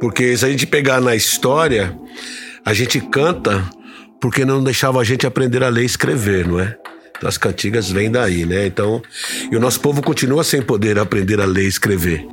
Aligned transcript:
Porque 0.00 0.36
se 0.36 0.44
a 0.44 0.48
gente 0.48 0.66
pegar 0.66 1.00
na 1.00 1.14
história, 1.16 1.96
a 2.64 2.72
gente 2.72 3.00
canta 3.00 3.68
porque 4.20 4.44
não 4.44 4.62
deixava 4.62 5.00
a 5.00 5.04
gente 5.04 5.26
aprender 5.26 5.62
a 5.62 5.68
ler 5.68 5.82
e 5.82 5.86
escrever, 5.86 6.46
não 6.46 6.60
é? 6.60 6.76
Então, 7.16 7.28
as 7.28 7.36
cantigas 7.36 7.90
vêm 7.90 8.10
daí, 8.10 8.46
né? 8.46 8.66
Então, 8.66 9.02
e 9.50 9.56
o 9.56 9.60
nosso 9.60 9.80
povo 9.80 10.00
continua 10.02 10.44
sem 10.44 10.62
poder 10.62 10.98
aprender 10.98 11.40
a 11.40 11.44
ler 11.44 11.64
e 11.64 11.68
escrever. 11.68 12.26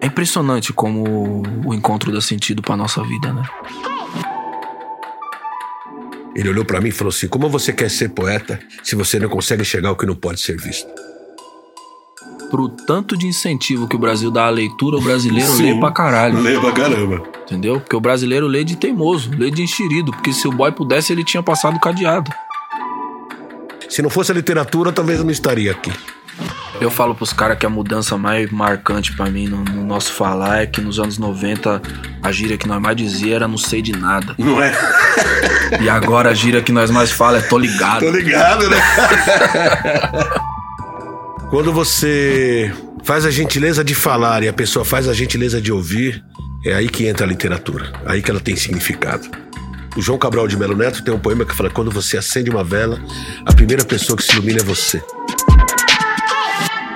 É 0.00 0.06
impressionante 0.06 0.72
como 0.72 1.42
o 1.64 1.74
encontro 1.74 2.12
dá 2.12 2.20
sentido 2.20 2.62
para 2.62 2.76
nossa 2.76 3.02
vida, 3.02 3.32
né? 3.32 3.42
Ele 6.34 6.48
olhou 6.48 6.64
para 6.64 6.80
mim 6.80 6.88
e 6.88 6.92
falou 6.92 7.10
assim: 7.10 7.28
Como 7.28 7.48
você 7.48 7.72
quer 7.72 7.90
ser 7.90 8.10
poeta 8.10 8.58
se 8.82 8.96
você 8.96 9.18
não 9.18 9.28
consegue 9.28 9.62
enxergar 9.62 9.92
o 9.92 9.96
que 9.96 10.06
não 10.06 10.16
pode 10.16 10.40
ser 10.40 10.56
visto? 10.56 10.88
Pro 12.54 12.68
tanto 12.68 13.16
de 13.16 13.26
incentivo 13.26 13.88
que 13.88 13.96
o 13.96 13.98
Brasil 13.98 14.30
dá 14.30 14.46
à 14.46 14.48
leitura, 14.48 14.96
o 14.96 15.00
brasileiro 15.00 15.50
Sim, 15.50 15.72
lê 15.72 15.80
pra 15.80 15.90
caralho. 15.90 16.38
Lê 16.38 16.56
pra 16.56 16.70
caramba. 16.70 17.20
Entendeu? 17.42 17.80
Porque 17.80 17.96
o 17.96 18.00
brasileiro 18.00 18.46
lê 18.46 18.62
de 18.62 18.76
teimoso, 18.76 19.28
lê 19.36 19.50
de 19.50 19.60
enxerido. 19.60 20.12
Porque 20.12 20.32
se 20.32 20.46
o 20.46 20.52
boy 20.52 20.70
pudesse, 20.70 21.12
ele 21.12 21.24
tinha 21.24 21.42
passado 21.42 21.80
cadeado. 21.80 22.30
Se 23.88 24.00
não 24.02 24.08
fosse 24.08 24.30
a 24.30 24.34
literatura, 24.36 24.92
talvez 24.92 25.18
eu 25.18 25.24
não 25.24 25.32
estaria 25.32 25.72
aqui. 25.72 25.92
Eu 26.80 26.92
falo 26.92 27.12
pros 27.12 27.32
caras 27.32 27.58
que 27.58 27.66
a 27.66 27.68
mudança 27.68 28.16
mais 28.16 28.48
marcante 28.52 29.16
para 29.16 29.28
mim 29.28 29.48
no, 29.48 29.64
no, 29.64 29.84
nosso 29.84 30.12
falar 30.12 30.62
é 30.62 30.66
que 30.66 30.80
nos 30.80 31.00
anos 31.00 31.18
90 31.18 31.82
a 32.22 32.30
gíria 32.30 32.56
que 32.56 32.68
nós 32.68 32.80
mais 32.80 32.96
dizia 32.96 33.34
era 33.34 33.48
não 33.48 33.58
sei 33.58 33.82
de 33.82 33.90
nada. 33.90 34.32
Não 34.38 34.62
é? 34.62 34.72
E 35.82 35.88
agora 35.88 36.30
a 36.30 36.34
gíria 36.34 36.62
que 36.62 36.70
nós 36.70 36.88
mais 36.88 37.10
fala 37.10 37.38
é 37.38 37.40
tô 37.40 37.58
ligado. 37.58 37.98
Tô 37.98 38.12
ligado, 38.12 38.70
né? 38.70 38.76
Quando 41.54 41.72
você 41.72 42.74
faz 43.04 43.24
a 43.24 43.30
gentileza 43.30 43.84
de 43.84 43.94
falar 43.94 44.42
e 44.42 44.48
a 44.48 44.52
pessoa 44.52 44.84
faz 44.84 45.06
a 45.06 45.12
gentileza 45.12 45.62
de 45.62 45.70
ouvir, 45.70 46.20
é 46.66 46.74
aí 46.74 46.88
que 46.88 47.06
entra 47.06 47.24
a 47.24 47.28
literatura. 47.28 47.92
Aí 48.04 48.20
que 48.20 48.28
ela 48.28 48.40
tem 48.40 48.56
significado. 48.56 49.30
O 49.96 50.02
João 50.02 50.18
Cabral 50.18 50.48
de 50.48 50.56
Melo 50.56 50.76
Neto 50.76 51.04
tem 51.04 51.14
um 51.14 51.18
poema 51.20 51.44
que 51.44 51.54
fala: 51.54 51.70
quando 51.70 51.92
você 51.92 52.18
acende 52.18 52.50
uma 52.50 52.64
vela, 52.64 53.00
a 53.46 53.54
primeira 53.54 53.84
pessoa 53.84 54.16
que 54.16 54.24
se 54.24 54.32
ilumina 54.32 54.62
é 54.62 54.64
você. 54.64 55.00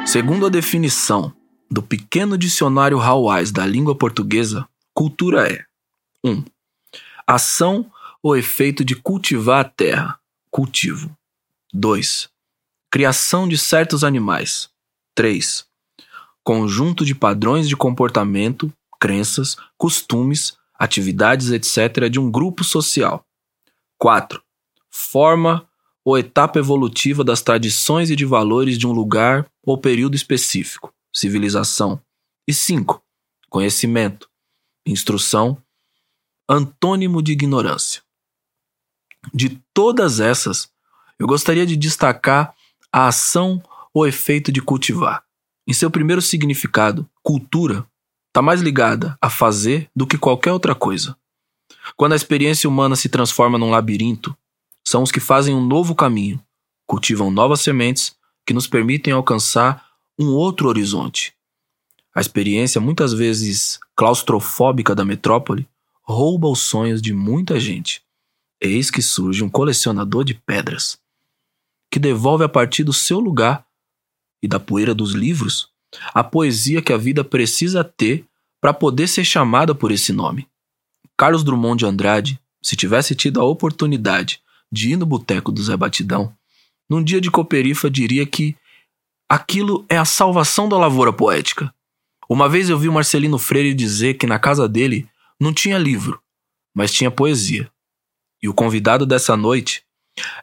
Segundo 0.05 0.45
a 0.45 0.49
definição 0.49 1.33
do 1.71 1.81
pequeno 1.81 2.37
dicionário 2.37 2.99
Hawais 2.99 3.53
da 3.53 3.65
língua 3.65 3.95
portuguesa, 3.95 4.67
cultura 4.93 5.47
é 5.49 5.63
1. 6.25 6.33
Um, 6.33 6.45
ação 7.25 7.89
ou 8.21 8.37
efeito 8.37 8.85
de 8.85 8.97
cultivar 8.97 9.61
a 9.61 9.69
terra, 9.69 10.19
cultivo. 10.51 11.17
2. 11.73 12.29
Criação 12.91 13.47
de 13.47 13.59
certos 13.59 14.03
animais. 14.03 14.71
3. 15.15 15.67
Conjunto 16.43 17.05
de 17.05 17.15
padrões 17.15 17.69
de 17.69 17.77
comportamento, 17.77 18.73
crenças, 18.99 19.57
costumes, 19.77 20.57
atividades, 20.79 21.51
etc., 21.51 22.09
de 22.09 22.19
um 22.19 22.31
grupo 22.31 22.65
social. 22.65 23.27
4. 23.99 24.43
Forma 24.91 25.69
ou 26.03 26.17
etapa 26.17 26.59
evolutiva 26.59 27.23
das 27.23 27.43
tradições 27.43 28.09
e 28.09 28.17
de 28.17 28.25
valores 28.25 28.79
de 28.79 28.87
um 28.87 28.93
lugar 28.93 29.47
ou 29.63 29.77
período 29.77 30.15
específico, 30.15 30.91
civilização. 31.13 32.01
E 32.47 32.55
5. 32.55 33.03
Conhecimento, 33.51 34.31
instrução, 34.87 35.63
antônimo 36.49 37.21
de 37.21 37.33
ignorância. 37.33 38.03
De 39.35 39.61
todas 39.75 40.21
essas, 40.21 40.71
eu 41.19 41.27
gostaria 41.27 41.67
de 41.67 41.77
destacar 41.77 42.55
a 42.99 43.07
ação 43.07 43.63
ou 43.95 44.09
efeito 44.09 44.51
de 44.51 44.61
cultivar. 44.61 45.23
Em 45.69 45.73
seu 45.73 45.89
primeiro 45.89 46.21
significado, 46.21 47.09
cultura 47.23 47.87
está 48.27 48.43
mais 48.43 48.61
ligada 48.61 49.17
a 49.21 49.31
fazer 49.31 49.89
do 49.95 50.05
que 50.05 50.19
qualquer 50.19 50.53
outra 50.53 50.75
coisa. 50.75 51.17
Quando 51.97 52.15
a 52.15 52.17
experiência 52.17 52.69
humana 52.69 52.97
se 52.97 53.09
transforma 53.09 53.57
num 53.57 53.71
labirinto, 53.71 54.37
são 54.85 55.05
os 55.05 55.13
que 55.13 55.21
fazem 55.21 55.55
um 55.55 55.65
novo 55.65 55.95
caminho, 55.95 56.43
cultivam 56.89 57.31
novas 57.31 57.61
sementes 57.61 58.17
que 58.45 58.53
nos 58.53 58.67
permitem 58.67 59.13
alcançar 59.13 59.87
um 60.19 60.31
outro 60.31 60.69
horizonte. 60.69 61.33
A 62.13 62.21
experiência, 62.21 62.81
muitas 62.81 63.13
vezes 63.13 63.79
claustrofóbica 63.95 64.93
da 64.93 65.05
metrópole, 65.05 65.69
rouba 66.03 66.49
os 66.49 66.63
sonhos 66.63 67.01
de 67.01 67.13
muita 67.13 67.61
gente. 67.61 68.03
Eis 68.61 68.91
que 68.91 69.03
surge 69.03 69.45
um 69.45 69.49
colecionador 69.49 70.25
de 70.25 70.35
pedras 70.35 70.99
que 71.91 71.99
devolve 71.99 72.45
a 72.45 72.49
partir 72.49 72.85
do 72.85 72.93
seu 72.93 73.19
lugar 73.19 73.67
e 74.43 74.49
da 74.49 74.61
poeira 74.61 74.95
dos 74.95 75.13
livros 75.13 75.71
a 76.15 76.23
poesia 76.23 76.83
que 76.83 76.93
a 76.93 76.97
vida 76.97 77.25
precisa 77.25 77.83
ter 77.83 78.25
para 78.61 78.75
poder 78.75 79.09
ser 79.09 79.25
chamada 79.25 79.75
por 79.75 79.91
esse 79.91 80.13
nome. 80.13 80.49
Carlos 81.17 81.43
Drummond 81.43 81.79
de 81.79 81.87
Andrade, 81.87 82.41
se 82.63 82.77
tivesse 82.77 83.15
tido 83.15 83.41
a 83.41 83.45
oportunidade 83.45 84.41
de 84.71 84.91
ir 84.91 84.97
no 84.97 85.07
boteco 85.07 85.51
do 85.51 85.63
Zé 85.63 85.77
Batidão, 85.77 86.35
num 86.89 87.03
dia 87.03 87.21
de 87.21 87.31
Coperifa 87.31 87.91
diria 87.91 88.27
que 88.27 88.57
aquilo 89.29 89.85
é 89.89 89.97
a 89.97 90.05
salvação 90.05 90.69
da 90.69 90.77
lavoura 90.77 91.13
poética. 91.13 91.73
Uma 92.29 92.49
vez 92.49 92.69
eu 92.69 92.79
vi 92.79 92.89
Marcelino 92.89 93.39
Freire 93.39 93.75
dizer 93.75 94.15
que 94.15 94.27
na 94.27 94.39
casa 94.39 94.69
dele 94.69 95.09
não 95.41 95.53
tinha 95.53 95.79
livro, 95.79 96.21
mas 96.75 96.93
tinha 96.93 97.11
poesia. 97.11 97.71
E 98.43 98.49
o 98.49 98.55
convidado 98.55 99.07
dessa 99.07 99.37
noite 99.37 99.83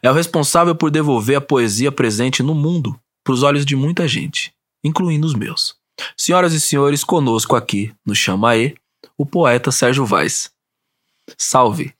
é 0.02 0.10
o 0.10 0.14
responsável 0.14 0.74
por 0.74 0.90
devolver 0.90 1.36
a 1.36 1.40
poesia 1.40 1.90
presente 1.90 2.42
no 2.42 2.54
mundo 2.54 2.98
para 3.24 3.34
os 3.34 3.42
olhos 3.42 3.66
de 3.66 3.74
muita 3.74 4.06
gente, 4.06 4.52
incluindo 4.84 5.26
os 5.26 5.34
meus. 5.34 5.74
Senhoras 6.16 6.52
e 6.52 6.60
senhores, 6.60 7.02
conosco 7.02 7.56
aqui 7.56 7.92
no 8.04 8.14
Chamaê, 8.14 8.74
o 9.16 9.24
poeta 9.24 9.72
Sérgio 9.72 10.04
Vaz. 10.04 10.50
Salve! 11.36 11.92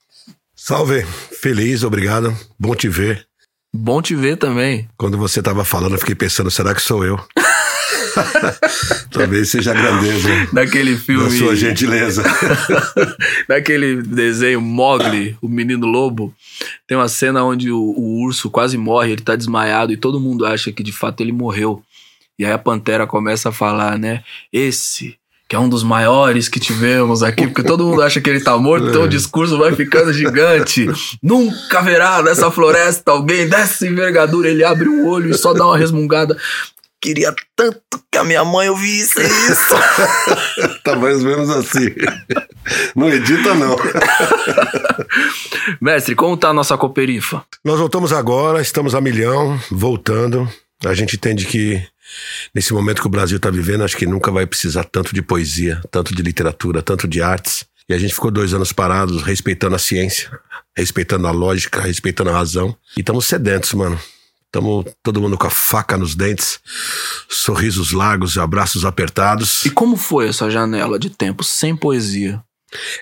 Salve! 0.55 1.03
Feliz, 1.41 1.83
obrigado. 1.83 2.35
Bom 2.59 2.75
te 2.75 2.87
ver. 2.87 3.27
Bom 3.73 4.01
te 4.01 4.15
ver 4.15 4.37
também. 4.37 4.87
Quando 4.97 5.17
você 5.17 5.39
estava 5.39 5.65
falando, 5.65 5.93
eu 5.93 5.99
fiquei 5.99 6.15
pensando, 6.15 6.49
será 6.49 6.73
que 6.73 6.81
sou 6.81 7.03
eu? 7.03 7.19
Talvez 9.11 9.49
seja 9.49 9.71
a 9.71 9.73
grandeza. 9.73 10.29
Daquele 10.53 10.95
filme. 10.97 11.23
Da 11.23 11.29
sua 11.31 11.55
gentileza. 11.55 12.23
Daquele 13.47 14.01
desenho 14.01 14.61
Mogli, 14.61 15.37
o 15.41 15.47
menino 15.47 15.85
lobo. 15.85 16.33
Tem 16.87 16.97
uma 16.97 17.07
cena 17.07 17.43
onde 17.43 17.71
o, 17.71 17.79
o, 17.79 18.23
urso 18.23 18.49
quase 18.49 18.77
morre, 18.77 19.11
ele 19.11 19.21
tá 19.21 19.35
desmaiado 19.35 19.91
e 19.91 19.97
todo 19.97 20.19
mundo 20.19 20.45
acha 20.45 20.71
que 20.71 20.83
de 20.83 20.91
fato 20.91 21.21
ele 21.21 21.31
morreu. 21.31 21.81
E 22.39 22.45
aí 22.45 22.51
a 22.51 22.57
pantera 22.57 23.07
começa 23.07 23.49
a 23.49 23.51
falar, 23.51 23.97
né? 23.97 24.23
Esse 24.51 25.17
que 25.47 25.55
é 25.55 25.59
um 25.59 25.69
dos 25.69 25.81
maiores 25.81 26.49
que 26.49 26.59
tivemos 26.59 27.23
aqui, 27.23 27.47
porque 27.47 27.63
todo 27.63 27.85
mundo 27.85 28.01
acha 28.01 28.19
que 28.19 28.29
ele 28.29 28.41
tá 28.41 28.57
morto, 28.57 28.89
então 28.89 29.03
o 29.03 29.07
discurso 29.07 29.57
vai 29.57 29.73
ficando 29.73 30.11
gigante. 30.11 30.85
Nunca 31.23 31.81
verá 31.81 32.21
nessa 32.21 32.51
floresta 32.51 33.11
alguém 33.11 33.47
dessa 33.47 33.87
envergadura. 33.87 34.49
Ele 34.49 34.65
abre 34.65 34.89
o 34.89 35.07
olho 35.07 35.31
e 35.31 35.37
só 35.37 35.53
dá 35.53 35.65
uma 35.65 35.77
resmungada. 35.77 36.37
Queria 36.99 37.33
tanto 37.55 37.79
que 38.11 38.17
a 38.17 38.23
minha 38.23 38.43
mãe 38.43 38.69
ouvisse 38.69 39.21
isso. 39.21 39.75
tá 40.83 40.95
mais 40.95 41.23
ou 41.23 41.29
menos 41.29 41.49
assim. 41.49 41.93
Não 42.95 43.09
edita, 43.09 43.53
não. 43.53 43.75
Mestre, 45.79 46.15
como 46.15 46.35
tá 46.35 46.49
a 46.49 46.53
nossa 46.53 46.77
cooperifa? 46.77 47.45
Nós 47.63 47.79
voltamos 47.79 48.11
agora, 48.11 48.61
estamos 48.61 48.95
a 48.95 49.01
milhão, 49.01 49.59
voltando. 49.69 50.51
A 50.85 50.93
gente 50.93 51.15
entende 51.15 51.45
que 51.45 51.81
nesse 52.53 52.73
momento 52.73 53.01
que 53.01 53.07
o 53.07 53.11
Brasil 53.11 53.37
está 53.37 53.51
vivendo, 53.51 53.83
acho 53.83 53.97
que 53.97 54.07
nunca 54.07 54.31
vai 54.31 54.47
precisar 54.47 54.83
tanto 54.83 55.13
de 55.13 55.21
poesia, 55.21 55.81
tanto 55.91 56.15
de 56.15 56.23
literatura, 56.23 56.81
tanto 56.81 57.07
de 57.07 57.21
artes. 57.21 57.65
E 57.87 57.93
a 57.93 57.97
gente 57.97 58.13
ficou 58.13 58.31
dois 58.31 58.53
anos 58.53 58.73
parados, 58.73 59.21
respeitando 59.21 59.75
a 59.75 59.79
ciência, 59.79 60.29
respeitando 60.75 61.27
a 61.27 61.31
lógica, 61.31 61.79
respeitando 61.79 62.31
a 62.31 62.33
razão. 62.33 62.75
E 62.97 62.99
estamos 62.99 63.25
sedentos, 63.25 63.73
mano. 63.73 63.99
Estamos 64.47 64.85
todo 65.03 65.21
mundo 65.21 65.37
com 65.37 65.45
a 65.45 65.49
faca 65.49 65.97
nos 65.97 66.15
dentes, 66.15 66.59
sorrisos 67.29 67.91
largos 67.91 68.35
e 68.35 68.39
abraços 68.39 68.85
apertados. 68.85 69.65
E 69.65 69.69
como 69.69 69.97
foi 69.97 70.29
essa 70.29 70.49
janela 70.49 70.97
de 70.97 71.09
tempo 71.09 71.43
sem 71.43 71.75
poesia? 71.75 72.41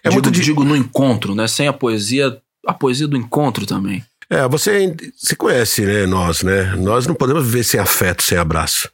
É 0.04 0.10
digo, 0.10 0.14
muito 0.14 0.32
digo 0.32 0.64
no 0.64 0.76
encontro, 0.76 1.36
né? 1.36 1.48
Sem 1.48 1.68
a 1.68 1.74
poesia, 1.74 2.38
a 2.66 2.74
poesia 2.74 3.08
do 3.08 3.16
encontro 3.16 3.66
também. 3.66 4.04
É, 4.30 4.48
você, 4.48 4.96
você 5.16 5.36
conhece, 5.36 5.86
né, 5.86 6.06
nós, 6.08 6.42
né? 6.42 6.76
Nós 6.76 7.06
não 7.06 7.14
podemos 7.14 7.46
viver 7.46 7.64
sem 7.64 7.80
afeto, 7.80 8.24
sem 8.24 8.38
abraço. 8.38 8.90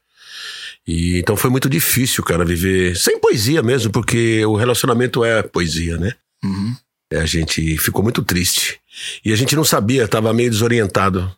E 0.86 1.19
então 1.19 1.38
foi 1.38 1.50
muito 1.50 1.69
difícil, 1.69 2.24
cara, 2.24 2.44
viver 2.44 2.97
sem 2.97 3.19
poesia 3.19 3.62
mesmo, 3.62 3.92
porque 3.92 4.45
o 4.45 4.56
relacionamento 4.56 5.24
é 5.24 5.42
poesia, 5.42 5.97
né? 5.97 6.13
Uhum. 6.44 6.75
É, 7.12 7.19
a 7.19 7.25
gente 7.25 7.77
ficou 7.77 8.04
muito 8.04 8.24
triste. 8.24 8.80
E 9.24 9.31
a 9.31 9.36
gente 9.36 9.56
não 9.56 9.63
sabia, 9.63 10.07
tava 10.07 10.33
meio 10.33 10.50
desorientado. 10.50 11.33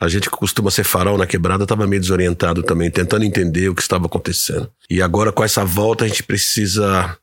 A 0.00 0.08
gente 0.08 0.30
que 0.30 0.36
costuma 0.36 0.70
ser 0.70 0.82
farol 0.82 1.18
na 1.18 1.26
quebrada 1.26 1.66
tava 1.66 1.86
meio 1.86 2.00
desorientado 2.00 2.62
também, 2.62 2.90
tentando 2.90 3.24
entender 3.24 3.68
o 3.68 3.74
que 3.74 3.82
estava 3.82 4.06
acontecendo. 4.06 4.70
E 4.88 5.02
agora 5.02 5.30
com 5.30 5.44
essa 5.44 5.62
volta 5.62 6.06
a 6.06 6.08
gente 6.08 6.22
precisa 6.22 7.18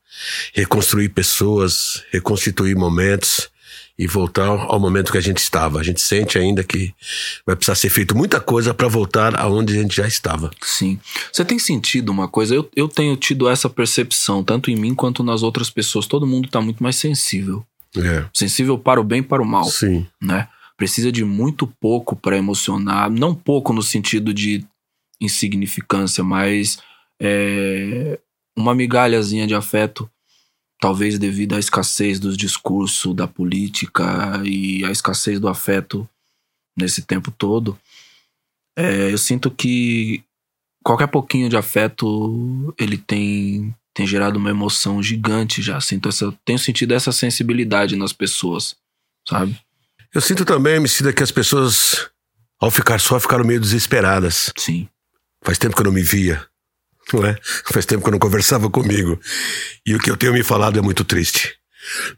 reconstruir 0.53 1.09
pessoas, 1.09 2.03
reconstituir 2.11 2.75
momentos 2.75 3.49
e 3.97 4.05
voltar 4.05 4.45
ao 4.47 4.79
momento 4.79 5.11
que 5.11 5.17
a 5.17 5.21
gente 5.21 5.39
estava. 5.39 5.79
A 5.79 5.83
gente 5.83 5.99
sente 5.99 6.37
ainda 6.37 6.63
que 6.63 6.93
vai 7.45 7.55
precisar 7.55 7.73
ser 7.73 7.89
feito 7.89 8.15
muita 8.15 8.39
coisa 8.39 8.73
para 8.73 8.87
voltar 8.87 9.35
aonde 9.35 9.73
a 9.73 9.81
gente 9.81 9.95
já 9.95 10.07
estava. 10.07 10.51
Sim. 10.61 10.99
Você 11.31 11.43
tem 11.43 11.57
sentido 11.57 12.09
uma 12.09 12.27
coisa? 12.27 12.53
Eu, 12.53 12.69
eu 12.75 12.87
tenho 12.87 13.15
tido 13.15 13.49
essa 13.49 13.67
percepção, 13.67 14.43
tanto 14.43 14.69
em 14.69 14.75
mim 14.75 14.93
quanto 14.93 15.23
nas 15.23 15.41
outras 15.41 15.71
pessoas. 15.71 16.05
Todo 16.05 16.27
mundo 16.27 16.47
tá 16.47 16.61
muito 16.61 16.83
mais 16.83 16.95
sensível. 16.95 17.65
É. 17.97 18.25
Sensível 18.31 18.77
para 18.77 19.01
o 19.01 19.03
bem 19.03 19.19
e 19.19 19.23
para 19.23 19.41
o 19.41 19.45
mal, 19.45 19.65
Sim. 19.65 20.05
né? 20.21 20.47
Precisa 20.77 21.11
de 21.11 21.25
muito 21.25 21.67
pouco 21.79 22.15
para 22.15 22.37
emocionar. 22.37 23.09
Não 23.09 23.33
pouco 23.33 23.73
no 23.73 23.81
sentido 23.81 24.33
de 24.33 24.65
insignificância, 25.19 26.23
mas 26.23 26.77
é, 27.19 28.19
uma 28.55 28.75
migalhazinha 28.75 29.47
de 29.47 29.55
afeto 29.55 30.09
talvez 30.79 31.17
devido 31.17 31.55
à 31.55 31.59
escassez 31.59 32.19
dos 32.19 32.37
discursos 32.37 33.15
da 33.15 33.27
política 33.27 34.41
e 34.45 34.85
à 34.85 34.91
escassez 34.91 35.39
do 35.39 35.47
afeto 35.47 36.07
nesse 36.77 37.01
tempo 37.01 37.31
todo, 37.31 37.77
é, 38.77 39.11
eu 39.11 39.17
sinto 39.17 39.49
que 39.49 40.23
qualquer 40.83 41.07
pouquinho 41.07 41.49
de 41.49 41.57
afeto 41.57 42.73
ele 42.79 42.97
tem 42.97 43.75
tem 43.93 44.05
gerado 44.05 44.37
uma 44.37 44.51
emoção 44.51 45.01
gigante 45.01 45.59
já. 45.59 45.81
Sinto 45.81 46.07
essa, 46.07 46.31
tenho 46.45 46.59
sentido 46.59 46.93
essa 46.93 47.11
sensibilidade 47.11 47.95
nas 47.95 48.13
pessoas, 48.13 48.75
sabe? 49.27 49.59
Eu 50.17 50.21
sinto 50.21 50.43
também, 50.43 50.77
Emicida, 50.77 51.13
que 51.13 51.21
as 51.21 51.29
pessoas, 51.29 52.07
ao 52.59 52.71
ficar 52.71 52.99
só, 52.99 53.19
ficaram 53.19 53.45
meio 53.45 53.59
desesperadas. 53.61 54.51
Sim. 54.57 54.89
Faz 55.43 55.59
tempo 55.59 55.75
que 55.75 55.81
eu 55.81 55.85
não 55.85 55.91
me 55.91 56.01
via, 56.01 56.43
não 57.13 57.23
é? 57.23 57.37
Faz 57.71 57.85
tempo 57.85 58.01
que 58.01 58.09
eu 58.09 58.13
não 58.13 58.17
conversava 58.17 58.67
comigo. 58.67 59.19
E 59.85 59.93
o 59.93 59.99
que 59.99 60.09
eu 60.09 60.17
tenho 60.17 60.33
me 60.33 60.41
falado 60.41 60.79
é 60.79 60.81
muito 60.81 61.03
triste. 61.03 61.53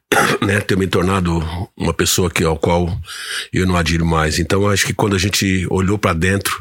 Né? 0.41 0.61
Ter 0.61 0.77
me 0.77 0.87
tornado 0.87 1.45
uma 1.75 1.93
pessoa 1.93 2.31
que, 2.31 2.41
ao 2.41 2.57
qual 2.57 2.97
eu 3.51 3.67
não 3.67 3.75
adiro 3.75 4.05
mais. 4.05 4.39
Então, 4.39 4.65
acho 4.69 4.85
que 4.85 4.93
quando 4.93 5.17
a 5.17 5.19
gente 5.19 5.67
olhou 5.69 5.97
para 5.97 6.13
dentro, 6.13 6.57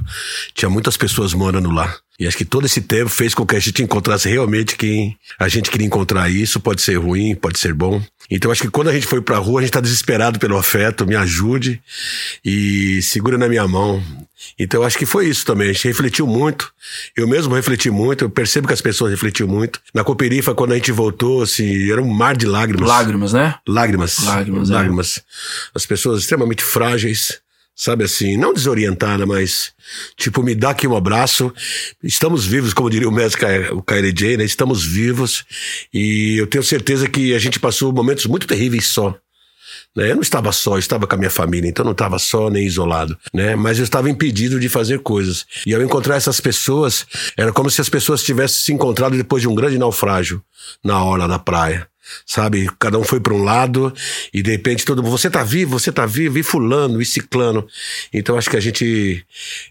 tinha 0.55 0.69
muitas 0.69 0.97
pessoas 0.97 1.33
morando 1.33 1.71
lá. 1.71 1.97
E 2.19 2.27
acho 2.27 2.37
que 2.37 2.45
todo 2.45 2.67
esse 2.67 2.81
tempo 2.81 3.09
fez 3.09 3.33
com 3.33 3.47
que 3.47 3.55
a 3.55 3.61
gente 3.61 3.81
encontrasse 3.81 4.29
realmente 4.29 4.77
quem 4.77 5.17
a 5.39 5.47
gente 5.47 5.71
queria 5.71 5.87
encontrar. 5.87 6.29
Isso 6.29 6.59
pode 6.59 6.83
ser 6.83 6.97
ruim, 6.97 7.37
pode 7.37 7.61
ser 7.61 7.73
bom. 7.73 8.03
Então 8.31 8.51
acho 8.51 8.63
que 8.63 8.71
quando 8.71 8.89
a 8.89 8.93
gente 8.93 9.07
foi 9.07 9.23
pra 9.23 9.39
rua, 9.39 9.61
a 9.61 9.63
gente 9.63 9.73
tá 9.73 9.81
desesperado 9.81 10.39
pelo 10.39 10.59
afeto, 10.59 11.07
me 11.07 11.17
ajude 11.17 11.81
e 12.45 13.01
segura 13.03 13.39
na 13.39 13.49
minha 13.49 13.67
mão. 13.67 14.03
Então 14.59 14.83
acho 14.83 14.99
que 14.99 15.07
foi 15.07 15.27
isso 15.29 15.45
também. 15.47 15.71
A 15.71 15.73
gente 15.73 15.89
refletiu 15.89 16.27
muito. 16.27 16.73
Eu 17.17 17.27
mesmo 17.27 17.55
refleti 17.55 17.91
muito. 17.91 18.25
Eu 18.25 18.31
percebo 18.31 18.67
que 18.69 18.75
as 18.75 18.81
pessoas 18.81 19.11
refletiram 19.11 19.49
muito. 19.49 19.81
Na 19.95 20.05
Cooperifa, 20.05 20.55
quando 20.55 20.73
a 20.73 20.75
gente 20.75 20.93
voltou, 20.93 21.43
assim, 21.43 21.91
era 21.91 22.03
um 22.03 22.09
mar 22.13 22.37
de 22.37 22.47
lágrimas. 22.47 22.89
Lágrimas, 22.89 23.33
né? 23.33 23.55
Lágrimas. 23.67 24.19
Lágrimas, 24.25 24.71
é. 24.71 24.75
Lágrimas. 24.75 25.23
As 25.75 25.87
pessoas 25.87 26.21
extremamente 26.21 26.63
frágeis. 26.63 27.41
Sabe 27.81 28.03
assim, 28.03 28.37
não 28.37 28.53
desorientada, 28.53 29.25
mas 29.25 29.73
tipo, 30.17 30.43
me 30.43 30.53
dá 30.53 30.71
aqui 30.71 30.89
um 30.89 30.97
abraço. 30.97 31.55
Estamos 32.03 32.45
vivos, 32.45 32.75
como 32.75 32.91
diria 32.91 33.09
o 33.09 33.13
mestre 33.13 33.71
o 33.71 33.81
KLJ, 33.81 34.37
né? 34.37 34.45
Estamos 34.45 34.85
vivos. 34.85 35.45
E 35.95 36.37
eu 36.37 36.49
tenho 36.49 36.65
certeza 36.65 37.09
que 37.09 37.33
a 37.33 37.39
gente 37.39 37.61
passou 37.61 37.93
momentos 37.93 38.27
muito 38.27 38.49
terríveis 38.49 38.87
só. 38.89 39.17
Né? 39.95 40.11
Eu 40.11 40.17
não 40.17 40.23
estava 40.23 40.51
só, 40.51 40.73
eu 40.75 40.81
estava 40.81 41.07
com 41.07 41.15
a 41.15 41.19
minha 41.19 41.31
família, 41.31 41.69
então 41.69 41.85
não 41.85 41.93
estava 41.93 42.19
só 42.19 42.51
nem 42.51 42.67
isolado, 42.67 43.17
né? 43.33 43.55
Mas 43.55 43.79
eu 43.79 43.85
estava 43.85 44.11
impedido 44.11 44.59
de 44.59 44.69
fazer 44.69 44.99
coisas. 44.99 45.47
E 45.65 45.73
ao 45.73 45.81
encontrar 45.81 46.17
essas 46.17 46.41
pessoas, 46.41 47.07
era 47.37 47.53
como 47.53 47.71
se 47.71 47.81
as 47.81 47.89
pessoas 47.89 48.25
tivessem 48.25 48.59
se 48.59 48.73
encontrado 48.73 49.17
depois 49.17 49.41
de 49.41 49.47
um 49.47 49.55
grande 49.55 49.79
naufrágio 49.79 50.43
na 50.85 51.01
hora 51.05 51.29
da 51.29 51.39
praia. 51.39 51.87
Sabe, 52.27 52.71
cada 52.79 52.99
um 52.99 53.05
foi 53.05 53.21
para 53.21 53.35
um 53.35 53.43
lado 53.43 53.93
e 54.33 54.43
de 54.43 54.51
repente 54.51 54.85
todo 54.85 55.03
mundo, 55.03 55.11
você 55.11 55.31
tá 55.31 55.43
vivo, 55.43 55.79
você 55.79 55.93
tá 55.93 56.07
vivo, 56.07 56.39
e 56.39 56.43
fulano, 56.43 57.01
e 57.01 57.05
ciclano. 57.05 57.67
Então 58.13 58.37
acho 58.37 58.51
que 58.51 58.57
a 58.57 58.61
gente 58.61 59.25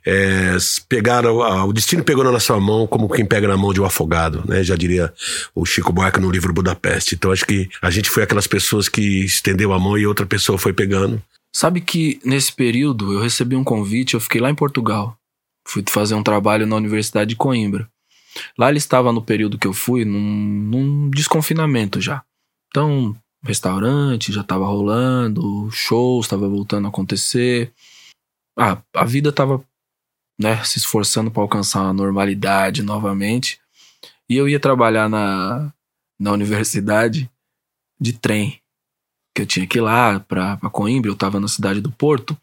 é, 0.05 0.57
pegaram, 0.87 1.37
o 1.67 1.73
destino 1.73 2.03
pegou 2.03 2.23
na 2.23 2.31
nossa 2.31 2.57
mão 2.59 2.87
como 2.87 3.09
quem 3.09 3.25
pega 3.25 3.47
na 3.47 3.57
mão 3.57 3.73
de 3.73 3.81
um 3.81 3.85
afogado, 3.85 4.43
né? 4.47 4.63
Já 4.63 4.75
diria 4.75 5.13
o 5.53 5.65
Chico 5.65 5.93
Buarque 5.93 6.19
no 6.19 6.31
livro 6.31 6.53
Budapeste. 6.53 7.15
Então 7.15 7.31
acho 7.31 7.45
que 7.45 7.69
a 7.81 7.89
gente 7.89 8.09
foi 8.09 8.23
aquelas 8.23 8.47
pessoas 8.47 8.89
que 8.89 9.23
estendeu 9.23 9.73
a 9.73 9.79
mão 9.79 9.97
e 9.97 10.05
outra 10.05 10.25
pessoa 10.25 10.57
foi 10.57 10.73
pegando. 10.73 11.21
Sabe 11.53 11.81
que 11.81 12.19
nesse 12.23 12.53
período 12.53 13.13
eu 13.13 13.21
recebi 13.21 13.55
um 13.55 13.63
convite, 13.63 14.13
eu 14.13 14.19
fiquei 14.19 14.39
lá 14.39 14.49
em 14.49 14.55
Portugal. 14.55 15.17
Fui 15.67 15.83
fazer 15.89 16.15
um 16.15 16.23
trabalho 16.23 16.65
na 16.65 16.75
Universidade 16.75 17.29
de 17.29 17.35
Coimbra. 17.35 17.89
Lá 18.57 18.69
ele 18.69 18.77
estava 18.77 19.11
no 19.11 19.21
período 19.21 19.57
que 19.57 19.67
eu 19.67 19.73
fui, 19.73 20.05
num, 20.05 20.19
num 20.19 21.09
desconfinamento 21.09 21.99
já. 22.01 22.23
Então, 22.69 23.15
restaurante 23.43 24.31
já 24.31 24.41
estava 24.41 24.65
rolando, 24.65 25.69
shows 25.71 26.25
estava 26.25 26.47
voltando 26.47 26.85
a 26.85 26.89
acontecer. 26.89 27.71
Ah, 28.57 28.81
a 28.93 29.05
vida 29.05 29.29
estava 29.29 29.63
né, 30.39 30.63
se 30.63 30.77
esforçando 30.77 31.31
para 31.31 31.41
alcançar 31.41 31.81
a 31.81 31.93
normalidade 31.93 32.83
novamente. 32.83 33.59
E 34.29 34.35
eu 34.35 34.47
ia 34.47 34.59
trabalhar 34.59 35.09
na, 35.09 35.71
na 36.19 36.31
universidade 36.31 37.29
de 37.99 38.13
trem 38.13 38.61
que 39.33 39.41
eu 39.41 39.45
tinha 39.45 39.67
que 39.67 39.77
ir 39.77 39.81
lá 39.81 40.19
pra 40.19 40.57
Coimbra, 40.71 41.11
eu 41.11 41.15
tava 41.15 41.39
na 41.39 41.47
cidade 41.47 41.79
do 41.79 41.91
Porto. 41.91 42.35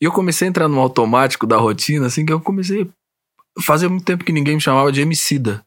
E 0.00 0.06
eu 0.06 0.12
comecei 0.12 0.48
a 0.48 0.50
entrar 0.50 0.68
no 0.68 0.80
automático 0.80 1.46
da 1.46 1.56
rotina, 1.56 2.06
assim, 2.06 2.24
que 2.24 2.32
eu 2.32 2.40
comecei. 2.40 2.90
Fazia 3.62 3.88
muito 3.88 4.04
tempo 4.04 4.24
que 4.24 4.32
ninguém 4.32 4.54
me 4.56 4.60
chamava 4.60 4.90
de 4.90 5.00
Emicida. 5.00 5.64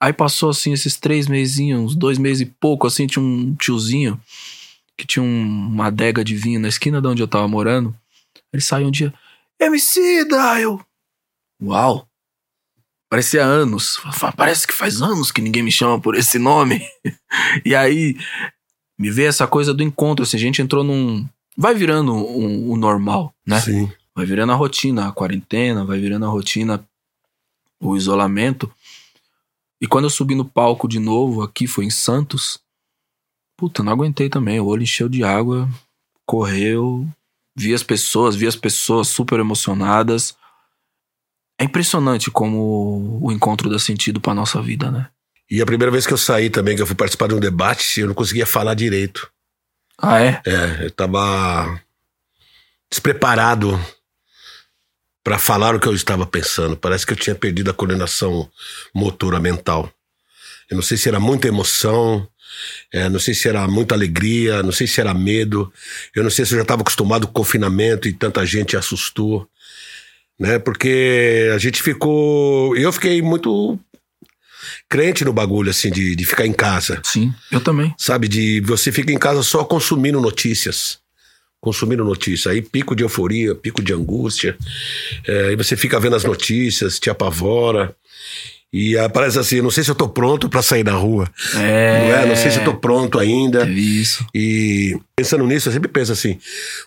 Aí 0.00 0.12
passou, 0.12 0.50
assim, 0.50 0.72
esses 0.72 0.96
três 0.96 1.28
mesinhos, 1.28 1.80
uns 1.92 1.94
dois 1.94 2.18
meses 2.18 2.40
e 2.42 2.46
pouco, 2.46 2.86
assim, 2.86 3.06
tinha 3.06 3.22
um 3.24 3.54
tiozinho 3.54 4.20
que 4.96 5.06
tinha 5.06 5.22
um- 5.22 5.68
uma 5.68 5.86
adega 5.86 6.24
de 6.24 6.34
vinho 6.34 6.58
na 6.60 6.68
esquina 6.68 7.00
de 7.00 7.06
onde 7.08 7.22
eu 7.22 7.28
tava 7.28 7.46
morando. 7.46 7.94
Ele 8.52 8.62
saiu 8.62 8.88
um 8.88 8.90
dia, 8.90 9.12
Emicida! 9.60 10.58
Eu, 10.60 10.80
uau! 11.62 12.08
Parecia 13.08 13.44
anos. 13.44 14.00
Parece 14.36 14.66
que 14.66 14.72
faz 14.72 15.02
anos 15.02 15.30
que 15.30 15.42
ninguém 15.42 15.62
me 15.62 15.70
chama 15.70 16.00
por 16.00 16.14
esse 16.14 16.38
nome. 16.38 16.80
e 17.64 17.74
aí, 17.74 18.16
me 18.98 19.10
veio 19.10 19.28
essa 19.28 19.46
coisa 19.46 19.74
do 19.74 19.82
encontro, 19.82 20.22
assim, 20.22 20.36
a 20.36 20.40
gente 20.40 20.62
entrou 20.62 20.82
num. 20.82 21.26
Vai 21.56 21.74
virando 21.74 22.12
um- 22.14 22.70
o 22.70 22.76
normal, 22.76 23.34
né? 23.46 23.60
Sim. 23.60 23.92
Vai 24.16 24.24
virando 24.26 24.52
a 24.52 24.56
rotina, 24.56 25.08
a 25.08 25.12
quarentena, 25.12 25.84
vai 25.84 26.00
virando 26.00 26.24
a 26.24 26.28
rotina, 26.28 26.82
o 27.82 27.96
isolamento. 27.96 28.72
E 29.80 29.86
quando 29.86 30.04
eu 30.04 30.10
subi 30.10 30.34
no 30.34 30.44
palco 30.44 30.86
de 30.86 31.00
novo, 31.00 31.42
aqui 31.42 31.66
foi 31.66 31.84
em 31.84 31.90
Santos, 31.90 32.60
puta, 33.56 33.82
não 33.82 33.92
aguentei 33.92 34.28
também. 34.28 34.60
O 34.60 34.66
olho 34.66 34.84
encheu 34.84 35.08
de 35.08 35.24
água, 35.24 35.68
correu, 36.24 37.06
vi 37.56 37.74
as 37.74 37.82
pessoas, 37.82 38.36
vi 38.36 38.46
as 38.46 38.56
pessoas 38.56 39.08
super 39.08 39.40
emocionadas. 39.40 40.36
É 41.58 41.64
impressionante 41.64 42.30
como 42.30 43.18
o 43.20 43.32
encontro 43.32 43.68
dá 43.68 43.78
sentido 43.78 44.20
pra 44.20 44.34
nossa 44.34 44.62
vida, 44.62 44.90
né? 44.90 45.08
E 45.50 45.60
a 45.60 45.66
primeira 45.66 45.90
vez 45.90 46.06
que 46.06 46.12
eu 46.12 46.18
saí 46.18 46.48
também, 46.48 46.76
que 46.76 46.82
eu 46.82 46.86
fui 46.86 46.96
participar 46.96 47.28
de 47.28 47.34
um 47.34 47.40
debate, 47.40 48.00
eu 48.00 48.06
não 48.06 48.14
conseguia 48.14 48.46
falar 48.46 48.74
direito. 48.74 49.30
Ah, 49.98 50.20
é? 50.20 50.40
É, 50.46 50.86
eu 50.86 50.90
tava 50.90 51.80
despreparado 52.90 53.78
para 55.24 55.38
falar 55.38 55.74
o 55.74 55.80
que 55.80 55.86
eu 55.86 55.94
estava 55.94 56.26
pensando. 56.26 56.76
Parece 56.76 57.06
que 57.06 57.12
eu 57.12 57.16
tinha 57.16 57.34
perdido 57.34 57.70
a 57.70 57.74
coordenação 57.74 58.48
motora 58.94 59.38
mental. 59.38 59.90
Eu 60.70 60.76
não 60.76 60.82
sei 60.82 60.96
se 60.96 61.08
era 61.08 61.20
muita 61.20 61.48
emoção, 61.48 62.26
é, 62.92 63.08
não 63.08 63.18
sei 63.20 63.34
se 63.34 63.48
era 63.48 63.66
muita 63.68 63.94
alegria, 63.94 64.62
não 64.62 64.72
sei 64.72 64.86
se 64.86 65.00
era 65.00 65.14
medo. 65.14 65.72
Eu 66.14 66.22
não 66.22 66.30
sei 66.30 66.44
se 66.44 66.52
eu 66.52 66.56
já 66.56 66.62
estava 66.62 66.82
acostumado 66.82 67.26
com 67.26 67.30
o 67.30 67.34
confinamento 67.34 68.08
e 68.08 68.12
tanta 68.12 68.44
gente 68.44 68.76
assustou, 68.76 69.46
né? 70.38 70.58
Porque 70.58 71.50
a 71.54 71.58
gente 71.58 71.82
ficou, 71.82 72.76
eu 72.76 72.92
fiquei 72.92 73.22
muito 73.22 73.78
crente 74.88 75.24
no 75.24 75.32
bagulho 75.32 75.70
assim 75.70 75.90
de, 75.90 76.14
de 76.14 76.24
ficar 76.24 76.46
em 76.46 76.52
casa 76.52 77.00
Sim, 77.02 77.34
eu 77.50 77.60
também. 77.60 77.92
sabe? 77.98 78.28
De 78.28 78.60
você 78.60 78.92
fica 78.92 79.12
em 79.12 79.18
casa 79.18 79.42
só 79.42 79.64
consumindo 79.64 80.20
notícias. 80.20 81.01
Consumindo 81.62 82.04
notícias. 82.04 82.52
Aí 82.52 82.60
pico 82.60 82.94
de 82.96 83.04
euforia, 83.04 83.54
pico 83.54 83.80
de 83.80 83.92
angústia. 83.92 84.56
É, 85.26 85.46
aí 85.46 85.56
você 85.56 85.76
fica 85.76 86.00
vendo 86.00 86.16
as 86.16 86.24
notícias, 86.24 86.98
te 86.98 87.08
apavora. 87.08 87.94
E 88.72 88.96
ah, 88.96 89.06
parece 89.06 89.38
assim, 89.38 89.60
não 89.60 89.70
sei 89.70 89.84
se 89.84 89.90
eu 89.90 89.94
tô 89.94 90.08
pronto 90.08 90.48
para 90.48 90.62
sair 90.62 90.82
na 90.82 90.94
rua. 90.94 91.30
É. 91.56 92.08
Não, 92.08 92.16
é? 92.16 92.26
não 92.26 92.36
sei 92.36 92.50
se 92.50 92.58
eu 92.58 92.64
tô 92.64 92.74
pronto 92.74 93.18
ainda. 93.18 93.66
Teve 93.66 94.00
isso. 94.00 94.26
E 94.34 94.98
pensando 95.14 95.46
nisso, 95.46 95.68
eu 95.68 95.72
sempre 95.74 95.90
penso 95.90 96.10
assim: 96.10 96.38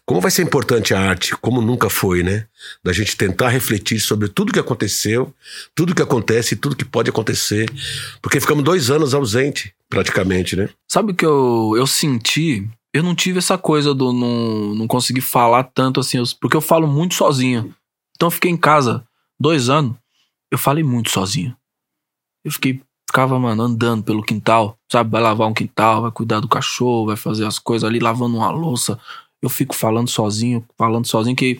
como 0.03 0.19
vai 0.19 0.31
ser 0.31 0.41
importante 0.41 0.95
a 0.95 0.99
arte, 0.99 1.35
como 1.37 1.61
nunca 1.61 1.87
foi, 1.87 2.23
né? 2.23 2.47
Da 2.83 2.91
gente 2.91 3.15
tentar 3.15 3.49
refletir 3.49 3.99
sobre 3.99 4.27
tudo 4.27 4.51
que 4.51 4.59
aconteceu, 4.59 5.31
tudo 5.75 5.93
que 5.93 6.01
acontece 6.01 6.55
e 6.55 6.57
tudo 6.57 6.75
que 6.75 6.83
pode 6.83 7.11
acontecer. 7.11 7.69
Porque 8.19 8.39
ficamos 8.39 8.63
dois 8.63 8.89
anos 8.89 9.13
ausente, 9.13 9.71
praticamente, 9.87 10.55
né? 10.55 10.69
Sabe 10.91 11.11
o 11.11 11.15
que 11.15 11.25
eu, 11.25 11.75
eu 11.77 11.85
senti? 11.85 12.67
Eu 12.95 13.03
não 13.03 13.13
tive 13.13 13.39
essa 13.39 13.57
coisa 13.57 13.93
do 13.93 14.13
não, 14.13 14.73
não 14.73 14.87
conseguir 14.87 15.19
falar 15.21 15.63
tanto 15.65 15.99
assim, 15.99 16.17
eu- 16.17 16.23
porque 16.39 16.55
eu 16.55 16.61
falo 16.61 16.87
muito 16.87 17.13
sozinho. 17.15 17.75
Então 18.15 18.27
eu 18.27 18.31
fiquei 18.31 18.49
em 18.49 18.55
casa 18.57 19.03
dois 19.39 19.67
anos, 19.69 19.95
eu 20.49 20.57
falei 20.57 20.81
muito 20.83 21.09
sozinho. 21.09 21.53
Eu 22.43 22.51
fiquei, 22.53 22.81
ficava, 23.09 23.37
mano, 23.37 23.63
andando 23.63 24.01
pelo 24.03 24.23
quintal, 24.23 24.77
sabe? 24.89 25.09
Vai 25.11 25.21
lavar 25.21 25.47
um 25.47 25.53
quintal, 25.53 26.03
vai 26.03 26.11
cuidar 26.11 26.39
do 26.39 26.47
cachorro, 26.47 27.07
vai 27.07 27.17
fazer 27.17 27.45
as 27.45 27.59
coisas 27.59 27.85
ali, 27.87 27.99
lavando 27.99 28.37
uma 28.37 28.49
louça. 28.49 28.97
Eu 29.41 29.49
fico 29.49 29.75
falando 29.75 30.09
sozinho, 30.09 30.65
falando 30.77 31.05
sozinho 31.05 31.35
que. 31.35 31.59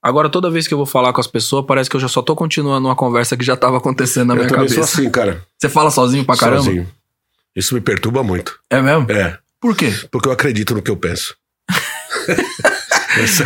Agora, 0.00 0.30
toda 0.30 0.50
vez 0.50 0.68
que 0.68 0.72
eu 0.72 0.78
vou 0.78 0.86
falar 0.86 1.12
com 1.12 1.20
as 1.20 1.26
pessoas, 1.26 1.66
parece 1.66 1.90
que 1.90 1.96
eu 1.96 2.00
já 2.00 2.08
só 2.08 2.22
tô 2.22 2.36
continuando 2.36 2.86
uma 2.86 2.94
conversa 2.96 3.36
que 3.36 3.44
já 3.44 3.56
tava 3.56 3.76
acontecendo 3.78 4.28
na 4.28 4.34
eu 4.34 4.38
minha 4.38 4.48
cabeça. 4.48 4.74
sou 4.76 4.84
assim, 4.84 5.10
cara. 5.10 5.44
Você 5.58 5.68
fala 5.68 5.90
sozinho 5.90 6.24
pra 6.24 6.36
caramba? 6.36 6.62
Sozinho. 6.62 6.88
Isso 7.56 7.74
me 7.74 7.80
perturba 7.80 8.22
muito. 8.22 8.58
É 8.70 8.80
mesmo? 8.80 9.10
É. 9.10 9.36
Por 9.60 9.76
quê? 9.76 9.92
Porque 10.10 10.28
eu 10.28 10.32
acredito 10.32 10.74
no 10.74 10.82
que 10.82 10.90
eu 10.90 10.96
penso. 10.96 11.34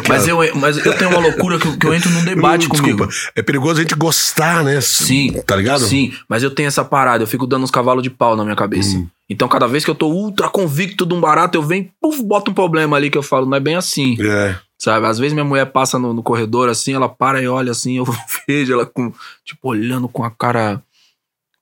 Mas 0.08 0.28
é 0.28 0.30
a- 0.30 0.34
eu, 0.34 0.54
mas 0.56 0.76
eu 0.76 0.96
tenho 0.96 1.10
uma 1.10 1.18
loucura 1.20 1.58
que, 1.58 1.66
eu- 1.66 1.76
que 1.78 1.86
eu 1.86 1.94
entro 1.94 2.10
num 2.10 2.22
debate 2.22 2.66
Hum, 2.66 2.68
comigo. 2.68 3.06
Desculpa. 3.06 3.32
É 3.34 3.42
perigoso 3.42 3.80
a 3.80 3.82
gente 3.82 3.94
gostar, 3.94 4.62
né? 4.62 4.78
Sim. 4.82 5.32
Tá 5.46 5.56
ligado? 5.56 5.80
Sim, 5.84 6.12
mas 6.28 6.42
eu 6.42 6.50
tenho 6.50 6.66
essa 6.68 6.84
parada, 6.84 7.22
eu 7.22 7.26
fico 7.26 7.46
dando 7.46 7.64
uns 7.64 7.70
cavalos 7.70 8.02
de 8.02 8.10
pau 8.10 8.36
na 8.36 8.44
minha 8.44 8.54
cabeça. 8.54 8.94
Hum. 8.96 9.08
Então, 9.28 9.48
cada 9.48 9.66
vez 9.66 9.82
que 9.84 9.90
eu 9.90 9.94
tô 9.94 10.08
ultra 10.08 10.50
convicto 10.50 11.06
de 11.06 11.14
um 11.14 11.20
barato, 11.20 11.56
eu 11.56 11.62
venho, 11.62 11.88
puf, 12.00 12.22
boto 12.22 12.50
um 12.50 12.54
problema 12.54 12.96
ali 12.96 13.08
que 13.08 13.16
eu 13.16 13.22
falo, 13.22 13.46
não 13.46 13.56
é 13.56 13.60
bem 13.60 13.74
assim. 13.74 14.16
É. 14.20 14.54
Sabe? 14.78 15.06
Às 15.06 15.18
vezes 15.18 15.32
minha 15.32 15.44
mulher 15.46 15.64
passa 15.66 15.98
no, 15.98 16.12
no 16.12 16.22
corredor 16.22 16.68
assim, 16.68 16.92
ela 16.92 17.08
para 17.08 17.40
e 17.42 17.48
olha 17.48 17.72
assim, 17.72 17.96
eu 17.96 18.04
vejo 18.46 18.74
ela 18.74 18.84
com, 18.84 19.10
tipo, 19.46 19.68
olhando 19.70 20.08
com 20.08 20.22
a 20.24 20.30
cara. 20.30 20.82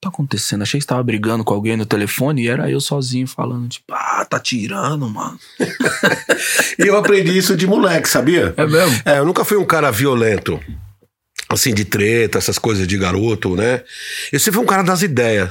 Tá 0.03 0.09
acontecendo? 0.09 0.63
Achei 0.63 0.81
que 0.81 0.83
você 0.83 0.89
tava 0.89 1.03
brigando 1.05 1.45
com 1.45 1.55
alguém 1.55 1.77
no 1.77 1.87
telefone 1.87 2.43
e 2.43 2.49
era 2.49 2.69
eu 2.69 2.81
sozinho 2.81 3.25
falando, 3.25 3.69
tipo, 3.69 3.85
ah, 3.93 4.27
tá 4.29 4.41
tirando, 4.41 5.09
mano. 5.09 5.39
E 6.77 6.83
eu 6.89 6.97
aprendi 6.97 7.39
isso 7.39 7.55
de 7.57 7.69
moleque, 7.69 8.09
sabia? 8.09 8.53
É 8.57 8.67
mesmo? 8.67 9.01
É, 9.05 9.19
eu 9.19 9.25
nunca 9.25 9.45
fui 9.45 9.57
um 9.57 9.65
cara 9.65 9.93
violento. 9.93 10.59
Assim, 11.49 11.73
de 11.75 11.85
treta, 11.85 12.39
essas 12.39 12.59
coisas 12.59 12.87
de 12.89 12.97
garoto, 12.97 13.55
né? 13.55 13.83
Eu 14.33 14.41
sempre 14.41 14.55
fui 14.55 14.63
um 14.63 14.67
cara 14.67 14.83
das 14.83 15.03
ideias. 15.03 15.51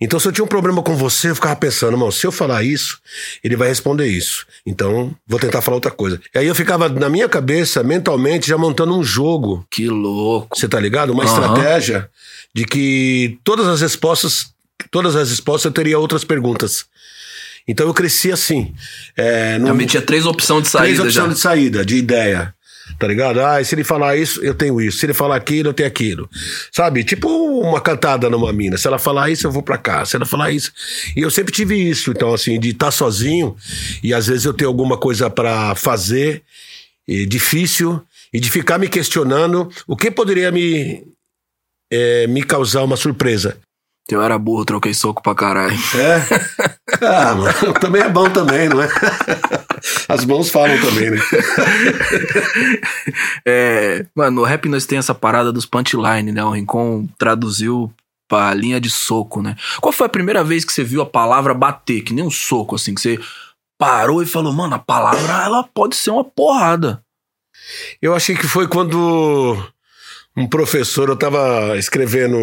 Então, 0.00 0.18
se 0.18 0.26
eu 0.26 0.32
tinha 0.32 0.44
um 0.44 0.48
problema 0.48 0.82
com 0.82 0.96
você, 0.96 1.30
eu 1.30 1.34
ficava 1.36 1.54
pensando, 1.56 1.92
irmão, 1.92 2.10
se 2.10 2.26
eu 2.26 2.32
falar 2.32 2.64
isso, 2.64 3.00
ele 3.44 3.56
vai 3.56 3.68
responder 3.68 4.06
isso. 4.08 4.44
Então, 4.66 5.14
vou 5.26 5.38
tentar 5.38 5.62
falar 5.62 5.76
outra 5.76 5.92
coisa. 5.92 6.20
E 6.34 6.38
aí 6.38 6.46
eu 6.46 6.54
ficava, 6.54 6.88
na 6.88 7.08
minha 7.08 7.28
cabeça, 7.28 7.82
mentalmente, 7.82 8.48
já 8.48 8.58
montando 8.58 8.94
um 8.98 9.04
jogo. 9.04 9.64
Que 9.70 9.88
louco. 9.88 10.58
Você 10.58 10.68
tá 10.68 10.80
ligado? 10.80 11.10
Uma 11.12 11.22
Aham. 11.24 11.32
estratégia 11.32 12.10
de 12.56 12.64
que 12.64 13.38
todas 13.44 13.68
as 13.68 13.82
respostas, 13.82 14.46
todas 14.90 15.14
as 15.14 15.28
respostas 15.28 15.66
eu 15.66 15.72
teria 15.72 15.98
outras 15.98 16.24
perguntas. 16.24 16.86
Então 17.68 17.86
eu 17.86 17.92
cresci 17.92 18.32
assim. 18.32 18.72
É, 19.14 19.58
num- 19.58 19.66
Também 19.66 19.86
tinha 19.86 20.00
três 20.00 20.24
opções 20.24 20.64
de 20.64 20.70
três 20.72 20.96
saída 20.96 21.10
já. 21.10 21.20
opções 21.22 21.34
de 21.36 21.40
saída, 21.42 21.84
de 21.84 21.96
ideia. 21.96 22.54
Tá 22.98 23.06
ligado? 23.08 23.40
Ah, 23.40 23.62
se 23.62 23.74
ele 23.74 23.82
falar 23.84 24.16
isso, 24.16 24.40
eu 24.42 24.54
tenho 24.54 24.80
isso. 24.80 24.98
Se 24.98 25.06
ele 25.06 25.12
falar 25.12 25.34
aquilo, 25.36 25.68
eu 25.70 25.74
tenho 25.74 25.88
aquilo. 25.88 26.30
Sabe? 26.72 27.02
Tipo 27.04 27.28
uma 27.60 27.80
cantada 27.80 28.30
numa 28.30 28.52
mina. 28.52 28.78
Se 28.78 28.86
ela 28.86 28.98
falar 28.98 29.28
isso, 29.28 29.46
eu 29.46 29.50
vou 29.52 29.62
pra 29.62 29.76
cá. 29.76 30.04
Se 30.06 30.14
ela 30.16 30.24
falar 30.24 30.52
isso. 30.52 30.72
E 31.16 31.20
eu 31.20 31.30
sempre 31.30 31.52
tive 31.52 31.74
isso. 31.74 32.12
Então, 32.12 32.32
assim, 32.32 32.58
de 32.60 32.70
estar 32.70 32.92
sozinho 32.92 33.54
e 34.02 34.14
às 34.14 34.28
vezes 34.28 34.44
eu 34.46 34.54
ter 34.54 34.64
alguma 34.66 34.96
coisa 34.96 35.28
pra 35.28 35.74
fazer 35.74 36.42
e 37.06 37.26
difícil 37.26 38.00
e 38.32 38.38
de 38.40 38.48
ficar 38.50 38.78
me 38.78 38.88
questionando 38.88 39.68
o 39.86 39.96
que 39.96 40.08
poderia 40.10 40.52
me, 40.52 41.02
é, 41.92 42.26
me 42.26 42.42
causar 42.42 42.82
uma 42.82 42.96
surpresa. 42.96 43.58
Eu 44.08 44.22
era 44.22 44.38
burro, 44.38 44.64
troquei 44.64 44.94
soco 44.94 45.20
pra 45.20 45.34
caralho. 45.34 45.76
É? 45.96 47.04
Ah, 47.04 47.34
mano, 47.34 47.74
também 47.80 48.02
é 48.02 48.08
bom 48.08 48.30
também, 48.30 48.68
não 48.68 48.80
é? 48.80 48.88
As 50.08 50.24
mãos 50.24 50.48
falam 50.48 50.80
também, 50.80 51.10
né? 51.10 51.18
É, 53.48 54.06
mano, 54.14 54.40
no 54.40 54.44
rap 54.44 54.68
nós 54.68 54.86
tem 54.86 54.98
essa 54.98 55.14
parada 55.14 55.52
dos 55.52 55.66
punchline, 55.66 56.32
né? 56.32 56.44
O 56.44 56.50
Rincon 56.50 57.08
traduziu 57.18 57.92
pra 58.28 58.52
linha 58.54 58.80
de 58.80 58.90
soco, 58.90 59.40
né? 59.40 59.56
Qual 59.80 59.92
foi 59.92 60.06
a 60.06 60.10
primeira 60.10 60.42
vez 60.42 60.64
que 60.64 60.72
você 60.72 60.82
viu 60.82 61.00
a 61.00 61.06
palavra 61.06 61.54
bater? 61.54 62.02
Que 62.02 62.12
nem 62.12 62.24
um 62.24 62.30
soco, 62.30 62.74
assim, 62.74 62.94
que 62.94 63.00
você 63.00 63.18
parou 63.78 64.22
e 64.22 64.26
falou, 64.26 64.52
mano, 64.52 64.74
a 64.74 64.78
palavra 64.78 65.44
ela 65.44 65.62
pode 65.62 65.96
ser 65.96 66.10
uma 66.10 66.24
porrada. 66.24 67.02
Eu 68.00 68.14
achei 68.14 68.36
que 68.36 68.46
foi 68.46 68.66
quando 68.68 69.56
um 70.36 70.46
professor, 70.46 71.08
eu 71.08 71.16
tava 71.16 71.76
escrevendo 71.78 72.36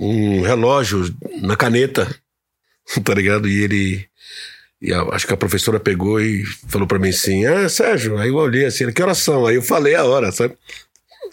um, 0.00 0.42
relógio 0.42 1.14
na 1.40 1.56
caneta, 1.56 2.08
tá 3.04 3.14
ligado? 3.14 3.48
E 3.48 3.62
ele. 3.62 4.06
E 4.80 4.92
a- 4.92 5.02
acho 5.12 5.26
que 5.26 5.32
a 5.32 5.36
professora 5.36 5.80
pegou 5.80 6.20
e 6.20 6.44
falou 6.68 6.86
pra 6.86 6.98
mim 6.98 7.08
assim: 7.10 7.44
Ah, 7.46 7.68
Sérgio, 7.68 8.18
aí 8.18 8.28
eu 8.28 8.36
olhei 8.36 8.64
assim, 8.66 8.90
que 8.92 9.02
horas 9.02 9.18
são? 9.18 9.46
Aí 9.46 9.56
eu 9.56 9.62
falei 9.62 9.94
a 9.94 10.04
hora, 10.04 10.30
sabe? 10.32 10.56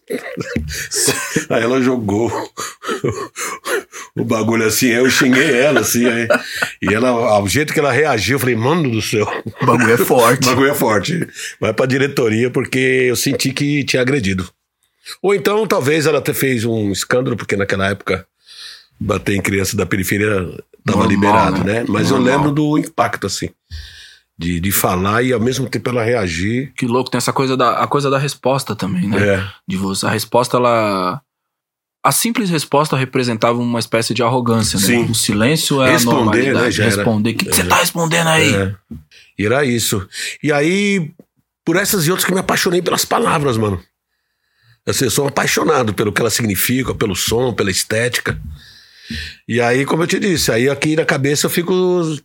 aí 1.49 1.61
ela 1.63 1.81
jogou 1.81 2.29
o 4.15 4.23
bagulho 4.25 4.65
assim, 4.65 4.87
eu 4.87 5.09
xinguei 5.09 5.51
ela, 5.59 5.81
assim, 5.81 6.05
aí, 6.05 6.27
e 6.81 6.93
ela, 6.93 7.09
ao 7.09 7.47
jeito 7.47 7.73
que 7.73 7.79
ela 7.79 7.91
reagiu, 7.91 8.35
eu 8.35 8.39
falei, 8.39 8.55
mano 8.55 8.89
do 8.91 9.01
céu. 9.01 9.25
O 9.61 9.65
bagulho 9.65 9.93
é 9.93 9.97
forte. 9.97 10.47
O 10.47 10.49
bagulho 10.51 10.71
é 10.71 10.75
forte. 10.75 11.27
Vai 11.59 11.73
pra 11.73 11.85
diretoria 11.85 12.49
porque 12.49 12.77
eu 12.77 13.15
senti 13.15 13.51
que 13.53 13.83
tinha 13.83 14.01
agredido. 14.01 14.49
Ou 15.21 15.33
então, 15.33 15.65
talvez 15.67 16.05
ela 16.05 16.19
até 16.19 16.33
fez 16.33 16.65
um 16.65 16.91
escândalo, 16.91 17.35
porque 17.35 17.55
naquela 17.55 17.87
época 17.87 18.25
bater 18.99 19.35
em 19.35 19.41
criança 19.41 19.75
da 19.75 19.85
periferia 19.85 20.29
tava 20.85 20.99
Normal, 20.99 21.07
liberado, 21.07 21.63
né? 21.63 21.81
né? 21.81 21.85
Mas 21.87 22.11
eu 22.11 22.17
Normal. 22.17 22.37
lembro 22.37 22.51
do 22.51 22.77
impacto, 22.77 23.27
assim. 23.27 23.49
De, 24.37 24.59
de 24.59 24.71
falar 24.71 25.21
e 25.21 25.33
ao 25.33 25.39
mesmo 25.39 25.69
tempo 25.69 25.89
ela 25.89 26.03
reagir. 26.03 26.73
Que 26.75 26.87
louco, 26.87 27.11
tem 27.11 27.17
essa 27.19 27.31
coisa 27.33 27.55
da, 27.55 27.83
a 27.83 27.87
coisa 27.87 28.09
da 28.09 28.17
resposta 28.17 28.75
também, 28.75 29.07
né? 29.07 29.35
É. 29.35 29.47
De 29.67 29.77
você. 29.77 30.05
A 30.05 30.09
resposta, 30.09 30.57
ela. 30.57 31.21
A 32.03 32.11
simples 32.11 32.49
resposta 32.49 32.97
representava 32.97 33.59
uma 33.59 33.77
espécie 33.77 34.15
de 34.15 34.23
arrogância, 34.23 34.79
né? 34.79 34.85
Sim. 34.85 35.03
O 35.03 35.13
silêncio 35.13 35.83
é 35.83 35.91
Responder, 35.91 36.15
a 36.15 36.23
normalidade. 36.23 36.65
né, 36.65 36.71
já 36.71 36.83
era. 36.85 36.95
Responder. 36.95 37.29
O 37.29 37.35
que, 37.35 37.45
que 37.45 37.55
você 37.55 37.63
tá 37.63 37.75
respondendo 37.75 38.27
aí? 38.27 38.55
É. 38.55 38.75
E 39.37 39.45
era 39.45 39.63
isso. 39.63 40.07
E 40.41 40.51
aí, 40.51 41.11
por 41.63 41.75
essas 41.75 42.07
e 42.07 42.09
outras 42.09 42.25
que 42.25 42.31
eu 42.31 42.35
me 42.35 42.41
apaixonei 42.41 42.81
pelas 42.81 43.05
palavras, 43.05 43.57
mano. 43.57 43.79
Assim, 44.87 45.05
eu 45.05 45.11
sou 45.11 45.27
apaixonado 45.27 45.93
pelo 45.93 46.11
que 46.11 46.21
elas 46.21 46.33
significam, 46.33 46.95
pelo 46.95 47.15
som, 47.15 47.53
pela 47.53 47.69
estética. 47.69 48.39
E 49.47 49.61
aí, 49.61 49.85
como 49.85 50.03
eu 50.03 50.07
te 50.07 50.19
disse, 50.19 50.51
aí 50.51 50.69
aqui 50.69 50.95
na 50.95 51.05
cabeça 51.05 51.45
eu 51.45 51.49
fico 51.49 51.73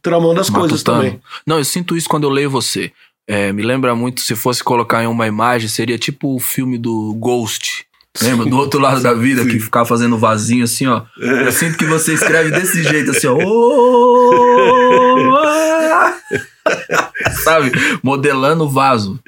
tramando 0.00 0.40
as 0.40 0.48
coisas 0.48 0.82
também. 0.82 1.20
Não, 1.46 1.58
eu 1.58 1.64
sinto 1.64 1.96
isso 1.96 2.08
quando 2.08 2.24
eu 2.24 2.30
leio 2.30 2.50
você. 2.50 2.92
É, 3.28 3.52
me 3.52 3.62
lembra 3.62 3.94
muito, 3.94 4.20
se 4.20 4.36
fosse 4.36 4.62
colocar 4.62 5.02
em 5.02 5.06
uma 5.06 5.26
imagem, 5.26 5.68
seria 5.68 5.98
tipo 5.98 6.34
o 6.34 6.38
filme 6.38 6.78
do 6.78 7.12
Ghost. 7.14 7.84
Lembra? 8.22 8.46
Do 8.46 8.56
outro 8.56 8.80
lado 8.80 9.02
da 9.02 9.12
vida, 9.12 9.44
que 9.44 9.58
ficava 9.58 9.84
fazendo 9.84 10.16
vasinho 10.16 10.64
assim, 10.64 10.86
ó. 10.86 11.02
Eu 11.18 11.52
sinto 11.52 11.76
que 11.76 11.84
você 11.84 12.14
escreve 12.14 12.50
desse 12.50 12.82
jeito, 12.82 13.10
assim, 13.10 13.26
ó. 13.26 13.36
Sabe? 17.44 17.72
Modelando 18.02 18.64
o 18.64 18.68
vaso. 18.68 19.20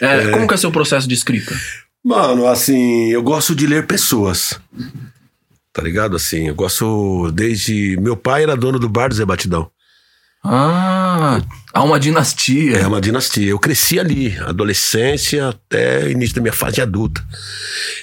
É, 0.00 0.30
Como 0.30 0.48
que 0.48 0.54
é 0.54 0.56
seu 0.56 0.72
processo 0.72 1.06
de 1.06 1.14
escrita? 1.14 1.54
Mano, 2.04 2.46
assim, 2.48 3.10
eu 3.12 3.22
gosto 3.22 3.54
de 3.54 3.66
ler 3.66 3.86
pessoas. 3.86 4.58
Tá 5.72 5.80
ligado? 5.80 6.16
Assim, 6.16 6.48
eu 6.48 6.54
gosto 6.54 7.30
desde. 7.32 7.96
Meu 8.00 8.16
pai 8.16 8.42
era 8.42 8.56
dono 8.56 8.78
do 8.78 8.88
bar 8.88 9.08
do 9.08 9.14
Zé 9.14 9.24
Batidão. 9.24 9.70
Ah, 10.44 11.40
há 11.72 11.84
uma 11.84 12.00
dinastia. 12.00 12.78
É 12.78 12.86
uma 12.86 13.00
dinastia. 13.00 13.50
Eu 13.50 13.58
cresci 13.58 14.00
ali, 14.00 14.36
adolescência 14.38 15.48
até 15.48 16.10
início 16.10 16.34
da 16.34 16.42
minha 16.42 16.52
fase 16.52 16.80
adulta. 16.80 17.24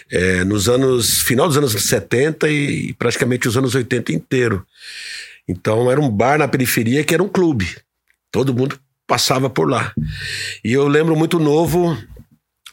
É, 0.10 0.46
nos 0.46 0.70
anos. 0.70 1.22
Final 1.22 1.48
dos 1.48 1.58
anos 1.58 1.74
70 1.74 2.50
e 2.50 2.94
praticamente 2.94 3.48
os 3.48 3.58
anos 3.58 3.75
80 3.75 4.13
inteiro. 4.13 4.65
Então 5.48 5.91
era 5.91 6.00
um 6.00 6.10
bar 6.10 6.39
na 6.39 6.48
periferia 6.48 7.03
que 7.03 7.13
era 7.13 7.22
um 7.22 7.27
clube. 7.27 7.68
Todo 8.32 8.53
mundo 8.53 8.79
passava 9.06 9.50
por 9.50 9.70
lá. 9.70 9.91
E 10.63 10.72
eu 10.72 10.88
lembro 10.88 11.15
muito 11.15 11.38
novo 11.39 11.98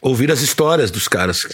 ouvir 0.01 0.31
as 0.31 0.41
histórias 0.41 0.91
dos 0.91 1.07
caras 1.07 1.47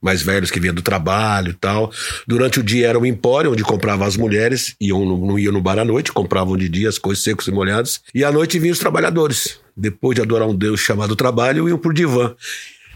mais 0.00 0.22
velhos 0.22 0.50
que 0.50 0.58
vinham 0.58 0.74
do 0.74 0.82
trabalho 0.82 1.50
e 1.50 1.54
tal. 1.54 1.92
Durante 2.26 2.58
o 2.58 2.62
dia 2.62 2.88
era 2.88 2.98
um 2.98 3.04
empório 3.04 3.52
onde 3.52 3.62
compravam 3.62 4.06
as 4.06 4.16
mulheres, 4.16 4.74
iam 4.80 5.04
no, 5.04 5.26
não 5.26 5.38
iam 5.38 5.52
no 5.52 5.60
bar 5.60 5.78
à 5.78 5.84
noite, 5.84 6.10
compravam 6.10 6.56
de 6.56 6.68
dia 6.68 6.88
as 6.88 6.96
coisas 6.96 7.22
secos 7.22 7.46
e 7.46 7.50
molhadas. 7.50 8.00
E 8.14 8.24
à 8.24 8.32
noite 8.32 8.58
vinham 8.58 8.72
os 8.72 8.78
trabalhadores. 8.78 9.60
Depois 9.76 10.16
de 10.16 10.22
adorar 10.22 10.48
um 10.48 10.54
deus 10.54 10.80
chamado 10.80 11.14
trabalho, 11.14 11.68
iam 11.68 11.78
pro 11.78 11.92
divã. 11.92 12.34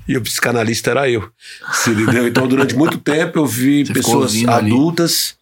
E 0.08 0.16
o 0.16 0.23
psicanalista 0.23 0.90
era 0.90 1.08
eu. 1.11 1.28
Se 1.73 1.90
entendeu? 1.90 2.26
Então, 2.26 2.46
durante 2.46 2.75
muito 2.75 2.99
tempo, 2.99 3.38
eu 3.38 3.46
vi 3.46 3.84
Você 3.84 3.92
pessoas 3.92 4.34
adultas 4.46 5.37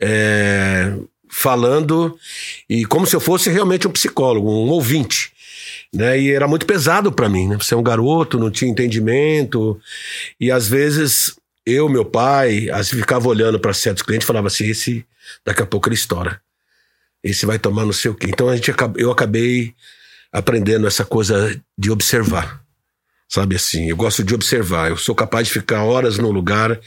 é, 0.00 0.94
falando, 1.30 2.18
e 2.68 2.84
como 2.84 3.06
se 3.06 3.14
eu 3.14 3.20
fosse 3.20 3.50
realmente 3.50 3.86
um 3.86 3.90
psicólogo, 3.90 4.50
um 4.50 4.68
ouvinte. 4.70 5.32
Né? 5.94 6.20
E 6.20 6.32
era 6.32 6.46
muito 6.46 6.66
pesado 6.66 7.10
para 7.10 7.28
mim, 7.28 7.48
né? 7.48 7.56
Você 7.56 7.74
é 7.74 7.76
um 7.76 7.82
garoto, 7.82 8.38
não 8.38 8.50
tinha 8.50 8.70
entendimento. 8.70 9.80
E 10.38 10.50
às 10.50 10.68
vezes 10.68 11.34
eu, 11.64 11.88
meu 11.88 12.04
pai, 12.04 12.70
às 12.70 12.88
vezes 12.88 13.00
ficava 13.00 13.28
olhando 13.28 13.58
para 13.58 13.72
certos 13.72 14.02
clientes 14.02 14.24
e 14.24 14.26
falava 14.26 14.48
assim: 14.48 14.66
esse 14.66 15.04
daqui 15.44 15.62
a 15.62 15.66
pouco 15.66 15.88
ele 15.88 15.94
estoura. 15.94 16.40
Esse 17.22 17.46
vai 17.46 17.58
tomar 17.58 17.84
não 17.84 17.92
sei 17.92 18.10
o 18.10 18.14
quê. 18.14 18.26
Então 18.28 18.48
a 18.48 18.56
gente, 18.56 18.72
eu 18.96 19.10
acabei 19.10 19.74
aprendendo 20.32 20.86
essa 20.86 21.04
coisa 21.04 21.58
de 21.76 21.90
observar. 21.90 22.62
Sabe 23.30 23.56
assim, 23.56 23.90
eu 23.90 23.96
gosto 23.96 24.24
de 24.24 24.34
observar. 24.34 24.88
Eu 24.88 24.96
sou 24.96 25.14
capaz 25.14 25.48
de 25.48 25.52
ficar 25.52 25.84
horas 25.84 26.16
no 26.16 26.30
lugar, 26.30 26.80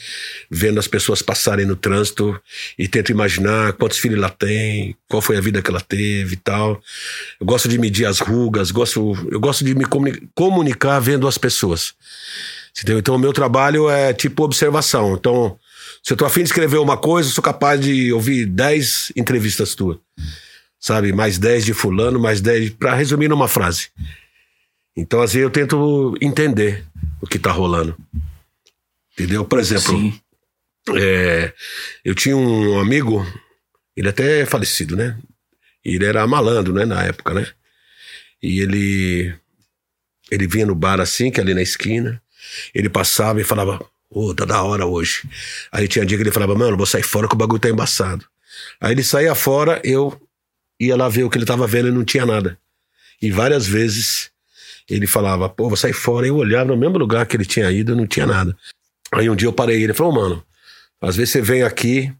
vendo 0.50 0.79
as 0.79 0.88
pessoas 0.88 1.21
passarem 1.21 1.67
no 1.67 1.75
trânsito 1.75 2.39
e 2.79 2.88
tento 2.88 3.12
imaginar 3.12 3.74
quantos 3.74 4.00
filhos 4.00 4.17
ela 4.17 4.29
tem, 4.29 4.95
qual 5.07 5.21
foi 5.21 5.38
a 5.38 5.41
vida 5.41 5.62
que 5.62 5.69
ela 5.69 5.79
teve 5.79 6.33
e 6.33 6.38
tal. 6.38 6.81
Eu 7.39 7.45
gosto 7.45 7.69
de 7.69 7.77
medir 7.77 8.05
as 8.07 8.19
rugas, 8.19 8.71
gosto, 8.71 9.15
eu 9.31 9.39
gosto 9.39 9.63
de 9.63 9.75
me 9.75 9.86
comuni- 9.86 10.27
comunicar 10.33 11.00
vendo 11.00 11.27
as 11.27 11.38
pessoas. 11.38 11.93
Entendeu? 12.75 12.98
Então, 12.98 13.15
o 13.15 13.19
meu 13.19 13.33
trabalho 13.33 13.88
é 13.88 14.12
tipo 14.12 14.43
observação. 14.43 15.13
Então, 15.13 15.60
se 16.01 16.12
eu 16.12 16.17
tô 16.17 16.25
afim 16.25 16.39
de 16.41 16.48
escrever 16.48 16.79
uma 16.79 16.98
coisa, 16.98 17.29
eu 17.29 17.33
sou 17.33 17.43
capaz 17.43 17.79
de 17.79 18.12
ouvir 18.12 18.48
10 18.48 19.12
entrevistas 19.15 19.75
tuas. 19.75 19.98
Sabe? 20.79 21.13
Mais 21.13 21.38
10 21.38 21.65
de 21.65 21.74
fulano, 21.75 22.19
mais 22.19 22.41
10, 22.41 22.71
pra 22.71 22.95
resumir 22.95 23.27
numa 23.27 23.48
frase. 23.48 23.89
Então, 24.95 25.21
às 25.21 25.33
vezes, 25.33 25.43
eu 25.43 25.50
tento 25.50 26.15
entender 26.21 26.86
o 27.21 27.27
que 27.27 27.39
tá 27.39 27.51
rolando. 27.51 27.98
Entendeu? 29.13 29.45
Por 29.45 29.60
exemplo, 29.60 30.13
é, 30.95 31.53
eu 32.03 32.15
tinha 32.15 32.36
um 32.36 32.79
amigo, 32.79 33.25
ele 33.95 34.10
até 34.10 34.41
é 34.41 34.45
falecido, 34.45 34.95
né? 34.95 35.17
Ele 35.83 36.05
era 36.05 36.25
malandro, 36.27 36.74
né, 36.74 36.86
na 36.86 37.03
época, 37.03 37.33
né? 37.33 37.48
E 38.41 38.60
ele 38.60 39.36
ele 40.31 40.48
vinha 40.48 40.65
no 40.65 40.74
bar 40.74 41.01
assim, 41.01 41.29
que 41.29 41.39
é 41.39 41.43
ali 41.43 41.53
na 41.53 41.62
esquina, 41.62 42.21
ele 42.74 42.89
passava 42.89 43.41
e 43.41 43.43
falava, 43.43 43.86
ô, 44.10 44.33
tá 44.33 44.45
da 44.45 44.63
hora 44.63 44.86
hoje. 44.86 45.27
Aí 45.71 45.88
tinha 45.89 46.05
dia 46.05 46.17
que 46.17 46.24
ele 46.24 46.31
falava, 46.31 46.55
mano, 46.55 46.77
vou 46.77 46.86
sair 46.86 47.03
fora 47.03 47.27
que 47.27 47.36
o 47.36 47.38
bagulho 47.38 47.60
tá 47.60 47.69
embaçado. 47.69 48.25
Aí 48.79 48.93
ele 48.93 49.03
saía 49.03 49.36
fora, 49.36 49.81
eu 49.83 50.19
ia 50.79 50.95
lá 50.95 51.10
ver 51.10 51.24
o 51.25 51.29
que 51.29 51.38
ele 51.38 51.45
tava 51.45 51.67
vendo 51.67 51.89
e 51.89 51.91
não 51.91 52.05
tinha 52.05 52.25
nada. 52.25 52.57
E 53.21 53.29
várias 53.29 53.67
vezes 53.67 54.31
ele 54.91 55.07
falava, 55.07 55.48
pô, 55.48 55.67
vou 55.67 55.77
sair 55.77 55.93
fora. 55.93 56.27
Eu 56.27 56.36
olhava 56.36 56.65
no 56.65 56.77
mesmo 56.77 56.98
lugar 56.98 57.25
que 57.25 57.38
ele 57.38 57.45
tinha 57.45 57.71
ido, 57.71 57.95
não 57.95 58.05
tinha 58.05 58.25
nada. 58.25 58.55
Aí 59.12 59.29
um 59.29 59.36
dia 59.36 59.48
eu 59.48 59.53
parei 59.53 59.81
ele 59.81 59.93
falou, 59.93 60.13
mano, 60.13 60.43
às 61.00 61.15
vezes 61.15 61.31
você 61.31 61.41
vem 61.41 61.63
aqui 61.63 62.13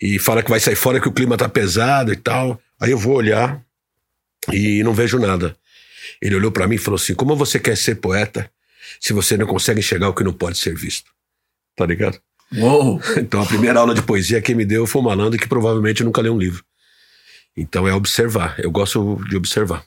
e 0.00 0.18
fala 0.18 0.42
que 0.42 0.50
vai 0.50 0.60
sair 0.60 0.76
fora 0.76 1.00
que 1.00 1.08
o 1.08 1.12
clima 1.12 1.36
tá 1.36 1.48
pesado 1.48 2.12
e 2.12 2.16
tal. 2.16 2.60
Aí 2.80 2.90
eu 2.90 2.98
vou 2.98 3.14
olhar 3.14 3.60
e 4.52 4.82
não 4.82 4.92
vejo 4.92 5.18
nada. 5.18 5.56
Ele 6.20 6.36
olhou 6.36 6.52
pra 6.52 6.66
mim 6.66 6.76
e 6.76 6.78
falou 6.78 6.96
assim: 6.96 7.14
Como 7.14 7.34
você 7.34 7.58
quer 7.58 7.76
ser 7.76 7.96
poeta 7.96 8.50
se 9.00 9.12
você 9.12 9.36
não 9.36 9.46
consegue 9.46 9.80
enxergar 9.80 10.08
o 10.08 10.14
que 10.14 10.24
não 10.24 10.32
pode 10.32 10.58
ser 10.58 10.74
visto? 10.74 11.10
Tá 11.76 11.86
ligado? 11.86 12.20
Uou! 12.56 13.00
Então 13.16 13.42
a 13.42 13.46
primeira 13.46 13.80
aula 13.80 13.94
de 13.94 14.02
poesia 14.02 14.40
que 14.40 14.54
me 14.54 14.64
deu 14.64 14.86
foi 14.86 15.00
um 15.00 15.04
malandro 15.04 15.38
que 15.38 15.48
provavelmente 15.48 16.04
nunca 16.04 16.20
leu 16.20 16.34
um 16.34 16.38
livro. 16.38 16.64
Então 17.56 17.88
é 17.88 17.94
observar. 17.94 18.58
Eu 18.58 18.70
gosto 18.70 19.18
de 19.28 19.36
observar. 19.36 19.84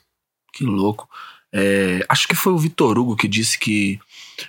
Que 0.52 0.64
louco. 0.64 1.08
É, 1.54 2.04
acho 2.08 2.26
que 2.26 2.34
foi 2.34 2.52
o 2.52 2.58
Vitor 2.58 2.98
Hugo 2.98 3.14
que 3.16 3.28
disse 3.28 3.58
que 3.58 3.98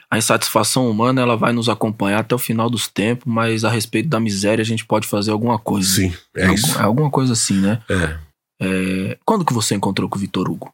a 0.10 0.18
insatisfação 0.18 0.90
humana 0.90 1.22
ela 1.22 1.36
vai 1.36 1.52
nos 1.52 1.68
acompanhar 1.68 2.20
até 2.20 2.34
o 2.34 2.40
final 2.40 2.70
dos 2.70 2.88
tempos, 2.88 3.26
mas 3.32 3.66
a 3.66 3.70
respeito 3.70 4.08
da 4.10 4.20
miséria 4.20 4.62
a 4.62 4.66
gente 4.66 4.86
pode 4.86 5.06
fazer 5.08 5.32
alguma 5.32 5.60
coisa. 5.60 5.88
Sim, 5.96 6.14
é 6.36 6.44
Algum- 6.44 6.54
isso. 6.56 6.80
é 6.80 6.82
alguma 6.82 7.10
coisa 7.12 7.34
assim, 7.34 7.60
né? 7.60 7.82
É. 7.90 8.18
É, 8.62 9.18
quando 9.26 9.44
que 9.46 9.54
você 9.54 9.76
encontrou 9.76 10.08
com 10.08 10.18
o 10.18 10.22
Vitor 10.22 10.50
Hugo? 10.50 10.74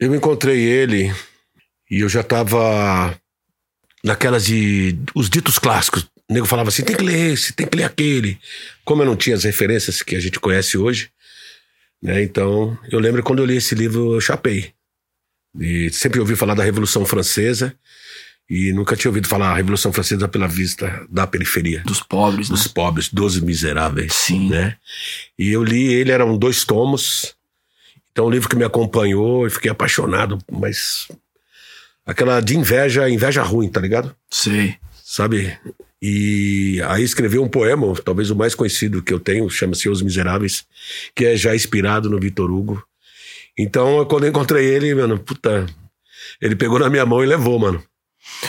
Eu 0.00 0.14
encontrei 0.14 0.58
ele 0.60 1.14
e 1.90 2.00
eu 2.00 2.08
já 2.08 2.22
tava 2.22 3.14
naquelas 4.02 4.44
de. 4.46 4.98
os 5.14 5.28
ditos 5.30 5.58
clássicos. 5.58 6.02
O 6.28 6.32
nego 6.32 6.46
falava 6.46 6.70
assim: 6.70 6.82
tem 6.82 6.96
que 6.96 7.04
ler 7.04 7.32
esse, 7.34 7.52
tem 7.52 7.66
que 7.66 7.76
ler 7.76 7.84
aquele. 7.84 8.38
Como 8.84 9.02
eu 9.02 9.06
não 9.06 9.14
tinha 9.16 9.36
as 9.36 9.44
referências 9.44 10.02
que 10.02 10.16
a 10.16 10.20
gente 10.20 10.40
conhece 10.40 10.76
hoje, 10.78 11.10
né? 12.02 12.22
Então, 12.22 12.76
eu 12.90 12.98
lembro 12.98 13.22
quando 13.22 13.40
eu 13.40 13.46
li 13.46 13.56
esse 13.56 13.74
livro, 13.74 14.14
eu 14.14 14.20
chapei. 14.20 14.72
E 15.58 15.90
sempre 15.90 16.20
ouvi 16.20 16.36
falar 16.36 16.54
da 16.54 16.62
Revolução 16.62 17.04
Francesa 17.04 17.74
e 18.48 18.72
nunca 18.72 18.96
tinha 18.96 19.08
ouvido 19.10 19.28
falar 19.28 19.52
a 19.52 19.54
Revolução 19.54 19.92
Francesa 19.92 20.26
pela 20.26 20.48
vista 20.48 21.06
da 21.08 21.24
periferia, 21.24 21.82
Dos 21.84 22.02
pobres, 22.02 22.50
né? 22.50 22.56
dos 22.56 22.66
pobres, 22.66 23.08
dos 23.08 23.40
miseráveis 23.40 24.12
Sim. 24.12 24.48
né? 24.48 24.76
E 25.38 25.50
eu 25.50 25.62
li 25.62 25.92
ele, 25.92 26.10
eram 26.10 26.36
dois 26.36 26.64
tomos. 26.64 27.36
Então, 28.10 28.26
um 28.26 28.30
livro 28.30 28.48
que 28.48 28.56
me 28.56 28.64
acompanhou 28.64 29.46
e 29.46 29.50
fiquei 29.50 29.70
apaixonado, 29.70 30.36
mas 30.50 31.06
aquela 32.04 32.40
de 32.40 32.56
inveja, 32.56 33.08
inveja 33.08 33.40
ruim, 33.40 33.68
tá 33.68 33.80
ligado? 33.80 34.14
Sei. 34.28 34.76
Sabe? 35.04 35.56
E 36.02 36.80
aí 36.88 37.04
escreveu 37.04 37.44
um 37.44 37.48
poema, 37.48 37.94
talvez 38.04 38.30
o 38.30 38.36
mais 38.36 38.54
conhecido 38.54 39.02
que 39.02 39.12
eu 39.12 39.20
tenho, 39.20 39.48
chama-se 39.48 39.88
Os 39.88 40.02
Miseráveis, 40.02 40.64
que 41.14 41.24
é 41.24 41.36
já 41.36 41.54
inspirado 41.54 42.10
no 42.10 42.18
Vitor 42.18 42.50
Hugo. 42.50 42.82
Então, 43.60 44.04
quando 44.06 44.24
eu 44.24 44.30
encontrei 44.30 44.64
ele, 44.64 44.94
mano, 44.94 45.18
puta, 45.18 45.66
ele 46.40 46.56
pegou 46.56 46.78
na 46.78 46.88
minha 46.88 47.04
mão 47.04 47.22
e 47.22 47.26
levou, 47.26 47.58
mano. 47.58 47.82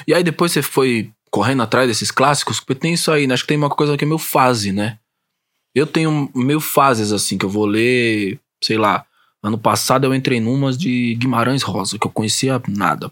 E 0.07 0.13
aí 0.13 0.23
depois 0.23 0.51
você 0.51 0.61
foi 0.61 1.11
correndo 1.29 1.63
atrás 1.63 1.87
desses 1.87 2.11
clássicos, 2.11 2.59
porque 2.59 2.75
tem 2.75 2.93
isso 2.93 3.11
aí, 3.11 3.27
né? 3.27 3.33
Acho 3.33 3.43
que 3.43 3.49
tem 3.49 3.57
uma 3.57 3.69
coisa 3.69 3.97
que 3.97 4.03
é 4.03 4.07
meio 4.07 4.17
fase, 4.17 4.71
né? 4.71 4.99
Eu 5.73 5.85
tenho 5.87 6.29
meio 6.35 6.59
fases 6.59 7.11
assim, 7.11 7.37
que 7.37 7.45
eu 7.45 7.49
vou 7.49 7.65
ler, 7.65 8.39
sei 8.63 8.77
lá. 8.77 9.05
Ano 9.43 9.57
passado 9.57 10.05
eu 10.05 10.13
entrei 10.13 10.39
numas 10.39 10.77
de 10.77 11.15
Guimarães 11.15 11.63
Rosa, 11.63 11.97
que 11.97 12.05
eu 12.05 12.11
conhecia 12.11 12.61
nada. 12.67 13.11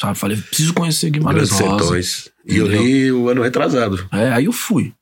Sabe? 0.00 0.16
Falei, 0.16 0.36
preciso 0.36 0.72
conhecer 0.72 1.10
Guimarães 1.10 1.50
Grandes 1.50 1.66
Rosa. 1.66 1.84
Sertões. 1.84 2.32
E 2.46 2.56
eu 2.56 2.66
li 2.66 3.12
o 3.12 3.28
ano 3.28 3.42
retrasado. 3.42 4.08
É, 4.12 4.32
aí 4.32 4.46
eu 4.46 4.52
fui. 4.52 4.94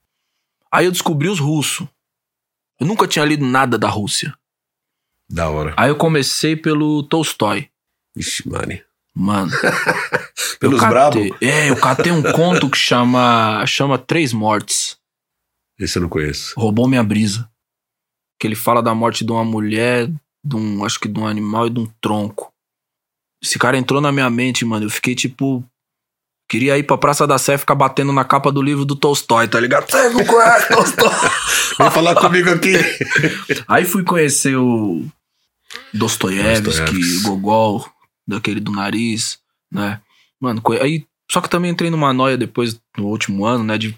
Aí 0.72 0.86
eu 0.86 0.92
descobri 0.92 1.28
os 1.28 1.38
russos. 1.38 1.86
Eu 2.80 2.86
nunca 2.86 3.06
tinha 3.06 3.24
lido 3.24 3.46
nada 3.46 3.78
da 3.78 3.88
Rússia. 3.88 4.34
Da 5.30 5.50
hora. 5.50 5.74
Aí 5.76 5.90
eu 5.90 5.96
comecei 5.96 6.56
pelo 6.56 7.02
Tolstói. 7.02 7.68
Ixi, 8.16 8.48
mano. 8.48 8.78
Mano. 9.14 9.50
Pelos 10.60 10.80
brabo? 10.80 11.18
É, 11.40 11.70
eu 11.70 11.76
catei 11.76 12.12
um 12.12 12.22
conto 12.22 12.70
que 12.70 12.78
chama, 12.78 13.64
chama 13.66 13.98
Três 13.98 14.32
Mortes. 14.32 14.96
Esse 15.78 15.98
eu 15.98 16.02
não 16.02 16.08
conheço. 16.08 16.54
Roubou 16.56 16.88
minha 16.88 17.02
brisa. 17.02 17.48
Que 18.40 18.46
ele 18.46 18.54
fala 18.54 18.82
da 18.82 18.94
morte 18.94 19.24
de 19.24 19.32
uma 19.32 19.44
mulher, 19.44 20.08
de 20.44 20.56
um, 20.56 20.84
acho 20.84 21.00
que 21.00 21.08
de 21.08 21.18
um 21.18 21.26
animal 21.26 21.66
e 21.66 21.70
de 21.70 21.80
um 21.80 21.86
tronco. 22.00 22.52
Esse 23.42 23.58
cara 23.58 23.76
entrou 23.76 24.00
na 24.00 24.12
minha 24.12 24.30
mente, 24.30 24.64
mano. 24.64 24.86
Eu 24.86 24.90
fiquei 24.90 25.14
tipo. 25.14 25.64
Queria 26.48 26.78
ir 26.78 26.84
pra 26.84 26.96
Praça 26.96 27.26
da 27.26 27.36
Sé 27.36 27.54
e 27.54 27.58
ficar 27.58 27.74
batendo 27.74 28.12
na 28.12 28.24
capa 28.24 28.50
do 28.50 28.62
livro 28.62 28.84
do 28.84 28.96
Tolstói, 28.96 29.48
tá 29.48 29.60
ligado? 29.60 29.90
Você 29.90 30.08
não 30.08 30.24
conhece 30.24 30.68
Tolstói? 30.68 31.10
Vem 31.78 31.90
falar 31.90 32.14
comigo 32.14 32.50
aqui. 32.50 32.72
Aí 33.68 33.84
fui 33.84 34.02
conhecer 34.02 34.56
o 34.56 35.04
Dostoiévski, 35.92 36.64
Dostoiévski. 36.64 37.22
Gogol, 37.22 37.86
daquele 38.26 38.60
do 38.60 38.72
nariz, 38.72 39.38
né? 39.70 40.00
Mano, 40.40 40.62
aí. 40.80 41.06
Só 41.30 41.40
que 41.42 41.50
também 41.50 41.70
entrei 41.70 41.90
numa 41.90 42.12
noia 42.12 42.38
depois, 42.38 42.80
no 42.96 43.06
último 43.06 43.44
ano, 43.44 43.62
né? 43.64 43.76
De. 43.76 43.94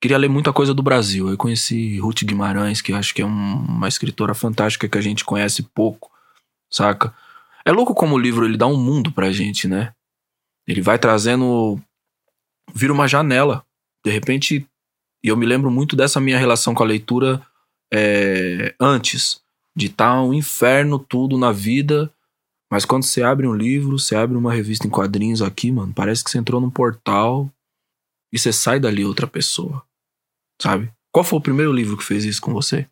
Queria 0.00 0.18
ler 0.18 0.28
muita 0.28 0.52
coisa 0.52 0.74
do 0.74 0.82
Brasil. 0.82 1.28
Eu 1.30 1.36
conheci 1.36 1.98
Ruth 1.98 2.24
Guimarães, 2.24 2.80
que 2.80 2.92
acho 2.92 3.14
que 3.14 3.22
é 3.22 3.26
um- 3.26 3.54
uma 3.64 3.88
escritora 3.88 4.34
fantástica 4.34 4.88
que 4.88 4.98
a 4.98 5.00
gente 5.00 5.24
conhece 5.24 5.62
pouco, 5.62 6.10
saca? 6.70 7.14
É 7.64 7.70
louco 7.72 7.94
como 7.94 8.14
o 8.14 8.18
livro 8.18 8.44
ele 8.44 8.56
dá 8.56 8.66
um 8.66 8.76
mundo 8.76 9.10
pra 9.12 9.32
gente, 9.32 9.66
né? 9.68 9.94
Ele 10.66 10.82
vai 10.82 10.98
trazendo. 10.98 11.80
Vira 12.74 12.92
uma 12.92 13.06
janela. 13.08 13.64
De 14.04 14.10
repente. 14.10 14.66
E 15.22 15.28
eu 15.28 15.36
me 15.38 15.46
lembro 15.46 15.70
muito 15.70 15.96
dessa 15.96 16.20
minha 16.20 16.38
relação 16.38 16.74
com 16.74 16.82
a 16.82 16.86
leitura 16.86 17.40
é, 17.92 18.74
antes. 18.78 19.40
De 19.76 19.86
estar 19.86 20.22
um 20.22 20.32
inferno 20.32 20.98
tudo 20.98 21.36
na 21.36 21.52
vida. 21.52 22.10
Mas 22.70 22.84
quando 22.84 23.04
você 23.04 23.22
abre 23.22 23.46
um 23.46 23.54
livro, 23.54 23.98
você 23.98 24.16
abre 24.16 24.36
uma 24.36 24.52
revista 24.52 24.86
em 24.86 24.90
quadrinhos 24.90 25.42
aqui, 25.42 25.70
mano, 25.70 25.92
parece 25.94 26.24
que 26.24 26.30
você 26.30 26.38
entrou 26.38 26.60
num 26.60 26.70
portal 26.70 27.50
e 28.32 28.38
você 28.38 28.52
sai 28.52 28.80
dali 28.80 29.04
outra 29.04 29.26
pessoa. 29.26 29.82
Sabe? 30.60 30.90
Qual 31.12 31.24
foi 31.24 31.38
o 31.38 31.42
primeiro 31.42 31.72
livro 31.72 31.96
que 31.96 32.02
fez 32.04 32.24
isso 32.24 32.40
com 32.40 32.52
você? 32.52 32.86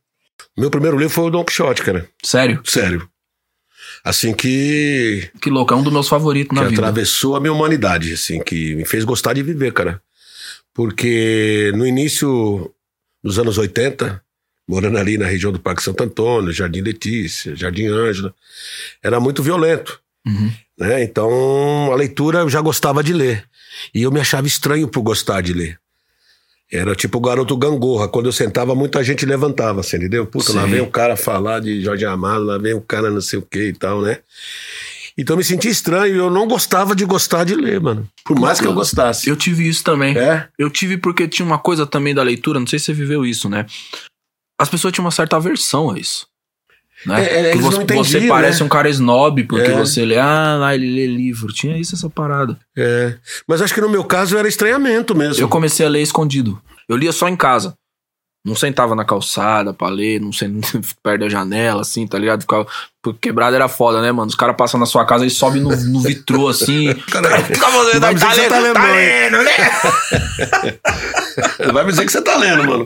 Meu 0.56 0.70
primeiro 0.70 0.96
livro 0.96 1.12
foi 1.12 1.24
o 1.24 1.30
Don 1.30 1.44
Quixote, 1.44 1.82
cara. 1.82 2.08
Sério? 2.22 2.60
Sério. 2.64 3.08
Assim 4.04 4.32
que, 4.34 5.30
Que 5.40 5.50
louco, 5.50 5.72
é 5.72 5.76
um 5.76 5.82
dos 5.82 5.92
meus 5.92 6.08
favoritos 6.08 6.50
que 6.56 6.62
na 6.62 6.68
vida. 6.68 6.80
atravessou 6.82 7.36
a 7.36 7.40
minha 7.40 7.52
humanidade, 7.52 8.12
assim, 8.12 8.40
que 8.42 8.74
me 8.74 8.84
fez 8.84 9.04
gostar 9.04 9.32
de 9.32 9.42
viver, 9.42 9.72
cara. 9.72 10.02
Porque 10.74 11.72
no 11.76 11.86
início 11.86 12.72
dos 13.22 13.38
anos 13.38 13.58
80, 13.58 14.22
morando 14.72 14.96
ali 14.96 15.18
na 15.18 15.26
região 15.26 15.52
do 15.52 15.60
Parque 15.60 15.82
Santo 15.82 16.02
Antônio, 16.02 16.50
Jardim 16.50 16.80
Letícia, 16.80 17.54
Jardim 17.54 17.88
Ângela, 17.88 18.34
era 19.02 19.20
muito 19.20 19.42
violento. 19.42 20.00
Uhum. 20.26 20.50
né? 20.78 21.02
Então 21.02 21.92
a 21.92 21.96
leitura 21.96 22.38
eu 22.38 22.48
já 22.48 22.60
gostava 22.60 23.02
de 23.02 23.12
ler. 23.12 23.44
E 23.94 24.02
eu 24.02 24.10
me 24.10 24.20
achava 24.20 24.46
estranho 24.46 24.88
por 24.88 25.02
gostar 25.02 25.42
de 25.42 25.52
ler. 25.52 25.78
Era 26.70 26.94
tipo 26.94 27.18
o 27.18 27.20
garoto 27.20 27.54
gangorra. 27.54 28.08
Quando 28.08 28.26
eu 28.26 28.32
sentava, 28.32 28.74
muita 28.74 29.04
gente 29.04 29.26
levantava, 29.26 29.82
você 29.82 29.98
entendeu? 29.98 30.24
Puta, 30.24 30.54
lá 30.54 30.64
Sim. 30.64 30.70
vem 30.70 30.80
o 30.80 30.90
cara 30.90 31.16
falar 31.16 31.60
de 31.60 31.82
Jorge 31.82 32.06
Amado, 32.06 32.44
lá 32.44 32.56
vem 32.56 32.72
o 32.72 32.80
cara 32.80 33.10
não 33.10 33.20
sei 33.20 33.38
o 33.38 33.42
que 33.42 33.68
e 33.68 33.72
tal, 33.74 34.00
né? 34.00 34.20
Então 35.18 35.34
eu 35.34 35.38
me 35.38 35.44
sentia 35.44 35.70
estranho 35.70 36.16
eu 36.16 36.30
não 36.30 36.48
gostava 36.48 36.96
de 36.96 37.04
gostar 37.04 37.44
de 37.44 37.54
ler, 37.54 37.78
mano. 37.78 38.08
Por 38.24 38.38
mais 38.40 38.58
que 38.58 38.66
eu 38.66 38.72
gostasse. 38.72 39.28
Eu 39.28 39.36
tive 39.36 39.68
isso 39.68 39.84
também. 39.84 40.16
É? 40.16 40.48
Eu 40.58 40.70
tive 40.70 40.96
porque 40.96 41.28
tinha 41.28 41.44
uma 41.44 41.58
coisa 41.58 41.86
também 41.86 42.14
da 42.14 42.22
leitura, 42.22 42.58
não 42.58 42.66
sei 42.66 42.78
se 42.78 42.86
você 42.86 42.94
viveu 42.94 43.26
isso, 43.26 43.50
né? 43.50 43.66
As 44.62 44.68
pessoas 44.68 44.92
tinham 44.92 45.04
uma 45.04 45.10
certa 45.10 45.36
aversão 45.36 45.90
a 45.90 45.98
isso. 45.98 46.26
Né? 47.04 47.24
É, 47.24 47.50
é, 47.50 47.52
que 47.52 47.58
você, 47.58 47.82
entendiam, 47.82 48.04
você 48.04 48.28
parece 48.28 48.60
né? 48.60 48.66
um 48.66 48.68
cara 48.68 48.88
snob, 48.88 49.42
porque 49.44 49.72
É. 49.72 49.76
você 49.76 50.04
lê, 50.04 50.18
ah, 50.18 50.56
lá 50.56 50.72
ele 50.74 50.88
lê 50.88 51.06
livro. 51.06 51.52
Tinha 51.52 51.76
isso, 51.76 51.96
essa 51.96 52.08
parada. 52.08 52.56
É. 52.78 53.16
Mas 53.46 53.60
acho 53.60 53.74
que 53.74 53.80
no 53.80 53.88
meu 53.88 54.04
caso 54.04 54.38
era 54.38 54.46
estranhamento 54.46 55.12
mesmo. 55.14 55.42
Eu 55.42 55.48
comecei 55.48 55.84
a 55.84 55.88
ler 55.88 56.00
escondido. 56.00 56.62
Eu 56.88 56.96
lia 56.96 57.10
só 57.10 57.28
em 57.28 57.34
casa. 57.34 57.76
Não 58.44 58.56
sentava 58.56 58.96
na 58.96 59.04
calçada 59.04 59.72
pra 59.72 59.88
ler, 59.88 60.20
não 60.20 60.32
sentava 60.32 60.80
perto 61.02 61.20
da 61.20 61.28
janela, 61.28 61.82
assim, 61.82 62.06
tá 62.06 62.18
ligado? 62.18 62.40
Ficava... 62.42 62.66
Porque 63.00 63.28
quebrada 63.28 63.56
era 63.56 63.68
foda, 63.68 64.00
né, 64.00 64.12
mano? 64.12 64.28
Os 64.28 64.34
caras 64.34 64.56
passam 64.56 64.78
na 64.78 64.86
sua 64.86 65.04
casa 65.04 65.26
e 65.26 65.30
sobem 65.30 65.60
no, 65.60 65.70
no 65.70 66.00
vitrô, 66.00 66.48
assim. 66.48 66.94
Caralho. 67.10 67.44
Tá, 68.00 68.12
dizer 68.12 68.26
que 68.26 68.34
você 68.34 68.40
lendo, 68.42 68.50
tá 68.50 68.60
lendo, 68.60 68.74
tá 68.74 68.92
lendo, 68.92 69.42
né? 69.42 69.52
Vai 71.72 71.84
me 71.84 71.90
dizer 71.90 72.06
que 72.06 72.12
você 72.12 72.22
tá 72.22 72.36
lendo, 72.36 72.64
mano. 72.64 72.84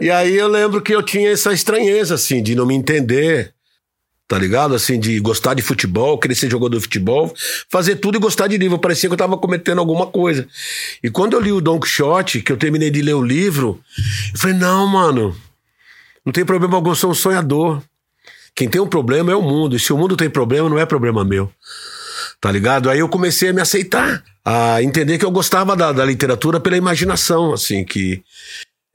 e 0.00 0.10
aí 0.10 0.36
eu 0.36 0.48
lembro 0.48 0.82
que 0.82 0.94
eu 0.94 1.02
tinha 1.02 1.30
essa 1.30 1.52
estranheza, 1.52 2.14
assim, 2.14 2.42
de 2.42 2.54
não 2.54 2.66
me 2.66 2.74
entender, 2.74 3.54
tá 4.32 4.38
ligado? 4.38 4.74
Assim, 4.74 4.98
de 4.98 5.20
gostar 5.20 5.52
de 5.52 5.60
futebol, 5.60 6.16
querer 6.16 6.34
ser 6.34 6.50
jogador 6.50 6.78
de 6.78 6.82
futebol, 6.84 7.34
fazer 7.68 7.96
tudo 7.96 8.16
e 8.16 8.18
gostar 8.18 8.46
de 8.46 8.56
livro. 8.56 8.78
Parecia 8.78 9.06
que 9.06 9.12
eu 9.12 9.18
tava 9.18 9.36
cometendo 9.36 9.78
alguma 9.78 10.06
coisa. 10.06 10.48
E 11.04 11.10
quando 11.10 11.34
eu 11.34 11.40
li 11.40 11.52
o 11.52 11.60
Don 11.60 11.78
Quixote, 11.78 12.40
que 12.40 12.50
eu 12.50 12.56
terminei 12.56 12.90
de 12.90 13.02
ler 13.02 13.12
o 13.12 13.22
livro, 13.22 13.78
eu 14.32 14.40
falei, 14.40 14.56
não, 14.56 14.86
mano, 14.86 15.36
não 16.24 16.32
tem 16.32 16.46
problema 16.46 16.76
algum, 16.76 16.92
eu 16.92 16.94
sou 16.94 17.10
um 17.10 17.14
sonhador. 17.14 17.82
Quem 18.54 18.70
tem 18.70 18.80
um 18.80 18.86
problema 18.86 19.30
é 19.30 19.36
o 19.36 19.42
mundo. 19.42 19.76
E 19.76 19.78
se 19.78 19.92
o 19.92 19.98
mundo 19.98 20.16
tem 20.16 20.30
problema, 20.30 20.66
não 20.66 20.78
é 20.78 20.86
problema 20.86 21.22
meu. 21.22 21.52
Tá 22.40 22.50
ligado? 22.50 22.88
Aí 22.88 23.00
eu 23.00 23.10
comecei 23.10 23.50
a 23.50 23.52
me 23.52 23.60
aceitar, 23.60 24.24
a 24.42 24.82
entender 24.82 25.18
que 25.18 25.26
eu 25.26 25.30
gostava 25.30 25.76
da, 25.76 25.92
da 25.92 26.06
literatura 26.06 26.58
pela 26.58 26.78
imaginação, 26.78 27.52
assim, 27.52 27.84
que. 27.84 28.22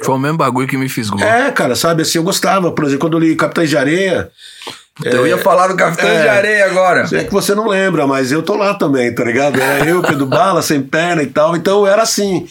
Foi 0.02 0.15
o 0.15 0.17
mesmo 0.17 0.39
bagulho 0.39 0.67
que 0.67 0.78
me 0.78 0.89
fisgou. 0.89 1.21
É, 1.21 1.52
cara, 1.52 1.76
sabe, 1.76 2.02
assim, 2.02 2.17
eu 2.17 2.23
gostava. 2.23 2.71
Por 2.71 2.86
exemplo, 2.86 3.02
quando 3.02 3.13
eu 3.13 3.19
li 3.19 3.36
Capitães 3.36 3.69
de 3.69 3.78
Areia. 3.78 4.32
Eu 5.03 5.27
ia 5.27 5.38
falar 5.38 5.67
do 5.67 5.75
Capitão 5.75 6.10
é. 6.10 6.21
de 6.21 6.27
Areia 6.27 6.65
agora. 6.65 7.07
É 7.12 7.23
que 7.23 7.31
você 7.31 7.53
não 7.53 7.67
lembra, 7.67 8.07
mas 8.07 8.31
eu 8.31 8.41
tô 8.41 8.55
lá 8.55 8.73
também, 8.73 9.13
tá 9.13 9.23
ligado? 9.23 9.60
Era 9.60 9.86
eu, 9.86 10.01
Pedro 10.01 10.25
Bala, 10.25 10.62
sem 10.62 10.81
perna 10.81 11.23
e 11.23 11.27
tal. 11.27 11.55
Então 11.55 11.86
era 11.86 12.01
assim. 12.01 12.47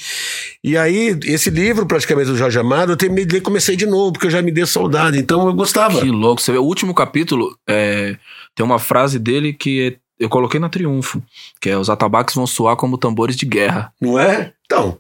E 0.63 0.77
aí, 0.77 1.19
esse 1.25 1.51
livro, 1.51 1.87
praticamente, 1.87 2.31
do 2.31 2.37
Jorge 2.37 2.59
Amado, 2.59 2.93
eu 2.93 2.97
terminei 2.97 3.25
de 3.25 3.35
ler 3.35 3.41
comecei 3.41 3.77
de 3.77 3.87
novo, 3.87 4.13
porque 4.13 4.27
eu 4.27 4.31
já 4.31 4.43
me 4.43 4.53
dei 4.53 4.67
saudade. 4.67 5.19
Então 5.19 5.47
eu 5.47 5.55
gostava. 5.55 6.01
Que 6.01 6.11
louco. 6.11 6.41
Você 6.41 6.53
vê, 6.53 6.59
o 6.59 6.65
último 6.65 6.95
capítulo 6.95 7.57
é, 7.69 8.17
tem 8.55 8.65
uma 8.65 8.79
frase 8.79 9.19
dele 9.19 9.53
que 9.53 9.89
é- 9.89 9.97
eu 10.19 10.29
coloquei 10.29 10.59
na 10.59 10.69
Triunfo, 10.69 11.23
que 11.61 11.69
é 11.69 11.77
os 11.77 11.91
atabaques 11.91 12.35
vão 12.35 12.47
soar 12.47 12.75
como 12.75 12.97
tambores 12.97 13.37
de 13.37 13.45
guerra. 13.45 13.93
Não 14.01 14.19
é? 14.19 14.53
Então, 14.65 14.99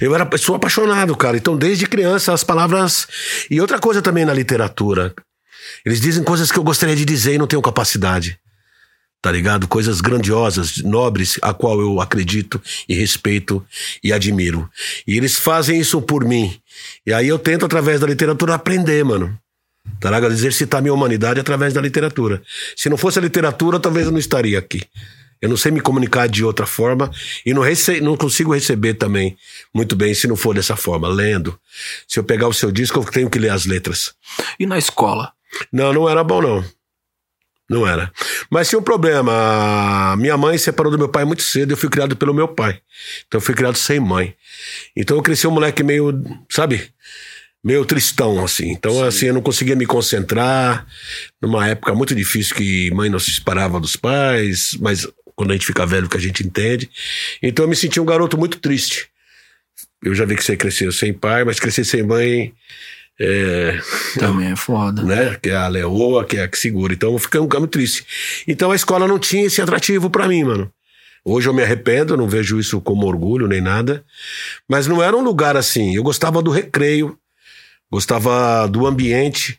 eu 0.00 0.14
era 0.14 0.28
sou 0.38 0.54
apaixonado, 0.54 1.16
cara. 1.16 1.36
Então, 1.36 1.56
desde 1.56 1.86
criança, 1.86 2.32
as 2.32 2.42
palavras. 2.42 3.06
E 3.50 3.60
outra 3.60 3.78
coisa 3.78 4.02
também 4.02 4.24
na 4.24 4.32
literatura. 4.32 5.14
Eles 5.84 6.00
dizem 6.00 6.24
coisas 6.24 6.50
que 6.50 6.58
eu 6.58 6.64
gostaria 6.64 6.96
de 6.96 7.04
dizer 7.04 7.34
e 7.34 7.38
não 7.38 7.46
tenho 7.46 7.62
capacidade. 7.62 8.38
Tá 9.20 9.32
ligado? 9.32 9.66
Coisas 9.66 10.00
grandiosas, 10.00 10.78
nobres, 10.78 11.38
a 11.42 11.52
qual 11.52 11.80
eu 11.80 12.00
acredito 12.00 12.62
e 12.88 12.94
respeito 12.94 13.64
e 14.02 14.12
admiro. 14.12 14.70
E 15.06 15.16
eles 15.16 15.36
fazem 15.36 15.80
isso 15.80 16.00
por 16.00 16.24
mim. 16.24 16.60
E 17.04 17.12
aí 17.12 17.26
eu 17.26 17.38
tento, 17.38 17.66
através 17.66 18.00
da 18.00 18.06
literatura, 18.06 18.54
aprender, 18.54 19.04
mano. 19.04 19.36
Tá 20.00 20.10
ligado? 20.10 20.32
Exercitar 20.32 20.82
minha 20.82 20.94
humanidade 20.94 21.40
através 21.40 21.72
da 21.72 21.80
literatura. 21.80 22.42
Se 22.76 22.88
não 22.88 22.96
fosse 22.96 23.18
a 23.18 23.22
literatura, 23.22 23.80
talvez 23.80 24.06
eu 24.06 24.12
não 24.12 24.18
estaria 24.18 24.58
aqui. 24.58 24.82
Eu 25.40 25.48
não 25.50 25.56
sei 25.56 25.70
me 25.70 25.80
comunicar 25.80 26.28
de 26.28 26.44
outra 26.44 26.66
forma 26.66 27.10
e 27.44 27.52
não, 27.52 27.62
rece 27.62 28.00
não 28.00 28.16
consigo 28.16 28.54
receber 28.54 28.94
também 28.94 29.36
muito 29.74 29.94
bem 29.94 30.14
se 30.14 30.26
não 30.26 30.36
for 30.36 30.54
dessa 30.54 30.76
forma, 30.76 31.08
lendo. 31.08 31.58
Se 32.08 32.18
eu 32.18 32.24
pegar 32.24 32.48
o 32.48 32.54
seu 32.54 32.72
disco, 32.72 32.98
eu 32.98 33.04
tenho 33.04 33.28
que 33.28 33.38
ler 33.38 33.50
as 33.50 33.66
letras. 33.66 34.14
E 34.58 34.66
na 34.66 34.78
escola? 34.78 35.35
Não, 35.72 35.92
não 35.92 36.08
era 36.08 36.22
bom, 36.24 36.40
não. 36.40 36.64
Não 37.68 37.86
era. 37.86 38.12
Mas 38.48 38.68
tinha 38.68 38.78
um 38.78 38.82
problema. 38.82 40.16
Minha 40.16 40.36
mãe 40.36 40.56
separou 40.56 40.90
do 40.92 40.98
meu 40.98 41.08
pai 41.08 41.24
muito 41.24 41.42
cedo. 41.42 41.72
Eu 41.72 41.76
fui 41.76 41.88
criado 41.88 42.16
pelo 42.16 42.32
meu 42.32 42.46
pai. 42.46 42.80
Então 43.26 43.38
eu 43.38 43.40
fui 43.40 43.54
criado 43.54 43.76
sem 43.76 43.98
mãe. 43.98 44.34
Então 44.96 45.16
eu 45.16 45.22
cresci 45.22 45.46
um 45.48 45.50
moleque 45.50 45.82
meio, 45.82 46.12
sabe? 46.48 46.92
Meio 47.64 47.84
tristão, 47.84 48.44
assim. 48.44 48.70
Então, 48.70 49.02
assim, 49.02 49.26
eu 49.26 49.34
não 49.34 49.42
conseguia 49.42 49.74
me 49.74 49.84
concentrar. 49.84 50.86
Numa 51.42 51.66
época 51.66 51.92
muito 51.92 52.14
difícil 52.14 52.54
que 52.54 52.92
mãe 52.92 53.10
não 53.10 53.18
se 53.18 53.32
separava 53.32 53.80
dos 53.80 53.96
pais. 53.96 54.76
Mas 54.80 55.04
quando 55.34 55.50
a 55.50 55.54
gente 55.54 55.66
fica 55.66 55.84
velho, 55.84 56.08
que 56.08 56.16
a 56.16 56.20
gente 56.20 56.46
entende. 56.46 56.88
Então 57.42 57.64
eu 57.64 57.68
me 57.68 57.74
senti 57.74 57.98
um 57.98 58.06
garoto 58.06 58.38
muito 58.38 58.58
triste. 58.58 59.08
Eu 60.02 60.14
já 60.14 60.24
vi 60.24 60.36
que 60.36 60.44
você 60.44 60.56
cresceu 60.56 60.92
sem 60.92 61.12
pai, 61.12 61.42
mas 61.42 61.58
crescer 61.58 61.84
sem 61.84 62.04
mãe. 62.04 62.54
É, 63.18 63.78
Também 64.18 64.52
é 64.52 64.56
foda. 64.56 65.02
né? 65.02 65.36
Que 65.40 65.50
é 65.50 65.56
a 65.56 65.68
leoa, 65.68 66.24
que 66.24 66.36
é 66.36 66.42
a 66.42 66.48
que 66.48 66.58
segura. 66.58 66.92
Então 66.92 67.12
eu 67.12 67.18
fiquei 67.18 67.40
um 67.40 67.48
muito 67.48 67.68
triste. 67.68 68.04
Então 68.46 68.70
a 68.70 68.76
escola 68.76 69.08
não 69.08 69.18
tinha 69.18 69.46
esse 69.46 69.60
atrativo 69.60 70.10
pra 70.10 70.28
mim, 70.28 70.44
mano. 70.44 70.70
Hoje 71.24 71.48
eu 71.48 71.54
me 71.54 71.62
arrependo, 71.62 72.16
não 72.16 72.28
vejo 72.28 72.60
isso 72.60 72.80
como 72.80 73.06
orgulho 73.06 73.48
nem 73.48 73.60
nada. 73.60 74.04
Mas 74.68 74.86
não 74.86 75.02
era 75.02 75.16
um 75.16 75.22
lugar 75.24 75.56
assim. 75.56 75.96
Eu 75.96 76.02
gostava 76.02 76.40
do 76.42 76.50
recreio, 76.50 77.18
gostava 77.90 78.66
do 78.68 78.86
ambiente. 78.86 79.58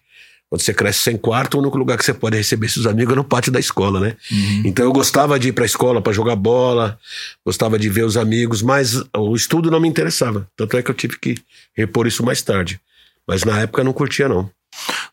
Quando 0.49 0.61
você 0.61 0.73
cresce 0.73 0.99
sem 0.99 1.17
quarto, 1.17 1.55
o 1.57 1.59
único 1.61 1.77
lugar 1.77 1.97
que 1.97 2.05
você 2.05 2.13
pode 2.13 2.37
receber 2.37 2.69
seus 2.69 2.85
amigos 2.85 3.11
é 3.11 3.15
no 3.17 3.23
pátio 3.23 3.51
da 3.51 3.59
escola, 3.59 3.99
né? 3.99 4.15
Uhum. 4.31 4.61
Então 4.65 4.85
eu 4.85 4.93
gostava 4.93 5.37
de 5.37 5.49
ir 5.49 5.51
pra 5.51 5.65
escola 5.65 6.01
pra 6.01 6.13
jogar 6.13 6.37
bola, 6.37 6.97
gostava 7.45 7.77
de 7.77 7.89
ver 7.89 8.05
os 8.05 8.15
amigos, 8.15 8.61
mas 8.61 9.03
o 9.13 9.35
estudo 9.35 9.69
não 9.69 9.81
me 9.81 9.89
interessava. 9.89 10.47
Tanto 10.55 10.77
é 10.77 10.81
que 10.81 10.89
eu 10.89 10.95
tive 10.95 11.19
que 11.19 11.35
repor 11.75 12.07
isso 12.07 12.23
mais 12.23 12.41
tarde. 12.41 12.79
Mas 13.27 13.43
na 13.43 13.59
época 13.59 13.81
eu 13.81 13.85
não 13.85 13.93
curtia, 13.93 14.29
não. 14.29 14.49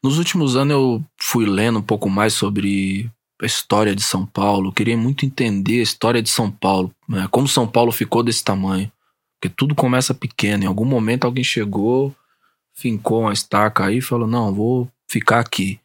Nos 0.03 0.18
últimos 0.18 0.57
anos 0.57 0.72
eu 0.72 1.05
fui 1.20 1.46
lendo 1.46 1.79
um 1.79 1.83
pouco 1.83 2.09
mais 2.09 2.35
sobre 2.35 3.11
a 3.42 3.46
história 3.46 3.94
de 3.94 4.03
São 4.03 4.24
Paulo. 4.24 4.68
Eu 4.68 4.72
queria 4.72 4.96
muito 4.96 5.27
entender 5.27 5.81
a 5.81 5.83
história 5.83 6.22
de 6.22 6.31
São 6.31 6.50
Paulo, 6.50 6.94
né? 7.09 7.27
como 7.31 7.48
São 7.48 7.66
Paulo 7.66 7.90
ficou 7.90 8.22
desse 8.22 8.44
tamanho. 8.44 8.90
Porque 9.40 9.55
tudo 9.55 9.74
começa 9.74 10.14
pequeno. 10.14 10.64
Em 10.64 10.66
algum 10.66 10.85
momento 10.85 11.24
alguém 11.24 11.44
chegou, 11.44 12.14
fincou 12.74 13.22
uma 13.22 13.33
estaca 13.33 13.85
aí 13.85 13.98
e 13.98 14.03
falou: 14.03 14.27
Não, 14.27 14.55
vou 14.55 14.88
ficar 15.09 15.40
aqui. 15.40 15.81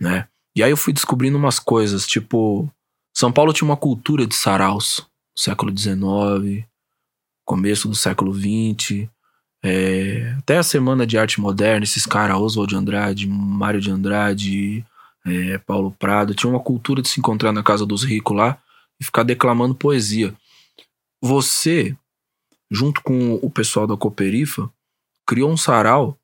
Né? 0.00 0.26
E 0.56 0.62
aí 0.62 0.70
eu 0.70 0.76
fui 0.76 0.92
descobrindo 0.92 1.36
umas 1.36 1.58
coisas, 1.58 2.06
tipo, 2.06 2.68
São 3.12 3.32
Paulo 3.32 3.52
tinha 3.52 3.68
uma 3.68 3.76
cultura 3.76 4.26
de 4.26 4.34
saraus, 4.34 5.06
século 5.36 5.76
XIX, 5.76 6.64
começo 7.44 7.88
do 7.88 7.94
século 7.94 8.32
XX. 8.32 9.08
É, 9.66 10.34
até 10.38 10.58
a 10.58 10.62
Semana 10.62 11.06
de 11.06 11.16
Arte 11.16 11.40
Moderna, 11.40 11.84
esses 11.84 12.04
caras, 12.04 12.36
Oswald 12.36 12.68
de 12.68 12.76
Andrade, 12.76 13.26
Mário 13.26 13.80
de 13.80 13.90
Andrade, 13.90 14.84
é, 15.24 15.56
Paulo 15.56 15.90
Prado, 15.90 16.34
tinha 16.34 16.50
uma 16.50 16.60
cultura 16.60 17.00
de 17.00 17.08
se 17.08 17.18
encontrar 17.18 17.50
na 17.50 17.62
casa 17.62 17.86
dos 17.86 18.04
ricos 18.04 18.36
lá 18.36 18.58
e 19.00 19.04
ficar 19.04 19.22
declamando 19.22 19.74
poesia. 19.74 20.34
Você, 21.22 21.96
junto 22.70 23.00
com 23.00 23.36
o 23.36 23.48
pessoal 23.48 23.86
da 23.86 23.96
Cooperifa, 23.96 24.70
criou 25.26 25.50
um 25.50 25.56
sarau 25.56 26.18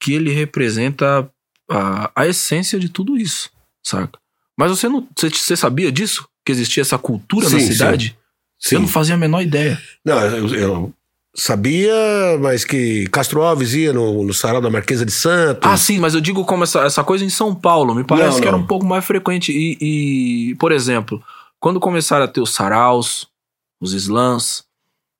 que 0.00 0.12
ele 0.12 0.30
representa 0.30 1.28
a, 1.68 2.12
a 2.14 2.26
essência 2.28 2.78
de 2.78 2.88
tudo 2.88 3.18
isso, 3.18 3.50
saca? 3.82 4.20
Mas 4.56 4.70
você 4.70 4.88
não, 4.88 5.08
você, 5.18 5.28
você 5.28 5.56
sabia 5.56 5.90
disso? 5.90 6.28
Que 6.44 6.52
existia 6.52 6.82
essa 6.82 6.96
cultura 6.96 7.50
na 7.50 7.58
Sim, 7.58 7.66
sim. 7.66 7.72
cidade? 7.72 8.16
Sim. 8.56 8.76
Eu 8.76 8.82
não 8.82 8.88
fazia 8.88 9.16
a 9.16 9.18
menor 9.18 9.42
ideia. 9.42 9.82
Não, 10.04 10.20
eu, 10.20 10.54
eu 10.54 10.94
sabia, 11.34 11.94
mas 12.40 12.64
que 12.64 13.06
Castro 13.08 13.42
Alves 13.42 13.74
ia 13.74 13.92
no, 13.92 14.24
no 14.24 14.34
sarau 14.34 14.60
da 14.60 14.70
Marquesa 14.70 15.04
de 15.04 15.12
Santos. 15.12 15.70
Ah, 15.70 15.76
sim, 15.76 15.98
mas 15.98 16.14
eu 16.14 16.20
digo 16.20 16.44
como 16.44 16.64
essa, 16.64 16.80
essa 16.80 17.04
coisa 17.04 17.24
em 17.24 17.30
São 17.30 17.54
Paulo. 17.54 17.94
Me 17.94 18.04
parece 18.04 18.36
Não, 18.36 18.40
que 18.40 18.48
era 18.48 18.56
um 18.56 18.66
pouco 18.66 18.84
mais 18.84 19.04
frequente. 19.04 19.52
E, 19.52 19.78
e, 19.80 20.54
por 20.56 20.72
exemplo, 20.72 21.22
quando 21.58 21.80
começaram 21.80 22.24
a 22.24 22.28
ter 22.28 22.40
os 22.40 22.52
saraus, 22.52 23.28
os 23.80 23.92
slams, 23.92 24.64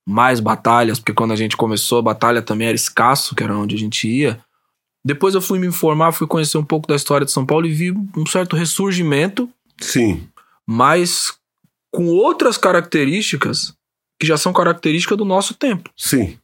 mais 0.06 0.40
batalhas, 0.40 0.98
porque 0.98 1.14
quando 1.14 1.32
a 1.32 1.36
gente 1.36 1.56
começou, 1.56 1.98
a 1.98 2.02
batalha 2.02 2.42
também 2.42 2.66
era 2.66 2.74
escasso, 2.74 3.34
que 3.34 3.42
era 3.42 3.56
onde 3.56 3.74
a 3.74 3.78
gente 3.78 4.08
ia. 4.08 4.40
Depois 5.04 5.34
eu 5.34 5.40
fui 5.40 5.58
me 5.58 5.66
informar, 5.66 6.12
fui 6.12 6.26
conhecer 6.26 6.58
um 6.58 6.64
pouco 6.64 6.86
da 6.88 6.96
história 6.96 7.24
de 7.24 7.32
São 7.32 7.46
Paulo 7.46 7.66
e 7.66 7.72
vi 7.72 7.90
um 7.92 8.26
certo 8.26 8.56
ressurgimento, 8.56 9.48
Sim, 9.80 10.28
mas 10.66 11.32
com 11.90 12.06
outras 12.08 12.58
características 12.58 13.74
que 14.20 14.26
já 14.26 14.36
são 14.36 14.52
características 14.52 15.16
do 15.18 15.24
nosso 15.24 15.54
tempo 15.54 15.90
sim. 15.96 16.38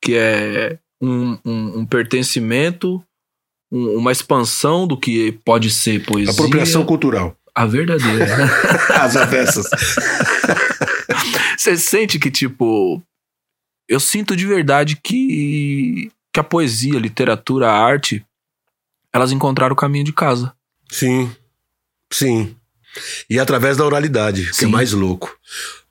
que 0.00 0.14
é 0.16 0.78
um, 1.00 1.36
um- 1.44 1.78
um 1.80 1.86
pertencimento, 1.86 3.02
um- 3.70 3.96
uma 3.98 4.12
expansão 4.12 4.86
do 4.86 4.96
que 4.96 5.32
pode 5.44 5.68
ser 5.70 6.04
poesia. 6.04 6.32
Apropriação 6.32 6.84
cultural. 6.86 7.36
A 7.54 7.66
verdadeira. 7.66 8.24
As 9.02 9.14
avessas. 9.16 9.66
Você 11.56 11.76
sente 11.76 12.18
que, 12.18 12.30
tipo. 12.30 13.02
Eu 13.88 14.00
sinto 14.00 14.34
de 14.34 14.46
verdade 14.46 14.96
que, 14.96 16.10
que 16.32 16.40
a 16.40 16.44
poesia, 16.44 16.96
a 16.96 17.00
literatura, 17.00 17.68
a 17.68 17.76
arte, 17.78 18.24
elas 19.12 19.32
encontraram 19.32 19.74
o 19.74 19.76
caminho 19.76 20.04
de 20.04 20.12
casa. 20.12 20.54
Sim, 20.90 21.30
sim. 22.10 22.56
E 23.28 23.38
através 23.38 23.76
da 23.76 23.84
oralidade, 23.84 24.46
que 24.46 24.56
Sim. 24.56 24.64
é 24.66 24.68
mais 24.68 24.92
louco. 24.92 25.36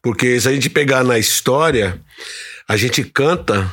Porque 0.02 0.40
se 0.40 0.48
a 0.48 0.52
gente 0.54 0.70
pegar 0.70 1.04
na 1.04 1.20
história, 1.20 2.00
a 2.68 2.76
gente 2.76 3.04
canta 3.04 3.72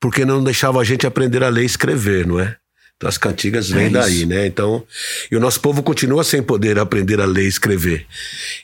porque 0.00 0.24
não 0.24 0.42
deixava 0.42 0.80
a 0.80 0.84
gente 0.84 1.06
aprender 1.06 1.42
a 1.42 1.48
ler 1.48 1.62
e 1.62 1.66
escrever, 1.66 2.26
não 2.26 2.38
é? 2.40 2.56
Então, 2.96 3.08
as 3.08 3.16
cantigas 3.16 3.70
vêm 3.70 3.86
É 3.86 3.90
daí, 3.90 4.26
né? 4.26 4.46
Então, 4.46 4.84
e 5.30 5.36
o 5.36 5.40
nosso 5.40 5.60
povo 5.60 5.84
continua 5.84 6.24
sem 6.24 6.42
poder 6.42 6.78
aprender 6.80 7.20
a 7.20 7.24
ler 7.24 7.44
e 7.44 7.48
escrever. 7.48 8.04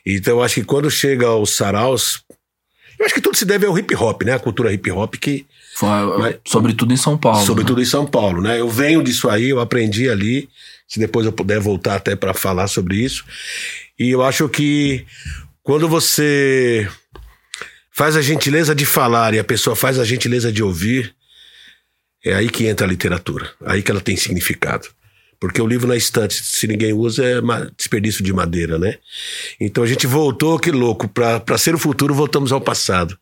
Então, 0.04 0.38
eu 0.38 0.42
acho 0.42 0.56
que 0.56 0.64
quando 0.64 0.90
chega 0.90 1.26
aos 1.26 1.54
saraus, 1.54 2.20
eu 2.98 3.06
acho 3.06 3.14
que 3.14 3.20
tudo 3.20 3.36
se 3.36 3.44
deve 3.44 3.64
ao 3.66 3.78
hip 3.78 3.94
hop, 3.94 4.22
né? 4.22 4.32
A 4.32 4.38
cultura 4.40 4.72
hip 4.72 4.90
hop 4.90 5.14
que 5.14 5.46
Foi, 5.76 5.88
Mas- 6.18 6.36
sobretudo 6.46 6.92
em 6.92 6.96
São 6.96 7.16
Paulo. 7.16 7.44
sobretudo 7.44 7.76
né? 7.78 7.82
em 7.84 7.86
São 7.86 8.06
Paulo, 8.06 8.40
né? 8.42 8.60
Eu 8.60 8.68
venho 8.68 9.02
disso 9.02 9.28
aí, 9.28 9.50
eu 9.50 9.60
aprendi 9.60 10.08
ali. 10.08 10.48
Se 10.86 10.98
depois 11.00 11.26
eu 11.26 11.32
puder 11.32 11.58
voltar 11.60 11.94
até 11.96 12.14
para 12.14 12.34
falar 12.34 12.66
sobre 12.68 12.96
isso. 12.96 13.24
E 13.98 14.10
eu 14.10 14.22
acho 14.22 14.48
que 14.48 15.04
quando 15.62 15.88
você 15.88 16.88
faz 17.94 18.16
a 18.16 18.20
gentileza 18.20 18.74
de 18.74 18.84
falar 18.84 19.34
e 19.34 19.38
a 19.38 19.44
pessoa 19.44 19.76
faz 19.76 20.00
a 20.00 20.04
gentileza 20.04 20.52
de 20.52 20.62
ouvir, 20.62 21.14
é 22.24 22.34
aí 22.34 22.50
que 22.50 22.66
entra 22.66 22.86
a 22.86 22.90
literatura. 22.90 23.48
Aí 23.64 23.82
que 23.82 23.90
ela 23.90 24.00
tem 24.00 24.16
significado. 24.16 24.88
Porque 25.38 25.60
o 25.62 25.66
livro 25.66 25.86
na 25.86 25.96
estante, 25.96 26.34
se 26.34 26.66
ninguém 26.66 26.92
usa, 26.92 27.24
é 27.24 27.40
desperdício 27.76 28.24
de 28.24 28.32
madeira, 28.32 28.78
né? 28.78 28.98
Então 29.60 29.84
a 29.84 29.86
gente 29.86 30.06
voltou, 30.06 30.58
que 30.58 30.70
louco, 30.70 31.06
para 31.06 31.58
ser 31.58 31.74
o 31.74 31.78
futuro, 31.78 32.14
voltamos 32.14 32.50
ao 32.50 32.60
passado. 32.60 33.16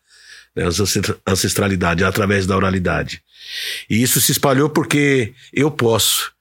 Né? 0.55 0.63
Ancestralidade, 1.27 2.03
através 2.03 2.47
da 2.47 2.55
oralidade. 2.55 3.21
E 3.89 4.01
isso 4.01 4.19
se 4.21 4.31
espalhou 4.31 4.69
porque 4.69 5.33
eu 5.53 5.69
posso. 5.69 6.32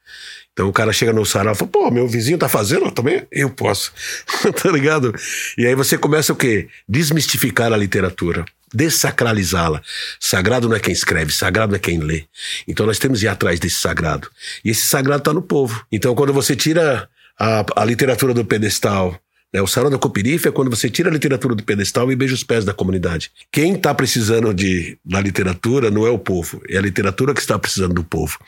Então 0.53 0.69
o 0.69 0.73
cara 0.73 0.93
chega 0.93 1.13
no 1.13 1.25
sarau 1.25 1.55
e 1.55 1.57
fala, 1.57 1.71
pô, 1.71 1.91
meu 1.91 2.07
vizinho 2.07 2.37
tá 2.37 2.49
fazendo, 2.49 2.91
também 2.91 3.27
eu 3.33 3.49
posso. 3.49 3.93
tá 4.63 4.71
ligado? 4.71 5.15
E 5.57 5.67
aí 5.67 5.75
você 5.75 5.97
começa 5.97 6.33
o 6.33 6.37
quê? 6.37 6.69
Desmistificar 6.87 7.73
a 7.73 7.77
literatura, 7.77 8.45
dessacralizá-la. 8.73 9.81
Sagrado 10.21 10.69
não 10.69 10.77
é 10.77 10.81
quem 10.81 10.93
escreve, 10.93 11.33
sagrado 11.33 11.75
é 11.75 11.79
quem 11.79 11.99
lê. 11.99 12.25
Então 12.69 12.85
nós 12.85 12.99
temos 12.99 13.21
que 13.21 13.27
ir 13.27 13.29
atrás 13.29 13.59
desse 13.59 13.77
sagrado. 13.77 14.29
E 14.63 14.71
esse 14.71 14.83
sagrado 14.83 15.23
tá 15.23 15.33
no 15.33 15.43
povo. 15.43 15.85
Então 15.91 16.15
quando 16.15 16.35
você 16.35 16.55
tira 16.55 17.09
a, 17.39 17.65
a 17.77 17.85
literatura 17.85 18.35
do 18.35 18.45
pedestal, 18.45 19.19
o 19.61 19.67
sarau 19.67 19.91
da 19.91 19.99
Coperife 19.99 20.49
é 20.49 20.51
quando 20.51 20.71
você 20.71 20.89
tira 20.89 21.11
a 21.11 21.13
literatura 21.13 21.55
do 21.55 21.63
pedestal 21.63 22.11
e 22.11 22.17
beija 22.17 22.35
os 22.35 22.43
pés 22.43 22.65
da 22.65 22.73
comunidade. 22.73 23.31
Quem 23.51 23.75
está 23.75 23.95
precisando 23.95 24.55
de, 24.55 24.99
da 25.05 25.21
literatura 25.21 25.91
não 25.91 26.07
é 26.07 26.11
o 26.11 26.19
povo, 26.19 26.63
é 26.69 26.79
a 26.79 26.81
literatura 26.81 27.35
que 27.35 27.41
está 27.41 27.59
precisando 27.59 27.93
do 27.93 28.03
povo. 28.03 28.39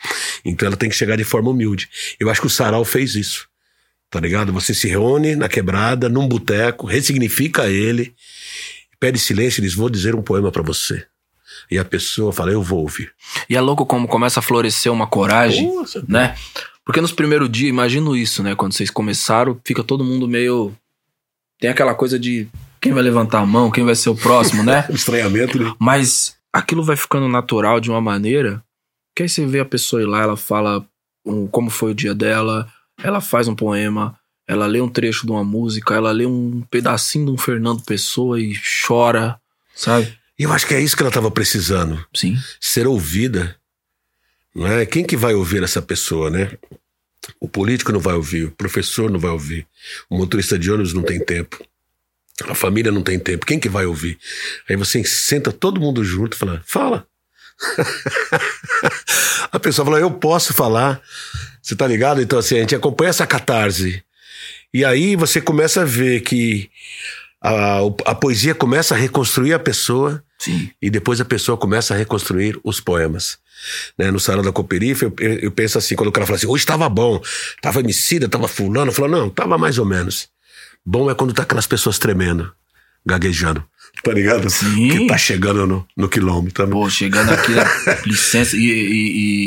Então 0.43 0.65
ela 0.65 0.75
tem 0.75 0.89
que 0.89 0.95
chegar 0.95 1.15
de 1.15 1.23
forma 1.23 1.51
humilde. 1.51 1.89
Eu 2.19 2.29
acho 2.29 2.41
que 2.41 2.47
o 2.47 2.49
sarau 2.49 2.83
fez 2.83 3.13
isso. 3.15 3.47
Tá 4.09 4.19
ligado? 4.19 4.53
Você 4.53 4.73
se 4.73 4.87
reúne 4.87 5.35
na 5.35 5.49
quebrada, 5.49 6.07
num 6.07 6.27
boteco, 6.27 6.87
ressignifica 6.87 7.67
ele, 7.67 8.15
pede 8.99 9.19
silêncio 9.19 9.59
e 9.59 9.63
diz: 9.63 9.75
Vou 9.75 9.89
dizer 9.89 10.15
um 10.15 10.21
poema 10.21 10.51
para 10.51 10.63
você. 10.63 11.05
E 11.69 11.77
a 11.77 11.85
pessoa 11.85 12.31
fala: 12.31 12.51
Eu 12.51 12.61
vou 12.61 12.79
ouvir. 12.79 13.11
E 13.49 13.55
é 13.55 13.61
louco 13.61 13.85
como 13.85 14.07
começa 14.07 14.39
a 14.39 14.43
florescer 14.43 14.91
uma 14.91 15.07
coragem, 15.07 15.73
Nossa, 15.73 16.03
né? 16.07 16.35
Porque 16.85 17.01
nos 17.01 17.11
primeiros 17.11 17.49
dias, 17.49 17.69
imagino 17.69 18.15
isso, 18.15 18.43
né? 18.43 18.55
Quando 18.55 18.73
vocês 18.73 18.91
começaram, 18.91 19.59
fica 19.65 19.83
todo 19.83 20.03
mundo 20.03 20.27
meio. 20.27 20.73
Tem 21.65 21.71
aquela 21.71 21.95
coisa 21.95 22.19
de 22.19 22.47
quem 22.79 22.93
vai 22.93 23.01
levantar 23.01 23.39
a 23.39 23.45
mão, 23.45 23.71
quem 23.71 23.83
vai 23.83 23.95
ser 23.95 24.09
o 24.09 24.15
próximo, 24.15 24.61
né? 24.61 24.85
Estranhamento, 24.93 25.57
né? 25.57 25.73
Mas 25.79 26.35
aquilo 26.53 26.83
vai 26.83 26.95
ficando 26.95 27.27
natural 27.27 27.79
de 27.79 27.89
uma 27.89 27.99
maneira 27.99 28.63
que 29.15 29.23
aí 29.23 29.29
você 29.29 29.43
vê 29.47 29.59
a 29.61 29.65
pessoa 29.65 29.99
ir 30.03 30.05
lá, 30.05 30.21
ela 30.21 30.37
fala 30.37 30.85
um- 31.25 31.47
como 31.47 31.71
foi 31.71 31.89
o 31.89 31.95
dia 31.95 32.13
dela, 32.13 32.71
ela 33.01 33.19
faz 33.19 33.47
um 33.47 33.55
poema, 33.55 34.15
ela 34.47 34.67
lê 34.67 34.79
um 34.79 34.87
trecho 34.87 35.25
de 35.25 35.31
uma 35.31 35.43
música, 35.43 35.95
ela 35.95 36.11
lê 36.11 36.27
um 36.27 36.61
pedacinho 36.69 37.25
de 37.25 37.31
um 37.31 37.37
Fernando 37.37 37.81
Pessoa 37.81 38.39
e 38.39 38.53
chora, 38.85 39.41
sabe? 39.73 40.15
E 40.37 40.43
eu 40.43 40.53
acho 40.53 40.67
que 40.67 40.75
é 40.75 40.79
isso 40.79 40.95
que 40.95 41.01
ela 41.01 41.09
estava 41.09 41.31
precisando. 41.31 42.05
Sim. 42.13 42.37
ser 42.61 42.85
ouvida. 42.85 43.55
Não 44.53 44.67
é? 44.67 44.85
Quem 44.85 45.03
que 45.03 45.17
vai 45.17 45.33
ouvir 45.33 45.63
essa 45.63 45.81
pessoa, 45.81 46.29
né? 46.29 46.51
O 47.39 47.47
político 47.47 47.91
não 47.91 47.99
vai 47.99 48.15
ouvir, 48.15 48.45
o 48.45 48.51
professor 48.51 49.09
não 49.09 49.19
vai 49.19 49.31
ouvir, 49.31 49.67
o 50.09 50.17
motorista 50.17 50.57
de 50.57 50.71
ônibus 50.71 50.93
não 50.93 51.03
tem 51.03 51.19
tempo, 51.23 51.63
a 52.43 52.55
família 52.55 52.91
não 52.91 53.01
tem 53.01 53.17
tempo. 53.17 53.45
Quem 53.45 53.59
que 53.59 53.69
vai 53.69 53.85
ouvir? 53.85 54.17
Aí 54.69 54.75
você 54.75 55.03
senta 55.03 55.51
todo 55.51 55.79
mundo 55.79 56.03
junto 56.03 56.35
e 56.35 56.39
fala, 56.39 56.61
fala. 56.65 57.07
a 59.51 59.59
pessoa 59.59 59.85
fala, 59.85 59.99
eu 59.99 60.11
posso 60.11 60.53
falar. 60.53 61.01
Você 61.61 61.75
tá 61.75 61.87
ligado? 61.87 62.21
Então 62.21 62.37
assim, 62.37 62.57
a 62.57 62.59
gente 62.59 62.75
acompanha 62.75 63.09
essa 63.09 63.25
catarse. 63.25 64.03
E 64.73 64.83
aí 64.83 65.15
você 65.15 65.39
começa 65.39 65.81
a 65.81 65.85
ver 65.85 66.21
que 66.21 66.69
a, 67.41 67.77
a 68.05 68.15
poesia 68.15 68.53
começa 68.53 68.93
a 68.93 68.97
reconstruir 68.97 69.53
a 69.53 69.59
pessoa 69.59 70.23
Sim. 70.37 70.69
e 70.81 70.89
depois 70.89 71.21
a 71.21 71.25
pessoa 71.25 71.57
começa 71.57 71.93
a 71.93 71.97
reconstruir 71.97 72.59
os 72.63 72.81
poemas. 72.81 73.37
Né? 73.97 74.11
No 74.11 74.19
Sarau 74.19 74.43
da 74.43 74.51
Cooperife, 74.51 75.05
eu, 75.05 75.13
eu 75.19 75.51
penso 75.51 75.77
assim, 75.77 75.95
quando 75.95 76.09
o 76.09 76.11
cara 76.11 76.25
fala 76.25 76.37
assim, 76.37 76.47
hoje 76.47 76.63
estava 76.63 76.87
bom, 76.89 77.21
tava 77.61 77.79
homicida, 77.79 78.27
tava 78.29 78.47
fulano, 78.47 78.91
eu 78.91 78.95
falo, 78.95 79.07
não, 79.07 79.29
tava 79.29 79.57
mais 79.57 79.77
ou 79.77 79.85
menos. 79.85 80.27
Bom 80.85 81.09
é 81.09 81.15
quando 81.15 81.33
tá 81.33 81.43
aquelas 81.43 81.65
pessoas 81.67 81.97
tremendo, 81.97 82.51
gaguejando. 83.05 83.63
Tá 84.03 84.11
ligado? 84.11 84.49
Sim. 84.49 84.89
Que 84.89 85.07
tá 85.07 85.17
chegando 85.17 85.65
no, 85.65 85.87
no 85.95 86.09
quilômetro. 86.09 86.67
Pô, 86.67 86.89
chegando 86.89 87.31
aqui, 87.31 87.51
né? 87.53 87.63
licença, 88.05 88.55
e, 88.55 88.59
e, 88.59 88.67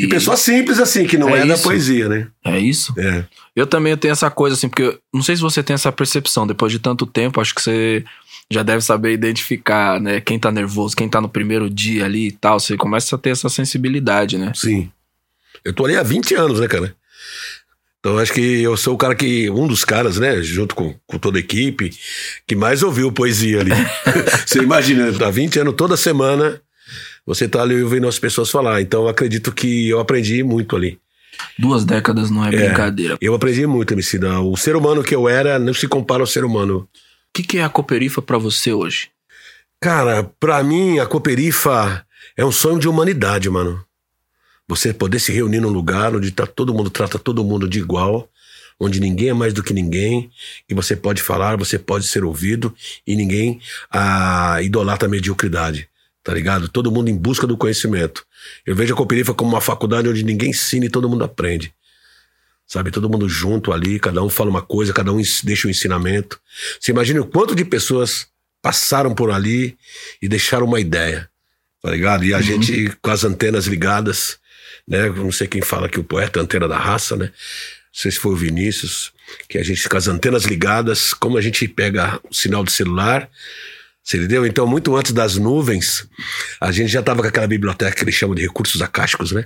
e- 0.01 0.05
E 0.05 0.09
pessoas 0.09 0.41
simples 0.41 0.79
assim, 0.81 1.07
que 1.07 1.19
não 1.19 1.29
É 1.37 1.41
é, 1.43 1.47
da 1.47 1.59
poesia, 1.59 2.09
né? 2.09 2.27
É 2.45 2.59
isso? 2.59 2.95
É. 2.99 3.25
Eu 3.55 3.67
também 3.67 3.95
tenho 3.97 4.13
essa 4.13 4.31
coisa, 4.31 4.57
assim, 4.57 4.69
porque 4.69 4.83
eu- 4.83 4.99
não 5.13 5.23
sei 5.23 5.37
se 5.37 5.43
você 5.43 5.63
tem 5.63 5.75
essa 5.75 5.93
percepção, 5.93 6.47
depois 6.47 6.73
de 6.73 6.79
tanto 6.79 7.05
tempo, 7.07 7.41
acho 7.41 7.55
que 7.55 7.61
você 7.61 8.03
já 8.51 8.63
deve 8.63 8.81
saber 8.83 9.13
identificar, 9.13 10.01
né? 10.01 10.21
Quem 10.21 10.39
tá 10.39 10.51
nervoso, 10.51 10.97
quem 10.97 11.09
tá 11.09 11.21
no 11.21 11.29
primeiro 11.29 11.69
dia 11.69 12.05
ali 12.05 12.29
e 12.29 12.33
tal. 12.33 12.59
Você 12.59 12.77
começa 12.77 13.15
a 13.15 13.19
ter 13.19 13.31
essa 13.31 13.49
sensibilidade, 13.49 14.39
né? 14.39 14.53
Sim. 14.55 14.91
Eu 15.65 15.73
tô 15.73 15.85
ali 15.85 15.97
há 15.97 16.03
20 16.03 16.35
anos, 16.35 16.61
né, 16.61 16.69
cara? 16.69 16.95
Então 18.01 18.19
acho 18.19 18.33
que 18.33 18.63
eu 18.63 18.77
sou 18.77 18.95
o 18.95 18.99
cara 18.99 19.15
que, 19.15 19.51
um 19.51 19.67
dos 19.67 19.85
caras, 19.85 20.19
né, 20.19 20.41
junto 20.41 20.75
com, 20.75 20.95
com 21.07 21.19
toda 21.19 21.37
a 21.37 21.41
equipe, 21.41 21.91
que 22.47 22.55
mais 22.55 22.83
ouviu 22.83 23.13
poesia 23.13 23.61
ali. 23.61 23.73
você 24.47 24.61
imagina, 24.61 25.13
há 25.27 25.31
20 25.31 25.59
anos, 25.59 25.75
toda 25.77 25.97
semana, 25.97 26.61
você 27.27 27.49
tá 27.49 27.61
ali 27.61 27.83
ouvindo 27.83 28.07
as 28.07 28.19
pessoas 28.19 28.51
falar. 28.51 28.81
Então 28.81 29.09
acredito 29.09 29.53
que 29.53 29.89
eu 29.89 29.99
aprendi 29.99 30.43
muito 30.43 30.77
ali. 30.77 30.99
Duas 31.59 31.85
décadas 31.85 32.31
não 32.31 32.47
é, 32.47 32.51
brincadeira. 32.51 33.19
Eu 33.21 33.35
aprendi 33.35 33.67
muito, 33.67 33.93
Emicida. 33.93 34.41
O 34.41 34.57
ser 34.57 34.77
humano 34.77 35.03
que 35.03 35.15
eu 35.15 35.29
era 35.29 35.59
não 35.59 35.75
se 35.75 35.87
compara 35.87 36.23
ao 36.23 36.27
ser 36.27 36.45
humano. 36.45 36.89
O 37.29 37.41
que, 37.41 37.43
que 37.43 37.59
é 37.59 37.65
a 37.65 37.69
Cooperifa 37.69 38.21
pra 38.21 38.39
você 38.39 38.73
hoje? 38.73 39.11
Cara, 39.81 40.25
pra 40.41 40.63
mim, 40.63 40.99
a 40.99 41.07
Cooperifa 41.07 42.05
é 42.37 42.45
um 42.45 42.51
sonho 42.51 42.81
de 42.81 42.89
humanidade, 42.89 43.49
mano. 43.49 43.85
Você 44.67 44.93
poder 44.93 45.19
se 45.19 45.33
reunir 45.33 45.61
num 45.61 45.71
lugar 45.71 46.15
onde 46.15 46.31
tá, 46.31 46.47
todo 46.47 46.75
mundo 46.75 46.91
trata 46.91 47.19
todo 47.19 47.45
mundo 47.45 47.69
de 47.69 47.79
igual, 47.79 48.29
onde 48.79 49.01
ninguém 49.01 49.29
é 49.29 49.33
mais 49.33 49.55
do 49.55 49.63
que 49.63 49.73
ninguém, 49.73 50.31
e 50.69 50.75
você 50.75 50.95
pode 50.95 51.23
falar, 51.23 51.57
você 51.57 51.79
pode 51.79 52.07
ser 52.07 52.25
ouvido, 52.25 52.75
e 53.07 53.17
ninguém 53.17 53.61
ah, 53.91 54.61
idolatra 54.63 55.09
a 55.09 55.11
mediocridade, 55.11 55.89
tá 56.23 56.35
ligado? 56.35 56.69
Todo 56.69 56.93
mundo 56.93 57.09
em 57.09 57.17
busca 57.17 57.47
do 57.47 57.57
conhecimento. 57.57 58.27
Eu 58.67 58.77
vejo 58.77 58.95
a 58.95 58.97
Cooperifa 58.97 59.33
como 59.33 59.51
uma 59.51 59.61
faculdade 59.61 60.09
onde 60.09 60.25
ninguém 60.25 60.51
ensina 60.51 60.87
e 60.87 60.91
todo 60.91 61.09
mundo 61.09 61.25
aprende. 61.25 61.73
Sabe, 62.69 62.91
todo 62.91 63.09
mundo 63.09 63.27
junto 63.27 63.73
ali, 63.73 63.99
cada 63.99 64.23
um 64.23 64.29
fala 64.29 64.51
uma 64.51 64.61
coisa, 64.61 64.93
cada 64.93 65.11
um 65.11 65.23
deixa 65.43 65.67
um 65.67 65.71
ensinamento. 65.71 66.39
Você 66.79 66.93
imagina 66.93 67.23
o 67.23 67.27
quanto 67.27 67.55
de 67.55 67.65
pessoas 67.65 68.27
passaram 68.61 69.15
por 69.15 69.31
ali 69.31 69.75
e 70.21 70.29
deixaram 70.29 70.67
uma 70.67 70.79
ideia, 70.79 71.31
tá 71.81 71.91
ligado? 71.91 72.27
E 72.27 72.35
a 72.35 72.43
gente 72.43 72.93
com 73.01 73.11
as 73.11 73.25
antenas 73.25 73.67
ligadas, 73.67 74.39
né? 74.87 75.09
Não 75.09 75.33
sei 75.33 75.47
quem 75.47 75.63
fala 75.63 75.89
que 75.89 75.99
o 75.99 76.05
poeta 76.05 76.41
é 76.41 76.43
antena 76.43 76.69
da 76.69 76.77
raça, 76.77 77.17
né? 77.17 77.27
Não 77.27 77.33
sei 77.91 78.11
se 78.11 78.19
foi 78.19 78.33
o 78.33 78.37
Vinícius, 78.37 79.13
que 79.49 79.57
a 79.57 79.65
gente 79.65 79.89
com 79.89 79.97
as 79.97 80.07
antenas 80.07 80.45
ligadas, 80.45 81.15
como 81.15 81.39
a 81.39 81.41
gente 81.41 81.67
pega 81.67 82.21
o 82.31 82.35
sinal 82.35 82.63
do 82.63 82.71
celular, 82.71 83.31
você 84.09 84.17
entendeu? 84.17 84.47
Então, 84.47 84.67
muito 84.67 84.97
antes 84.97 85.13
das 85.13 85.37
nuvens, 85.37 86.09
a 86.59 86.73
gente 86.73 86.89
já 86.89 87.01
estava 87.01 87.21
com 87.21 87.29
aquela 87.29 87.47
biblioteca 87.47 87.95
que 87.95 88.03
eles 88.03 88.15
chamam 88.15 88.35
de 88.35 88.41
recursos 88.41 88.81
acásticos, 88.81 89.33
né? 89.33 89.45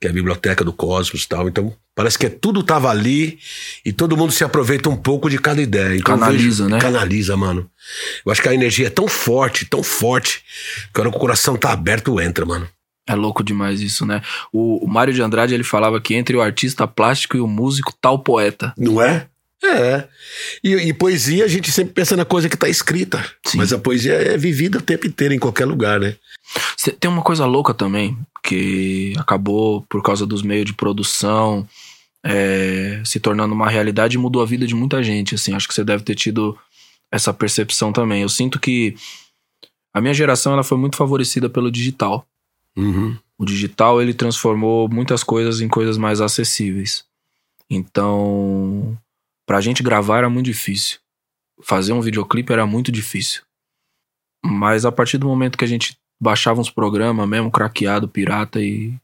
Que 0.00 0.08
é 0.08 0.10
a 0.10 0.12
biblioteca 0.12 0.64
do 0.64 0.72
cosmos 0.72 1.22
e 1.22 1.28
tal. 1.28 1.48
Então, 1.48 1.72
parece 1.94 2.18
que 2.18 2.28
tudo 2.28 2.62
estava 2.62 2.90
ali 2.90 3.38
e 3.84 3.92
todo 3.92 4.16
mundo 4.16 4.32
se 4.32 4.42
aproveita 4.42 4.88
um 4.88 4.96
pouco 4.96 5.30
de 5.30 5.38
cada 5.38 5.62
ideia. 5.62 5.96
Então, 5.96 6.18
Canaliza, 6.18 6.68
né? 6.68 6.80
Canaliza, 6.80 7.36
mano. 7.36 7.70
Eu 8.26 8.32
acho 8.32 8.42
que 8.42 8.48
a 8.48 8.54
energia 8.54 8.88
é 8.88 8.90
tão 8.90 9.06
forte, 9.06 9.66
tão 9.66 9.84
forte, 9.84 10.42
que 10.92 11.00
a 11.00 11.02
hora 11.02 11.10
que 11.12 11.16
o 11.16 11.20
coração 11.20 11.56
tá 11.56 11.70
aberto, 11.70 12.20
entra, 12.20 12.44
mano. 12.44 12.68
É 13.08 13.14
louco 13.14 13.44
demais 13.44 13.80
isso, 13.80 14.04
né? 14.04 14.20
O, 14.52 14.84
o 14.84 14.88
Mário 14.88 15.14
de 15.14 15.22
Andrade, 15.22 15.54
ele 15.54 15.62
falava 15.62 16.00
que 16.00 16.14
entre 16.14 16.36
o 16.36 16.42
artista 16.42 16.88
plástico 16.88 17.36
e 17.36 17.40
o 17.40 17.46
músico, 17.46 17.94
tal 18.00 18.18
poeta. 18.18 18.74
Não 18.76 19.00
é? 19.00 19.28
É. 19.62 20.08
E, 20.62 20.74
e 20.74 20.92
poesia, 20.92 21.44
a 21.44 21.48
gente 21.48 21.70
sempre 21.70 21.94
pensa 21.94 22.16
na 22.16 22.24
coisa 22.24 22.48
que 22.48 22.56
tá 22.56 22.68
escrita. 22.68 23.24
Sim. 23.46 23.58
Mas 23.58 23.72
a 23.72 23.78
poesia 23.78 24.14
é 24.14 24.36
vivida 24.36 24.78
o 24.78 24.82
tempo 24.82 25.06
inteiro, 25.06 25.34
em 25.34 25.38
qualquer 25.38 25.66
lugar, 25.66 26.00
né? 26.00 26.16
Tem 26.98 27.10
uma 27.10 27.22
coisa 27.22 27.46
louca 27.46 27.72
também, 27.72 28.18
que 28.42 29.14
acabou 29.16 29.82
por 29.88 30.02
causa 30.02 30.26
dos 30.26 30.42
meios 30.42 30.66
de 30.66 30.72
produção 30.72 31.66
é, 32.24 33.02
se 33.04 33.18
tornando 33.18 33.54
uma 33.54 33.68
realidade 33.68 34.16
e 34.16 34.18
mudou 34.18 34.42
a 34.42 34.46
vida 34.46 34.66
de 34.66 34.74
muita 34.74 35.02
gente. 35.02 35.34
Assim, 35.34 35.54
acho 35.54 35.68
que 35.68 35.74
você 35.74 35.84
deve 35.84 36.02
ter 36.02 36.14
tido 36.14 36.56
essa 37.10 37.32
percepção 37.32 37.92
também. 37.92 38.22
Eu 38.22 38.28
sinto 38.28 38.58
que 38.60 38.94
a 39.92 40.00
minha 40.00 40.14
geração 40.14 40.52
ela 40.52 40.64
foi 40.64 40.78
muito 40.78 40.96
favorecida 40.96 41.48
pelo 41.48 41.70
digital. 41.70 42.26
Uhum. 42.76 43.16
O 43.38 43.44
digital 43.44 44.00
ele 44.00 44.14
transformou 44.14 44.88
muitas 44.88 45.22
coisas 45.22 45.60
em 45.60 45.68
coisas 45.68 45.98
mais 45.98 46.20
acessíveis. 46.20 47.04
Então, 47.68 48.96
pra 49.46 49.60
gente 49.60 49.82
gravar 49.82 50.18
era 50.18 50.30
muito 50.30 50.46
difícil. 50.46 50.98
Fazer 51.62 51.92
um 51.92 52.00
videoclipe 52.00 52.52
era 52.52 52.66
muito 52.66 52.90
difícil. 52.90 53.42
Mas 54.44 54.84
a 54.84 54.92
partir 54.92 55.18
do 55.18 55.26
momento 55.26 55.56
que 55.56 55.64
a 55.64 55.68
gente 55.68 55.96
baixava 56.20 56.60
uns 56.60 56.70
programas 56.70 57.28
mesmo, 57.28 57.50
craqueado, 57.50 58.08
pirata 58.08 58.60
e 58.60 58.94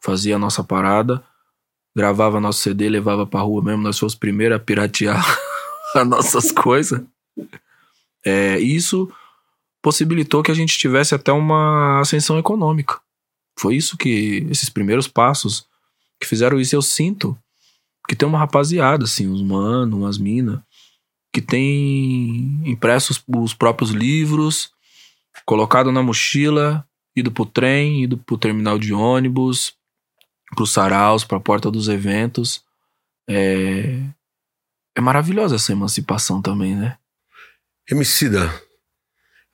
fazia 0.00 0.36
a 0.36 0.38
nossa 0.38 0.62
parada, 0.62 1.24
gravava 1.96 2.40
nosso 2.40 2.60
CD, 2.60 2.88
levava 2.88 3.26
pra 3.26 3.40
rua 3.40 3.62
mesmo, 3.62 3.82
nós 3.82 3.98
fomos 3.98 4.14
os 4.14 4.18
primeiros 4.18 4.56
a 4.56 4.60
piratear 4.60 5.24
as 5.94 6.06
nossas 6.06 6.52
coisas. 6.52 7.02
É, 8.24 8.58
isso 8.58 9.10
possibilitou 9.82 10.42
que 10.42 10.50
a 10.50 10.54
gente 10.54 10.78
tivesse 10.78 11.14
até 11.14 11.30
uma 11.30 12.00
ascensão 12.00 12.38
econômica. 12.38 13.00
Foi 13.58 13.76
isso 13.76 13.96
que, 13.96 14.46
esses 14.50 14.68
primeiros 14.68 15.06
passos 15.06 15.66
que 16.20 16.26
fizeram 16.26 16.58
isso. 16.58 16.74
Eu 16.74 16.82
sinto 16.82 17.38
que 18.08 18.16
tem 18.16 18.28
uma 18.28 18.38
rapaziada, 18.38 19.04
assim, 19.04 19.28
uns 19.28 19.42
mano, 19.42 19.98
umas 19.98 20.18
minas, 20.18 20.60
que 21.32 21.40
tem 21.40 22.60
impressos 22.64 23.22
os 23.28 23.54
próprios 23.54 23.90
livros, 23.90 24.70
colocado 25.44 25.90
na 25.90 26.02
mochila, 26.02 26.86
ido 27.16 27.30
pro 27.30 27.46
trem, 27.46 28.04
ido 28.04 28.16
pro 28.16 28.38
terminal 28.38 28.78
de 28.78 28.92
ônibus, 28.92 29.74
pros 30.54 30.72
saraus, 30.72 31.24
pra 31.24 31.40
porta 31.40 31.70
dos 31.70 31.88
eventos. 31.88 32.62
É, 33.28 34.00
é 34.94 35.00
maravilhosa 35.00 35.56
essa 35.56 35.72
emancipação 35.72 36.40
também, 36.40 36.76
né? 36.76 36.96
Emicida, 37.90 38.52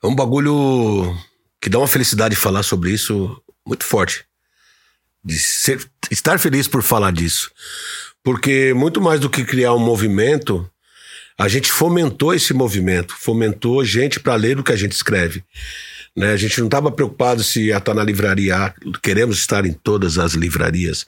é 0.03 0.07
um 0.07 0.15
bagulho 0.15 1.15
que 1.59 1.69
dá 1.69 1.77
uma 1.77 1.87
felicidade 1.87 2.35
falar 2.35 2.63
sobre 2.63 2.91
isso 2.91 3.41
muito 3.65 3.85
forte. 3.85 4.25
De 5.23 5.37
ser, 5.37 5.87
estar 6.09 6.39
feliz 6.39 6.67
por 6.67 6.81
falar 6.81 7.11
disso. 7.11 7.51
Porque 8.23 8.73
muito 8.73 9.01
mais 9.01 9.19
do 9.19 9.29
que 9.29 9.43
criar 9.43 9.73
um 9.73 9.79
movimento, 9.79 10.69
a 11.37 11.47
gente 11.47 11.71
fomentou 11.71 12.33
esse 12.33 12.53
movimento, 12.53 13.15
fomentou 13.17 13.83
gente 13.83 14.19
para 14.19 14.35
ler 14.35 14.59
o 14.59 14.63
que 14.63 14.71
a 14.71 14.75
gente 14.75 14.91
escreve. 14.91 15.43
Né? 16.15 16.31
A 16.31 16.37
gente 16.37 16.59
não 16.59 16.67
estava 16.67 16.91
preocupado 16.91 17.43
se 17.43 17.67
ia 17.67 17.77
estar 17.77 17.93
na 17.93 18.03
livraria, 18.03 18.73
queremos 19.01 19.37
estar 19.37 19.65
em 19.65 19.73
todas 19.73 20.17
as 20.17 20.33
livrarias. 20.33 21.07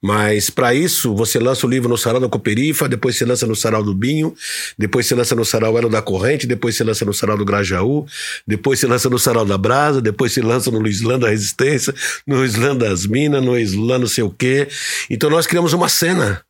Mas 0.00 0.48
para 0.48 0.72
isso, 0.72 1.12
você 1.14 1.40
lança 1.40 1.66
o 1.66 1.70
livro 1.70 1.88
no 1.88 1.98
Sarau 1.98 2.20
da 2.20 2.28
Coperifa, 2.28 2.88
depois 2.88 3.16
você 3.16 3.24
lança 3.24 3.46
no 3.46 3.56
Sarau 3.56 3.82
do 3.82 3.92
Binho, 3.92 4.32
depois 4.78 5.06
você 5.06 5.14
lança 5.14 5.34
no 5.34 5.44
Sarau 5.44 5.76
Elo 5.76 5.88
da 5.88 6.00
Corrente, 6.00 6.46
depois 6.46 6.76
você 6.76 6.84
lança 6.84 7.04
no 7.04 7.12
Sarau 7.12 7.36
do 7.36 7.44
Grajaú, 7.44 8.06
depois 8.46 8.78
você 8.78 8.86
lança 8.86 9.10
no 9.10 9.18
Sarau 9.18 9.44
da 9.44 9.58
Brasa, 9.58 10.00
depois 10.00 10.32
você 10.32 10.40
lança 10.40 10.70
no 10.70 10.86
Islã 10.86 11.18
da 11.18 11.30
Resistência, 11.30 11.92
no 12.24 12.44
Islã 12.44 12.76
das 12.76 13.06
Minas, 13.06 13.42
no 13.42 13.58
Islã 13.58 13.98
não 13.98 14.06
sei 14.06 14.22
o 14.22 14.30
quê. 14.30 14.68
Então 15.10 15.28
nós 15.28 15.48
criamos 15.48 15.72
uma 15.72 15.88
cena 15.88 16.42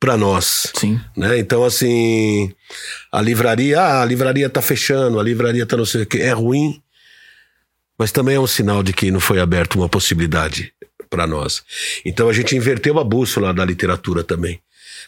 para 0.00 0.16
nós. 0.16 0.72
Sim. 0.74 1.00
Né? 1.16 1.38
Então, 1.38 1.64
assim, 1.64 2.52
a 3.12 3.22
livraria, 3.22 3.80
ah, 3.80 4.02
a 4.02 4.04
livraria 4.04 4.50
tá 4.50 4.60
fechando, 4.60 5.20
a 5.20 5.22
livraria 5.22 5.64
tá 5.64 5.76
não 5.76 5.86
sei 5.86 6.02
o 6.02 6.06
quê, 6.06 6.18
é 6.18 6.32
ruim, 6.32 6.82
mas 7.96 8.10
também 8.10 8.34
é 8.34 8.40
um 8.40 8.46
sinal 8.46 8.82
de 8.82 8.92
que 8.92 9.10
não 9.12 9.20
foi 9.20 9.38
aberta 9.40 9.78
uma 9.78 9.88
possibilidade 9.88 10.72
para 11.08 11.26
nós. 11.26 11.62
Então 12.04 12.28
a 12.28 12.32
gente 12.32 12.56
inverteu 12.56 12.98
a 12.98 13.04
bússola 13.04 13.52
da 13.54 13.64
literatura 13.64 14.22
também. 14.24 14.60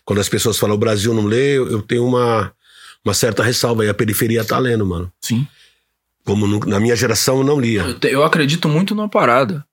Quando 0.05 0.21
as 0.21 0.29
pessoas 0.29 0.59
falam 0.59 0.75
o 0.77 0.79
Brasil 0.79 1.13
não 1.15 1.25
lê, 1.27 1.57
eu 1.59 1.83
tenho 1.83 2.05
uma, 2.07 2.53
uma 3.05 3.15
certa 3.15 3.43
ressalva 3.43 3.85
e 3.85 3.89
a 3.89 3.95
periferia 3.95 4.45
tá 4.45 4.59
lendo, 4.59 4.87
mano. 4.87 5.13
Sim. 5.21 5.47
Como 6.25 6.47
no, 6.47 6.61
na 6.61 6.79
minha 6.81 6.95
geração 6.97 7.39
eu 7.39 7.45
não 7.45 7.61
lia. 7.61 7.83
Eu, 7.83 7.99
te- 7.99 8.09
eu 8.09 8.23
acredito 8.23 8.69
muito 8.69 8.95
numa 8.95 9.09
parada. 9.09 9.65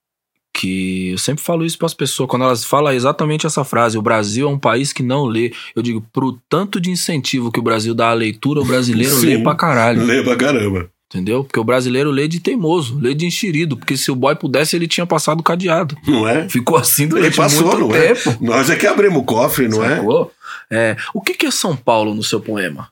Que 0.57 1.09
eu 1.11 1.17
sempre 1.17 1.43
falo 1.43 1.65
isso 1.65 1.77
para 1.77 1.85
as 1.87 1.93
pessoas, 1.93 2.29
quando 2.29 2.43
elas 2.43 2.63
falam 2.63 2.93
exatamente 2.93 3.45
essa 3.45 3.65
frase: 3.65 3.97
o 3.97 4.01
Brasil 4.01 4.47
é 4.47 4.49
um 4.49 4.57
país 4.57 4.93
que 4.93 5.03
não 5.03 5.25
lê. 5.25 5.51
Eu 5.75 5.81
digo, 5.81 5.99
pro 6.13 6.39
tanto 6.47 6.79
de 6.79 6.89
incentivo 6.89 7.51
que 7.51 7.59
o 7.59 7.61
Brasil 7.61 7.93
dá 7.93 8.07
à 8.11 8.13
leitura, 8.13 8.61
o 8.61 8.65
brasileiro 8.65 9.15
Sim. 9.19 9.25
lê 9.35 9.43
pra 9.43 9.53
caralho. 9.53 10.05
Lê 10.05 10.23
pra 10.23 10.37
caramba. 10.37 10.89
Entendeu? 11.07 11.43
Porque 11.43 11.59
o 11.59 11.63
brasileiro 11.63 12.09
lê 12.09 12.27
de 12.27 12.39
teimoso, 12.39 12.97
lê 12.99 13.13
de 13.13 13.25
enxerido. 13.25 13.77
Porque 13.77 13.95
se 13.95 14.09
o 14.11 14.15
boy 14.15 14.35
pudesse, 14.35 14.75
ele 14.75 14.87
tinha 14.87 15.05
passado 15.05 15.43
cadeado. 15.43 15.95
Não 16.07 16.27
é? 16.27 16.49
Ficou 16.49 16.77
assim 16.77 17.03
Ele 17.03 17.11
durante 17.11 17.37
passou, 17.37 17.67
muito 17.77 17.79
não 17.89 17.95
é? 17.95 18.13
tempo. 18.13 18.37
Nós 18.43 18.69
é 18.69 18.75
que 18.75 18.87
abrimos 18.87 19.19
o 19.21 19.23
cofre, 19.23 19.67
não 19.67 19.83
é? 19.83 19.97
Sacou? 19.97 20.31
É, 20.71 20.95
o 21.13 21.21
que, 21.21 21.35
que 21.35 21.45
é 21.45 21.51
São 21.51 21.75
Paulo 21.75 22.13
no 22.15 22.23
seu 22.23 22.39
poema? 22.41 22.89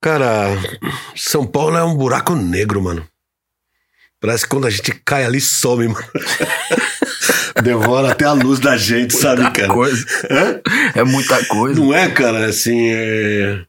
Cara, 0.00 0.48
São 1.14 1.46
Paulo 1.46 1.76
é 1.76 1.84
um 1.84 1.94
buraco 1.96 2.34
negro, 2.34 2.82
mano. 2.82 3.06
Parece 4.20 4.44
que 4.44 4.50
quando 4.50 4.66
a 4.66 4.70
gente 4.70 4.92
cai 5.04 5.24
ali, 5.24 5.40
some, 5.40 5.86
mano. 5.86 6.06
Devora 7.62 8.10
até 8.12 8.24
a 8.24 8.32
luz 8.32 8.58
da 8.58 8.76
gente, 8.76 9.14
sabe, 9.14 9.48
cara? 9.52 9.68
Coisa. 9.68 10.04
Hã? 10.30 10.60
É 10.94 11.04
muita 11.04 11.42
coisa. 11.46 11.78
Não 11.80 11.94
é, 11.94 12.10
cara, 12.10 12.46
assim. 12.46 12.88
é- 12.90 13.64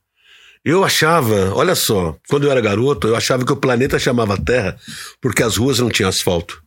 Eu 0.65 0.83
achava, 0.83 1.53
olha 1.53 1.75
só, 1.75 2.15
quando 2.27 2.45
eu 2.45 2.51
era 2.51 2.59
garoto, 2.59 3.07
eu 3.07 3.15
achava 3.15 3.45
que 3.45 3.53
o 3.53 3.55
planeta 3.55 3.99
chamava 3.99 4.35
Terra 4.35 4.75
porque 5.21 5.43
as 5.43 5.57
ruas 5.57 5.77
não 5.77 5.91
tinham 5.91 6.09
asfalto. 6.09 6.59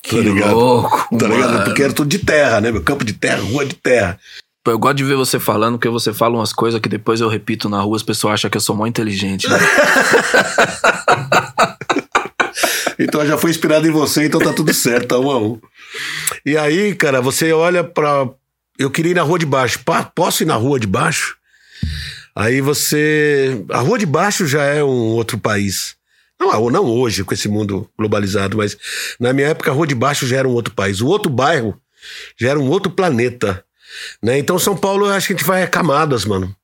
que 0.00 0.14
tá 0.14 0.22
ligado? 0.22 0.54
louco. 0.54 1.08
Tá 1.18 1.26
ligado? 1.26 1.52
mano. 1.54 1.64
Porque 1.64 1.82
era 1.82 1.92
tudo 1.92 2.08
de 2.08 2.20
terra, 2.20 2.60
né? 2.60 2.70
meu? 2.70 2.82
Campo 2.82 3.04
de 3.04 3.14
terra, 3.14 3.42
rua 3.42 3.66
de 3.66 3.74
terra. 3.74 4.16
Pô, 4.62 4.70
Eu 4.70 4.78
gosto 4.78 4.98
de 4.98 5.02
ver 5.04 5.16
você 5.16 5.40
falando, 5.40 5.76
porque 5.76 5.88
você 5.88 6.12
fala 6.12 6.36
umas 6.36 6.52
coisas 6.52 6.80
que 6.80 6.88
depois 6.88 7.20
eu 7.20 7.28
repito 7.28 7.68
na 7.68 7.80
rua, 7.80 7.96
as 7.96 8.04
pessoas 8.04 8.34
acham 8.34 8.48
que 8.48 8.58
eu 8.58 8.60
sou 8.60 8.76
mó 8.76 8.86
inteligente. 8.86 9.48
Né? 9.48 9.58
Então 12.98 13.26
já 13.26 13.36
fui 13.36 13.50
inspirado 13.50 13.86
em 13.86 13.90
você, 13.90 14.24
então 14.24 14.40
tá 14.40 14.54
tudo 14.54 14.72
certo, 14.72 15.08
tá 15.08 15.18
um 15.18 15.30
a 15.30 15.38
um. 15.38 15.60
E 16.46 16.56
aí, 16.56 16.94
cara, 16.94 17.20
você 17.20 17.52
olha 17.52 17.84
pra. 17.84 18.26
Eu 18.78 18.90
queria 18.90 19.12
ir 19.12 19.14
na 19.14 19.22
rua 19.22 19.38
de 19.38 19.44
baixo. 19.44 19.80
Posso 20.14 20.42
ir 20.42 20.46
na 20.46 20.54
rua 20.54 20.80
de 20.80 20.86
baixo? 20.86 21.36
Aí 22.36 22.60
você. 22.60 23.64
A 23.70 23.78
rua 23.80 23.98
de 23.98 24.04
baixo 24.04 24.46
já 24.46 24.62
é 24.62 24.84
um 24.84 24.88
outro 25.14 25.38
país. 25.38 25.96
Não, 26.38 26.68
não 26.70 26.84
hoje, 26.84 27.24
com 27.24 27.32
esse 27.32 27.48
mundo 27.48 27.88
globalizado, 27.98 28.58
mas 28.58 28.76
na 29.18 29.32
minha 29.32 29.48
época 29.48 29.70
a 29.70 29.74
rua 29.74 29.86
de 29.86 29.94
baixo 29.94 30.26
já 30.26 30.36
era 30.36 30.46
um 30.46 30.52
outro 30.52 30.74
país. 30.74 31.00
O 31.00 31.06
outro 31.06 31.30
bairro 31.30 31.80
já 32.38 32.50
era 32.50 32.58
um 32.60 32.68
outro 32.68 32.92
planeta. 32.92 33.64
Né? 34.22 34.38
Então 34.38 34.58
São 34.58 34.76
Paulo, 34.76 35.06
eu 35.06 35.12
acho 35.14 35.28
que 35.28 35.32
a 35.32 35.36
gente 35.36 35.46
vai 35.46 35.62
a 35.62 35.66
camadas, 35.66 36.26
mano. 36.26 36.54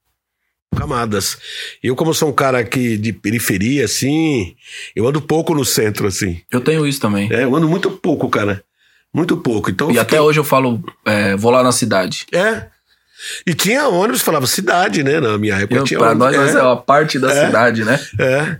Camadas. 0.76 1.38
Eu, 1.82 1.96
como 1.96 2.12
sou 2.14 2.28
um 2.28 2.32
cara 2.32 2.58
aqui 2.58 2.96
de 2.98 3.12
periferia, 3.12 3.84
assim, 3.86 4.54
eu 4.96 5.06
ando 5.06 5.20
pouco 5.22 5.54
no 5.54 5.64
centro, 5.64 6.06
assim. 6.06 6.40
Eu 6.50 6.60
tenho 6.60 6.86
isso 6.86 7.00
também. 7.00 7.32
É, 7.32 7.44
eu 7.44 7.54
ando 7.56 7.68
muito 7.68 7.90
pouco, 7.90 8.28
cara. 8.28 8.62
Muito 9.12 9.36
pouco. 9.38 9.70
Então 9.70 9.90
E 9.90 9.96
eu 9.96 10.02
até 10.02 10.10
fiquei- 10.16 10.20
hoje 10.20 10.38
eu 10.40 10.44
falo, 10.44 10.82
é, 11.06 11.36
vou 11.36 11.50
lá 11.50 11.62
na 11.62 11.72
cidade. 11.72 12.26
É. 12.32 12.66
E 13.46 13.54
tinha 13.54 13.88
ônibus, 13.88 14.22
falava 14.22 14.46
cidade, 14.46 15.02
né? 15.02 15.20
Na 15.20 15.38
minha 15.38 15.54
época 15.56 15.76
Eu, 15.80 15.84
tinha 15.84 15.98
nós, 16.00 16.18
nós 16.36 16.54
é 16.54 16.62
uma 16.62 16.76
parte 16.76 17.18
da 17.18 17.30
É. 17.32 17.46
cidade, 17.46 17.84
né? 17.84 18.00
É. 18.18 18.56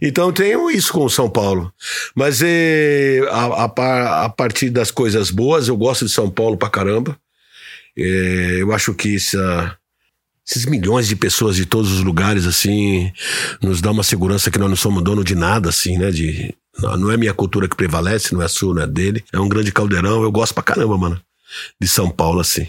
Então 0.00 0.32
tenho 0.32 0.70
isso 0.70 0.92
com 0.92 1.04
o 1.04 1.10
São 1.10 1.28
Paulo. 1.28 1.72
Mas 2.14 2.40
eh, 2.42 3.20
a, 3.30 3.64
a 3.64 4.24
a 4.24 4.28
partir 4.28 4.70
das 4.70 4.90
coisas 4.90 5.30
boas, 5.30 5.66
eu 5.68 5.76
gosto 5.76 6.04
de 6.06 6.12
São 6.12 6.30
Paulo 6.30 6.56
pra 6.56 6.70
caramba. 6.70 7.16
Eh, 7.96 8.58
eu 8.60 8.72
acho 8.72 8.94
que 8.94 9.16
essa- 9.16 9.76
esses 10.46 10.64
milhões 10.66 11.08
de 11.08 11.16
pessoas 11.16 11.56
de 11.56 11.64
todos 11.66 11.90
os 11.92 12.00
lugares, 12.04 12.46
assim, 12.46 13.10
nos 13.62 13.80
dá 13.80 13.90
uma 13.90 14.02
segurança 14.04 14.50
que 14.50 14.58
nós 14.58 14.68
não 14.68 14.76
somos 14.76 15.02
dono 15.02 15.24
de 15.24 15.34
nada, 15.34 15.70
assim, 15.70 15.98
né? 15.98 16.10
De, 16.10 16.54
não 16.78 16.96
não 16.96 17.10
é 17.10 17.16
minha 17.16 17.32
cultura 17.34 17.66
que 17.68 17.76
prevalece, 17.76 18.32
não 18.34 18.42
é 18.42 18.44
a 18.44 18.48
sua, 18.48 18.74
não 18.74 18.82
é 18.82 18.86
dele. 18.86 19.24
É 19.32 19.40
um 19.40 19.48
grande 19.48 19.72
caldeirão, 19.72 20.22
eu 20.22 20.30
gosto 20.30 20.54
pra 20.54 20.62
caramba, 20.62 20.96
mano. 20.98 21.20
De 21.80 21.88
São 21.88 22.10
Paulo, 22.10 22.40
assim. 22.40 22.66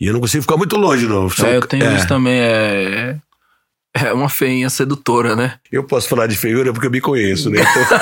E 0.00 0.06
eu 0.06 0.12
não 0.12 0.20
consigo 0.20 0.42
ficar 0.42 0.56
muito 0.56 0.76
longe, 0.76 1.06
não. 1.06 1.28
São- 1.30 1.46
É, 1.46 1.56
eu 1.56 1.66
tenho 1.66 1.84
é. 1.84 1.96
isso 1.96 2.06
também. 2.08 2.38
É, 2.38 3.16
é 3.94 4.12
uma 4.12 4.28
feinha 4.28 4.68
sedutora, 4.68 5.34
né? 5.34 5.58
Eu 5.72 5.84
posso 5.84 6.08
falar 6.08 6.26
de 6.26 6.36
feiura 6.36 6.72
porque 6.72 6.86
eu 6.86 6.90
me 6.90 7.00
conheço, 7.00 7.48
né? 7.48 7.60
Então, 7.62 7.98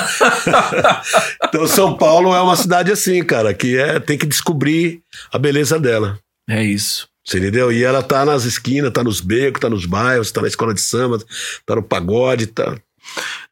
então 1.47 1.67
São 1.67 1.97
Paulo 1.97 2.35
é 2.35 2.41
uma 2.41 2.55
cidade 2.55 2.91
assim, 2.91 3.23
cara, 3.23 3.53
que 3.53 3.77
é 3.77 3.99
tem 3.99 4.17
que 4.17 4.25
descobrir 4.25 5.01
a 5.31 5.37
beleza 5.39 5.79
dela. 5.79 6.19
É 6.49 6.63
isso. 6.63 7.07
Você 7.25 7.39
entendeu? 7.39 7.71
E 7.71 7.83
ela 7.83 8.03
tá 8.03 8.23
nas 8.23 8.43
esquinas, 8.43 8.91
tá 8.91 9.03
nos 9.03 9.19
becos, 9.19 9.59
tá 9.59 9.69
nos 9.69 9.85
bairros, 9.85 10.31
tá 10.31 10.41
na 10.41 10.47
escola 10.47 10.73
de 10.73 10.81
samba, 10.81 11.17
tá 11.65 11.75
no 11.75 11.81
pagode, 11.81 12.47
tá. 12.47 12.77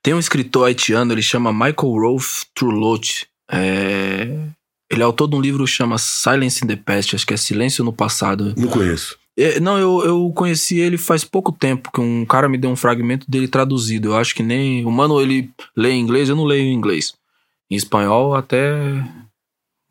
Tem 0.01 0.13
um 0.13 0.19
escritor 0.19 0.67
haitiano, 0.67 1.11
ele 1.13 1.21
chama 1.21 1.51
Michael 1.51 1.73
Rolfe 1.99 2.45
Trulot. 2.53 3.25
É... 3.51 4.27
Ele 4.93 5.01
é 5.01 5.05
autor 5.05 5.27
de 5.27 5.35
um 5.35 5.41
livro 5.41 5.65
que 5.65 5.71
chama 5.71 5.97
Silence 5.97 6.63
in 6.63 6.67
the 6.67 6.75
Past, 6.75 7.15
acho 7.15 7.25
que 7.25 7.33
é 7.33 7.37
Silêncio 7.37 7.83
no 7.83 7.91
Passado. 7.91 8.53
Não 8.55 8.67
conheço. 8.67 9.17
É, 9.35 9.59
não, 9.59 9.79
eu, 9.79 10.05
eu 10.05 10.31
conheci 10.35 10.79
ele 10.79 10.99
faz 10.99 11.23
pouco 11.23 11.51
tempo, 11.51 11.91
que 11.91 11.99
um 11.99 12.23
cara 12.23 12.47
me 12.47 12.59
deu 12.59 12.69
um 12.69 12.75
fragmento 12.75 13.29
dele 13.29 13.47
traduzido. 13.47 14.09
Eu 14.09 14.15
acho 14.15 14.35
que 14.35 14.43
nem. 14.43 14.85
O 14.85 14.91
mano, 14.91 15.19
ele 15.19 15.49
lê 15.75 15.89
em 15.89 15.99
inglês, 15.99 16.29
eu 16.29 16.35
não 16.35 16.43
leio 16.43 16.65
em 16.65 16.73
inglês. 16.73 17.15
Em 17.71 17.75
espanhol, 17.75 18.35
até 18.35 19.03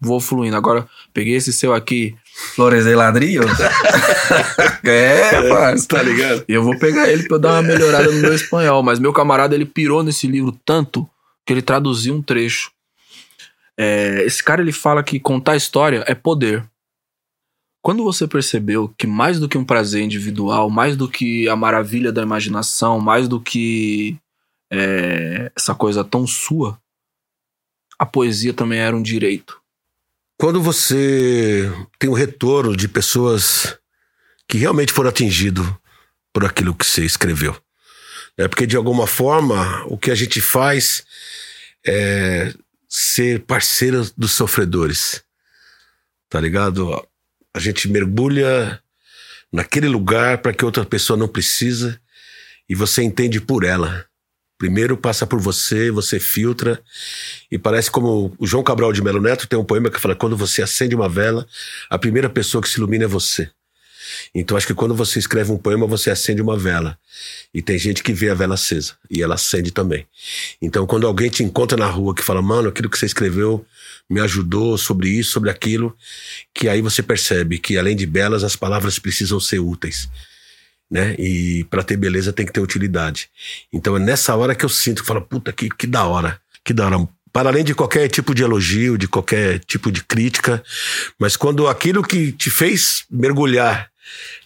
vou 0.00 0.20
fluindo. 0.20 0.56
Agora, 0.56 0.86
peguei 1.12 1.34
esse 1.34 1.52
seu 1.52 1.74
aqui, 1.74 2.14
Flores 2.54 2.84
de 2.84 2.94
Ladrillo. 2.94 3.48
é, 4.84 5.48
parça. 5.48 5.88
Tá 5.88 6.00
ligado? 6.00 6.44
E 6.48 6.52
eu 6.52 6.62
vou 6.62 6.78
pegar 6.78 7.10
ele 7.10 7.24
pra 7.24 7.36
eu 7.36 7.40
dar 7.40 7.52
uma 7.54 7.62
melhorada 7.62 8.08
no 8.08 8.20
meu 8.20 8.34
espanhol. 8.34 8.84
Mas 8.84 9.00
meu 9.00 9.12
camarada, 9.12 9.56
ele 9.56 9.66
pirou 9.66 10.04
nesse 10.04 10.28
livro 10.28 10.56
tanto 10.64 11.08
que 11.44 11.52
ele 11.52 11.62
traduziu 11.62 12.14
um 12.14 12.22
trecho. 12.22 12.70
É, 13.78 14.22
esse 14.24 14.42
cara 14.42 14.60
ele 14.60 14.72
fala 14.72 15.02
que 15.02 15.18
contar 15.18 15.56
história 15.56 16.04
é 16.06 16.14
poder. 16.14 16.64
Quando 17.82 18.04
você 18.04 18.28
percebeu 18.28 18.94
que 18.96 19.06
mais 19.06 19.40
do 19.40 19.48
que 19.48 19.58
um 19.58 19.64
prazer 19.64 20.02
individual, 20.02 20.70
mais 20.70 20.96
do 20.96 21.08
que 21.08 21.48
a 21.48 21.56
maravilha 21.56 22.12
da 22.12 22.22
imaginação, 22.22 23.00
mais 23.00 23.26
do 23.26 23.40
que 23.40 24.16
é, 24.70 25.50
essa 25.56 25.74
coisa 25.74 26.04
tão 26.04 26.26
sua, 26.26 26.78
a 27.98 28.06
poesia 28.06 28.52
também 28.52 28.78
era 28.78 28.96
um 28.96 29.02
direito. 29.02 29.60
Quando 30.38 30.60
você 30.60 31.70
tem 31.98 32.08
o 32.08 32.12
um 32.12 32.16
retorno 32.16 32.76
de 32.76 32.88
pessoas 32.88 33.78
que 34.48 34.58
realmente 34.58 34.92
foram 34.92 35.10
atingidos 35.10 35.66
por 36.32 36.44
aquilo 36.44 36.74
que 36.74 36.86
você 36.86 37.04
escreveu. 37.04 37.56
É 38.36 38.48
porque, 38.48 38.66
de 38.66 38.76
alguma 38.76 39.06
forma, 39.06 39.84
o 39.86 39.98
que 39.98 40.10
a 40.10 40.14
gente 40.14 40.40
faz 40.40 41.04
é 41.86 42.52
ser 42.94 43.40
parceiro 43.46 44.06
dos 44.18 44.32
sofredores. 44.32 45.24
Tá 46.28 46.38
ligado? 46.38 47.02
A 47.54 47.58
gente 47.58 47.88
mergulha 47.88 48.82
naquele 49.50 49.88
lugar 49.88 50.38
para 50.38 50.52
que 50.52 50.62
outra 50.62 50.84
pessoa 50.84 51.16
não 51.16 51.26
precisa 51.26 51.98
e 52.68 52.74
você 52.74 53.02
entende 53.02 53.40
por 53.40 53.64
ela. 53.64 54.04
Primeiro 54.58 54.94
passa 54.94 55.26
por 55.26 55.40
você, 55.40 55.90
você 55.90 56.20
filtra 56.20 56.82
e 57.50 57.58
parece 57.58 57.90
como 57.90 58.36
o 58.38 58.46
João 58.46 58.62
Cabral 58.62 58.92
de 58.92 59.02
Melo 59.02 59.22
Neto 59.22 59.48
tem 59.48 59.58
um 59.58 59.64
poema 59.64 59.90
que 59.90 59.98
fala 59.98 60.14
quando 60.14 60.36
você 60.36 60.62
acende 60.62 60.94
uma 60.94 61.08
vela, 61.08 61.46
a 61.88 61.98
primeira 61.98 62.28
pessoa 62.28 62.60
que 62.60 62.68
se 62.68 62.76
ilumina 62.76 63.04
é 63.04 63.08
você. 63.08 63.50
Então 64.34 64.56
acho 64.56 64.66
que 64.66 64.74
quando 64.74 64.94
você 64.94 65.18
escreve 65.18 65.52
um 65.52 65.58
poema, 65.58 65.86
você 65.86 66.10
acende 66.10 66.42
uma 66.42 66.56
vela. 66.56 66.98
E 67.52 67.60
tem 67.60 67.78
gente 67.78 68.02
que 68.02 68.12
vê 68.12 68.30
a 68.30 68.34
vela 68.34 68.54
acesa 68.54 68.94
e 69.10 69.22
ela 69.22 69.34
acende 69.34 69.70
também. 69.70 70.06
Então 70.60 70.86
quando 70.86 71.06
alguém 71.06 71.30
te 71.30 71.42
encontra 71.42 71.76
na 71.76 71.86
rua 71.86 72.14
que 72.14 72.22
fala, 72.22 72.42
mano, 72.42 72.68
aquilo 72.68 72.88
que 72.88 72.98
você 72.98 73.06
escreveu 73.06 73.64
me 74.08 74.20
ajudou 74.20 74.76
sobre 74.76 75.08
isso, 75.08 75.32
sobre 75.32 75.50
aquilo, 75.50 75.96
que 76.54 76.68
aí 76.68 76.82
você 76.82 77.02
percebe 77.02 77.58
que 77.58 77.78
além 77.78 77.96
de 77.96 78.06
belas, 78.06 78.44
as 78.44 78.56
palavras 78.56 78.98
precisam 78.98 79.40
ser 79.40 79.58
úteis. 79.58 80.08
Né? 80.90 81.14
E 81.18 81.64
para 81.70 81.82
ter 81.82 81.96
beleza 81.96 82.32
tem 82.32 82.44
que 82.44 82.52
ter 82.52 82.60
utilidade. 82.60 83.30
Então 83.72 83.96
é 83.96 83.98
nessa 83.98 84.36
hora 84.36 84.54
que 84.54 84.64
eu 84.64 84.68
sinto 84.68 85.02
que 85.02 85.08
fala, 85.08 85.22
puta, 85.22 85.52
que, 85.52 85.70
que 85.70 85.86
da 85.86 86.04
hora, 86.04 86.38
que 86.62 86.74
da 86.74 86.86
hora 86.86 87.08
para 87.32 87.48
além 87.48 87.64
de 87.64 87.74
qualquer 87.74 88.08
tipo 88.08 88.34
de 88.34 88.42
elogio, 88.42 88.98
de 88.98 89.08
qualquer 89.08 89.58
tipo 89.60 89.90
de 89.90 90.04
crítica, 90.04 90.62
mas 91.18 91.34
quando 91.34 91.66
aquilo 91.66 92.02
que 92.02 92.30
te 92.30 92.50
fez 92.50 93.04
mergulhar 93.10 93.90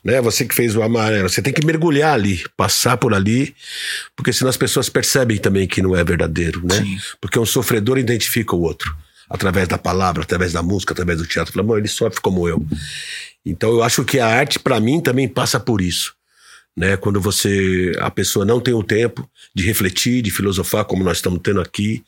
né? 0.04 0.20
Você 0.20 0.44
que 0.44 0.54
fez 0.54 0.76
o 0.76 0.82
amarelo, 0.82 1.28
você 1.28 1.42
tem 1.42 1.52
que 1.52 1.64
mergulhar 1.64 2.14
ali, 2.14 2.44
passar 2.56 2.96
por 2.96 3.12
ali, 3.14 3.54
porque 4.14 4.32
senão 4.32 4.48
as 4.48 4.56
pessoas 4.56 4.88
percebem 4.88 5.38
também 5.38 5.66
que 5.66 5.82
não 5.82 5.96
é 5.96 6.04
verdadeiro, 6.04 6.62
né? 6.64 6.76
Sim. 6.76 6.98
Porque 7.20 7.38
um 7.38 7.46
sofredor 7.46 7.98
identifica 7.98 8.54
o 8.54 8.60
outro 8.60 8.96
através 9.28 9.68
da 9.68 9.76
palavra, 9.76 10.22
através 10.22 10.52
da 10.52 10.62
música, 10.62 10.92
através 10.92 11.18
do 11.18 11.26
teatro. 11.26 11.52
Fala, 11.52 11.78
ele 11.78 11.88
sofre 11.88 12.20
como 12.20 12.48
eu. 12.48 12.64
Então 13.44 13.70
eu 13.70 13.82
acho 13.82 14.04
que 14.04 14.18
a 14.18 14.26
arte 14.26 14.58
para 14.58 14.80
mim 14.80 15.00
também 15.00 15.28
passa 15.28 15.58
por 15.58 15.80
isso. 15.80 16.14
Né, 16.76 16.94
quando 16.94 17.18
você 17.18 17.94
a 18.00 18.10
pessoa 18.10 18.44
não 18.44 18.60
tem 18.60 18.74
o 18.74 18.82
tempo 18.82 19.26
de 19.54 19.64
refletir, 19.64 20.20
de 20.20 20.30
filosofar 20.30 20.84
como 20.84 21.02
nós 21.02 21.16
estamos 21.16 21.40
tendo 21.42 21.58
aqui, 21.58 22.04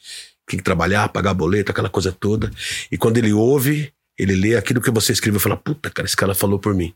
tem 0.47 0.59
que 0.59 0.63
trabalhar, 0.63 1.09
pagar 1.09 1.33
boleto, 1.33 1.71
aquela 1.71 1.89
coisa 1.89 2.13
toda. 2.13 2.51
E 2.93 2.99
quando 2.99 3.17
ele 3.17 3.33
ouve, 3.33 3.91
ele 4.19 4.35
lê 4.35 4.57
aquilo 4.57 4.83
que 4.83 4.91
você 4.91 5.13
escreveu 5.13 5.39
e 5.39 5.43
fala: 5.43 5.57
"Puta, 5.57 5.89
cara, 5.89 6.05
esse 6.05 6.17
cara 6.17 6.35
falou 6.35 6.59
por 6.59 6.75
mim". 6.75 6.93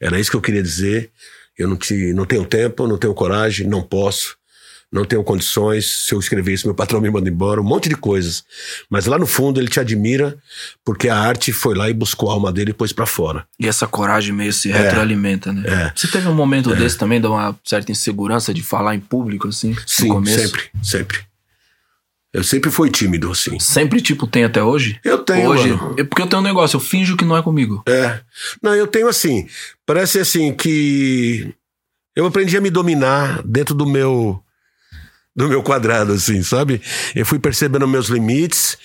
Era 0.00 0.18
isso 0.18 0.30
que 0.30 0.36
eu 0.36 0.40
queria 0.40 0.62
dizer. 0.62 1.10
Eu 1.58 1.68
não, 1.68 1.76
te, 1.76 2.12
não 2.14 2.24
tenho 2.24 2.44
tempo, 2.44 2.86
não 2.86 2.96
tenho 2.96 3.12
coragem, 3.12 3.66
não 3.66 3.82
posso, 3.82 4.36
não 4.90 5.04
tenho 5.04 5.22
condições. 5.22 6.06
Se 6.06 6.14
eu 6.14 6.18
escrever 6.18 6.54
isso, 6.54 6.66
meu 6.66 6.74
patrão 6.74 7.00
me 7.00 7.10
manda 7.10 7.28
embora, 7.28 7.60
um 7.60 7.64
monte 7.64 7.88
de 7.88 7.96
coisas. 7.96 8.42
Mas 8.88 9.04
lá 9.04 9.18
no 9.18 9.26
fundo 9.26 9.60
ele 9.60 9.68
te 9.68 9.78
admira 9.78 10.38
porque 10.82 11.08
a 11.08 11.18
arte 11.18 11.52
foi 11.52 11.74
lá 11.74 11.90
e 11.90 11.92
buscou 11.92 12.30
a 12.30 12.32
alma 12.32 12.50
dele 12.50 12.70
e 12.70 12.74
pôs 12.74 12.92
para 12.92 13.04
fora. 13.04 13.46
E 13.58 13.68
essa 13.68 13.86
coragem 13.86 14.34
meio 14.34 14.52
se 14.52 14.70
retroalimenta, 14.70 15.52
né? 15.52 15.62
É. 15.66 15.92
Você 15.94 16.08
teve 16.08 16.26
um 16.28 16.34
momento 16.34 16.72
é. 16.72 16.76
desse 16.76 16.96
também, 16.96 17.20
de 17.20 17.26
uma 17.26 17.54
certa 17.62 17.92
insegurança 17.92 18.54
de 18.54 18.62
falar 18.62 18.94
em 18.94 19.00
público, 19.00 19.48
assim? 19.48 19.76
Sim, 19.86 20.24
sempre, 20.24 20.70
sempre. 20.82 21.29
Eu 22.32 22.44
sempre 22.44 22.70
fui 22.70 22.90
tímido, 22.90 23.30
assim. 23.30 23.58
Sempre, 23.58 24.00
tipo, 24.00 24.26
tem 24.26 24.44
até 24.44 24.62
hoje? 24.62 25.00
Eu 25.04 25.18
tenho. 25.18 25.48
Hoje, 25.48 25.72
mano. 25.72 25.96
é 25.98 26.04
porque 26.04 26.22
eu 26.22 26.28
tenho 26.28 26.40
um 26.40 26.44
negócio, 26.44 26.76
eu 26.76 26.80
finjo 26.80 27.16
que 27.16 27.24
não 27.24 27.36
é 27.36 27.42
comigo. 27.42 27.82
É. 27.88 28.20
Não, 28.62 28.74
eu 28.74 28.86
tenho 28.86 29.08
assim. 29.08 29.48
Parece 29.84 30.20
assim 30.20 30.54
que. 30.54 31.52
Eu 32.14 32.26
aprendi 32.26 32.56
a 32.56 32.60
me 32.60 32.70
dominar 32.70 33.42
dentro 33.44 33.74
do 33.74 33.86
meu. 33.86 34.40
Do 35.34 35.48
meu 35.48 35.62
quadrado, 35.62 36.12
assim, 36.12 36.42
sabe? 36.42 36.82
Eu 37.14 37.24
fui 37.24 37.38
percebendo 37.38 37.86
meus 37.88 38.08
limites 38.08 38.76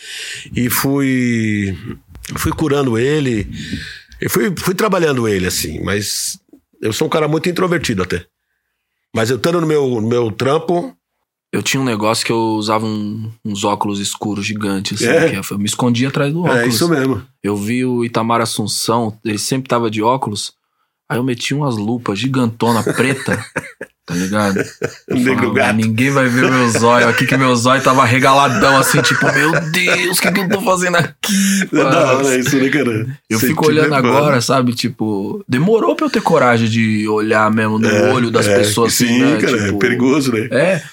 e 0.56 0.70
fui. 0.70 1.78
Fui 2.38 2.52
curando 2.52 2.98
ele. 2.98 3.48
Eu 4.20 4.30
fui, 4.30 4.54
fui 4.58 4.74
trabalhando 4.74 5.28
ele, 5.28 5.46
assim, 5.46 5.84
mas 5.84 6.40
eu 6.82 6.94
sou 6.94 7.08
um 7.08 7.10
cara 7.10 7.28
muito 7.28 7.50
introvertido 7.50 8.02
até. 8.02 8.26
Mas 9.14 9.30
eu 9.30 9.38
estando 9.38 9.62
no 9.62 9.68
meu, 9.68 10.02
no 10.02 10.08
meu 10.08 10.32
trampo, 10.32 10.96
eu 11.56 11.64
tinha 11.64 11.80
um 11.80 11.86
negócio 11.86 12.26
que 12.26 12.34
eu 12.34 12.38
usava 12.38 12.86
um, 12.86 13.32
uns 13.46 13.64
óculos 13.64 14.02
escuros 14.02 14.46
gigantes, 14.46 15.02
assim, 15.02 15.10
é. 15.10 15.40
eu 15.40 15.58
me 15.58 15.64
escondia 15.64 16.10
atrás 16.10 16.34
do 16.34 16.42
óculos. 16.42 16.62
É 16.62 16.68
isso 16.68 16.90
mesmo. 16.90 17.24
Eu 17.42 17.56
vi 17.56 17.86
o 17.86 18.04
Itamar 18.04 18.42
Assunção, 18.42 19.18
ele 19.24 19.38
sempre 19.38 19.70
tava 19.70 19.90
de 19.90 20.04
óculos, 20.04 20.52
aí 21.08 21.18
eu 21.18 21.24
meti 21.24 21.54
umas 21.54 21.78
lupas 21.78 22.20
gigantona 22.20 22.84
preta, 22.84 23.42
tá 24.06 24.14
ligado? 24.14 24.62
Negro 25.08 25.54
gato. 25.54 25.78
Ninguém 25.78 26.10
vai 26.10 26.28
ver 26.28 26.52
meu 26.52 26.70
zóio 26.72 27.08
aqui, 27.08 27.26
que 27.26 27.38
meu 27.38 27.56
zóio 27.56 27.82
tava 27.82 28.04
regaladão, 28.04 28.76
assim, 28.78 29.02
tipo, 29.02 29.26
meu 29.32 29.52
Deus, 29.72 30.18
o 30.18 30.22
que, 30.22 30.32
que 30.34 30.40
eu 30.42 30.50
tô 30.50 30.62
fazendo 30.62 30.98
aqui? 30.98 31.70
É 31.72 31.78
da 31.78 32.18
hora 32.18 32.38
isso, 32.38 32.58
né, 32.58 32.68
cara? 32.68 33.18
Eu 33.30 33.40
Você 33.40 33.48
fico 33.48 33.66
olhando 33.66 33.96
agora, 33.96 34.42
sabe, 34.42 34.74
tipo, 34.74 35.42
demorou 35.48 35.96
pra 35.96 36.08
eu 36.08 36.10
ter 36.10 36.22
coragem 36.22 36.68
de 36.68 37.08
olhar 37.08 37.50
mesmo 37.50 37.80
no 37.80 37.88
é, 37.88 38.12
olho 38.12 38.30
das 38.30 38.46
é, 38.46 38.58
pessoas, 38.58 38.94
sim, 38.94 39.06
assim, 39.06 39.36
né? 39.36 39.38
cara, 39.40 39.58
é 39.58 39.66
tipo, 39.68 39.78
é 39.78 39.80
perigoso, 39.80 40.34
né? 40.34 40.50
É, 40.52 40.84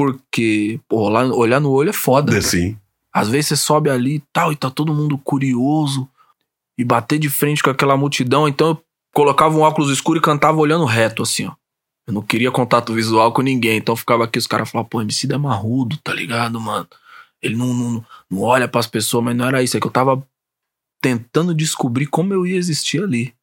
porque, 0.00 0.80
pô, 0.88 1.10
olhar, 1.10 1.26
olhar 1.26 1.60
no 1.60 1.70
olho 1.70 1.90
é 1.90 1.92
foda. 1.92 2.34
É 2.34 2.40
sim. 2.40 2.74
Às 3.12 3.28
vezes 3.28 3.48
você 3.48 3.56
sobe 3.56 3.90
ali 3.90 4.14
e 4.14 4.22
tal, 4.32 4.50
e 4.50 4.56
tá 4.56 4.70
todo 4.70 4.94
mundo 4.94 5.18
curioso. 5.18 6.08
E 6.78 6.82
bater 6.82 7.18
de 7.18 7.28
frente 7.28 7.62
com 7.62 7.68
aquela 7.68 7.98
multidão. 7.98 8.48
Então 8.48 8.68
eu 8.68 8.84
colocava 9.12 9.54
um 9.54 9.60
óculos 9.60 9.90
escuro 9.90 10.18
e 10.18 10.22
cantava 10.22 10.56
olhando 10.56 10.86
reto, 10.86 11.22
assim, 11.22 11.44
ó. 11.44 11.52
Eu 12.06 12.14
não 12.14 12.22
queria 12.22 12.50
contato 12.50 12.94
visual 12.94 13.30
com 13.30 13.42
ninguém. 13.42 13.76
Então 13.76 13.94
ficava 13.94 14.24
aqui, 14.24 14.38
os 14.38 14.46
caras 14.46 14.70
falavam, 14.70 14.88
pô, 14.88 15.02
MC 15.02 15.30
é 15.30 15.36
marrudo, 15.36 15.98
tá 15.98 16.14
ligado, 16.14 16.58
mano? 16.58 16.88
Ele 17.42 17.56
não, 17.56 17.74
não, 17.74 18.04
não 18.30 18.40
olha 18.40 18.66
pras 18.66 18.86
pessoas, 18.86 19.22
mas 19.22 19.36
não 19.36 19.46
era 19.46 19.62
isso. 19.62 19.76
É 19.76 19.80
que 19.80 19.86
eu 19.86 19.90
tava 19.90 20.26
tentando 21.02 21.54
descobrir 21.54 22.06
como 22.06 22.32
eu 22.32 22.46
ia 22.46 22.56
existir 22.56 23.02
ali. 23.02 23.34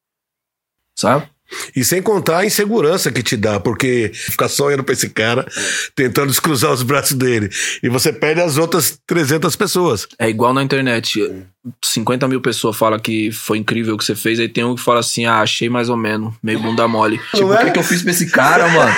Sabe? 0.95 1.30
E 1.76 1.84
sem 1.84 2.02
contar 2.02 2.39
a 2.39 2.45
insegurança 2.45 3.12
que 3.12 3.24
te 3.24 3.38
dá, 3.38 3.60
porque 3.60 4.12
ficar 4.14 4.50
só 4.50 4.66
olhando 4.66 4.84
pra 4.84 4.93
esse 4.93 5.10
cara, 5.10 5.45
tentando 5.95 6.28
descruzar 6.28 6.72
os 6.72 6.84
braços 6.84 7.14
dele. 7.14 7.50
E 7.82 7.89
você 7.89 8.12
perde 8.12 8.41
as 8.41 8.58
outras 8.58 9.00
300 9.08 9.56
pessoas. 9.56 10.08
É 10.20 10.30
igual 10.30 10.54
na 10.54 10.64
internet. 10.64 11.22
50 11.84 12.28
mil 12.28 12.41
pessoas 12.41 12.78
falam 12.78 13.00
que 13.00 13.32
foi 13.32 13.58
incrível 13.58 13.95
o 13.95 13.98
que 13.98 14.06
você 14.06 14.16
fez, 14.16 14.39
aí 14.39 14.48
tem 14.48 14.64
um 14.64 14.76
que 14.76 14.82
fala 14.82 15.00
assim: 15.00 15.26
ah, 15.26 15.41
achei 15.41 15.70
mais 15.70 15.89
ou 15.89 15.98
menos, 15.98 16.34
meio 16.41 16.60
bunda 16.60 16.88
mole. 16.88 17.20
tipo, 17.34 17.54
é? 17.54 17.62
o 17.62 17.66
que, 17.66 17.72
que 17.72 17.80
eu 17.80 17.84
fiz 17.84 18.02
pra 18.02 18.12
esse 18.12 18.30
cara, 18.30 18.68
mano? 18.70 18.91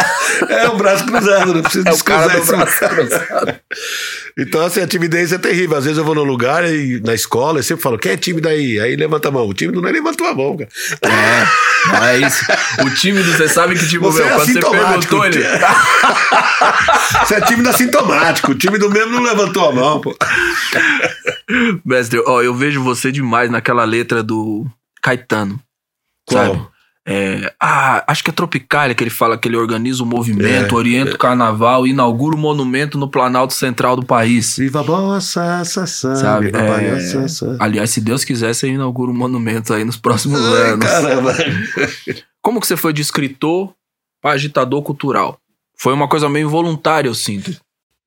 é 0.50 0.68
o 0.68 0.76
braço 0.76 1.06
cruzado, 1.06 1.54
não 1.54 1.62
precisa 1.62 1.88
é 1.88 1.92
descruzar 1.92 2.36
esse 2.36 2.56
braço 2.56 2.88
cruzado. 2.88 3.60
Então, 4.38 4.60
assim, 4.60 4.80
a 4.80 4.86
timidez 4.86 5.32
é 5.32 5.38
terrível. 5.38 5.78
Às 5.78 5.84
vezes 5.84 5.96
eu 5.96 6.04
vou 6.04 6.14
num 6.14 6.22
lugar 6.22 6.62
e 6.70 7.00
na 7.00 7.14
escola, 7.14 7.58
eu 7.58 7.62
sempre 7.62 7.82
falo, 7.82 7.98
quem 7.98 8.12
é 8.12 8.16
tímido 8.18 8.46
aí? 8.48 8.78
Aí 8.78 8.94
levanta 8.94 9.28
a 9.28 9.30
mão. 9.30 9.48
O 9.48 9.54
tímido 9.54 9.80
não 9.80 9.88
é 9.88 9.92
levantou 9.92 10.26
a 10.26 10.34
mão, 10.34 10.56
cara. 10.58 10.68
É, 11.00 11.88
não 11.88 12.04
é 12.04 12.18
isso. 12.18 12.44
O 12.84 12.90
tímido, 12.90 13.32
você 13.32 13.48
sabe 13.48 13.78
que, 13.78 13.88
tipo, 13.88 14.04
você 14.04 14.22
meu, 14.22 14.28
é 14.28 14.34
quando 14.34 14.52
você 14.52 14.60
perguntou 14.60 15.24
ele. 15.24 15.42
você 17.24 17.34
é 17.34 17.40
tímido 17.40 17.70
assintomático. 17.70 18.52
O 18.52 18.54
tímido 18.54 18.90
mesmo 18.90 19.12
não 19.12 19.22
levantou 19.22 19.70
a 19.70 19.72
mão, 19.72 20.02
pô. 20.02 20.14
Mestre, 21.82 22.22
ó, 22.26 22.42
eu 22.42 22.54
vejo 22.54 22.82
você 22.82 23.10
demais 23.10 23.50
naquela 23.50 23.84
letra 23.84 24.22
do 24.22 24.66
Caetano. 25.02 25.58
Qual? 26.26 26.46
Sabe? 26.46 26.75
É, 27.08 27.54
ah, 27.60 28.02
acho 28.08 28.24
que 28.24 28.30
é 28.30 28.32
Tropicália 28.32 28.92
que 28.92 29.04
ele 29.04 29.10
fala 29.10 29.38
que 29.38 29.46
ele 29.46 29.56
organiza 29.56 30.02
o 30.02 30.06
movimento, 30.06 30.74
é, 30.74 30.76
orienta 30.76 31.14
o 31.14 31.18
carnaval, 31.18 31.86
inaugura 31.86 32.34
o 32.34 32.38
monumento 32.38 32.98
no 32.98 33.08
Planalto 33.08 33.54
Central 33.54 33.94
do 33.94 34.04
país. 34.04 34.56
Viva 34.56 34.82
bossa, 34.82 35.64
sabe? 35.64 36.46
Viva 36.46 36.58
é, 36.58 36.98
aliás, 37.60 37.90
se 37.90 38.00
Deus 38.00 38.24
quiser, 38.24 38.52
você 38.52 38.66
inaugura 38.68 39.12
o 39.12 39.14
monumento 39.14 39.72
aí 39.72 39.84
nos 39.84 39.96
próximos 39.96 40.40
Ai, 40.40 40.70
anos. 40.72 40.84
Caramba. 40.84 41.34
Como 42.42 42.60
que 42.60 42.66
você 42.66 42.76
foi 42.76 42.92
de 42.92 43.02
escritor 43.02 43.72
para 44.20 44.32
agitador 44.32 44.82
cultural? 44.82 45.38
Foi 45.76 45.92
uma 45.92 46.08
coisa 46.08 46.28
meio 46.28 46.50
voluntária, 46.50 47.08
eu 47.08 47.14
sinto. 47.14 47.54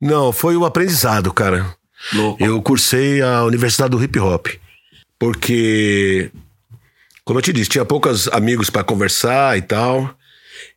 Não, 0.02 0.34
foi 0.34 0.58
um 0.58 0.66
aprendizado, 0.66 1.32
cara. 1.32 1.74
Louco. 2.14 2.44
Eu 2.44 2.62
cursei 2.62 3.22
a 3.22 3.46
Universidade 3.46 3.92
do 3.92 4.04
Hip 4.04 4.20
Hop. 4.20 4.48
Porque 5.18 6.32
como 7.30 7.38
eu 7.38 7.44
te 7.44 7.54
disse, 7.54 7.70
tinha 7.70 7.86
poucos 7.86 8.28
amigos 8.30 8.72
para 8.72 8.84
conversar 8.84 9.56
e 9.56 9.62
tal. 9.62 10.12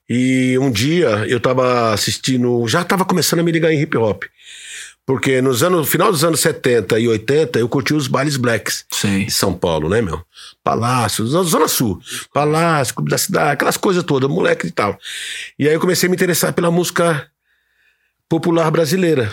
E 0.06 0.58
um 0.60 0.70
dia 0.70 1.08
eu 1.26 1.40
tava 1.40 1.94
assistindo, 1.94 2.68
já 2.68 2.84
tava 2.84 3.06
começando 3.06 3.40
a 3.40 3.42
me 3.42 3.50
ligar 3.50 3.72
em 3.72 3.80
hip 3.80 3.96
hop. 3.96 4.24
Porque 5.06 5.40
nos 5.40 5.62
anos, 5.62 5.78
no 5.80 5.86
final 5.86 6.12
dos 6.12 6.22
anos 6.22 6.40
70 6.40 6.98
e 6.98 7.08
80, 7.08 7.58
eu 7.58 7.66
curti 7.70 7.94
os 7.94 8.06
bailes 8.06 8.36
blacks 8.36 8.84
Sim. 8.92 9.22
em 9.22 9.30
São 9.30 9.54
Paulo, 9.54 9.88
né, 9.88 10.02
meu? 10.02 10.20
Palácio, 10.62 11.26
Zona 11.26 11.66
Sul. 11.68 11.98
Palácio, 12.34 12.94
Clube 12.96 13.10
da 13.10 13.16
Cidade, 13.16 13.52
aquelas 13.52 13.78
coisas 13.78 14.04
todas, 14.04 14.28
moleque 14.30 14.66
e 14.66 14.70
tal. 14.70 14.98
E 15.58 15.66
aí 15.66 15.72
eu 15.72 15.80
comecei 15.80 16.06
a 16.06 16.10
me 16.10 16.16
interessar 16.16 16.52
pela 16.52 16.70
música 16.70 17.26
popular 18.28 18.70
brasileira. 18.70 19.32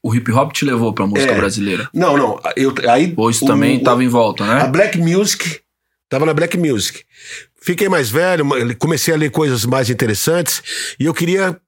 O 0.00 0.14
hip 0.14 0.30
hop 0.30 0.52
te 0.52 0.64
levou 0.64 0.92
pra 0.94 1.08
música 1.08 1.32
É. 1.32 1.36
brasileira. 1.36 1.90
Não, 1.92 2.16
não. 2.16 2.40
Eu, 2.56 2.72
aí, 2.88 3.12
Ou 3.16 3.28
isso 3.30 3.44
também 3.44 3.78
o- 3.78 3.82
tava 3.82 4.04
em 4.04 4.08
volta, 4.08 4.44
A 4.44 4.46
né? 4.64 4.68
Black 4.68 4.96
Music, 4.96 5.60
tava 6.10 6.26
na 6.26 6.34
Black 6.34 6.58
Music. 6.58 7.04
Fiquei 7.62 7.88
mais 7.88 8.10
velho, 8.10 8.44
comecei 8.78 9.14
a 9.14 9.16
ler 9.16 9.30
coisas 9.30 9.64
mais 9.64 9.88
interessantes 9.88 10.62
e 10.98 11.06
eu 11.06 11.14
queria 11.14 11.58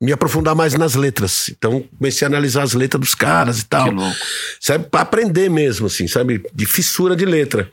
me 0.00 0.12
aprofundar 0.12 0.54
mais 0.54 0.74
nas 0.74 0.94
letras. 0.94 1.48
Então 1.48 1.82
comecei 1.96 2.24
a 2.24 2.28
analisar 2.28 2.62
as 2.62 2.74
letras 2.74 3.00
dos 3.00 3.14
caras 3.14 3.60
e 3.60 3.64
tal. 3.64 3.88
Que 3.88 3.94
louco. 3.94 4.16
Sabe, 4.60 4.88
pra 4.88 5.00
aprender 5.00 5.48
mesmo, 5.48 5.86
assim, 5.86 6.06
sabe? 6.06 6.44
De 6.54 6.66
fissura 6.66 7.16
de 7.16 7.24
letra. 7.24 7.72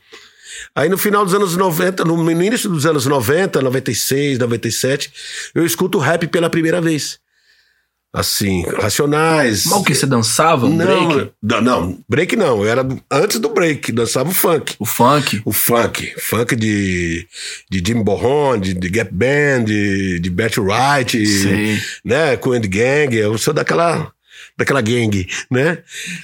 Aí 0.74 0.88
no 0.88 0.98
final 0.98 1.26
dos 1.26 1.34
anos 1.34 1.56
90, 1.56 2.06
no 2.06 2.32
início 2.32 2.70
dos 2.70 2.86
anos 2.86 3.06
90, 3.06 3.62
96, 3.62 4.40
97, 4.40 5.12
eu 5.54 5.66
escuto 5.66 6.00
rap 6.00 6.28
pela 6.28 6.50
primeira 6.50 6.80
vez. 6.80 7.20
Assim, 8.16 8.64
Racionais. 8.64 9.66
Mas 9.66 9.74
o 9.78 9.84
que? 9.84 9.94
Você 9.94 10.06
dançava? 10.06 10.68
Um 10.68 10.74
não, 10.74 10.86
break? 11.10 11.32
não, 11.44 12.00
break 12.08 12.36
não. 12.38 12.64
Eu 12.64 12.70
era 12.70 12.88
antes 13.12 13.40
do 13.40 13.50
break, 13.50 13.92
dançava 13.92 14.30
o 14.30 14.34
funk. 14.34 14.74
O 14.80 14.86
funk? 14.86 15.42
O 15.44 15.52
funk. 15.52 16.14
Funk 16.18 16.56
de, 16.56 17.28
de 17.70 17.84
Jimmy 17.86 18.06
Borron, 18.06 18.58
de, 18.58 18.74
de 18.74 18.90
Gap 18.90 19.14
Band, 19.14 19.66
de, 19.66 20.20
de 20.22 20.30
Betty 20.30 20.62
Wright, 20.62 21.26
Sei. 21.26 21.78
né? 22.06 22.38
Coen 22.38 22.62
Gang. 22.62 23.14
Eu 23.14 23.38
sou 23.38 23.54
daquela, 23.54 24.10
daquela 24.58 24.80
gangue, 24.80 25.28
né? 25.52 25.80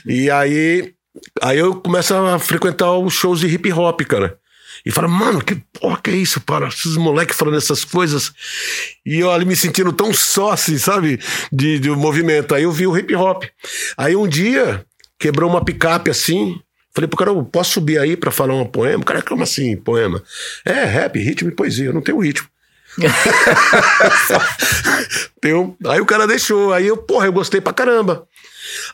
E 0.07 0.31
aí, 0.31 0.93
aí 1.41 1.57
eu 1.57 1.75
começo 1.75 2.15
a 2.15 2.39
frequentar 2.39 2.97
os 2.97 3.13
shows 3.13 3.41
de 3.41 3.47
hip 3.47 3.69
hop, 3.73 3.99
cara. 4.03 4.37
E 4.85 4.91
fala, 4.91 5.07
mano, 5.07 5.43
que 5.43 5.55
porra 5.79 5.99
que 6.01 6.09
é 6.09 6.15
isso, 6.15 6.41
para? 6.41 6.67
Esses 6.67 6.97
moleques 6.97 7.37
falando 7.37 7.57
essas 7.57 7.83
coisas. 7.83 8.33
E 9.05 9.19
eu 9.19 9.31
ali 9.31 9.45
me 9.45 9.55
sentindo 9.55 9.93
tão 9.93 10.13
só, 10.13 10.51
assim, 10.51 10.77
sabe? 10.77 11.19
De, 11.51 11.79
de 11.79 11.89
um 11.89 11.95
movimento. 11.95 12.55
Aí 12.55 12.63
eu 12.63 12.71
vi 12.71 12.87
o 12.87 12.97
hip 12.97 13.13
hop. 13.15 13.43
Aí 13.97 14.15
um 14.15 14.27
dia, 14.27 14.85
quebrou 15.19 15.49
uma 15.49 15.63
picape 15.63 16.09
assim. 16.09 16.59
Falei 16.93 17.07
pro 17.07 17.17
cara, 17.17 17.31
eu 17.31 17.43
posso 17.43 17.73
subir 17.73 17.99
aí 17.99 18.17
pra 18.17 18.31
falar 18.31 18.55
um 18.55 18.65
poema? 18.65 19.01
O 19.01 19.05
cara, 19.05 19.21
como 19.21 19.43
assim, 19.43 19.77
poema? 19.77 20.21
É, 20.65 20.83
rap, 20.83 21.17
ritmo 21.19 21.49
e 21.49 21.55
poesia. 21.55 21.85
Eu 21.85 21.93
não 21.93 22.01
tenho 22.01 22.19
ritmo. 22.19 22.47
Tenho... 25.41 25.77
Aí 25.87 26.01
o 26.01 26.05
cara 26.05 26.27
deixou. 26.27 26.73
Aí 26.73 26.87
eu, 26.87 26.97
porra, 26.97 27.25
eu 27.25 27.33
gostei 27.33 27.61
pra 27.61 27.73
caramba. 27.73 28.27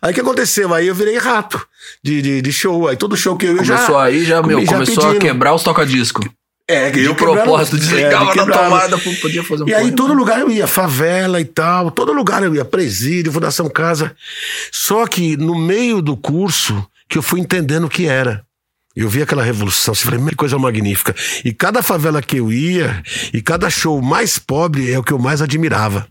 Aí 0.01 0.11
o 0.11 0.13
que 0.13 0.22
aconteceu? 0.22 0.74
Aí 0.74 0.88
eu 0.88 0.95
virei 0.95 1.18
rato 1.18 1.65
de, 2.03 2.22
de, 2.22 2.41
de 2.41 2.51
show. 2.51 2.88
Aí 2.88 2.95
todo 2.95 3.15
show 3.15 3.36
que 3.36 3.45
eu 3.45 3.57
ia 3.57 3.63
já. 3.63 3.76
Começou 3.76 3.97
aí, 3.97 4.24
já, 4.24 4.41
meu, 4.41 4.65
já 4.65 4.74
começou 4.74 5.03
a 5.03 5.07
pedindo. 5.07 5.22
quebrar 5.22 5.53
os 5.53 5.63
toca-disco. 5.63 6.24
É, 6.70 6.91
que 6.91 7.01
De 7.01 7.13
propósito, 7.13 7.78
é, 7.78 7.80
desligava 7.80 8.26
na 8.26 8.34
quebrava. 8.34 8.63
tomada, 8.65 8.97
podia 9.22 9.41
fazer 9.41 9.63
um 9.63 9.70
E 9.70 9.74
aí, 9.74 9.89
todo 9.93 10.13
lugar 10.13 10.41
eu 10.41 10.51
ia, 10.51 10.68
favela 10.68 11.39
e 11.39 11.45
tal, 11.45 11.89
todo 11.89 12.11
lugar 12.11 12.43
eu 12.43 12.53
ia, 12.53 12.65
presídio, 12.65 13.32
Fundação 13.32 13.70
Casa. 13.70 14.13
Só 14.70 15.07
que 15.07 15.38
no 15.38 15.57
meio 15.57 16.01
do 16.01 16.18
curso 16.18 16.86
que 17.07 17.18
eu 17.18 17.22
fui 17.22 17.39
entendendo 17.39 17.86
o 17.86 17.89
que 17.89 18.05
era. 18.05 18.45
Eu 18.99 19.07
vi 19.07 19.21
aquela 19.21 19.43
revolução, 19.43 19.93
você 19.93 20.03
falei, 20.03 20.19
que 20.25 20.35
coisa 20.35 20.57
magnífica. 20.57 21.15
E 21.45 21.53
cada 21.53 21.83
favela 21.83 22.19
que 22.19 22.37
eu 22.37 22.51
ia, 22.51 23.03
e 23.31 23.43
cada 23.43 23.69
show 23.69 24.01
mais 24.01 24.39
pobre 24.39 24.91
é 24.91 24.97
o 24.97 25.03
que 25.03 25.13
eu 25.13 25.19
mais 25.19 25.39
admirava. 25.39 26.07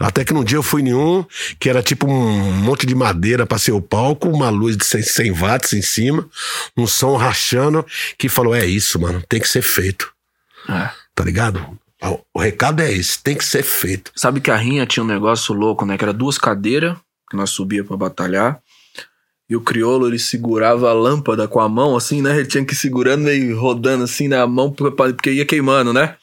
Até 0.00 0.24
que 0.24 0.34
num 0.34 0.42
dia 0.42 0.58
eu 0.58 0.64
fui 0.64 0.82
em 0.82 0.92
um, 0.92 1.24
que 1.60 1.70
era 1.70 1.80
tipo 1.80 2.10
um 2.10 2.52
monte 2.54 2.86
de 2.86 2.94
madeira 2.96 3.46
pra 3.46 3.56
ser 3.56 3.70
o 3.70 3.80
palco, 3.80 4.28
uma 4.28 4.50
luz 4.50 4.76
de 4.76 4.84
100, 4.84 5.02
100 5.02 5.30
watts 5.30 5.72
em 5.74 5.80
cima, 5.80 6.28
um 6.76 6.88
som 6.88 7.16
rachando, 7.16 7.86
que 8.18 8.28
falou: 8.28 8.52
é 8.52 8.66
isso, 8.66 8.98
mano, 9.00 9.22
tem 9.28 9.38
que 9.38 9.48
ser 9.48 9.62
feito. 9.62 10.12
É. 10.68 10.90
Tá 11.14 11.22
ligado? 11.22 11.78
O 12.34 12.40
recado 12.40 12.82
é 12.82 12.92
esse, 12.92 13.22
tem 13.22 13.36
que 13.36 13.44
ser 13.44 13.62
feito. 13.62 14.10
Sabe 14.16 14.40
que 14.40 14.50
a 14.50 14.56
Rinha 14.56 14.84
tinha 14.86 15.04
um 15.04 15.06
negócio 15.06 15.54
louco, 15.54 15.86
né? 15.86 15.96
Que 15.96 16.02
era 16.02 16.12
duas 16.12 16.36
cadeiras 16.36 16.96
que 17.30 17.36
nós 17.36 17.50
subia 17.50 17.84
pra 17.84 17.96
batalhar. 17.96 18.60
E 19.52 19.56
o 19.56 19.60
crioulo, 19.60 20.08
ele 20.08 20.18
segurava 20.18 20.88
a 20.88 20.94
lâmpada 20.94 21.46
com 21.46 21.60
a 21.60 21.68
mão, 21.68 21.94
assim, 21.94 22.22
né? 22.22 22.38
Ele 22.38 22.48
tinha 22.48 22.64
que 22.64 22.72
ir 22.72 22.76
segurando 22.76 23.30
e 23.30 23.52
rodando 23.52 24.04
assim 24.04 24.26
na 24.26 24.46
mão, 24.46 24.72
porque 24.72 25.30
ia 25.30 25.44
queimando, 25.44 25.92
né? 25.92 26.16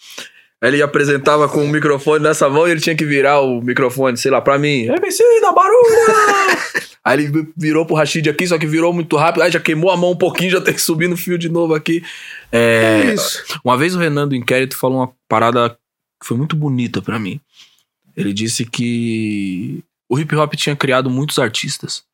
Aí 0.60 0.72
ele 0.72 0.82
apresentava 0.82 1.48
com 1.48 1.64
o 1.64 1.68
microfone 1.68 2.24
nessa 2.24 2.50
mão 2.50 2.68
e 2.68 2.72
ele 2.72 2.82
tinha 2.82 2.96
que 2.96 3.06
virar 3.06 3.40
o 3.42 3.62
microfone, 3.62 4.18
sei 4.18 4.32
lá, 4.32 4.42
pra 4.42 4.58
mim. 4.58 4.88
MC 4.88 5.24
da 5.42 5.52
barulho! 5.52 6.90
aí 7.06 7.20
ele 7.20 7.48
virou 7.56 7.86
pro 7.86 7.96
Rashid 7.96 8.28
aqui, 8.28 8.48
só 8.48 8.58
que 8.58 8.66
virou 8.66 8.92
muito 8.92 9.16
rápido. 9.16 9.44
Aí 9.44 9.52
já 9.52 9.60
queimou 9.60 9.92
a 9.92 9.96
mão 9.96 10.14
um 10.14 10.18
pouquinho, 10.18 10.50
já 10.50 10.60
tem 10.60 10.74
que 10.74 10.82
subir 10.82 11.08
no 11.08 11.16
fio 11.16 11.38
de 11.38 11.50
novo 11.50 11.76
aqui. 11.76 12.02
É, 12.52 13.14
isso. 13.14 13.44
uma 13.64 13.78
vez 13.78 13.94
o 13.94 14.00
Renan 14.00 14.28
do 14.28 14.36
Inquérito 14.36 14.76
falou 14.76 14.98
uma 14.98 15.14
parada 15.28 15.70
que 16.20 16.26
foi 16.26 16.36
muito 16.36 16.56
bonita 16.56 17.00
pra 17.00 17.20
mim. 17.20 17.40
Ele 18.18 18.34
disse 18.34 18.66
que 18.66 19.84
o 20.10 20.18
hip 20.18 20.36
hop 20.36 20.56
tinha 20.56 20.76
criado 20.76 21.12
muitos 21.12 21.38
artistas, 21.38 22.09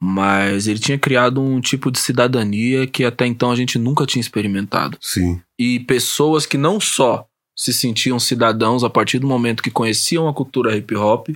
mas 0.00 0.66
ele 0.66 0.78
tinha 0.78 0.98
criado 0.98 1.40
um 1.40 1.60
tipo 1.60 1.90
de 1.90 1.98
cidadania 1.98 2.86
que 2.86 3.04
até 3.04 3.26
então 3.26 3.50
a 3.50 3.56
gente 3.56 3.78
nunca 3.78 4.06
tinha 4.06 4.20
experimentado. 4.20 4.98
Sim. 5.00 5.40
E 5.58 5.80
pessoas 5.80 6.44
que 6.44 6.58
não 6.58 6.78
só 6.78 7.26
se 7.56 7.72
sentiam 7.72 8.18
cidadãos 8.18 8.84
a 8.84 8.90
partir 8.90 9.18
do 9.18 9.26
momento 9.26 9.62
que 9.62 9.70
conheciam 9.70 10.28
a 10.28 10.34
cultura 10.34 10.76
hip 10.76 10.94
hop, 10.94 11.28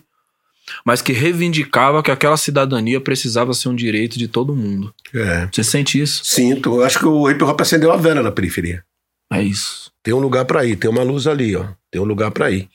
mas 0.84 1.00
que 1.00 1.12
reivindicava 1.12 2.02
que 2.02 2.11
aquela 2.11 2.36
cidadania 2.36 3.00
precisava 3.00 3.54
ser 3.54 3.70
um 3.70 3.74
direito 3.74 4.18
de 4.18 4.28
todo 4.28 4.54
mundo. 4.54 4.94
É. 5.14 5.48
Você 5.50 5.64
sente 5.64 6.00
isso? 6.00 6.22
Sinto. 6.24 6.76
Eu 6.76 6.84
acho 6.84 6.98
que 6.98 7.06
o 7.06 7.28
hip 7.30 7.42
hop 7.42 7.61
acendeu 7.61 7.90
a 7.90 7.96
vela 7.96 8.22
na 8.22 8.30
periferia. 8.30 8.84
É 9.32 9.42
isso. 9.42 9.90
Tem 10.02 10.12
um 10.12 10.18
lugar 10.18 10.44
pra 10.44 10.64
ir, 10.64 10.76
tem 10.76 10.90
uma 10.90 11.02
luz 11.02 11.26
ali, 11.26 11.56
ó. 11.56 11.66
Tem 11.90 12.00
um 12.00 12.04
lugar 12.04 12.30
pra 12.30 12.50
ir. 12.50 12.68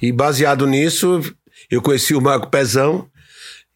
E 0.00 0.10
baseado 0.12 0.66
nisso, 0.66 1.20
eu 1.70 1.82
conheci 1.82 2.14
o 2.14 2.20
Marco 2.20 2.48
Pezão 2.48 3.06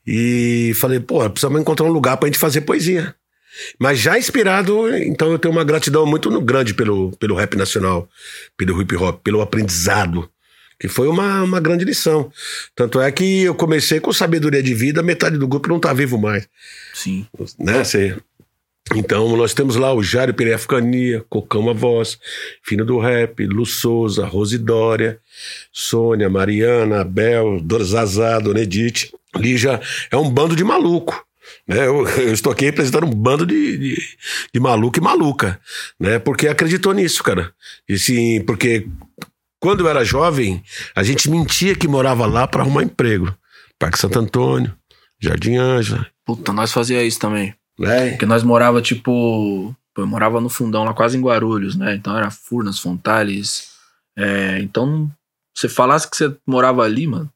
e 0.07 0.73
falei, 0.77 1.01
pô, 1.01 1.29
precisamos 1.31 1.61
encontrar 1.61 1.87
um 1.87 1.93
lugar 1.93 2.17
pra 2.17 2.29
gente 2.29 2.39
fazer 2.39 2.63
poesia. 2.63 3.15
Mas 3.79 4.01
já 4.01 4.19
inspirado, 4.19 4.95
então 4.97 5.31
eu 5.31 5.39
tenho 5.39 5.53
uma 5.53 5.65
gratidão 5.65 6.05
muito 6.05 6.29
grande 6.41 6.75
pelo, 6.75 7.13
pelo 7.19 7.37
rap 7.37 7.57
nacional, 7.57 8.09
pelo 8.57 8.81
hip 8.83 8.97
hop, 8.97 9.23
pelo 9.23 9.41
aprendizado, 9.41 10.29
que 10.79 10.89
foi 10.89 11.07
uma, 11.07 11.43
uma 11.43 11.61
grande 11.61 11.85
lição. 11.85 12.33
Tanto 12.75 13.01
é 13.01 13.11
que 13.13 13.43
eu 13.43 13.55
comecei 13.55 14.01
com 14.01 14.13
sabedoria 14.13 14.63
de 14.63 14.75
vida, 14.75 15.03
metade 15.03 15.39
do 15.39 15.47
grupo 15.47 15.69
não 15.69 15.79
tá 15.79 15.93
vivo 15.93 16.19
mais. 16.19 16.49
Sim. 16.93 17.27
né? 17.59 17.85
Cê... 17.85 18.17
Então, 18.93 19.35
nós 19.37 19.55
temos 19.55 19.77
lá 19.77 19.95
o 19.95 20.03
Jário 20.03 20.35
Cocão 21.29 21.71
a 21.71 21.73
Voz, 21.73 22.19
Fino 22.63 22.85
do 22.85 22.99
Rap, 22.99 23.45
Lu 23.47 23.65
Souza, 23.65 24.27
Rose 24.27 24.59
Dória, 24.59 25.19
Sônia, 25.73 26.29
Mariana, 26.29 27.01
Abel, 27.01 27.65
Zazá, 27.83 28.39
Dona 28.39 28.61
Edith. 28.61 29.11
Lígia 29.37 29.81
é 30.11 30.17
um 30.17 30.31
bando 30.31 30.55
de 30.55 30.63
maluco. 30.63 31.27
Né? 31.67 31.87
Eu, 31.87 32.07
eu 32.07 32.33
estou 32.33 32.53
aqui 32.53 32.67
representando 32.67 33.07
um 33.07 33.11
bando 33.11 33.47
de, 33.47 33.79
de, 33.79 34.03
de 34.53 34.61
maluco 34.61 34.99
e 34.99 35.03
maluca, 35.03 35.61
né? 35.99 36.19
Porque 36.19 36.47
acreditou 36.47 36.93
nisso, 36.93 37.23
cara. 37.23 37.53
E 37.89 37.99
sim, 37.99 38.43
porque 38.43 38.87
quando 39.59 39.81
eu 39.81 39.89
era 39.89 40.05
jovem, 40.05 40.63
a 40.95 41.03
gente 41.03 41.29
mentia 41.29 41.75
que 41.75 41.89
morava 41.89 42.27
lá 42.27 42.47
para 42.47 42.63
arrumar 42.63 42.83
emprego. 42.83 43.35
Parque 43.79 43.99
Santo 43.99 44.19
Antônio, 44.19 44.73
Jardim 45.21 45.57
Ângela, 45.57 46.07
Puta, 46.25 46.53
nós 46.53 46.73
fazia 46.73 47.05
isso 47.05 47.19
também. 47.19 47.55
Né? 47.79 48.11
Porque 48.11 48.27
nós 48.27 48.43
morava, 48.43 48.81
tipo. 48.81 49.75
Eu 49.97 50.07
morava 50.07 50.41
no 50.41 50.49
fundão, 50.49 50.83
lá 50.83 50.93
quase 50.93 51.17
em 51.17 51.21
Guarulhos, 51.21 51.77
né? 51.77 51.95
Então 51.95 52.17
era 52.17 52.31
Furnas, 52.31 52.81
Fontales. 52.81 53.71
É, 54.17 54.59
então, 54.61 55.11
você 55.55 55.69
falasse 55.69 56.11
que 56.11 56.17
você 56.17 56.35
morava 56.47 56.83
ali, 56.83 57.07
mano. 57.07 57.31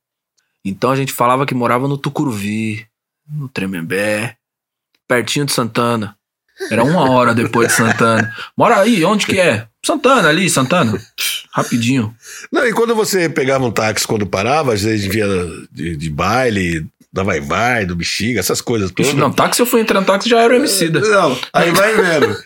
Então 0.65 0.91
a 0.91 0.97
gente 0.97 1.13
falava 1.13 1.47
que 1.47 1.55
morava 1.55 1.87
no 1.87 1.97
Tucuruvi, 1.97 2.85
no 3.31 3.49
Tremembé, 3.49 4.37
pertinho 5.07 5.47
de 5.47 5.53
Santana. 5.53 6.17
Era 6.71 6.83
uma 6.83 7.09
hora 7.11 7.35
depois 7.35 7.69
de 7.69 7.75
Santana. 7.75 8.35
Mora 8.57 8.81
aí, 8.81 9.05
onde 9.05 9.27
que 9.27 9.39
é? 9.39 9.69
Santana, 9.85 10.29
ali, 10.29 10.51
Santana. 10.51 11.01
Rapidinho. 11.53 12.15
Não, 12.53 12.67
e 12.67 12.73
quando 12.73 12.95
você 12.95 13.29
pegava 13.29 13.65
um 13.65 13.71
táxi 13.71 14.07
quando 14.07 14.27
parava, 14.27 14.75
às 14.75 14.83
vezes 14.83 15.07
via 15.07 15.27
de, 15.71 15.97
de 15.97 16.11
baile, 16.11 16.87
da 17.19 17.25
Vai 17.25 17.41
Vai, 17.41 17.85
do 17.85 17.97
Bexiga, 17.97 18.39
essas 18.41 18.61
coisas 18.61 18.91
todas. 18.91 19.13
Não, 19.15 19.31
táxi 19.33 19.61
eu 19.61 19.67
fui 19.67 19.81
entrando 19.81 20.07
táxi 20.07 20.29
já 20.29 20.41
era 20.41 20.53
o 20.55 20.57
MC 20.57 20.89
da. 20.89 21.01
Não, 21.01 21.39
aí 21.53 21.71
vai 21.73 21.95
vendo. 21.95 22.37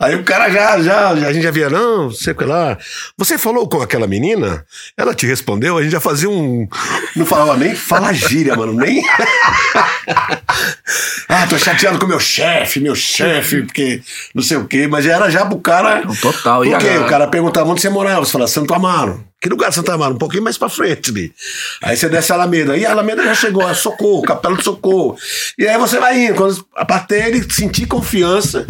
Aí 0.00 0.14
o 0.16 0.24
cara 0.24 0.48
já, 0.50 0.80
já, 0.80 1.10
a 1.10 1.32
gente 1.32 1.42
já 1.42 1.50
via, 1.50 1.68
não, 1.70 2.10
sei 2.10 2.32
o 2.32 2.36
que 2.36 2.44
lá. 2.44 2.76
Você 3.18 3.36
falou 3.38 3.68
com 3.68 3.80
aquela 3.82 4.06
menina? 4.06 4.64
Ela 4.96 5.14
te 5.14 5.26
respondeu, 5.26 5.76
a 5.78 5.82
gente 5.82 5.92
já 5.92 6.00
fazia 6.00 6.28
um. 6.30 6.66
Não 7.14 7.26
falava 7.26 7.56
nem 7.56 7.74
fala 7.74 8.12
gíria, 8.12 8.56
mano, 8.56 8.72
nem. 8.72 9.02
ah, 11.28 11.46
tô 11.48 11.58
chateado 11.58 11.98
com 11.98 12.06
meu 12.06 12.20
chefe, 12.20 12.80
meu 12.80 12.94
chefe, 12.94 13.62
porque 13.62 14.00
não 14.34 14.42
sei 14.42 14.56
o 14.56 14.66
quê, 14.66 14.86
mas 14.86 15.04
já 15.04 15.14
era 15.16 15.30
já 15.30 15.44
pro 15.46 15.58
cara. 15.60 16.02
Total. 16.20 16.64
E 16.64 16.70
Por 16.70 16.78
quê? 16.78 16.88
a- 16.88 17.00
O 17.02 17.06
cara 17.08 17.26
perguntava 17.26 17.68
onde 17.70 17.80
você 17.80 17.88
morava, 17.90 18.24
você 18.24 18.32
falava 18.32 18.50
Santo 18.50 18.74
Amaro. 18.74 19.24
Que 19.42 19.48
lugar 19.48 19.72
Santa 19.72 19.94
Amaro? 19.94 20.14
Um 20.14 20.18
pouquinho 20.18 20.44
mais 20.44 20.56
pra 20.56 20.68
frente 20.68 21.10
ali. 21.10 21.32
Aí 21.82 21.96
você 21.96 22.08
desce 22.08 22.30
a 22.30 22.36
Alameda. 22.36 22.76
E 22.76 22.86
a 22.86 22.92
Alameda 22.92 23.24
já 23.24 23.34
chegou, 23.34 23.68
é 23.68 23.74
socorro, 23.74 24.22
capela 24.22 24.54
do 24.54 24.62
socorro. 24.62 25.18
E 25.58 25.66
aí 25.66 25.76
você 25.76 25.98
vai 25.98 26.26
indo. 26.26 26.36
Quando 26.36 26.64
até 26.76 27.28
ele 27.28 27.42
sentir 27.52 27.86
confiança 27.86 28.64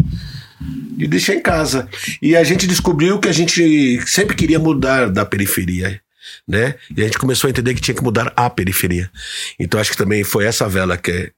e 0.97 1.07
deixar 1.07 1.35
em 1.35 1.41
casa. 1.41 1.87
E 2.19 2.35
a 2.35 2.43
gente 2.43 2.65
descobriu 2.65 3.19
que 3.19 3.29
a 3.29 3.31
gente 3.31 4.01
sempre 4.07 4.35
queria 4.35 4.57
mudar 4.57 5.11
da 5.11 5.23
periferia. 5.23 6.01
Né? 6.47 6.73
E 6.97 7.01
a 7.01 7.05
gente 7.05 7.19
começou 7.19 7.47
a 7.47 7.51
entender 7.51 7.75
que 7.75 7.81
tinha 7.81 7.93
que 7.93 8.03
mudar 8.03 8.33
a 8.35 8.49
periferia. 8.49 9.11
Então 9.59 9.79
acho 9.79 9.91
que 9.91 9.97
também 9.97 10.23
foi 10.23 10.45
essa 10.45 10.67
vela 10.67 10.97
que 10.97 11.11
é 11.11 11.31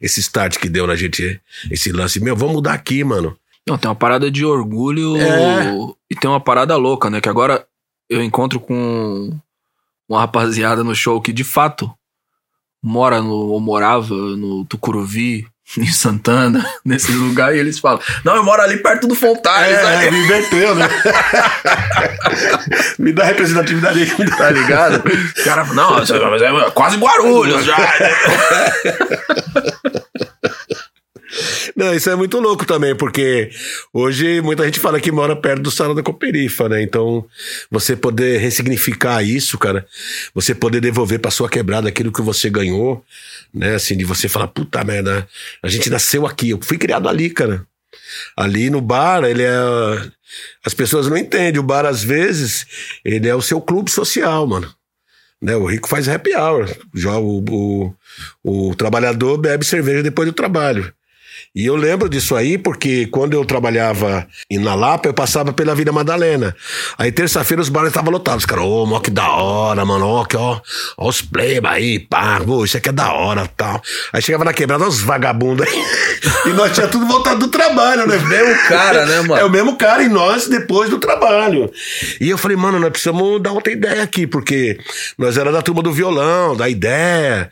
esse 0.00 0.18
start 0.18 0.56
que 0.58 0.68
deu 0.68 0.86
na 0.86 0.96
gente, 0.96 1.40
esse 1.70 1.92
lance. 1.92 2.18
Meu, 2.18 2.34
vamos 2.34 2.54
mudar 2.56 2.72
aqui, 2.72 3.04
mano. 3.04 3.36
Não, 3.68 3.78
tem 3.78 3.88
uma 3.88 3.94
parada 3.94 4.30
de 4.30 4.44
orgulho 4.44 5.16
É. 5.16 5.72
e 6.10 6.16
tem 6.16 6.28
uma 6.28 6.40
parada 6.40 6.74
louca, 6.76 7.08
né? 7.08 7.20
Que 7.20 7.28
agora 7.28 7.64
eu 8.10 8.22
encontro 8.22 8.58
com 8.58 9.30
uma 10.08 10.20
rapaziada 10.20 10.82
no 10.82 10.94
show 10.94 11.20
que 11.20 11.32
de 11.32 11.44
fato 11.44 11.90
mora 12.82 13.22
no, 13.22 13.32
ou 13.32 13.60
morava 13.60 14.12
no 14.12 14.64
Tucuruvi, 14.64 15.46
em 15.78 15.86
Santana, 15.86 16.68
nesse 16.84 17.12
lugar, 17.12 17.54
e 17.54 17.58
eles 17.58 17.78
falam: 17.78 18.00
Não, 18.24 18.34
eu 18.34 18.42
moro 18.42 18.60
ali 18.60 18.78
perto 18.78 19.06
do 19.06 19.14
Fontales, 19.14 19.78
É, 19.78 19.82
né? 19.82 20.10
me 20.10 20.18
inverteu, 20.24 20.74
né? 20.74 20.88
me 22.98 23.12
dá 23.12 23.24
representatividade 23.24 24.02
aí. 24.02 24.30
Tá 24.30 24.50
ligado? 24.50 24.96
O 24.96 25.44
cara 25.44 25.64
fala, 25.64 25.74
não, 25.76 25.90
mas 26.30 26.42
é 26.42 26.70
quase 26.72 26.96
Guarulhos 26.96 27.64
já. 27.64 27.76
Não, 31.76 31.94
isso 31.94 32.10
é 32.10 32.16
muito 32.16 32.38
louco 32.40 32.66
também, 32.66 32.94
porque 32.96 33.50
hoje 33.92 34.40
muita 34.40 34.64
gente 34.64 34.80
fala 34.80 35.00
que 35.00 35.12
mora 35.12 35.36
perto 35.36 35.62
do 35.62 35.70
Sala 35.70 35.94
da 35.94 36.02
Cooperifa, 36.02 36.68
né? 36.68 36.82
Então, 36.82 37.24
você 37.70 37.94
poder 37.94 38.38
ressignificar 38.38 39.22
isso, 39.22 39.56
cara, 39.56 39.86
você 40.34 40.54
poder 40.54 40.80
devolver 40.80 41.20
pra 41.20 41.30
sua 41.30 41.48
quebrada 41.48 41.88
aquilo 41.88 42.12
que 42.12 42.22
você 42.22 42.50
ganhou, 42.50 43.04
né? 43.54 43.74
Assim, 43.74 43.96
de 43.96 44.04
você 44.04 44.28
falar, 44.28 44.48
puta 44.48 44.82
merda, 44.82 45.26
a 45.62 45.68
gente 45.68 45.88
nasceu 45.88 46.26
aqui, 46.26 46.50
eu 46.50 46.60
fui 46.62 46.78
criado 46.78 47.08
ali, 47.08 47.30
cara. 47.30 47.64
Ali 48.36 48.70
no 48.70 48.80
bar, 48.80 49.24
ele 49.24 49.42
é. 49.42 50.10
As 50.64 50.74
pessoas 50.74 51.08
não 51.08 51.16
entendem. 51.16 51.60
O 51.60 51.64
bar, 51.64 51.84
às 51.84 52.02
vezes, 52.02 52.66
ele 53.04 53.28
é 53.28 53.34
o 53.34 53.42
seu 53.42 53.60
clube 53.60 53.90
social, 53.90 54.46
mano. 54.46 54.72
Né? 55.40 55.56
O 55.56 55.66
rico 55.66 55.88
faz 55.88 56.08
happy 56.08 56.34
hour. 56.34 56.68
Já 56.94 57.18
o, 57.18 57.44
o, 57.48 57.94
o 58.42 58.74
trabalhador 58.74 59.38
bebe 59.38 59.64
cerveja 59.64 60.02
depois 60.02 60.28
do 60.28 60.34
trabalho. 60.34 60.92
E 61.52 61.66
eu 61.66 61.74
lembro 61.74 62.08
disso 62.08 62.36
aí 62.36 62.56
porque 62.56 63.06
quando 63.06 63.32
eu 63.34 63.44
trabalhava 63.44 64.24
em- 64.48 64.56
na 64.58 64.72
Lapa, 64.76 65.08
eu 65.08 65.12
passava 65.14 65.52
pela 65.52 65.74
Vila 65.74 65.90
Madalena. 65.90 66.54
Aí 66.96 67.10
terça-feira 67.10 67.60
os 67.60 67.68
bares 67.68 67.88
estavam 67.88 68.12
lotados. 68.12 68.44
Cara, 68.46 68.62
ô, 68.62 68.86
mó 68.86 69.00
que 69.00 69.10
da 69.10 69.28
hora, 69.32 69.84
mano. 69.84 70.06
Ó, 70.06 70.24
que, 70.24 70.36
ó, 70.36 70.60
ó 70.96 71.08
os 71.08 71.20
pleba 71.20 71.70
aí, 71.70 71.98
pá. 71.98 72.40
Pô, 72.40 72.64
isso 72.64 72.76
aqui 72.76 72.88
é 72.90 72.92
da 72.92 73.12
hora 73.12 73.48
tal. 73.56 73.82
Aí 74.12 74.22
chegava 74.22 74.44
na 74.44 74.52
quebrada, 74.52 74.86
os 74.86 75.00
vagabundos 75.00 75.66
aí. 75.66 75.84
e 76.46 76.50
nós 76.50 76.72
tinha 76.72 76.86
tudo 76.86 77.04
voltado 77.06 77.40
do 77.40 77.48
trabalho, 77.48 78.06
né? 78.06 78.16
Mesmo 78.16 78.68
cara, 78.68 79.04
né, 79.06 79.20
mano? 79.22 79.34
É 79.40 79.44
o 79.44 79.50
mesmo 79.50 79.76
cara 79.76 80.04
e 80.04 80.08
nós 80.08 80.46
depois 80.46 80.88
do 80.88 81.00
trabalho. 81.00 81.68
E 82.20 82.30
eu 82.30 82.38
falei, 82.38 82.56
mano, 82.56 82.78
nós 82.78 82.90
precisamos 82.90 83.42
dar 83.42 83.50
outra 83.50 83.72
ideia 83.72 84.04
aqui, 84.04 84.24
porque 84.24 84.78
nós 85.18 85.36
era 85.36 85.50
da 85.50 85.60
turma 85.62 85.82
do 85.82 85.92
violão, 85.92 86.54
da 86.56 86.68
ideia. 86.68 87.50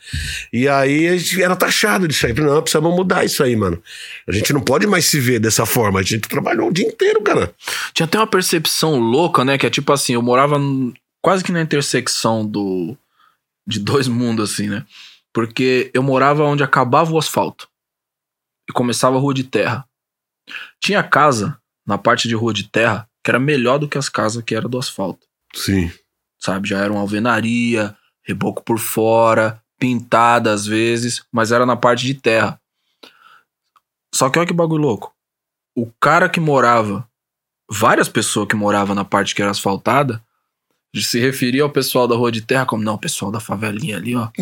E 0.52 0.68
aí 0.68 1.08
a 1.08 1.16
gente 1.16 1.42
era 1.42 1.56
taxado 1.56 2.06
disso 2.06 2.26
aí. 2.26 2.32
Falei, 2.32 2.48
não, 2.48 2.62
precisamos 2.62 2.94
mudar 2.94 3.24
isso 3.24 3.42
aí, 3.42 3.56
mano. 3.56 3.82
A 4.26 4.32
gente 4.32 4.52
não 4.52 4.60
pode 4.60 4.86
mais 4.86 5.06
se 5.06 5.18
ver 5.20 5.38
dessa 5.38 5.64
forma. 5.64 6.00
A 6.00 6.02
gente 6.02 6.28
trabalhou 6.28 6.68
o 6.68 6.72
dia 6.72 6.86
inteiro, 6.86 7.22
cara. 7.22 7.54
Tinha 7.92 8.06
até 8.06 8.18
uma 8.18 8.26
percepção 8.26 8.98
louca, 8.98 9.44
né? 9.44 9.56
Que 9.56 9.66
é 9.66 9.70
tipo 9.70 9.92
assim, 9.92 10.14
eu 10.14 10.22
morava 10.22 10.58
quase 11.22 11.42
que 11.42 11.52
na 11.52 11.60
intersecção 11.60 12.46
do 12.46 12.96
de 13.66 13.78
dois 13.78 14.08
mundos, 14.08 14.52
assim, 14.52 14.68
né? 14.68 14.84
Porque 15.32 15.90
eu 15.92 16.02
morava 16.02 16.44
onde 16.44 16.62
acabava 16.62 17.12
o 17.12 17.18
asfalto 17.18 17.68
e 18.68 18.72
começava 18.72 19.16
a 19.16 19.20
rua 19.20 19.34
de 19.34 19.44
terra. 19.44 19.84
Tinha 20.80 21.02
casa 21.02 21.58
na 21.86 21.98
parte 21.98 22.28
de 22.28 22.34
rua 22.34 22.54
de 22.54 22.64
terra 22.64 23.08
que 23.22 23.30
era 23.30 23.38
melhor 23.38 23.78
do 23.78 23.88
que 23.88 23.98
as 23.98 24.08
casas 24.08 24.42
que 24.42 24.54
era 24.54 24.68
do 24.68 24.78
asfalto, 24.78 25.26
Sim. 25.54 25.92
sabe? 26.38 26.68
Já 26.68 26.78
era 26.78 26.92
uma 26.92 27.02
alvenaria, 27.02 27.94
reboco 28.22 28.62
por 28.62 28.78
fora, 28.78 29.62
pintada 29.78 30.52
às 30.52 30.66
vezes, 30.66 31.22
mas 31.30 31.52
era 31.52 31.66
na 31.66 31.76
parte 31.76 32.06
de 32.06 32.14
terra. 32.14 32.58
Só 34.14 34.30
que 34.30 34.38
olha 34.38 34.46
que 34.46 34.54
bagulho 34.54 34.82
louco. 34.82 35.12
O 35.76 35.90
cara 36.00 36.28
que 36.28 36.40
morava, 36.40 37.08
várias 37.70 38.08
pessoas 38.08 38.48
que 38.48 38.56
moravam 38.56 38.94
na 38.94 39.04
parte 39.04 39.34
que 39.34 39.42
era 39.42 39.50
asfaltada, 39.50 40.22
se 40.96 41.20
referia 41.20 41.62
ao 41.62 41.70
pessoal 41.70 42.08
da 42.08 42.16
rua 42.16 42.32
de 42.32 42.40
terra 42.42 42.66
como, 42.66 42.82
não, 42.82 42.94
o 42.94 42.98
pessoal 42.98 43.30
da 43.30 43.40
favelinha 43.40 43.96
ali, 43.96 44.16
ó. 44.16 44.28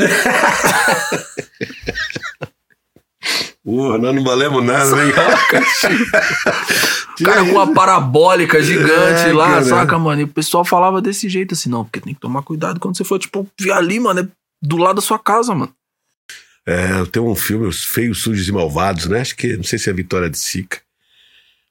Porra, 3.65 3.99
nós 3.99 4.15
não 4.15 4.23
valemos 4.23 4.65
nada, 4.65 4.95
né? 4.95 5.07
O 5.07 5.15
cara 7.25 7.45
com 7.45 7.51
uma 7.51 7.75
parabólica 7.75 8.63
gigante 8.63 9.29
É, 9.29 9.33
lá, 9.33 9.49
cara. 9.55 9.65
saca, 9.65 9.99
mano? 9.99 10.21
E 10.21 10.25
o 10.25 10.29
pessoal 10.29 10.65
falava 10.65 11.03
desse 11.03 11.29
jeito 11.29 11.53
assim, 11.55 11.69
não, 11.69 11.83
porque 11.85 12.01
tem 12.01 12.15
que 12.15 12.21
tomar 12.21 12.43
cuidado 12.43 12.79
quando 12.79 12.97
você 12.97 13.03
for, 13.03 13.19
tipo, 13.19 13.45
vir 13.59 13.73
ali, 13.73 13.99
mano, 13.99 14.21
é 14.21 14.29
do 14.63 14.77
lado 14.77 14.97
da 14.97 15.03
sua 15.03 15.19
casa, 15.19 15.53
mano. 15.53 15.73
É, 16.67 17.05
tem 17.13 17.23
um 17.23 17.35
filme, 17.37 17.67
Os 17.67 17.85
Feios, 17.85 18.23
Sujos 18.23 18.49
e 18.49 18.53
Malvados, 18.53 19.07
né? 19.07 19.21
Acho 19.21 19.37
que, 19.37 19.57
não 19.57 19.65
sei 19.65 19.79
se 19.79 19.89
é 19.89 19.93
Vitória 19.93 20.29
de 20.29 20.39
Sica. 20.39 20.79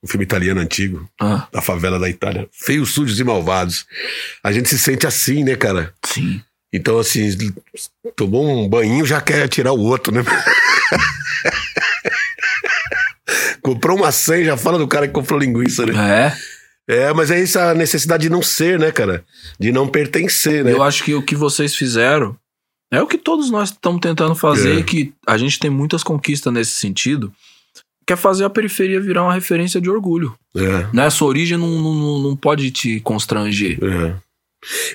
Um 0.01 0.07
filme 0.07 0.23
italiano 0.23 0.61
antigo, 0.61 1.09
Ah, 1.19 1.47
da 1.51 1.61
favela 1.61 1.99
da 1.99 2.09
Itália. 2.09 2.47
Feios, 2.51 2.93
Sujos 2.93 3.19
e 3.19 3.23
Malvados. 3.23 3.85
A 4.43 4.51
gente 4.51 4.69
se 4.69 4.79
sente 4.79 5.05
assim, 5.05 5.43
né, 5.43 5.55
cara? 5.55 5.93
sim. 6.05 6.41
Então, 6.73 6.99
assim, 6.99 7.29
tomou 8.17 8.45
um 8.45 8.67
banho, 8.67 9.05
já 9.05 9.21
quer 9.21 9.47
tirar 9.47 9.71
o 9.71 9.79
outro, 9.79 10.13
né? 10.13 10.21
comprou 13.61 13.97
uma 13.97 14.11
senha, 14.11 14.45
já 14.45 14.57
fala 14.57 14.77
do 14.77 14.87
cara 14.87 15.07
que 15.07 15.13
comprou 15.13 15.39
linguiça, 15.39 15.85
né? 15.85 15.93
É. 16.87 17.07
É, 17.07 17.13
mas 17.13 17.31
é 17.31 17.41
essa 17.41 17.73
necessidade 17.73 18.23
de 18.23 18.29
não 18.29 18.41
ser, 18.43 18.77
né, 18.77 18.91
cara? 18.91 19.23
De 19.59 19.71
não 19.71 19.87
pertencer, 19.87 20.63
né? 20.65 20.71
Eu 20.71 20.83
acho 20.83 21.03
que 21.03 21.15
o 21.15 21.23
que 21.23 21.35
vocês 21.35 21.75
fizeram 21.75 22.37
é 22.91 23.01
o 23.01 23.07
que 23.07 23.17
todos 23.17 23.49
nós 23.49 23.69
estamos 23.71 23.99
tentando 24.01 24.35
fazer, 24.35 24.79
É. 24.79 24.83
que 24.83 25.13
a 25.27 25.37
gente 25.37 25.59
tem 25.59 25.69
muitas 25.69 26.03
conquistas 26.03 26.51
nesse 26.53 26.71
sentido, 26.71 27.31
que 28.05 28.13
é 28.13 28.15
fazer 28.15 28.45
a 28.45 28.49
periferia 28.49 28.99
virar 29.01 29.23
uma 29.23 29.33
referência 29.33 29.81
de 29.81 29.89
orgulho. 29.89 30.35
É, 30.55 30.87
Né? 30.93 31.05
Essa 31.05 31.25
origem 31.25 31.57
não, 31.57 31.67
não, 31.67 32.19
não 32.19 32.35
pode 32.35 32.69
te 32.71 32.99
constranger. 33.01 33.79
é. 33.83 34.15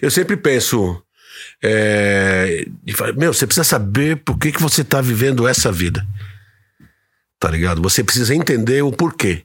Eu 0.02 0.10
sempre 0.10 0.36
penso. 0.36 1.00
É, 1.62 2.66
meu, 3.16 3.32
você 3.32 3.46
precisa 3.46 3.62
saber 3.64 4.16
por 4.16 4.36
que, 4.36 4.50
que 4.50 4.60
você 4.60 4.82
tá 4.82 5.00
vivendo 5.00 5.46
essa 5.46 5.70
vida. 5.70 6.04
Tá 7.38 7.48
ligado? 7.50 7.80
Você 7.82 8.02
precisa 8.02 8.34
entender 8.34 8.82
o 8.82 8.90
porquê. 8.90 9.44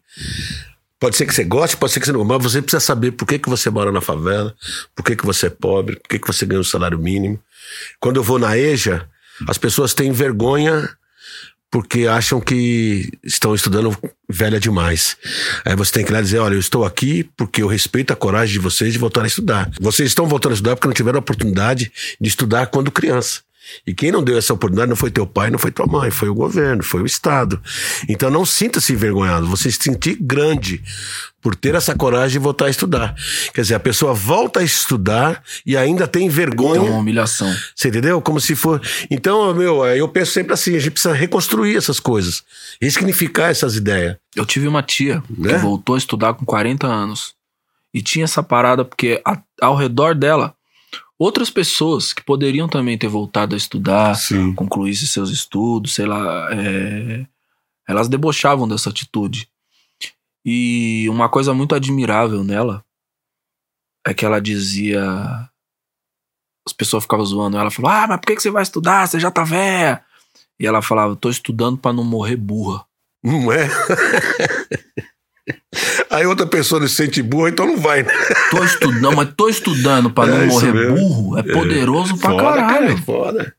Pode 0.99 1.15
ser 1.15 1.25
que 1.25 1.33
você 1.33 1.43
goste, 1.43 1.77
pode 1.77 1.93
ser 1.93 1.99
que 1.99 2.05
você 2.07 2.11
não 2.11 2.25
goste, 2.25 2.43
mas 2.43 2.51
você 2.53 2.61
precisa 2.61 2.79
saber 2.79 3.11
por 3.11 3.27
que, 3.27 3.37
que 3.37 3.49
você 3.49 3.69
mora 3.69 3.91
na 3.91 4.01
favela, 4.01 4.55
por 4.95 5.03
que, 5.03 5.15
que 5.15 5.25
você 5.25 5.47
é 5.47 5.49
pobre, 5.49 5.97
por 5.97 6.09
que, 6.09 6.17
que 6.19 6.27
você 6.27 6.45
ganha 6.45 6.61
o 6.61 6.65
salário 6.65 6.97
mínimo. 6.97 7.39
Quando 7.99 8.17
eu 8.17 8.23
vou 8.23 8.39
na 8.39 8.57
EJA, 8.57 9.07
as 9.47 9.57
pessoas 9.57 9.93
têm 9.93 10.11
vergonha 10.11 10.89
porque 11.71 12.07
acham 12.07 12.39
que 12.39 13.11
estão 13.21 13.53
estudando 13.53 13.97
velha 14.29 14.59
demais. 14.59 15.17
Aí 15.65 15.75
você 15.75 15.91
tem 15.91 16.05
que 16.05 16.11
lá 16.11 16.21
dizer: 16.21 16.39
olha, 16.39 16.53
eu 16.55 16.59
estou 16.59 16.85
aqui 16.85 17.29
porque 17.35 17.61
eu 17.61 17.67
respeito 17.67 18.13
a 18.13 18.15
coragem 18.15 18.53
de 18.53 18.59
vocês 18.59 18.93
de 18.93 18.99
voltar 18.99 19.23
a 19.23 19.27
estudar. 19.27 19.69
Vocês 19.79 20.09
estão 20.09 20.25
voltando 20.25 20.53
a 20.53 20.55
estudar 20.55 20.75
porque 20.75 20.87
não 20.87 20.93
tiveram 20.93 21.17
a 21.17 21.19
oportunidade 21.19 21.91
de 22.19 22.29
estudar 22.29 22.67
quando 22.67 22.91
criança. 22.91 23.41
E 23.85 23.93
quem 23.93 24.11
não 24.11 24.23
deu 24.23 24.37
essa 24.37 24.53
oportunidade 24.53 24.89
não 24.89 24.95
foi 24.95 25.09
teu 25.11 25.25
pai, 25.25 25.49
não 25.49 25.57
foi 25.59 25.71
tua 25.71 25.87
mãe, 25.87 26.11
foi 26.11 26.29
o 26.29 26.33
governo, 26.35 26.83
foi 26.83 27.01
o 27.01 27.05
Estado. 27.05 27.61
Então 28.07 28.29
não 28.29 28.45
sinta-se 28.45 28.93
envergonhado, 28.93 29.47
você 29.47 29.71
se 29.71 29.79
sentir 29.81 30.17
grande 30.19 30.83
por 31.41 31.55
ter 31.55 31.75
essa 31.75 31.95
coragem 31.95 32.33
de 32.33 32.39
voltar 32.39 32.65
a 32.65 32.69
estudar. 32.69 33.15
Quer 33.53 33.61
dizer, 33.61 33.75
a 33.75 33.79
pessoa 33.79 34.13
volta 34.13 34.59
a 34.61 34.63
estudar 34.63 35.43
e 35.65 35.77
ainda 35.77 36.07
tem 36.07 36.27
É 36.27 36.29
vergonha. 36.29 36.81
uma 36.81 36.97
humilhação. 36.99 37.53
Você 37.75 37.89
entendeu? 37.89 38.19
Como 38.21 38.39
se 38.41 38.55
for. 38.55 38.81
Então, 39.11 39.53
meu, 39.53 39.85
eu 39.85 40.07
penso 40.07 40.31
sempre 40.31 40.53
assim: 40.53 40.75
a 40.75 40.79
gente 40.79 40.91
precisa 40.91 41.13
reconstruir 41.13 41.75
essas 41.77 41.99
coisas, 41.99 42.43
ressignificar 42.81 43.49
essas 43.49 43.75
ideias. 43.75 44.15
Eu 44.35 44.45
tive 44.45 44.67
uma 44.67 44.81
tia 44.83 45.23
Né? 45.29 45.53
que 45.53 45.57
voltou 45.59 45.95
a 45.95 45.97
estudar 45.97 46.33
com 46.33 46.45
40 46.45 46.87
anos. 46.87 47.33
E 47.93 48.01
tinha 48.01 48.25
essa 48.25 48.43
parada 48.43 48.83
porque 48.83 49.21
a- 49.25 49.41
ao 49.61 49.75
redor 49.75 50.13
dela, 50.15 50.53
outras 51.17 51.49
pessoas 51.49 52.13
que 52.13 52.23
poderiam 52.23 52.67
também 52.67 52.97
ter 52.97 53.07
voltado 53.07 53.55
a 53.55 53.57
estudar, 53.57 54.15
Sim. 54.15 54.53
concluísse 54.53 55.07
seus 55.07 55.29
estudos, 55.29 55.93
sei 55.93 56.05
lá, 56.05 56.49
é, 56.51 57.25
elas 57.87 58.07
debochavam 58.07 58.67
dessa 58.67 58.89
atitude. 58.89 59.49
E 60.43 61.07
uma 61.09 61.27
coisa 61.27 61.53
muito 61.53 61.73
admirável 61.73 62.43
nela 62.43 62.83
é 64.05 64.13
que 64.13 64.25
ela 64.25 64.39
dizia. 64.39 65.03
As 66.67 66.73
pessoas 66.73 67.03
ficavam 67.03 67.25
zoando 67.25 67.57
ela, 67.57 67.71
falou: 67.71 67.89
Ah, 67.89 68.05
mas 68.07 68.19
por 68.19 68.27
que 68.27 68.39
você 68.39 68.51
vai 68.51 68.63
estudar? 68.63 69.07
Você 69.07 69.19
já 69.19 69.31
tá 69.31 69.43
velha. 69.43 70.03
E 70.59 70.67
ela 70.67 70.81
falava: 70.81 71.15
Tô 71.15 71.29
estudando 71.29 71.77
pra 71.77 71.91
não 71.91 72.03
morrer 72.03 72.35
burra. 72.35 72.85
Não 73.23 73.51
é? 73.51 73.67
Aí 76.09 76.25
outra 76.25 76.47
pessoa 76.47 76.85
se 76.87 76.95
sente 76.95 77.21
burra, 77.21 77.49
então 77.49 77.67
não 77.67 77.77
vai, 77.77 78.03
né? 78.03 78.11
Tô 78.49 78.63
estudando, 78.63 79.15
mas 79.15 79.29
tô 79.35 79.47
estudando 79.49 80.09
pra 80.09 80.25
não 80.25 80.37
É 80.41 80.45
morrer 80.47 80.73
mesmo. 80.73 80.95
burro. 80.95 81.37
É 81.37 81.43
poderoso 81.43 82.17
pra 82.17 82.31
foda, 82.31 82.43
caralho. 82.43 82.87
cara, 82.87 82.97
foda. 82.97 83.55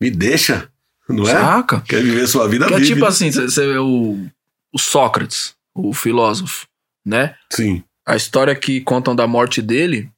Me 0.00 0.10
deixa, 0.10 0.68
não 1.08 1.24
é? 1.26 1.32
Saca? 1.32 1.80
Quer 1.82 2.02
viver 2.02 2.26
sua 2.26 2.46
vida, 2.48 2.66
Que 2.66 2.74
é 2.74 2.80
tipo 2.80 3.04
assim, 3.06 3.30
você 3.30 3.66
vê 3.66 3.78
o, 3.78 4.26
o 4.72 4.78
Sócrates, 4.78 5.54
o 5.74 5.92
filósofo, 5.94 6.66
né? 7.04 7.34
Sim. 7.50 7.82
A 8.06 8.14
história 8.16 8.54
que 8.54 8.80
contam 8.82 9.16
da 9.16 9.26
morte 9.26 9.62
dele, 9.62 10.10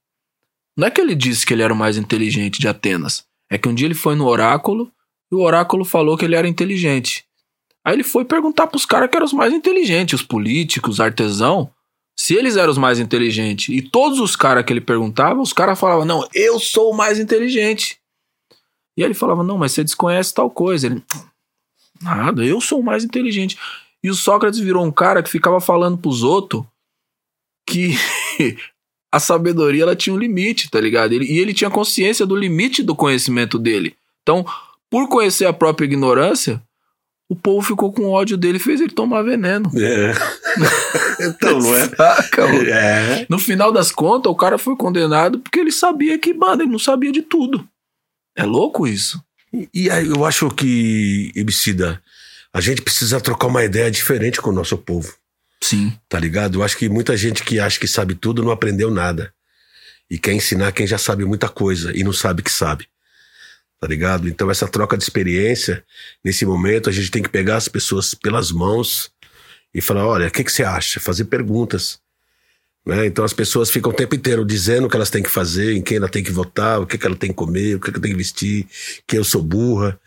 não 0.77 0.87
é 0.89 0.91
que 0.91 1.01
ele 1.01 1.15
disse 1.15 1.47
que 1.47 1.55
ele 1.55 1.63
era 1.63 1.73
o 1.73 1.77
mais 1.77 1.97
inteligente 1.97 2.59
de 2.61 2.67
Atenas. 2.69 3.25
É 3.51 3.57
que 3.57 3.69
um 3.69 3.75
dia 3.75 3.87
ele 3.87 3.95
foi 3.95 4.15
no 4.15 4.27
oráculo 4.27 4.91
e 5.31 5.35
o 5.35 5.41
oráculo 5.41 5.85
falou 5.85 6.17
que 6.17 6.25
ele 6.25 6.35
era 6.35 6.49
inteligente. 6.49 7.25
Aí 7.89 7.95
ele 7.95 8.05
foi 8.05 8.22
perguntar 8.22 8.66
pros 8.66 8.84
caras 8.84 9.09
que 9.09 9.16
eram 9.16 9.24
os 9.24 9.32
mais 9.32 9.51
inteligentes, 9.51 10.20
os 10.20 10.26
políticos, 10.26 10.97
os 10.97 11.01
artesão, 11.01 11.70
se 12.14 12.34
eles 12.34 12.55
eram 12.55 12.70
os 12.70 12.76
mais 12.76 12.99
inteligentes. 13.01 13.74
E 13.74 13.80
todos 13.80 14.20
os 14.20 14.36
caras 14.36 14.62
que 14.62 14.70
ele 14.70 14.80
perguntava, 14.82 15.41
os 15.41 15.55
caras 15.55 15.80
falavam: 15.80 16.05
Não, 16.05 16.28
eu 16.34 16.61
sou 16.61 16.93
o 16.93 16.95
mais 16.95 17.18
inteligente. 17.18 17.99
E 18.95 19.03
aí 19.03 19.07
ele 19.07 19.14
falava: 19.14 19.43
Não, 19.43 19.57
mas 19.57 19.72
você 19.72 19.82
desconhece 19.82 20.34
tal 20.34 20.51
coisa. 20.51 20.86
Ele, 20.86 21.03
nada, 22.03 22.45
eu 22.45 22.61
sou 22.61 22.80
o 22.80 22.84
mais 22.84 23.05
inteligente. 23.05 23.57
E 24.05 24.11
o 24.11 24.14
Sócrates 24.14 24.61
virou 24.61 24.84
um 24.84 24.93
cara 24.93 25.22
que 25.22 25.30
ficava 25.30 25.59
falando 25.59 25.97
pros 25.97 26.22
outros 26.22 26.62
que 27.66 27.93
a 29.11 29.18
sabedoria 29.18 29.84
ela 29.84 29.97
tinha 29.97 30.14
um 30.14 30.18
limite, 30.18 30.70
tá 30.70 30.78
ligado? 30.78 31.14
Ele- 31.14 31.24
e 31.24 31.39
ele 31.39 31.55
tinha 31.55 31.70
consciência 31.70 32.26
do 32.26 32.36
limite 32.36 32.82
do 32.82 32.95
conhecimento 32.95 33.59
dele. 33.59 33.97
Então, 34.22 34.45
por 34.91 35.09
conhecer 35.09 35.47
a 35.47 35.55
própria 35.55 35.86
ignorância, 35.86 36.62
o 37.29 37.37
povo 37.37 37.66
ficou 37.66 37.93
com 37.93 38.09
ódio 38.11 38.37
dele 38.37 38.57
e 38.57 38.61
fez 38.61 38.81
ele 38.81 38.93
tomar 38.93 39.22
veneno. 39.22 39.70
É. 39.76 40.12
então, 41.26 41.59
não 41.59 41.76
é? 41.76 41.89
Saca? 41.89 42.43
É. 42.66 43.26
No 43.29 43.39
final 43.39 43.70
das 43.72 43.91
contas, 43.93 44.31
o 44.33 44.37
cara 44.37 44.57
foi 44.59 44.76
condenado 44.76 45.39
porque 45.41 45.59
ele 45.59 45.72
sabia 45.72 46.18
que, 46.18 46.33
mano, 46.33 46.62
ele 46.62 46.70
não 46.72 46.79
sabia 46.79 47.12
de 47.12 47.22
tudo. 47.22 47.66
É 48.37 48.45
louco 48.45 48.87
isso. 48.87 49.22
E- 49.53 49.68
E 49.74 49.91
aí 49.91 50.07
eu 50.07 50.24
acho 50.24 50.49
que, 50.51 51.33
Emicida, 51.35 52.03
a 52.53 52.61
gente 52.61 52.83
precisa 52.83 53.20
trocar 53.20 53.47
uma 53.49 53.64
ideia 53.64 53.91
diferente 53.91 54.41
com 54.41 54.51
o 54.51 54.55
nosso 54.55 54.76
povo, 54.79 55.14
Sim. 55.61 55.93
tá 56.09 56.18
ligado? 56.18 56.59
Eu 56.59 56.62
acho 56.62 56.76
que 56.79 56.89
muita 56.89 57.16
gente 57.16 57.43
que 57.45 57.59
acha 57.61 57.79
que 57.79 57.87
sabe 57.89 58.14
tudo 58.14 58.43
não 58.43 58.51
aprendeu 58.51 58.91
nada. 58.91 59.33
E 60.11 60.18
quer 60.18 60.33
ensinar 60.33 60.72
quem 60.72 60.87
já 60.87 60.97
sabe 60.97 61.24
muita 61.26 61.49
coisa 61.51 61.93
e 61.95 62.03
não 62.03 62.12
sabe 62.14 62.43
que 62.43 62.51
sabe. 62.51 62.87
Tá 63.81 63.87
ligado? 63.87 64.29
Então, 64.29 64.51
essa 64.51 64.66
troca 64.66 64.97
de 64.97 65.05
experiência, 65.05 65.85
nesse 66.24 66.45
momento, 66.45 66.89
a 66.89 66.93
gente 66.93 67.11
tem 67.11 67.22
que 67.22 67.29
pegar 67.29 67.57
as 67.57 67.68
pessoas 67.68 68.12
pelas 68.12 68.51
mãos 68.51 69.11
e 69.72 69.81
falar: 69.81 70.07
olha, 70.07 70.26
o 70.26 70.31
que, 70.31 70.43
que 70.43 70.51
você 70.51 70.64
acha? 70.64 70.99
Fazer 70.99 71.26
perguntas. 71.26 72.01
Né? 72.85 73.07
Então, 73.07 73.24
as 73.24 73.33
pessoas 73.33 73.70
ficam 73.70 73.93
o 73.93 73.95
tempo 73.95 74.14
inteiro 74.14 74.45
dizendo 74.45 74.87
o 74.87 74.91
que 74.91 74.97
elas 74.97 75.11
têm 75.11 75.22
que 75.22 75.31
fazer, 75.31 75.74
em 75.74 75.83
quem 75.83 75.99
ela 75.99 76.09
tem 76.09 76.24
que 76.24 76.33
votar, 76.33 76.81
o 76.81 76.87
que, 76.87 76.99
que 76.99 77.07
ela 77.07 77.14
tem 77.14 77.31
que 77.31 77.37
comer, 77.37 77.76
o 77.76 77.81
que, 77.81 77.93
que 77.93 77.97
ela 77.97 78.03
tem 78.03 78.12
que 78.12 78.18
vestir, 78.18 78.66
que 79.07 79.16
eu 79.16 79.22
sou 79.22 79.43
burra. 79.43 79.99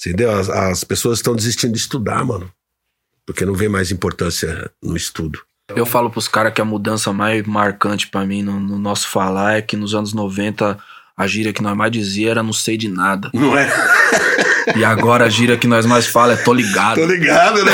Entendeu? 0.00 0.30
As, 0.30 0.48
as 0.48 0.84
pessoas 0.84 1.18
estão 1.18 1.34
desistindo 1.34 1.72
de 1.72 1.78
estudar, 1.78 2.24
mano. 2.24 2.52
Porque 3.26 3.44
não 3.44 3.54
vê 3.54 3.68
mais 3.68 3.90
importância 3.90 4.70
no 4.80 4.96
estudo. 4.96 5.40
Eu 5.74 5.84
falo 5.84 6.10
pros 6.10 6.28
caras 6.28 6.52
que 6.52 6.60
a 6.60 6.64
mudança 6.64 7.12
mais 7.12 7.44
marcante 7.44 8.06
pra 8.06 8.24
mim 8.24 8.42
no, 8.42 8.60
no 8.60 8.78
nosso 8.78 9.08
falar 9.08 9.56
é 9.56 9.62
que 9.62 9.76
nos 9.76 9.94
anos 9.94 10.12
90 10.12 10.78
a 11.16 11.26
gíria 11.26 11.52
que 11.52 11.62
nós 11.62 11.76
mais 11.76 11.90
dizia 11.90 12.30
era 12.30 12.42
não 12.42 12.52
sei 12.52 12.76
de 12.76 12.88
nada. 12.88 13.30
Não 13.32 13.56
é? 13.56 13.68
E 14.76 14.84
agora 14.84 15.24
a 15.24 15.28
gíria 15.28 15.56
que 15.56 15.66
nós 15.68 15.86
mais 15.86 16.06
fala 16.06 16.32
é 16.32 16.36
tô 16.36 16.52
ligado. 16.52 16.96
Tô 16.96 17.06
ligado, 17.06 17.64
né? 17.64 17.72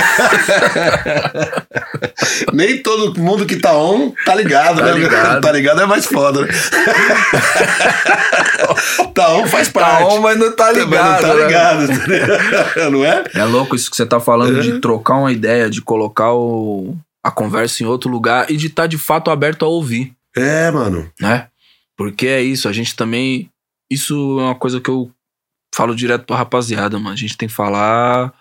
Nem 2.52 2.82
todo 2.82 3.18
mundo 3.20 3.46
que 3.46 3.56
tá 3.56 3.72
on 3.76 4.12
tá 4.24 4.34
ligado, 4.34 4.78
Tá 4.78 4.84
né? 4.86 4.92
ligado. 4.92 5.40
Tá 5.40 5.52
ligado 5.52 5.80
é 5.80 5.86
mais 5.86 6.06
foda, 6.06 6.42
né? 6.42 6.48
tá 9.14 9.34
on 9.34 9.46
faz 9.46 9.68
Tá 9.68 9.80
parte. 9.80 10.04
on, 10.14 10.20
mas 10.20 10.38
não 10.38 10.52
tá 10.54 10.66
Também 10.68 10.84
ligado. 10.84 11.22
não 11.22 11.28
tá 11.28 11.34
né? 11.34 11.46
ligado, 11.46 12.90
não 12.90 13.04
é? 13.04 13.24
É 13.34 13.44
louco 13.44 13.74
isso 13.74 13.90
que 13.90 13.96
você 13.96 14.06
tá 14.06 14.20
falando 14.20 14.60
de 14.60 14.78
trocar 14.80 15.14
uma 15.16 15.32
ideia, 15.32 15.70
de 15.70 15.80
colocar 15.80 16.32
o, 16.34 16.94
a 17.24 17.30
conversa 17.30 17.82
em 17.82 17.86
outro 17.86 18.10
lugar 18.10 18.50
e 18.50 18.56
de 18.56 18.66
estar 18.66 18.86
de 18.86 18.98
fato 18.98 19.30
aberto 19.30 19.64
a 19.64 19.68
ouvir, 19.68 20.12
É, 20.36 20.70
mano. 20.70 21.08
né? 21.20 21.46
Porque 22.02 22.26
é 22.26 22.42
isso, 22.42 22.68
a 22.68 22.72
gente 22.72 22.96
também. 22.96 23.50
Isso 23.90 24.14
é 24.40 24.44
uma 24.44 24.54
coisa 24.54 24.80
que 24.80 24.90
eu 24.90 25.10
falo 25.74 25.94
direto 25.94 26.24
pra 26.24 26.36
rapaziada, 26.36 26.98
mano. 26.98 27.14
A 27.14 27.16
gente 27.16 27.36
tem 27.36 27.48
que 27.48 27.54
falar 27.54 28.32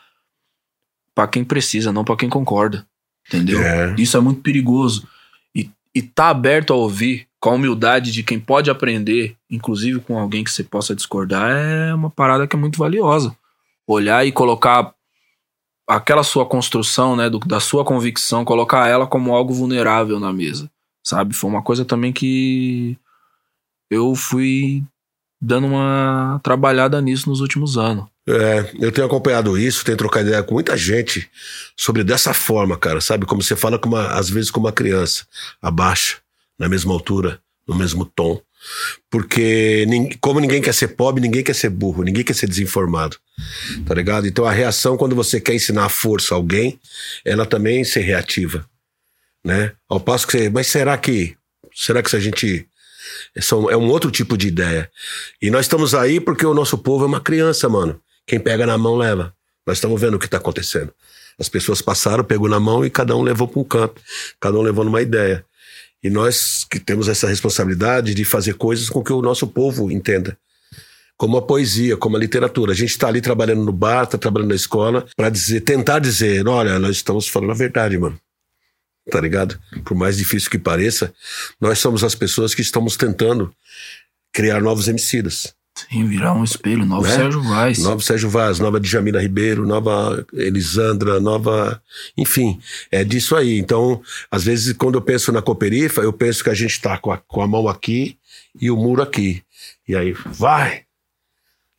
pra 1.13 1.27
quem 1.27 1.43
precisa, 1.43 1.91
não 1.91 2.03
pra 2.03 2.15
quem 2.15 2.29
concorda. 2.29 2.87
Entendeu? 3.27 3.61
É. 3.61 3.95
Isso 3.97 4.17
é 4.17 4.19
muito 4.19 4.41
perigoso. 4.41 5.07
E, 5.55 5.69
e 5.93 6.01
tá 6.01 6.29
aberto 6.29 6.73
a 6.73 6.75
ouvir, 6.75 7.27
com 7.39 7.49
a 7.49 7.53
humildade 7.53 8.11
de 8.11 8.23
quem 8.23 8.39
pode 8.39 8.69
aprender, 8.69 9.35
inclusive 9.49 9.99
com 9.99 10.17
alguém 10.17 10.43
que 10.43 10.51
você 10.51 10.63
possa 10.63 10.95
discordar, 10.95 11.51
é 11.51 11.93
uma 11.93 12.09
parada 12.09 12.47
que 12.47 12.55
é 12.55 12.59
muito 12.59 12.77
valiosa. 12.77 13.35
Olhar 13.87 14.25
e 14.25 14.31
colocar 14.31 14.93
aquela 15.87 16.23
sua 16.23 16.45
construção, 16.45 17.15
né, 17.15 17.29
do, 17.29 17.39
da 17.39 17.59
sua 17.59 17.83
convicção, 17.83 18.45
colocar 18.45 18.87
ela 18.87 19.07
como 19.07 19.33
algo 19.33 19.53
vulnerável 19.53 20.19
na 20.19 20.31
mesa, 20.31 20.69
sabe? 21.03 21.33
Foi 21.33 21.49
uma 21.49 21.61
coisa 21.61 21.83
também 21.83 22.13
que 22.13 22.97
eu 23.91 24.15
fui 24.15 24.81
dando 25.39 25.67
uma 25.67 26.39
trabalhada 26.41 27.01
nisso 27.01 27.29
nos 27.29 27.41
últimos 27.41 27.77
anos. 27.77 28.05
É, 28.27 28.71
eu 28.79 28.91
tenho 28.91 29.05
acompanhado 29.05 29.57
isso, 29.57 29.83
tenho 29.83 29.97
trocado 29.97 30.27
ideia 30.27 30.43
com 30.43 30.53
muita 30.53 30.77
gente 30.77 31.29
sobre 31.75 32.03
dessa 32.03 32.33
forma, 32.33 32.77
cara, 32.77 33.01
sabe? 33.01 33.25
Como 33.25 33.41
você 33.41 33.55
fala 33.55 33.77
com 33.77 33.89
uma, 33.89 34.13
às 34.13 34.29
vezes 34.29 34.49
com 34.49 34.59
uma 34.59 34.71
criança, 34.71 35.25
abaixa, 35.61 36.17
na 36.57 36.69
mesma 36.69 36.93
altura, 36.93 37.39
no 37.67 37.75
mesmo 37.75 38.05
tom. 38.05 38.39
Porque 39.09 39.87
como 40.21 40.39
ninguém 40.39 40.61
quer 40.61 40.73
ser 40.73 40.89
pobre, 40.89 41.19
ninguém 41.19 41.43
quer 41.43 41.55
ser 41.55 41.69
burro, 41.69 42.03
ninguém 42.03 42.23
quer 42.23 42.35
ser 42.35 42.47
desinformado. 42.47 43.17
Tá 43.85 43.93
ligado? 43.95 44.27
Então 44.27 44.45
a 44.45 44.51
reação 44.51 44.95
quando 44.95 45.15
você 45.15 45.41
quer 45.41 45.55
ensinar 45.55 45.85
a 45.85 45.89
força 45.89 46.35
a 46.35 46.37
alguém, 46.37 46.79
ela 47.25 47.45
também 47.45 47.83
ser 47.83 48.01
reativa, 48.01 48.63
né? 49.43 49.73
Ao 49.89 49.99
passo 49.99 50.27
que 50.27 50.37
você, 50.37 50.49
mas 50.49 50.67
será 50.67 50.95
que 50.95 51.35
será 51.73 52.03
que 52.03 52.09
se 52.11 52.15
a 52.15 52.19
gente 52.19 52.67
são, 53.39 53.69
é 53.69 53.77
um 53.77 53.87
outro 53.89 54.11
tipo 54.11 54.37
de 54.37 54.47
ideia. 54.47 54.89
E 55.41 55.49
nós 55.49 55.65
estamos 55.65 55.93
aí 55.93 56.19
porque 56.19 56.45
o 56.45 56.53
nosso 56.53 56.77
povo 56.77 57.05
é 57.05 57.07
uma 57.07 57.21
criança, 57.21 57.69
mano. 57.69 57.99
Quem 58.27 58.39
pega 58.39 58.65
na 58.65 58.77
mão 58.77 58.97
leva. 58.97 59.33
Nós 59.65 59.77
estamos 59.77 60.01
vendo 60.01 60.15
o 60.15 60.19
que 60.19 60.25
está 60.25 60.37
acontecendo. 60.37 60.91
As 61.39 61.47
pessoas 61.47 61.81
passaram, 61.81 62.23
pegou 62.23 62.49
na 62.49 62.59
mão 62.59 62.85
e 62.85 62.89
cada 62.89 63.15
um 63.15 63.21
levou 63.21 63.47
para 63.47 63.59
um 63.61 63.63
canto. 63.63 64.01
Cada 64.39 64.57
um 64.57 64.61
levou 64.61 64.83
numa 64.83 65.01
ideia. 65.01 65.45
E 66.03 66.09
nós 66.09 66.65
que 66.69 66.79
temos 66.79 67.07
essa 67.07 67.27
responsabilidade 67.27 68.13
de 68.13 68.25
fazer 68.25 68.55
coisas 68.55 68.89
com 68.89 69.03
que 69.03 69.13
o 69.13 69.21
nosso 69.21 69.47
povo 69.47 69.91
entenda. 69.91 70.37
Como 71.15 71.37
a 71.37 71.41
poesia, 71.41 71.95
como 71.95 72.17
a 72.17 72.19
literatura. 72.19 72.71
A 72.71 72.75
gente 72.75 72.89
está 72.89 73.07
ali 73.07 73.21
trabalhando 73.21 73.63
no 73.63 73.71
bar, 73.71 74.03
está 74.03 74.17
trabalhando 74.17 74.49
na 74.49 74.55
escola, 74.55 75.05
para 75.15 75.29
dizer, 75.29 75.61
tentar 75.61 75.99
dizer, 75.99 76.47
olha, 76.47 76.79
nós 76.79 76.97
estamos 76.97 77.27
falando 77.27 77.51
a 77.51 77.55
verdade, 77.55 77.97
mano. 77.97 78.19
Tá 79.09 79.19
ligado? 79.19 79.59
Por 79.83 79.95
mais 79.95 80.17
difícil 80.17 80.49
que 80.49 80.59
pareça, 80.59 81.13
nós 81.59 81.79
somos 81.79 82.03
as 82.03 82.13
pessoas 82.13 82.53
que 82.53 82.61
estamos 82.61 82.95
tentando 82.95 83.53
criar 84.31 84.61
novos 84.61 84.87
homicidas. 84.87 85.53
Sim, 85.73 86.07
virar 86.07 86.33
um 86.33 86.43
espelho, 86.43 86.85
novo 86.85 87.07
Né? 87.07 87.15
Sérgio 87.15 87.41
Vaz. 87.41 87.79
Nova 87.79 88.01
Sérgio 88.01 88.29
Vaz, 88.29 88.59
nova 88.59 88.79
Djamila 88.79 89.21
Ribeiro, 89.21 89.65
nova 89.65 90.25
Elisandra, 90.33 91.19
nova. 91.19 91.81
Enfim, 92.17 92.59
é 92.91 93.03
disso 93.03 93.35
aí. 93.35 93.57
Então, 93.57 94.01
às 94.29 94.43
vezes, 94.43 94.73
quando 94.73 94.95
eu 94.95 95.01
penso 95.01 95.31
na 95.31 95.41
Cooperifa, 95.41 96.01
eu 96.01 96.13
penso 96.13 96.43
que 96.43 96.49
a 96.49 96.53
gente 96.53 96.71
está 96.71 96.97
com 96.97 97.11
a, 97.11 97.17
com 97.17 97.41
a 97.41 97.47
mão 97.47 97.67
aqui 97.67 98.17
e 98.59 98.69
o 98.69 98.75
muro 98.75 99.01
aqui. 99.01 99.41
E 99.87 99.95
aí, 99.95 100.13
vai! 100.25 100.83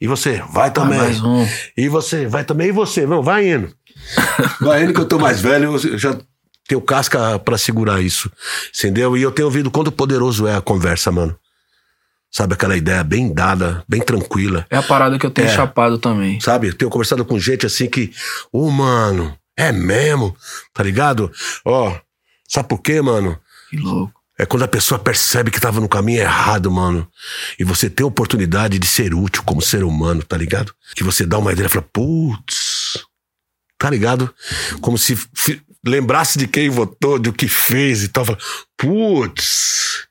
E 0.00 0.08
você? 0.08 0.42
Vai 0.50 0.72
também. 0.72 0.98
mais 0.98 1.22
um. 1.22 1.46
E 1.76 1.88
você? 1.88 2.26
Vai 2.26 2.44
também. 2.44 2.68
E 2.68 2.72
você? 2.72 3.06
Não, 3.06 3.22
vai 3.22 3.48
indo. 3.48 3.72
vai 4.60 4.82
indo 4.82 4.94
que 4.94 5.00
eu 5.00 5.06
tô 5.06 5.18
mais 5.18 5.40
velho, 5.40 5.76
eu 5.76 5.98
já 5.98 6.18
tenho 6.66 6.80
casca 6.80 7.38
pra 7.38 7.58
segurar 7.58 8.00
isso. 8.00 8.30
Entendeu? 8.76 9.16
E 9.16 9.22
eu 9.22 9.30
tenho 9.32 9.46
ouvido 9.46 9.70
quanto 9.70 9.90
poderoso 9.92 10.46
é 10.46 10.56
a 10.56 10.60
conversa, 10.60 11.10
mano. 11.10 11.36
Sabe, 12.30 12.54
aquela 12.54 12.76
ideia 12.76 13.04
bem 13.04 13.32
dada, 13.32 13.84
bem 13.86 14.00
tranquila. 14.00 14.64
É 14.70 14.76
a 14.78 14.82
parada 14.82 15.18
que 15.18 15.26
eu 15.26 15.30
tenho 15.30 15.48
É. 15.48 15.54
chapado 15.54 15.98
também. 15.98 16.40
Sabe? 16.40 16.68
Eu 16.68 16.74
tenho 16.74 16.90
conversado 16.90 17.24
com 17.26 17.38
gente 17.38 17.66
assim 17.66 17.90
que, 17.90 18.10
ô, 18.50 18.70
mano, 18.70 19.36
é 19.54 19.70
mesmo? 19.70 20.34
Tá 20.72 20.82
ligado? 20.82 21.30
Ó, 21.62 21.94
sabe 22.48 22.68
por 22.68 22.78
quê, 22.80 23.02
mano? 23.02 23.38
Que 23.68 23.76
louco. 23.76 24.14
É 24.38 24.46
quando 24.46 24.62
a 24.62 24.68
pessoa 24.68 24.98
percebe 24.98 25.50
que 25.50 25.60
tava 25.60 25.78
no 25.78 25.88
caminho 25.88 26.20
errado, 26.22 26.70
mano. 26.70 27.06
E 27.58 27.64
você 27.64 27.90
tem 27.90 28.02
a 28.02 28.06
oportunidade 28.08 28.78
de 28.78 28.86
ser 28.86 29.12
útil 29.12 29.42
como 29.44 29.60
ser 29.60 29.84
humano, 29.84 30.22
tá 30.22 30.36
ligado? 30.38 30.74
Que 30.96 31.04
você 31.04 31.26
dá 31.26 31.36
uma 31.36 31.52
ideia 31.52 31.66
e 31.66 31.68
fala, 31.68 31.86
putz, 31.92 33.04
tá 33.78 33.90
ligado? 33.90 34.34
Como 34.80 34.96
se 34.96 35.18
lembrasse 35.86 36.38
de 36.38 36.46
quem 36.46 36.68
votou, 36.70 37.18
do 37.18 37.32
que 37.32 37.48
fez 37.48 38.02
e 38.02 38.08
tal. 38.08 38.24
Fala, 38.24 38.38
putz. 38.76 40.06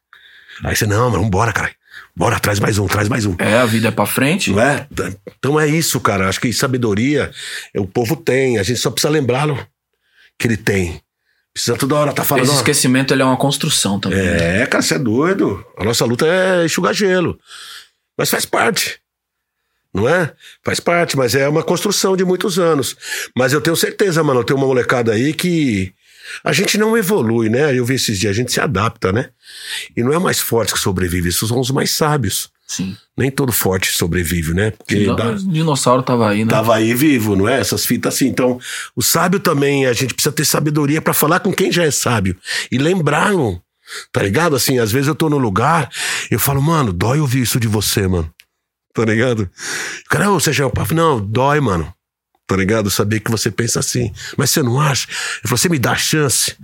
Aí 0.64 0.76
você, 0.76 0.86
não, 0.86 1.10
mano, 1.10 1.24
vambora, 1.24 1.52
cara. 1.54 1.72
Bora, 2.16 2.40
traz 2.40 2.60
mais 2.60 2.78
um, 2.78 2.88
traz 2.88 3.08
mais 3.08 3.26
um. 3.26 3.36
É, 3.40 3.58
a 3.58 3.66
vida 3.66 3.88
é 3.88 3.92
pra 3.92 4.06
frente. 4.06 4.52
Não 4.52 4.62
é? 4.62 4.86
Então 5.40 5.60
é 5.60 5.68
isso, 5.68 6.00
cara. 6.00 6.28
Acho 6.28 6.42
que 6.42 6.52
sabedoria 6.52 7.32
o 7.76 7.88
povo 7.88 8.16
tem. 8.16 8.60
A 8.60 8.64
gente 8.64 8.80
só 8.80 8.92
precisa 8.92 9.12
lembrá-lo 9.12 9.58
que 10.38 10.48
ele 10.48 10.58
tem. 10.58 11.02
Precisa 11.54 11.78
toda 11.78 11.96
hora 11.96 12.14
tá 12.14 12.24
falando. 12.24 12.46
Esse 12.46 12.56
esquecimento 12.56 13.14
ele 13.14 13.22
é 13.22 13.26
uma 13.26 13.38
construção 13.38 14.00
também. 14.00 14.20
né? 14.20 14.62
É, 14.62 14.66
cara, 14.66 14.82
você 14.82 14.96
é 14.96 15.00
doido. 15.00 15.66
A 15.78 15.84
nossa 15.84 16.06
luta 16.06 16.26
é 16.26 16.66
enxugar 16.66 16.94
gelo. 16.94 17.40
Mas 18.18 18.30
faz 18.30 18.46
parte. 18.46 19.01
Não 19.94 20.08
é? 20.08 20.32
Faz 20.64 20.80
parte, 20.80 21.18
mas 21.18 21.36
é 21.36 21.48
uma 21.48 21.64
construção 21.64 22.16
de 22.16 22.24
muitos 22.24 22.58
anos. 22.58 22.96
Mas 23.38 23.52
eu 23.54 23.60
tenho 23.60 23.76
certeza, 23.76 24.24
mano, 24.24 24.44
tem 24.44 24.56
uma 24.56 24.66
molecada 24.66 25.12
aí 25.12 25.34
que 25.34 25.94
a 26.44 26.54
gente 26.54 26.78
não 26.78 26.98
evolui, 26.98 27.50
né? 27.50 27.78
Eu 27.78 27.84
vi 27.86 27.96
esses 27.96 28.18
dias, 28.18 28.32
a 28.32 28.36
gente 28.36 28.52
se 28.54 28.62
adapta, 28.62 29.12
né? 29.12 29.30
E 29.98 30.02
não 30.02 30.14
é 30.14 30.18
o 30.18 30.22
mais 30.22 30.40
forte 30.40 30.74
que 30.74 30.80
sobrevive, 30.80 31.28
esses 31.30 31.46
são 31.48 31.60
os 31.60 31.72
mais 31.72 31.92
sábios. 31.92 32.50
Sim. 32.66 32.96
Nem 33.18 33.30
todo 33.30 33.52
forte 33.52 33.92
sobrevive, 33.92 34.54
né? 34.54 34.72
Porque 34.72 34.96
Então, 34.96 35.14
dá- 35.18 35.32
O 35.32 35.36
dinossauro 35.36 36.02
tava 36.04 36.30
aí, 36.30 36.46
né? 36.46 36.50
tava 36.50 36.74
aí 36.74 36.94
vivo, 36.94 37.36
não 37.36 37.50
é? 37.50 37.60
Essas 37.60 37.86
fitas 37.86 38.14
assim. 38.16 38.28
Então, 38.28 38.58
o 38.96 39.02
sábio 39.02 39.42
também, 39.42 39.86
a 39.88 39.92
gente 39.92 40.14
precisa 40.14 40.32
ter 40.34 40.46
sabedoria 40.46 41.02
pra 41.02 41.14
falar 41.14 41.42
com 41.42 41.52
quem 41.52 41.70
já 41.70 41.84
é 41.84 41.92
sábio. 41.92 42.38
E 42.72 42.78
lembrar. 42.78 43.32
Tá 44.14 44.24
ligado? 44.24 44.56
Assim, 44.56 44.80
às 44.80 44.90
vezes 44.90 45.10
eu 45.10 45.16
tô 45.16 45.30
no 45.30 45.38
lugar, 45.38 45.90
eu 46.30 46.40
falo, 46.40 46.62
mano, 46.62 46.94
dói 46.94 47.20
ouvir 47.20 47.42
isso 47.42 47.60
de 47.60 47.68
você, 47.68 48.08
mano. 48.08 48.32
Tá 48.94 49.06
ligado? 49.06 49.50
O 50.06 50.10
cara, 50.10 50.32
ô, 50.32 50.38
o 50.38 50.70
papo? 50.70 50.94
Não, 50.94 51.20
dói, 51.20 51.60
mano. 51.60 51.94
Tá 52.46 52.56
ligado? 52.58 52.90
Saber 52.92 53.22
que 53.22 53.32
você 53.32 53.50
pensa 53.50 53.80
assim. 53.80 54.12
Mas 54.38 54.50
você 54.50 54.62
não 54.62 54.80
acha? 54.80 55.08
Ele 55.08 55.44
falou, 55.44 55.58
você 55.58 55.70
me 55.70 55.80
dá 55.80 55.96
chance. 55.96 56.56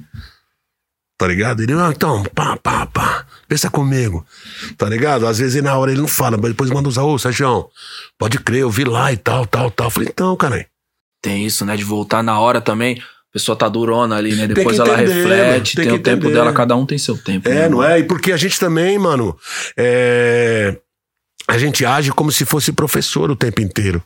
Tá 1.18 1.26
ligado? 1.26 1.64
Ele, 1.64 1.74
ah, 1.74 1.92
então, 1.96 2.24
pá, 2.36 2.58
pá, 2.58 2.86
pá. 2.86 3.26
Pensa 3.48 3.70
comigo. 3.70 4.26
Tá 4.78 4.88
ligado? 4.88 5.26
Às 5.26 5.40
vezes 5.40 5.64
na 5.64 5.76
hora 5.78 5.92
ele 5.92 6.02
não 6.02 6.08
fala, 6.08 6.38
mas 6.38 6.52
depois 6.52 6.70
manda 6.70 6.90
usar, 6.90 7.04
ô, 7.04 7.18
Sérgio, 7.18 7.70
pode 8.20 8.38
crer, 8.40 8.62
eu 8.62 8.70
vi 8.70 8.84
lá 8.84 9.12
e 9.12 9.18
tal, 9.18 9.46
tal, 9.46 9.72
tal. 9.72 9.88
Eu 9.88 9.92
falei, 9.92 10.10
então, 10.12 10.36
cara. 10.36 10.68
Tem 11.22 11.46
isso, 11.46 11.66
né? 11.66 11.76
De 11.76 11.84
voltar 11.84 12.22
na 12.22 12.40
hora 12.40 12.62
também. 12.62 13.00
A 13.00 13.34
pessoa 13.34 13.58
tá 13.58 13.68
durona 13.70 14.16
ali, 14.16 14.36
né? 14.36 14.46
Depois 14.46 14.78
ela 14.78 15.02
entender, 15.02 15.14
reflete, 15.14 15.76
tem 15.76 15.86
tem, 15.86 15.94
o 15.94 16.00
tempo 16.00 16.26
entender. 16.26 16.34
dela, 16.34 16.54
cada 16.54 16.76
um 16.76 16.86
tem 16.86 16.98
seu 16.98 17.18
tempo. 17.18 17.48
É, 17.48 17.54
né, 17.54 17.70
não 17.70 17.84
é? 17.84 18.00
E 18.00 18.04
porque 18.04 18.32
a 18.32 18.38
gente 18.38 18.60
também, 18.60 19.00
mano, 19.00 19.38
é... 19.78 20.78
a 21.48 21.58
gente 21.58 21.86
age 21.86 22.12
como 22.12 22.32
se 22.32 22.46
fosse 22.46 22.72
professor 22.72 23.32
o 23.32 23.36
tempo 23.36 23.62
inteiro. 23.62 24.04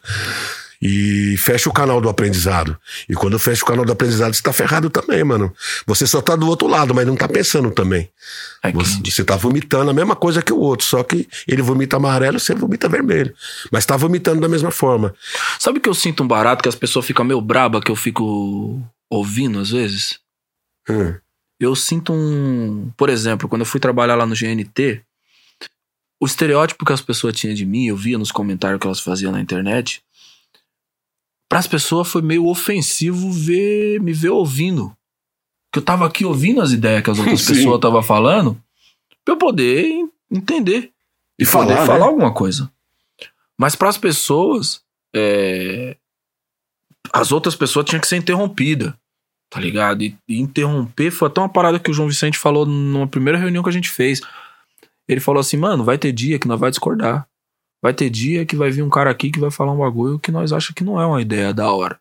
E 0.84 1.38
fecha 1.38 1.70
o 1.70 1.74
canal 1.74 2.02
do 2.02 2.10
aprendizado. 2.10 2.76
E 3.08 3.14
quando 3.14 3.38
fecha 3.38 3.64
o 3.64 3.68
canal 3.68 3.86
do 3.86 3.92
aprendizado, 3.92 4.34
você 4.34 4.42
tá 4.42 4.52
ferrado 4.52 4.90
também, 4.90 5.24
mano. 5.24 5.54
Você 5.86 6.08
só 6.08 6.22
tá 6.22 6.36
do 6.36 6.48
outro 6.48 6.68
lado, 6.68 6.94
mas 6.96 7.06
não 7.06 7.16
tá 7.16 7.28
pensando 7.28 7.70
também. 7.70 8.10
É 8.64 8.72
Você, 8.72 9.00
você 9.06 9.24
tá 9.24 9.36
vomitando 9.36 9.92
a 9.92 9.94
mesma 9.94 10.16
coisa 10.16 10.42
que 10.42 10.52
o 10.52 10.58
outro, 10.58 10.84
só 10.88 11.04
que 11.04 11.28
ele 11.48 11.62
vomita 11.62 11.98
amarelo, 11.98 12.40
você 12.40 12.56
vomita 12.56 12.90
vermelho. 12.90 13.32
Mas 13.72 13.86
tá 13.86 13.96
vomitando 13.96 14.42
da 14.42 14.50
mesma 14.50 14.72
forma. 14.72 15.14
Sabe 15.60 15.80
que 15.80 15.88
eu 15.88 15.94
sinto 15.94 16.24
um 16.24 16.28
barato 16.28 16.64
que 16.64 16.70
as 16.70 16.76
pessoas 16.76 17.06
ficam 17.06 17.24
meio 17.24 17.42
braba 17.42 17.80
que 17.80 17.92
eu 17.92 17.96
fico 17.96 18.82
ouvindo 19.08 19.60
às 19.60 19.70
vezes? 19.70 20.18
Hum. 20.90 21.14
Eu 21.60 21.76
sinto 21.76 22.12
um. 22.12 22.92
Por 22.98 23.08
exemplo, 23.08 23.48
quando 23.48 23.62
eu 23.62 23.68
fui 23.68 23.80
trabalhar 23.80 24.16
lá 24.16 24.26
no 24.26 24.34
GNT, 24.34 25.04
o 26.22 26.26
estereótipo 26.26 26.86
que 26.86 26.94
as 26.94 27.02
pessoas 27.02 27.36
tinham 27.36 27.56
de 27.56 27.66
mim, 27.66 27.88
eu 27.88 27.98
via 27.98 28.18
nos 28.18 28.32
comentários 28.32 28.80
que 28.80 28.86
elas 28.86 29.00
faziam 29.00 29.32
na 29.32 29.42
internet. 29.42 30.04
Para 31.50 31.60
as 31.60 31.68
pessoas 31.68 32.08
foi 32.08 32.22
meio 32.22 32.46
ofensivo 32.48 33.32
ver 33.32 34.00
me 34.00 34.14
ver 34.14 34.30
ouvindo. 34.30 34.96
Que 35.74 35.80
eu 35.80 35.84
tava 35.84 36.06
aqui 36.06 36.24
ouvindo 36.24 36.62
as 36.62 36.72
ideias 36.72 37.04
que 37.04 37.10
as 37.10 37.18
outras 37.20 37.42
Sim. 37.44 37.54
pessoas 37.56 37.76
estavam 37.76 38.04
falando, 38.04 38.62
pra 39.26 39.34
eu 39.34 39.38
poder 39.38 39.86
en- 39.86 40.10
entender 40.30 40.92
E 41.40 41.46
poder 41.46 41.74
falar, 41.74 41.86
falar 41.86 42.00
né? 42.00 42.06
alguma 42.06 42.34
coisa. 42.34 42.72
Mas 43.58 43.76
para 43.76 43.90
as 43.90 43.98
pessoas, 43.98 44.82
é, 45.16 45.96
as 47.14 47.32
outras 47.32 47.56
pessoas 47.56 47.86
tinham 47.86 48.00
que 48.02 48.08
ser 48.08 48.18
interrompida, 48.18 48.98
tá 49.50 49.60
ligado? 49.60 50.04
E, 50.04 50.16
e 50.28 50.40
interromper 50.40 51.10
foi 51.12 51.28
até 51.28 51.42
uma 51.42 51.50
parada 51.50 51.80
que 51.80 51.90
o 51.92 51.94
João 51.94 52.08
Vicente 52.10 52.38
falou 52.38 52.66
numa 52.66 53.08
primeira 53.08 53.38
reunião 53.40 53.64
que 53.64 53.70
a 53.70 53.74
gente 53.74 53.90
fez. 53.90 54.22
Ele 55.12 55.20
falou 55.20 55.42
assim, 55.42 55.58
mano, 55.58 55.84
vai 55.84 55.98
ter 55.98 56.12
dia 56.12 56.40
que 56.40 56.48
nós 56.48 56.60
vai 56.60 56.70
discordar. 56.70 57.28
Vai 57.82 57.94
ter 57.94 58.10
dia 58.10 58.46
que 58.46 58.56
vai 58.56 58.72
vir 58.72 58.84
um 58.84 58.90
cara 58.90 59.10
aqui 59.10 59.32
que 59.32 59.40
vai 59.40 59.52
falar 59.52 59.74
um 59.74 59.80
bagulho 59.80 60.20
que 60.20 60.32
nós 60.32 60.54
acha 60.54 60.74
que 60.74 60.84
não 60.84 61.02
é 61.02 61.06
uma 61.06 61.22
ideia 61.22 61.54
da 61.54 61.72
hora. 61.72 62.00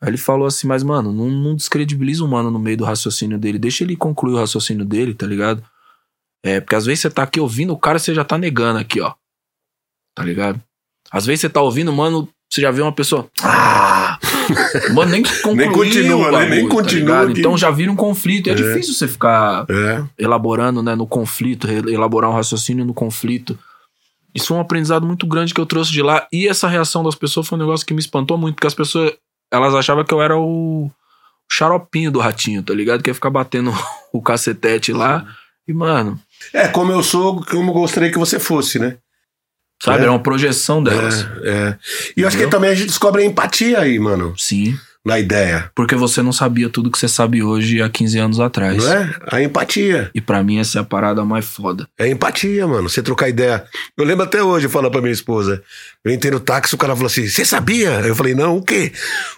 Aí 0.00 0.10
ele 0.10 0.18
falou 0.18 0.46
assim, 0.46 0.66
mas 0.66 0.82
mano, 0.82 1.12
não, 1.12 1.28
não 1.28 1.56
descredibiliza 1.56 2.22
o 2.22 2.28
mano 2.28 2.50
no 2.50 2.58
meio 2.58 2.76
do 2.76 2.84
raciocínio 2.84 3.38
dele. 3.38 3.58
Deixa 3.58 3.82
ele 3.82 3.96
concluir 3.96 4.34
o 4.34 4.38
raciocínio 4.38 4.84
dele, 4.84 5.14
tá 5.14 5.26
ligado? 5.26 5.64
É, 6.44 6.60
porque 6.60 6.76
às 6.76 6.84
vezes 6.84 7.00
você 7.00 7.10
tá 7.10 7.22
aqui 7.22 7.40
ouvindo 7.40 7.72
o 7.72 7.78
cara, 7.78 7.98
você 7.98 8.14
já 8.14 8.22
tá 8.22 8.36
negando 8.36 8.78
aqui, 8.78 9.00
ó. 9.00 9.14
Tá 10.14 10.22
ligado? 10.22 10.62
Às 11.10 11.24
vezes 11.24 11.40
você 11.40 11.48
tá 11.48 11.62
ouvindo, 11.62 11.92
mano, 11.92 12.28
você 12.50 12.60
já 12.60 12.70
vê 12.70 12.82
uma 12.82 12.92
pessoa. 12.92 13.30
Ah! 13.42 13.93
Mano, 14.94 15.10
nem 15.10 15.22
concluiu 15.22 15.56
Nem 15.56 15.72
continua, 15.72 16.28
o 16.28 16.32
né? 16.32 16.38
Nem 16.40 16.48
bagulho, 16.48 16.68
tá 16.68 16.74
continua 16.74 17.26
que- 17.32 17.40
Então 17.40 17.56
já 17.58 17.70
vira 17.70 17.90
um 17.90 17.96
conflito. 17.96 18.48
E 18.48 18.50
é, 18.50 18.54
difícil 18.54 18.94
você 18.94 19.06
ficar 19.08 19.66
É. 19.70 20.02
elaborando 20.18 20.82
né, 20.82 20.94
no 20.94 21.06
conflito, 21.06 21.68
elaborar 21.88 22.30
um 22.30 22.34
raciocínio 22.34 22.84
no 22.84 22.94
conflito. 22.94 23.58
Isso 24.34 24.48
foi 24.48 24.56
um 24.56 24.60
aprendizado 24.60 25.06
muito 25.06 25.26
grande 25.26 25.54
que 25.54 25.60
eu 25.60 25.66
trouxe 25.66 25.92
de 25.92 26.02
lá. 26.02 26.26
E 26.32 26.48
essa 26.48 26.66
reação 26.68 27.02
das 27.04 27.14
pessoas 27.14 27.46
foi 27.46 27.56
um 27.56 27.60
negócio 27.60 27.86
que 27.86 27.94
me 27.94 28.00
espantou 28.00 28.36
muito, 28.36 28.56
porque 28.56 28.66
as 28.66 28.74
pessoas 28.74 29.12
elas 29.52 29.74
achavam 29.74 30.02
que 30.04 30.12
eu 30.12 30.20
era 30.20 30.36
o 30.36 30.90
xaropinho 31.50 32.10
do 32.10 32.18
ratinho, 32.18 32.62
tá 32.62 32.74
ligado? 32.74 33.02
Que 33.02 33.10
ia 33.10 33.14
ficar 33.14 33.30
batendo 33.30 33.72
o 34.12 34.20
cacetete 34.20 34.92
lá. 34.92 35.24
E, 35.68 35.72
mano, 35.72 36.18
É, 36.52 36.68
como 36.68 36.90
eu 36.92 37.02
sou, 37.02 37.42
como 37.44 37.70
eu 37.70 37.74
gostaria 37.74 38.10
que 38.10 38.18
você 38.18 38.38
fosse, 38.40 38.78
né? 38.78 38.96
Sabe, 39.84 39.98
É. 39.98 40.02
era 40.02 40.10
uma 40.10 40.22
projeção 40.22 40.82
delas. 40.82 41.26
É, 41.42 41.48
é. 41.50 41.76
E 42.16 42.22
eu 42.22 42.28
acho 42.28 42.36
que 42.36 42.46
também 42.46 42.70
a 42.70 42.74
gente 42.74 42.86
descobre 42.88 43.22
a 43.22 43.24
empatia 43.26 43.80
aí, 43.80 43.98
mano, 43.98 44.34
Sim. 44.36 44.76
Na 45.04 45.18
ideia. 45.18 45.70
Porque 45.74 45.94
você 45.94 46.22
não 46.22 46.32
sabia 46.32 46.68
tudo 46.70 46.90
que 46.90 46.98
você 46.98 47.08
sabe 47.08 47.42
hoje 47.42 47.82
há 47.82 47.88
15 47.90 48.18
anos 48.18 48.40
atrás. 48.40 48.82
Não 48.82 48.92
é? 48.92 49.14
A 49.30 49.42
empatia. 49.42 50.10
E 50.14 50.20
pra 50.20 50.42
mim 50.42 50.58
essa 50.58 50.78
é 50.78 50.80
a 50.80 50.84
parada 50.84 51.24
mais 51.24 51.44
foda. 51.44 51.86
É 51.98 52.08
empatia, 52.08 52.66
mano. 52.66 52.88
Você 52.88 53.02
trocar 53.02 53.28
ideia. 53.28 53.64
Eu 53.98 54.04
lembro 54.04 54.24
até 54.24 54.42
hoje, 54.42 54.68
falo 54.68 54.90
pra 54.90 55.00
minha 55.02 55.12
esposa. 55.12 55.62
Eu 56.04 56.12
entrei 56.12 56.30
no 56.32 56.40
táxi, 56.40 56.74
o 56.74 56.78
cara 56.78 56.94
falou 56.94 57.06
assim: 57.06 57.26
Você 57.28 57.44
sabia? 57.44 57.90
Eu 58.00 58.14
falei: 58.14 58.34
Não, 58.34 58.56
o 58.56 58.62
quê? 58.62 58.92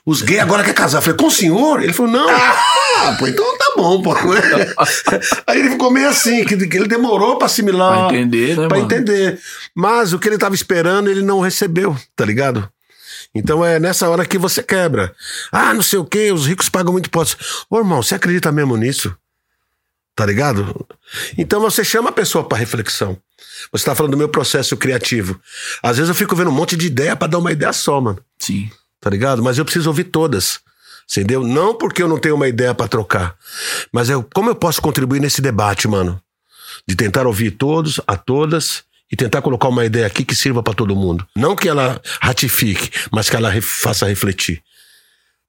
Os 0.05 0.23
gays 0.23 0.41
agora 0.41 0.63
querem 0.63 0.77
casar. 0.77 0.99
Eu 0.99 1.03
falei: 1.03 1.17
Com 1.19 1.27
o 1.27 1.31
senhor? 1.31 1.83
Ele 1.83 1.93
falou: 1.93 2.13
Não. 2.13 2.29
Ah, 2.29 3.17
pô, 3.19 3.27
então 3.27 3.59
tá 3.59 3.73
bom, 3.77 4.03
pô. 4.03 4.15
Aí 5.47 5.59
ele 5.61 5.71
ficou 5.71 5.91
meio 5.91 6.09
assim, 6.09 6.45
que, 6.45 6.57
que 6.67 6.77
ele 6.77 6.89
demorou 6.89 7.37
pra 7.39 7.47
assimilar. 7.47 8.09
Pra 8.09 8.17
entender, 8.17 8.57
né, 8.57 8.69
Pra 8.69 8.79
mano? 8.79 8.85
entender. 8.85 9.39
Mas 9.75 10.13
o 10.13 10.19
que 10.19 10.29
ele 10.29 10.39
tava 10.39 10.55
esperando, 10.55 11.11
ele 11.11 11.23
não 11.23 11.41
recebeu, 11.41 11.97
tá 12.15 12.25
ligado? 12.25 12.69
Então 13.37 13.65
é 13.65 13.79
nessa 13.79 14.09
hora 14.09 14.25
que 14.25 14.39
você 14.39 14.63
quebra. 14.63 15.15
Ah, 15.53 15.75
não 15.75 15.83
sei 15.83 15.99
o 15.99 16.05
quê, 16.05 16.33
os 16.33 16.47
ricos 16.47 16.69
pagam 16.69 16.93
muito 16.93 17.07
impostos. 17.07 17.65
Ô, 17.69 17.79
irmão, 17.79 18.03
você 18.03 18.15
acredita 18.15 18.51
mesmo 18.51 18.77
nisso? 18.77 19.15
Tá 20.15 20.25
ligado? 20.25 20.87
Então 21.37 21.61
você 21.61 21.85
chama 21.85 22.09
a 22.09 22.13
pessoa 22.13 22.49
pra 22.49 22.57
reflexão. 22.57 23.19
Você 23.71 23.85
tá 23.85 23.95
falando 23.95 24.13
do 24.13 24.17
meu 24.17 24.29
processo 24.29 24.77
criativo. 24.77 25.39
Às 25.83 25.99
vezes 25.99 26.09
eu 26.09 26.15
fico 26.15 26.35
vendo 26.35 26.49
um 26.49 26.55
monte 26.55 26.77
de 26.77 26.87
ideia 26.87 27.15
pra 27.15 27.29
dar 27.29 27.39
uma 27.39 27.53
ideia 27.53 27.73
só, 27.73 28.01
mano. 28.01 28.19
Sim. 28.39 28.71
Tá 29.01 29.11
ligado? 29.11 29.43
Mas 29.43 29.59
eu 29.59 29.65
preciso 29.65 29.91
ouvir 29.91 30.05
todas. 30.05 30.61
Entendeu? 31.11 31.45
Não 31.45 31.75
porque 31.75 32.03
eu 32.03 32.09
não 32.09 32.19
tenho 32.19 32.35
uma 32.35 32.49
ideia 32.49 32.75
pra 32.75 32.89
trocar. 32.89 33.37
Mas 33.93 34.09
eu, 34.09 34.27
como 34.35 34.51
eu 34.51 34.55
posso 34.55 34.81
contribuir 34.81 35.21
nesse 35.21 35.41
debate, 35.41 35.87
mano? 35.87 36.21
De 36.87 36.97
tentar 36.97 37.27
ouvir 37.27 37.53
todos, 37.53 38.01
a 38.07 38.17
todas, 38.17 38.85
e 39.11 39.17
tentar 39.17 39.43
colocar 39.43 39.69
uma 39.69 39.85
ideia 39.85 40.07
aqui 40.07 40.25
que 40.25 40.35
sirva 40.35 40.63
pra 40.63 40.75
todo 40.75 40.97
mundo. 40.97 41.27
Não 41.35 41.55
que 41.55 41.69
ela 41.69 42.01
ratifique, 42.21 42.91
mas 43.11 43.31
que 43.31 43.37
ela 43.37 43.53
faça 43.63 44.07
refletir. 44.07 44.63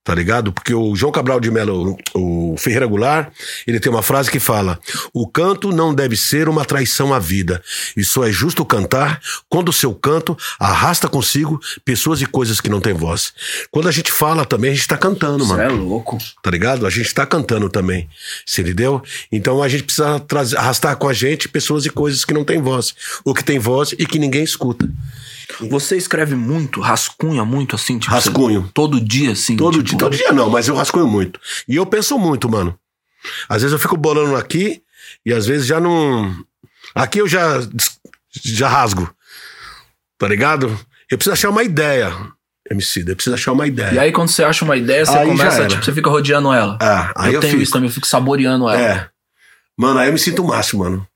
Tá 0.08 0.14
ligado? 0.14 0.54
Porque 0.54 0.72
o 0.72 0.96
João 0.96 1.12
Cabral 1.12 1.38
de 1.38 1.50
Melo, 1.50 1.94
o 2.14 2.54
Ferreira 2.56 2.86
Goulart, 2.86 3.30
ele 3.66 3.78
tem 3.78 3.92
uma 3.92 4.00
frase 4.00 4.30
que 4.30 4.40
fala: 4.40 4.80
O 5.12 5.28
canto 5.28 5.70
não 5.70 5.94
deve 5.94 6.16
ser 6.16 6.48
uma 6.48 6.64
traição 6.64 7.12
à 7.12 7.18
vida. 7.18 7.62
E 7.94 8.02
só 8.02 8.26
é 8.26 8.32
justo 8.32 8.64
cantar 8.64 9.20
quando 9.50 9.68
o 9.68 9.72
seu 9.72 9.94
canto 9.94 10.34
arrasta 10.58 11.10
consigo 11.10 11.60
pessoas 11.84 12.22
e 12.22 12.26
coisas 12.26 12.58
que 12.58 12.70
não 12.70 12.80
têm 12.80 12.94
voz. 12.94 13.34
Quando 13.70 13.86
a 13.86 13.92
gente 13.92 14.10
fala 14.10 14.46
também, 14.46 14.70
a 14.70 14.74
gente 14.74 14.88
tá 14.88 14.96
cantando, 14.96 15.44
mano 15.44 15.60
é 15.60 15.68
louco. 15.68 16.16
tá 16.42 16.50
ligado? 16.50 16.86
A 16.86 16.90
gente 16.90 17.12
tá 17.12 17.26
cantando 17.26 17.68
também, 17.68 18.08
você 18.46 18.62
entendeu? 18.62 19.02
Então 19.30 19.62
a 19.62 19.68
gente 19.68 19.82
precisa 19.82 20.18
trazer, 20.20 20.56
arrastar 20.56 20.96
com 20.96 21.06
a 21.06 21.12
gente 21.12 21.50
pessoas 21.50 21.84
e 21.84 21.90
coisas 21.90 22.24
que 22.24 22.32
não 22.32 22.46
têm 22.46 22.62
voz, 22.62 22.94
ou 23.26 23.34
que 23.34 23.44
têm 23.44 23.58
voz 23.58 23.92
e 23.92 24.06
que 24.06 24.18
ninguém 24.18 24.42
escuta. 24.42 24.88
Você 25.70 25.96
escreve 25.96 26.34
muito, 26.34 26.80
rascunha 26.80 27.44
muito 27.44 27.74
assim, 27.74 27.98
tipo. 27.98 28.12
Rascunho. 28.12 28.62
você- 28.62 28.72
todo 28.72 29.00
dia, 29.00 29.32
assim. 29.32 29.56
Todo 29.56 29.78
tipo, 29.82 29.88
dia, 29.90 29.98
todo 29.98 30.16
dia 30.16 30.32
não, 30.32 30.50
mas 30.50 30.68
eu 30.68 30.74
rascunho 30.74 31.06
muito. 31.06 31.40
E 31.66 31.76
eu 31.76 31.86
penso 31.86 32.18
muito, 32.18 32.48
mano. 32.48 32.78
Às 33.48 33.62
vezes 33.62 33.72
eu 33.72 33.78
fico 33.78 33.96
bolando 33.96 34.36
aqui 34.36 34.82
e 35.24 35.32
às 35.32 35.46
vezes 35.46 35.66
já 35.66 35.80
não. 35.80 36.34
Aqui 36.94 37.18
eu 37.20 37.28
já 37.28 37.60
já 38.44 38.68
rasgo. 38.68 39.10
Tá 40.18 40.28
ligado? 40.28 40.66
Eu 41.10 41.16
preciso 41.16 41.32
achar 41.32 41.50
uma 41.50 41.62
ideia. 41.62 42.12
MC, 42.70 43.02
eu 43.06 43.16
preciso 43.16 43.34
achar 43.34 43.52
uma 43.52 43.66
ideia. 43.66 43.94
E 43.94 43.98
aí, 43.98 44.12
quando 44.12 44.28
você 44.28 44.44
acha 44.44 44.62
uma 44.64 44.76
ideia, 44.76 45.06
você 45.06 45.16
Aí 45.16 45.26
começa, 45.26 45.66
tipo, 45.66 45.82
você 45.82 45.92
fica 45.92 46.10
rodeando 46.10 46.52
ela. 46.52 46.76
Ah, 46.82 47.12
aí 47.16 47.30
eu, 47.32 47.34
eu, 47.36 47.40
tenho 47.40 47.52
fico. 47.52 47.62
isso 47.62 47.72
também, 47.72 47.88
eu 47.88 47.94
fico 47.94 48.06
saboreando 48.06 48.68
ela. 48.68 48.78
É. 48.78 49.08
Mano, 49.76 49.98
aí 49.98 50.08
eu 50.08 50.12
me 50.12 50.18
sinto 50.18 50.42
o 50.44 50.46
máximo, 50.48 50.84
mano. 50.84 51.06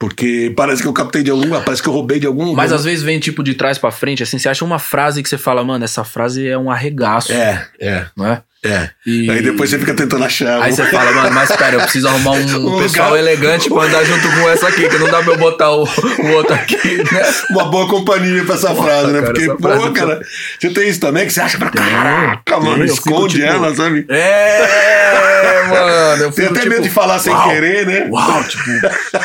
Porque 0.00 0.50
parece 0.56 0.80
que 0.80 0.88
eu 0.88 0.94
captei 0.94 1.22
de 1.22 1.30
algum 1.30 1.44
lugar, 1.44 1.62
parece 1.62 1.82
que 1.82 1.88
eu 1.88 1.92
roubei 1.92 2.18
de 2.18 2.26
algum 2.26 2.54
Mas 2.54 2.72
às 2.72 2.84
vezes 2.84 3.02
vem 3.02 3.20
tipo 3.20 3.42
de 3.42 3.52
trás 3.52 3.76
pra 3.76 3.90
frente, 3.90 4.22
assim, 4.22 4.38
você 4.38 4.48
acha 4.48 4.64
uma 4.64 4.78
frase 4.78 5.22
que 5.22 5.28
você 5.28 5.36
fala, 5.36 5.62
mano, 5.62 5.84
essa 5.84 6.02
frase 6.04 6.48
é 6.48 6.56
um 6.56 6.70
arregaço, 6.70 7.30
É, 7.32 7.66
é, 7.78 8.06
não 8.16 8.26
é? 8.26 8.42
é. 8.64 8.88
E... 9.06 9.30
Aí 9.30 9.42
depois 9.42 9.68
você 9.68 9.78
fica 9.78 9.92
tentando 9.94 10.24
achar. 10.24 10.62
Aí 10.62 10.72
você 10.72 10.86
fala, 10.86 11.12
mano, 11.12 11.30
mas 11.34 11.50
pera, 11.54 11.76
eu 11.76 11.80
preciso 11.82 12.08
arrumar 12.08 12.30
um, 12.32 12.36
Um 12.76 12.82
pessoal 12.82 13.08
lugar- 13.10 13.18
elegante 13.18 13.68
pra 13.68 13.82
andar 13.82 14.02
junto 14.04 14.26
com 14.26 14.48
essa 14.48 14.68
aqui, 14.68 14.88
que 14.88 14.96
não 14.98 15.10
dá 15.10 15.22
pra 15.22 15.34
eu 15.34 15.38
botar 15.38 15.70
o, 15.70 15.84
o 15.84 16.26
outro 16.32 16.54
aqui, 16.54 16.96
né? 16.96 17.22
uma 17.50 17.66
boa 17.66 17.86
companhia 17.86 18.42
pra 18.44 18.54
essa 18.54 18.74
frase, 18.74 19.12
né? 19.12 19.20
cara, 19.20 19.32
Porque, 19.34 19.46
pô, 19.48 19.58
frase- 19.68 19.90
cara, 19.92 20.20
você 20.58 20.70
tem 20.70 20.88
isso 20.88 21.00
também 21.00 21.26
que 21.26 21.32
você 21.34 21.42
acha 21.42 21.58
pra 21.58 21.68
caraca, 21.68 22.58
mano, 22.58 22.84
esconde 22.86 23.34
tipo, 23.36 23.46
ela, 23.46 23.74
sabe? 23.74 24.06
É, 24.08 25.29
mano. 25.68 26.22
Eu 26.24 26.32
Tem 26.32 26.44
fico, 26.44 26.54
até 26.54 26.60
tipo, 26.60 26.70
medo 26.70 26.82
de 26.82 26.90
falar 26.90 27.18
sem 27.18 27.32
uau, 27.32 27.48
querer, 27.48 27.86
né? 27.86 28.08
Uau, 28.10 28.44
tipo. 28.44 28.70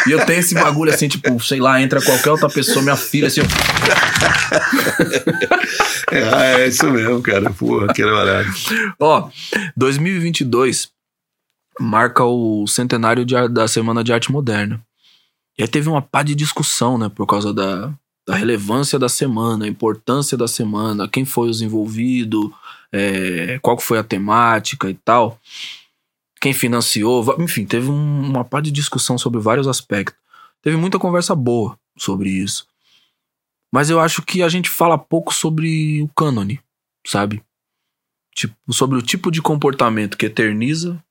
E 0.08 0.12
eu 0.12 0.26
tenho 0.26 0.40
esse 0.40 0.54
bagulho 0.56 0.94
assim, 0.94 1.08
tipo, 1.08 1.40
sei 1.44 1.60
lá, 1.60 1.82
entra 1.82 2.02
qualquer 2.02 2.32
outra 2.32 2.50
pessoa, 2.50 2.82
minha 2.82 2.96
filha, 2.96 3.28
assim. 3.28 3.42
É, 6.12 6.62
é 6.62 6.68
isso 6.68 6.90
mesmo, 6.92 7.22
cara. 7.22 7.50
Porra, 7.50 7.92
que 7.92 8.04
barato. 8.04 8.50
Ó, 9.00 9.30
2022 9.76 10.90
marca 11.80 12.24
o 12.24 12.66
centenário 12.68 13.26
de 13.26 13.36
da 13.50 13.68
Semana 13.68 14.04
de 14.04 14.14
Arte 14.14 14.32
Moderna. 14.32 14.82
E 15.58 15.64
aí 15.64 15.68
teve 15.68 15.90
uma 15.90 16.02
pá 16.02 16.22
de 16.22 16.36
discussão, 16.36 16.98
né, 16.98 17.10
por 17.10 17.26
causa 17.26 17.54
da, 17.54 17.92
da 18.28 18.36
relevância 18.36 19.00
da 19.00 19.08
semana, 19.08 19.66
a 19.66 19.68
importância 19.68 20.38
da 20.38 20.48
semana, 20.48 21.08
quem 21.08 21.24
foi 21.24 21.50
os 21.50 21.62
envolvidos, 21.62 22.50
é, 22.92 23.60
qual 23.62 23.78
foi 23.80 23.98
a 23.98 24.04
temática 24.04 24.90
e 24.90 24.94
tal, 24.94 25.40
quem 26.46 26.54
financiou, 26.54 27.36
enfim, 27.42 27.66
teve 27.66 27.90
um- 27.90 28.22
uma 28.30 28.46
pá 28.46 28.62
de 28.62 28.70
discussão 28.70 29.18
sobre 29.18 29.40
vários 29.40 29.68
aspectos. 29.68 30.16
Teve 30.62 30.78
muita 30.78 31.00
conversa 31.00 31.34
boa 31.34 31.76
sobre 31.98 32.30
isso. 32.30 32.68
Mas 33.74 33.90
eu 33.90 34.00
acho 34.00 34.22
que 34.22 34.44
a 34.44 34.48
gente 34.48 34.70
fala 34.70 34.96
pouco 34.96 35.34
sobre 35.34 36.04
o 36.04 36.08
cânone, 36.10 36.62
sabe? 37.08 37.44
Tipo, 38.36 38.56
sobre 38.72 38.96
o 38.96 39.02
tipo 39.02 39.32
de 39.32 39.42
comportamento 39.42 40.16
que 40.20 40.28
eterniza 40.28 41.04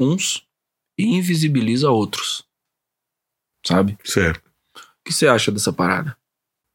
uns 0.00 0.44
e 0.98 1.04
invisibiliza 1.04 1.88
outros. 1.88 2.44
Sabe? 3.64 3.96
Certo. 4.04 4.42
O 4.74 5.04
que 5.04 5.12
você 5.12 5.28
acha 5.28 5.52
dessa 5.52 5.72
parada? 5.72 6.16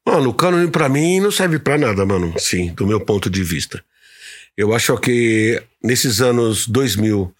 Mano, 0.07 0.29
o 0.29 0.33
cânone 0.33 0.71
pra 0.71 0.87
mim 0.87 1.19
não 1.19 1.31
serve 1.31 1.59
pra 1.59 1.77
nada, 1.77 2.05
mano. 2.05 2.33
Sim, 2.39 2.73
do 2.75 2.87
meu 2.87 3.03
ponto 3.03 3.29
de 3.29 3.43
vista. 3.43 3.83
Eu 4.57 4.73
acho 4.73 4.97
que 4.99 5.61
nesses 5.83 6.21
anos 6.21 6.65
2000, 6.65 7.35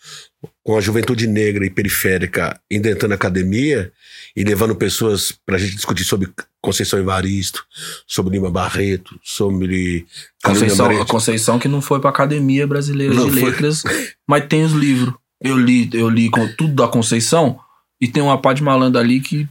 com 0.64 0.78
a 0.78 0.82
juventude 0.82 1.28
negra 1.28 1.66
e 1.66 1.70
periférica 1.70 2.60
entrando 2.70 3.10
na 3.10 3.16
academia 3.16 3.92
e 4.36 4.44
levando 4.44 4.76
pessoas 4.76 5.32
pra 5.46 5.58
gente 5.58 5.76
discutir 5.76 6.04
sobre 6.04 6.30
Conceição 6.62 7.00
Evaristo, 7.00 7.64
sobre 8.08 8.36
Lima 8.36 8.50
Barreto, 8.50 9.20
sobre 9.24 10.06
Conceição, 10.44 11.02
a. 11.02 11.06
Conceição 11.06 11.60
que 11.60 11.68
não 11.68 11.82
foi 11.82 12.00
pra 12.00 12.10
Academia 12.10 12.66
Brasileira 12.66 13.14
Não 13.14 13.30
de 13.30 13.40
foi. 13.40 13.52
Letras, 13.52 13.84
mas 14.28 14.46
tem 14.48 14.64
os 14.64 14.72
livros. 14.74 15.14
Eu 15.42 15.58
li, 15.58 15.90
eu 15.94 16.10
li 16.10 16.30
com 16.30 16.48
tudo 16.56 16.74
da 16.74 16.88
Conceição 16.88 17.60
e 18.02 18.08
tem 18.08 18.24
uma 18.24 18.42
pá 18.42 18.54
de 18.54 18.64
malandro 18.64 19.00
ali 19.00 19.20
que 19.20 19.48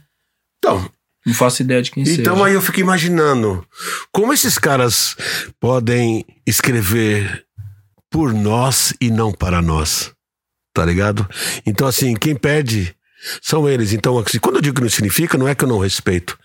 Então, 0.58 0.90
não 1.24 1.34
faço 1.34 1.62
ideia 1.62 1.80
de 1.82 1.90
quem 1.90 2.02
Então 2.02 2.34
seja. 2.34 2.46
aí 2.46 2.54
eu 2.54 2.62
fico 2.62 2.80
imaginando 2.80 3.64
como 4.12 4.32
esses 4.32 4.58
caras 4.58 5.16
podem 5.60 6.24
escrever 6.46 7.44
por 8.10 8.32
nós 8.32 8.94
e 9.00 9.10
não 9.10 9.32
para 9.32 9.60
nós. 9.60 10.13
Tá 10.74 10.84
ligado? 10.84 11.26
Então, 11.64 11.86
assim, 11.86 12.14
quem 12.14 12.34
perde 12.34 12.94
são 13.40 13.68
eles. 13.68 13.92
Então, 13.92 14.18
assim, 14.18 14.40
quando 14.40 14.56
eu 14.56 14.62
digo 14.62 14.74
que 14.74 14.82
não 14.82 14.90
significa, 14.90 15.38
não 15.38 15.48
é 15.48 15.54
que 15.54 15.64
eu 15.64 15.68
não 15.68 15.78
respeito. 15.78 16.36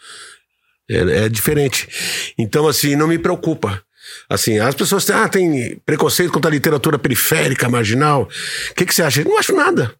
É, 0.89 1.25
é 1.25 1.30
diferente. 1.30 1.89
Então, 2.38 2.67
assim, 2.67 2.95
não 2.95 3.07
me 3.07 3.17
preocupa. 3.17 3.82
Assim, 4.30 4.59
as 4.59 4.75
pessoas 4.75 5.03
têm, 5.03 5.15
ah, 5.15 5.30
preconceito 5.84 6.32
contra 6.32 6.49
a 6.49 6.53
literatura 6.53 6.99
periférica, 6.99 7.67
marginal. 7.67 8.30
O 8.71 8.75
que, 8.75 8.86
que 8.86 8.93
você 8.93 9.01
acha? 9.01 9.21
Eu 9.21 9.25
não 9.25 9.39
acho 9.39 9.55
nada. 9.55 9.93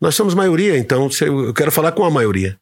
Nós 0.00 0.14
somos 0.14 0.34
maioria, 0.34 0.76
então 0.76 1.08
eu 1.20 1.54
quero 1.54 1.72
falar 1.72 1.92
com 1.92 2.04
a 2.04 2.10
maioria. 2.10 2.58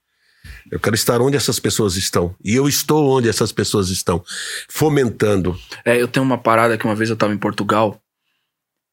Eu 0.71 0.79
quero 0.79 0.95
estar 0.95 1.21
onde 1.21 1.37
essas 1.37 1.59
pessoas 1.59 1.97
estão. 1.97 2.35
E 2.45 2.55
eu 2.55 2.69
estou 2.69 3.17
onde 3.17 3.29
essas 3.29 3.53
pessoas 3.53 3.89
estão. 3.89 4.23
Fomentando. 4.69 5.59
É, 5.85 6.01
eu 6.01 6.07
tenho 6.07 6.25
uma 6.25 6.39
parada 6.39 6.79
que 6.79 6.85
uma 6.85 6.95
vez 6.95 7.11
eu 7.11 7.17
tava 7.17 7.35
em 7.35 7.39
Portugal 7.39 8.01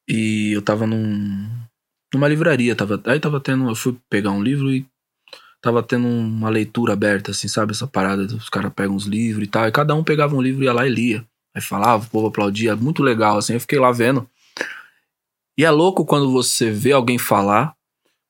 e 0.07 0.51
eu 0.53 0.61
tava 0.61 0.87
num, 0.87 1.47
numa 2.13 2.27
livraria. 2.27 2.75
Tava, 2.75 3.01
aí 3.05 3.19
tava 3.19 3.39
tendo. 3.39 3.69
Eu 3.69 3.75
fui 3.75 3.95
pegar 4.09 4.31
um 4.31 4.43
livro 4.43 4.71
e 4.71 4.85
tava 5.61 5.83
tendo 5.83 6.07
uma 6.07 6.49
leitura 6.49 6.93
aberta, 6.93 7.31
assim, 7.31 7.47
sabe? 7.47 7.71
Essa 7.71 7.87
parada, 7.87 8.23
os 8.23 8.49
caras 8.49 8.71
pegam 8.73 8.95
uns 8.95 9.05
livros 9.05 9.45
e 9.45 9.47
tal. 9.47 9.67
E 9.67 9.71
cada 9.71 9.95
um 9.95 10.03
pegava 10.03 10.35
um 10.35 10.41
livro 10.41 10.63
e 10.63 10.65
ia 10.65 10.73
lá 10.73 10.87
e 10.87 10.89
lia. 10.89 11.25
Aí 11.53 11.61
falava, 11.61 12.05
o 12.05 12.09
povo 12.09 12.27
aplaudia. 12.27 12.75
Muito 12.75 13.03
legal, 13.03 13.37
assim. 13.37 13.53
Eu 13.53 13.59
fiquei 13.59 13.79
lá 13.79 13.91
vendo. 13.91 14.27
E 15.57 15.65
é 15.65 15.69
louco 15.69 16.05
quando 16.05 16.31
você 16.31 16.71
vê 16.71 16.91
alguém 16.91 17.17
falar 17.17 17.75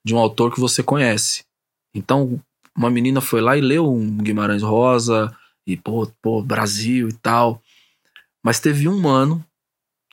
de 0.03 0.13
um 0.13 0.17
autor 0.17 0.53
que 0.53 0.59
você 0.59 0.81
conhece. 0.81 1.43
Então, 1.93 2.41
uma 2.75 2.89
menina 2.89 3.21
foi 3.21 3.41
lá 3.41 3.55
e 3.57 3.61
leu 3.61 3.91
um 3.91 4.17
Guimarães 4.17 4.63
Rosa, 4.63 5.35
e 5.65 5.77
pô, 5.77 6.11
pô, 6.21 6.41
Brasil 6.41 7.09
e 7.09 7.13
tal. 7.13 7.61
Mas 8.43 8.59
teve 8.59 8.87
um 8.87 8.99
mano 8.99 9.43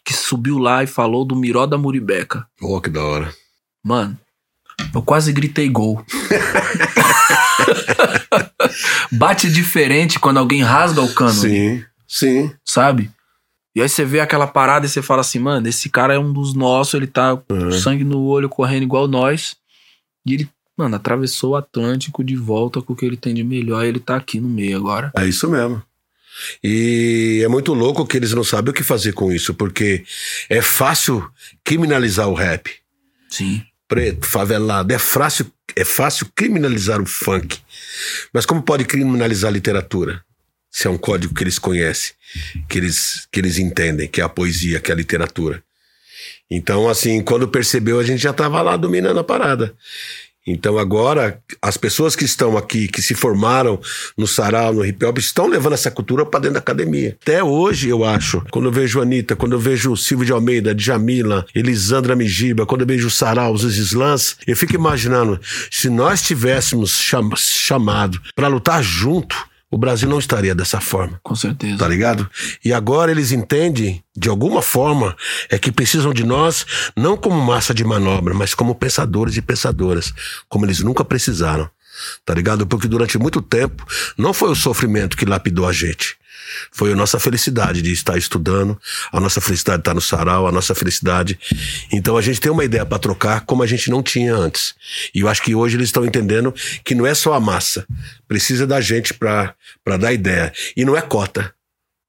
que 0.05 0.13
subiu 0.13 0.59
lá 0.59 0.83
e 0.83 0.87
falou 0.87 1.25
do 1.25 1.37
Miró 1.37 1.67
da 1.67 1.79
Muribeca. 1.79 2.47
Oh, 2.61 2.81
que 2.81 2.91
da 2.91 3.03
hora. 3.03 3.35
Mano, 3.85 4.19
eu 4.95 5.03
quase 5.03 5.33
gritei 5.33 5.69
gol. 5.69 6.05
Bate 9.13 9.51
diferente 9.51 10.19
quando 10.19 10.39
alguém 10.39 10.63
rasga 10.63 11.03
o 11.03 11.13
cano, 11.13 11.33
Sim, 11.33 11.85
sim. 12.07 12.53
sabe? 12.65 13.11
E 13.75 13.83
aí 13.83 13.89
você 13.89 14.05
vê 14.05 14.21
aquela 14.21 14.47
parada 14.47 14.87
e 14.87 14.89
você 14.89 15.03
fala 15.03 15.21
assim, 15.21 15.39
mano, 15.39 15.69
esse 15.69 15.89
cara 15.89 16.15
é 16.15 16.19
um 16.19 16.33
dos 16.33 16.55
nossos, 16.55 16.95
ele 16.95 17.07
tá 17.07 17.37
com 17.37 17.55
Uhum. 17.55 17.73
sangue 17.73 18.05
no 18.05 18.21
olho, 18.25 18.49
correndo 18.49 18.83
igual 18.83 19.07
nós. 19.07 19.57
E 20.27 20.35
ele, 20.35 20.49
mano, 20.77 20.97
atravessou 20.97 21.51
o 21.53 21.57
Atlântico 21.57 22.25
de 22.25 22.35
volta 22.35 22.83
com 22.83 22.93
o 22.93 22.97
que 22.97 23.07
ele 23.07 23.17
tem 23.17 23.35
de 23.35 23.45
melhor 23.45 23.85
e 23.85 23.89
ele 23.89 24.01
tá 24.01 24.17
aqui 24.17 24.41
no 24.41 24.49
meio 24.49 24.77
agora. 24.79 25.13
É 25.17 25.25
isso 25.27 25.49
mesmo. 25.49 25.83
E 26.63 27.41
é 27.45 27.49
muito 27.49 27.75
louco 27.75 28.07
que 28.07 28.17
eles 28.17 28.33
não 28.33 28.45
sabem 28.45 28.71
o 28.71 28.75
que 28.75 28.85
fazer 28.85 29.13
com 29.13 29.33
isso, 29.33 29.53
porque 29.55 30.05
é 30.49 30.63
fácil 30.63 31.29
criminalizar 31.65 32.29
o 32.29 32.35
rap. 32.35 32.71
Sim. 33.29 33.63
Preto, 33.87 34.27
favelado. 34.27 34.93
É 34.93 34.99
fácil, 34.99 35.51
é 35.75 35.85
fácil 35.85 36.27
criminalizar 36.35 37.01
o 37.01 37.07
funk. 37.07 37.59
Mas 38.33 38.45
como 38.45 38.63
pode 38.63 38.85
criminalizar 38.85 39.49
a 39.49 39.53
literatura? 39.53 40.23
Se 40.71 40.87
é 40.87 40.91
um 40.91 40.99
código 40.99 41.35
que 41.35 41.43
eles 41.43 41.59
conhecem, 41.59 42.13
que 42.69 42.79
eles, 42.79 43.27
que 43.33 43.41
eles 43.41 43.59
entendem, 43.59 44.07
que 44.07 44.21
é 44.21 44.25
a 44.25 44.29
poesia, 44.29 44.81
que 44.81 44.91
é 44.91 44.95
a 44.95 44.97
literatura. 44.97 45.63
Então, 46.51 46.89
assim, 46.89 47.23
quando 47.23 47.49
percebeu, 47.49 47.99
a 47.99 48.05
gente 48.05 48.23
já 48.23 48.31
estava 48.31 48.61
lá 48.63 48.77
dominando 48.77 49.19
a 49.19 49.25
parada. 49.25 49.75
Então, 50.51 50.79
agora, 50.79 51.41
as 51.61 51.77
pessoas 51.77 52.17
que 52.17 52.25
estão 52.25 52.57
aqui, 52.57 52.89
que 52.89 53.03
se 53.03 53.15
formaram 53.15 53.79
no 54.17 54.27
sarau, 54.27 54.73
no 54.73 54.85
hip 54.85 55.05
hop, 55.05 55.19
estão 55.19 55.47
levando 55.47 55.75
essa 55.75 55.91
cultura 55.91 56.25
para 56.25 56.41
dentro 56.41 56.55
da 56.55 56.61
academia. 56.61 57.17
Até 57.21 57.43
hoje, 57.45 57.89
eu 57.89 58.05
acho, 58.05 58.43
quando 58.51 58.67
eu 58.67 58.73
vejo 58.73 59.01
a 59.01 59.03
Anitta, 59.03 59.37
quando 59.37 59.53
eu 59.53 59.61
vejo 59.61 59.93
o 59.93 59.97
Silvio 59.97 60.25
de 60.25 60.33
Almeida, 60.33 60.75
Djamila, 60.75 61.45
Elisandra 61.55 62.17
Mijiba, 62.17 62.65
quando 62.65 62.83
eu 62.83 62.87
vejo 62.87 63.09
o 63.09 63.11
sarau, 63.11 63.53
os 63.53 63.63
slams, 63.63 64.37
eu 64.47 64.57
fico 64.57 64.75
imaginando, 64.75 65.39
se 65.71 65.91
nós 65.91 66.23
tivéssemos 66.23 66.93
cham 66.93 67.31
chamado 67.37 68.21
para 68.35 68.49
lutar 68.49 68.83
junto, 68.83 69.37
o 69.71 69.77
Brasil 69.77 70.09
não 70.09 70.19
estaria 70.19 70.55
dessa 70.55 70.81
forma. 70.81 71.21
Com 71.23 71.35
certeza. 71.35 71.79
Tá 71.79 71.87
ligado? 71.87 72.29
E 72.65 72.73
agora 72.73 73.11
eles 73.11 73.33
entendem, 73.33 74.03
de 74.17 74.29
alguma 74.29 74.63
forma, 74.63 75.15
é 75.51 75.59
que 75.59 75.71
precisam 75.71 76.13
de 76.15 76.25
nós, 76.25 76.65
não 76.97 77.17
como 77.17 77.41
massa 77.41 77.75
de 77.75 77.85
manobra, 77.85 78.33
mas 78.35 78.55
como 78.55 78.75
pensadores 78.75 79.37
e 79.37 79.43
pensadoras, 79.43 80.13
como 80.49 80.65
eles 80.65 80.81
nunca 80.81 81.05
precisaram. 81.05 81.69
Tá 82.25 82.35
ligado? 82.35 82.67
Porque 82.67 82.89
durante 82.89 83.19
muito 83.19 83.41
tempo 83.41 83.87
não 84.17 84.33
foi 84.33 84.51
o 84.51 84.55
sofrimento 84.55 85.17
que 85.17 85.25
lapidou 85.25 85.67
a 85.67 85.73
gente. 85.73 86.17
Foi 86.73 86.93
a 86.93 86.97
nossa 86.97 87.19
felicidade 87.19 87.83
de 87.83 87.93
estar 87.93 88.17
estudando, 88.17 88.81
a 89.13 89.21
nossa 89.21 89.41
felicidade 89.41 89.79
de 89.79 89.81
estar 89.83 89.95
no 89.95 90.01
sarau, 90.01 90.47
a 90.47 90.53
nossa 90.53 90.75
felicidade. 90.75 91.39
Então 91.93 92.17
a 92.17 92.23
gente 92.23 92.41
tem 92.41 92.51
uma 92.51 92.65
ideia 92.65 92.87
para 92.87 92.99
trocar 92.99 93.43
como 93.43 93.63
a 93.63 93.67
gente 93.67 93.91
não 93.91 94.03
tinha 94.03 94.35
antes. 94.35 94.75
E 95.15 95.21
eu 95.21 95.29
acho 95.29 95.43
que 95.43 95.55
hoje 95.55 95.77
eles 95.77 95.89
estão 95.89 96.05
entendendo 96.07 96.55
que 96.85 96.95
não 96.95 97.07
é 97.07 97.15
só 97.15 97.35
a 97.35 97.41
massa, 97.41 97.87
precisa 98.27 98.67
da 98.67 98.81
gente 98.81 99.13
para 99.13 99.55
dar 99.99 100.13
ideia. 100.13 100.53
E 100.77 100.85
não 100.85 100.97
é 100.97 101.03
cota, 101.03 101.53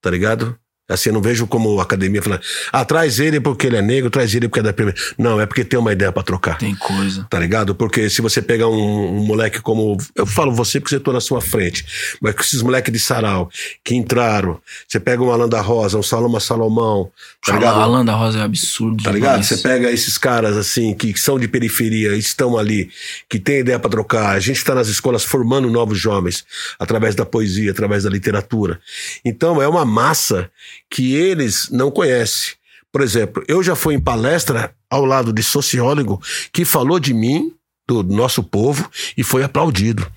tá 0.01 0.09
ligado? 0.09 0.57
Assim, 0.89 1.09
eu 1.09 1.13
não 1.13 1.21
vejo 1.21 1.45
como 1.45 1.79
academia 1.79 2.19
falando, 2.19 2.41
ah, 2.73 2.83
traz 2.83 3.19
ele 3.19 3.39
porque 3.39 3.67
ele 3.67 3.77
é 3.77 3.81
negro, 3.81 4.09
traz 4.09 4.33
ele 4.33 4.49
porque 4.49 4.59
é 4.59 4.63
da 4.63 4.73
primeira. 4.73 4.99
Não, 5.17 5.39
é 5.39 5.45
porque 5.45 5.63
tem 5.63 5.79
uma 5.79 5.93
ideia 5.93 6.11
pra 6.11 6.23
trocar. 6.23 6.57
Tem 6.57 6.75
coisa. 6.75 7.27
Tá 7.29 7.37
ligado? 7.39 7.75
Porque 7.75 8.09
se 8.09 8.21
você 8.21 8.41
pegar 8.41 8.67
um, 8.67 9.19
um 9.19 9.23
moleque 9.23 9.61
como. 9.61 9.97
Eu 10.15 10.25
falo 10.25 10.51
você 10.51 10.79
porque 10.79 10.95
você 10.95 10.99
tô 10.99 11.13
na 11.13 11.21
sua 11.21 11.41
frente. 11.41 11.85
Mas 12.19 12.33
com 12.33 12.41
esses 12.41 12.63
moleques 12.63 12.91
de 12.91 12.99
sarau 12.99 13.49
que 13.83 13.95
entraram, 13.95 14.59
você 14.87 14.99
pega 14.99 15.21
um 15.21 15.31
Alan 15.31 15.47
da 15.47 15.61
Rosa, 15.61 15.97
um 15.97 16.03
Saloma 16.03 16.39
Salomão, 16.39 17.11
tá 17.45 17.53
Fala, 17.53 17.59
ligado? 17.59 17.81
Alan 17.81 18.05
da 18.05 18.15
Rosa 18.15 18.39
é 18.39 18.41
absurdo. 18.41 19.03
Tá 19.03 19.11
ligado? 19.11 19.43
Você 19.43 19.57
pega 19.57 19.91
esses 19.91 20.17
caras 20.17 20.57
assim, 20.57 20.95
que 20.95 21.15
são 21.19 21.39
de 21.39 21.47
periferia, 21.47 22.15
estão 22.15 22.57
ali, 22.57 22.89
que 23.29 23.39
tem 23.39 23.59
ideia 23.59 23.77
pra 23.77 23.89
trocar. 23.89 24.35
A 24.35 24.39
gente 24.39 24.57
está 24.57 24.73
nas 24.73 24.87
escolas 24.87 25.23
formando 25.23 25.69
novos 25.69 25.99
jovens 25.99 26.43
através 26.79 27.13
da 27.13 27.25
poesia, 27.25 27.71
através 27.71 28.03
da 28.03 28.09
literatura. 28.09 28.79
Então 29.23 29.61
é 29.61 29.67
uma 29.67 29.85
massa 29.85 30.49
que 30.89 31.13
eles 31.13 31.69
não 31.69 31.91
conhecem. 31.91 32.53
Por 32.91 33.01
exemplo, 33.01 33.43
eu 33.47 33.61
já 33.61 33.75
fui 33.75 33.93
em 33.93 33.99
palestra 33.99 34.73
ao 34.89 35.05
lado 35.05 35.31
de 35.31 35.43
sociólogo 35.43 36.21
que 36.51 36.65
falou 36.65 36.99
de 36.99 37.13
mim, 37.13 37.51
do 37.87 38.01
nosso 38.03 38.43
povo, 38.43 38.89
e 39.17 39.23
foi 39.23 39.43
aplaudido. 39.43 40.09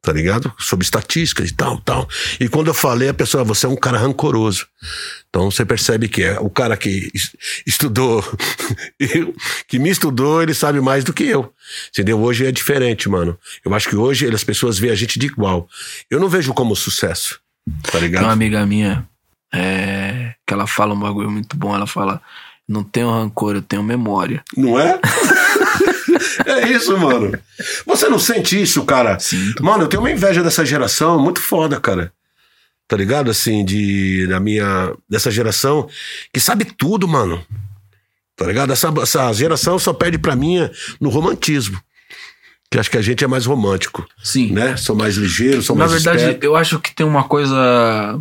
Tá 0.00 0.12
ligado? 0.12 0.52
Sobre 0.58 0.84
estatísticas 0.84 1.48
e 1.48 1.54
tal, 1.54 1.80
tal. 1.80 2.06
E 2.38 2.46
quando 2.46 2.68
eu 2.68 2.74
falei, 2.74 3.08
a 3.08 3.14
pessoa, 3.14 3.42
você 3.42 3.64
é 3.64 3.68
um 3.70 3.76
cara 3.76 3.96
rancoroso. 3.96 4.66
Então 5.30 5.50
você 5.50 5.64
percebe 5.64 6.08
que 6.08 6.22
é 6.22 6.38
o 6.38 6.50
cara 6.50 6.76
que 6.76 7.10
es- 7.14 7.34
estudou, 7.66 8.22
que 9.66 9.78
me 9.78 9.88
estudou, 9.90 10.42
ele 10.42 10.52
sabe 10.54 10.80
mais 10.80 11.04
do 11.04 11.12
que 11.12 11.24
eu. 11.24 11.52
Entendeu? 11.88 12.20
Hoje 12.20 12.44
é 12.46 12.52
diferente, 12.52 13.08
mano. 13.08 13.38
Eu 13.64 13.72
acho 13.74 13.88
que 13.88 13.96
hoje 13.96 14.26
as 14.28 14.44
pessoas 14.44 14.78
veem 14.78 14.92
a 14.92 14.96
gente 14.96 15.18
de 15.18 15.26
igual. 15.26 15.66
Eu 16.10 16.20
não 16.20 16.28
vejo 16.28 16.52
como 16.52 16.76
sucesso. 16.76 17.40
Tá 17.90 17.98
ligado? 17.98 18.24
uma 18.24 18.32
amiga 18.32 18.64
minha 18.66 19.08
é, 19.54 20.34
que 20.46 20.52
ela 20.52 20.66
fala 20.66 20.94
um 20.94 21.00
bagulho 21.00 21.30
muito 21.30 21.56
bom. 21.56 21.74
Ela 21.74 21.86
fala: 21.86 22.20
Não 22.68 22.82
tenho 22.82 23.10
rancor, 23.10 23.54
eu 23.54 23.62
tenho 23.62 23.82
memória. 23.82 24.42
Não 24.56 24.78
é? 24.78 24.98
é 26.46 26.68
isso, 26.72 26.96
mano. 26.98 27.38
Você 27.86 28.08
não 28.08 28.18
sente 28.18 28.60
isso, 28.60 28.84
cara? 28.84 29.18
Sinto. 29.18 29.64
Mano, 29.64 29.84
eu 29.84 29.88
tenho 29.88 30.02
uma 30.02 30.10
inveja 30.10 30.42
dessa 30.42 30.64
geração 30.64 31.18
muito 31.20 31.40
foda, 31.40 31.80
cara. 31.80 32.12
Tá 32.88 32.96
ligado? 32.96 33.30
Assim, 33.30 33.64
de 33.64 34.26
da 34.26 34.38
minha 34.40 34.92
dessa 35.08 35.30
geração 35.30 35.88
que 36.32 36.40
sabe 36.40 36.64
tudo, 36.64 37.06
mano. 37.08 37.44
Tá 38.36 38.46
ligado? 38.46 38.72
Essa, 38.72 38.92
essa 39.00 39.32
geração 39.32 39.78
só 39.78 39.92
perde 39.92 40.18
pra 40.18 40.34
minha 40.34 40.70
no 41.00 41.08
romantismo. 41.08 41.80
Que 42.70 42.78
acho 42.78 42.90
que 42.90 42.98
a 42.98 43.02
gente 43.02 43.22
é 43.22 43.28
mais 43.28 43.46
romântico, 43.46 44.04
Sim. 44.22 44.50
né? 44.52 44.76
Sou 44.76 44.96
mais 44.96 45.14
ligeiro, 45.16 45.62
sou 45.62 45.76
Na 45.76 45.86
mais 45.86 45.92
verdade, 45.92 46.22
esperto. 46.24 46.44
eu 46.44 46.56
acho 46.56 46.80
que 46.80 46.92
tem 46.92 47.06
uma 47.06 47.22
coisa. 47.22 48.18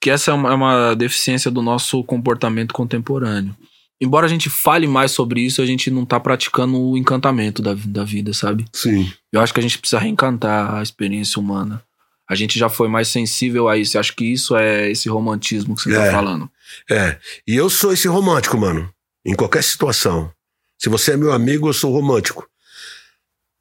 Que 0.00 0.10
essa 0.10 0.30
é 0.30 0.34
uma, 0.34 0.50
é 0.50 0.54
uma 0.54 0.94
deficiência 0.94 1.50
do 1.50 1.60
nosso 1.62 2.02
comportamento 2.04 2.72
contemporâneo. 2.72 3.54
Embora 4.00 4.24
a 4.24 4.28
gente 4.30 4.48
fale 4.48 4.86
mais 4.86 5.10
sobre 5.12 5.42
isso, 5.42 5.60
a 5.60 5.66
gente 5.66 5.90
não 5.90 6.06
tá 6.06 6.18
praticando 6.18 6.80
o 6.80 6.96
encantamento 6.96 7.60
da, 7.60 7.74
da 7.74 8.02
vida, 8.02 8.32
sabe? 8.32 8.64
Sim. 8.72 9.12
Eu 9.30 9.42
acho 9.42 9.52
que 9.52 9.60
a 9.60 9.62
gente 9.62 9.78
precisa 9.78 10.00
reencantar 10.00 10.74
a 10.74 10.82
experiência 10.82 11.38
humana. 11.38 11.82
A 12.26 12.34
gente 12.34 12.58
já 12.58 12.70
foi 12.70 12.88
mais 12.88 13.08
sensível 13.08 13.68
a 13.68 13.76
isso. 13.76 13.96
Eu 13.96 14.00
acho 14.00 14.16
que 14.16 14.24
isso 14.24 14.56
é 14.56 14.90
esse 14.90 15.08
romantismo 15.08 15.74
que 15.76 15.82
você 15.82 15.92
É. 15.94 16.06
tá 16.06 16.12
falando. 16.12 16.48
É. 16.90 17.18
E 17.46 17.54
eu 17.54 17.68
sou 17.68 17.92
esse 17.92 18.08
romântico, 18.08 18.56
mano. 18.56 18.88
Em 19.26 19.34
qualquer 19.34 19.62
situação. 19.62 20.32
Se 20.78 20.88
você 20.88 21.12
é 21.12 21.16
meu 21.18 21.32
amigo, 21.32 21.68
eu 21.68 21.74
sou 21.74 21.92
romântico. 21.92 22.48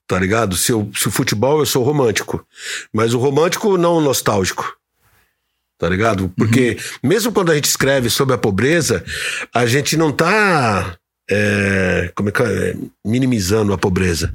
Tá 0.07 0.17
ligado? 0.17 0.55
Se, 0.55 0.71
eu, 0.71 0.89
se 0.95 1.07
o 1.09 1.11
futebol, 1.11 1.59
eu 1.59 1.65
sou 1.65 1.83
romântico. 1.83 2.45
Mas 2.93 3.13
o 3.13 3.19
romântico 3.19 3.77
não 3.77 3.99
nostálgico. 3.99 4.78
Tá 5.79 5.87
ligado? 5.87 6.29
Porque 6.35 6.77
mesmo 7.01 7.31
quando 7.31 7.51
a 7.51 7.55
gente 7.55 7.69
escreve 7.69 8.09
sobre 8.09 8.35
a 8.35 8.37
pobreza, 8.37 9.01
a 9.55 9.65
gente 9.65 9.95
não 9.95 10.11
tá. 10.11 10.97
é, 11.31 12.11
como 12.13 12.27
é 12.27 12.31
que 12.33 12.43
é? 12.43 12.75
minimizando 13.05 13.71
a 13.71 13.77
pobreza. 13.77 14.33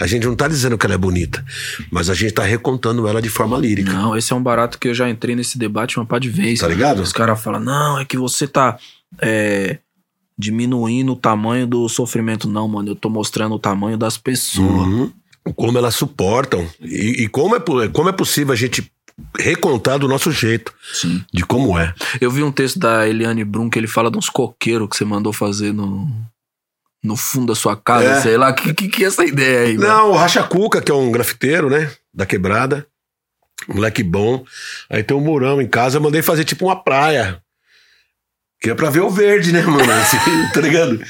A 0.00 0.06
gente 0.06 0.24
não 0.28 0.36
tá 0.36 0.46
dizendo 0.46 0.78
que 0.78 0.86
ela 0.86 0.94
é 0.94 0.98
bonita, 0.98 1.44
mas 1.90 2.08
a 2.08 2.14
gente 2.14 2.32
tá 2.32 2.44
recontando 2.44 3.08
ela 3.08 3.20
de 3.20 3.28
forma 3.28 3.58
lírica. 3.58 3.92
Não, 3.92 4.16
esse 4.16 4.32
é 4.32 4.36
um 4.36 4.42
barato 4.42 4.78
que 4.78 4.86
eu 4.86 4.94
já 4.94 5.10
entrei 5.10 5.34
nesse 5.34 5.58
debate 5.58 5.98
uma 5.98 6.06
pá 6.06 6.20
de 6.20 6.30
vez. 6.30 6.60
Tá 6.60 6.68
ligado? 6.68 7.02
Os 7.02 7.12
caras 7.12 7.42
falam, 7.42 7.58
não, 7.60 7.98
é 7.98 8.04
que 8.04 8.16
você 8.16 8.46
tá 8.46 8.78
é, 9.20 9.78
diminuindo 10.38 11.14
o 11.14 11.16
tamanho 11.16 11.66
do 11.66 11.88
sofrimento. 11.88 12.48
Não, 12.48 12.68
mano, 12.68 12.90
eu 12.90 12.94
tô 12.94 13.10
mostrando 13.10 13.56
o 13.56 13.58
tamanho 13.58 13.98
das 13.98 14.16
pessoas. 14.16 14.86
Uhum. 14.86 15.12
Como 15.56 15.78
elas 15.78 15.96
suportam. 15.96 16.64
E, 16.80 17.24
e 17.24 17.28
como, 17.28 17.56
é, 17.56 17.88
como 17.88 18.08
é 18.08 18.12
possível 18.12 18.52
a 18.52 18.56
gente 18.56 18.88
recontar 19.38 19.98
do 19.98 20.08
nosso 20.08 20.30
jeito, 20.30 20.72
Sim. 20.92 21.24
de 21.32 21.44
como 21.44 21.78
é. 21.78 21.94
Eu 22.20 22.30
vi 22.30 22.42
um 22.42 22.52
texto 22.52 22.78
da 22.78 23.08
Eliane 23.08 23.44
Brum 23.44 23.70
que 23.70 23.78
ele 23.78 23.86
fala 23.86 24.10
de 24.10 24.18
uns 24.18 24.28
coqueiros 24.28 24.88
que 24.88 24.96
você 24.96 25.04
mandou 25.04 25.32
fazer 25.32 25.72
no, 25.72 26.08
no 27.02 27.16
fundo 27.16 27.46
da 27.46 27.54
sua 27.54 27.76
casa, 27.76 28.08
É. 28.08 28.20
sei 28.20 28.36
lá. 28.36 28.52
Que, 28.52 28.74
que 28.74 28.88
que 28.88 29.04
é 29.04 29.06
essa 29.06 29.24
ideia 29.24 29.60
aí, 29.68 29.78
mano? 29.78 29.88
Não, 29.88 30.10
o 30.10 30.16
Racha 30.16 30.42
Cuca, 30.42 30.80
que 30.82 30.92
é 30.92 30.94
um 30.94 31.10
grafiteiro, 31.10 31.70
né? 31.70 31.90
Da 32.12 32.26
quebrada. 32.26 32.86
Moleque 33.68 34.02
bom. 34.02 34.44
Aí 34.90 35.02
tem 35.02 35.16
um 35.16 35.20
murão 35.20 35.60
em 35.62 35.66
casa, 35.66 35.96
eu 35.96 36.02
mandei 36.02 36.20
fazer 36.22 36.44
tipo 36.44 36.66
uma 36.66 36.76
praia. 36.82 37.40
Que 38.60 38.70
é 38.70 38.74
pra 38.74 38.90
ver 38.90 39.00
o 39.00 39.10
verde, 39.10 39.52
né, 39.52 39.62
mano? 39.62 39.90
Assim, 39.92 40.18
tá 40.52 40.60
ligado? 40.60 41.00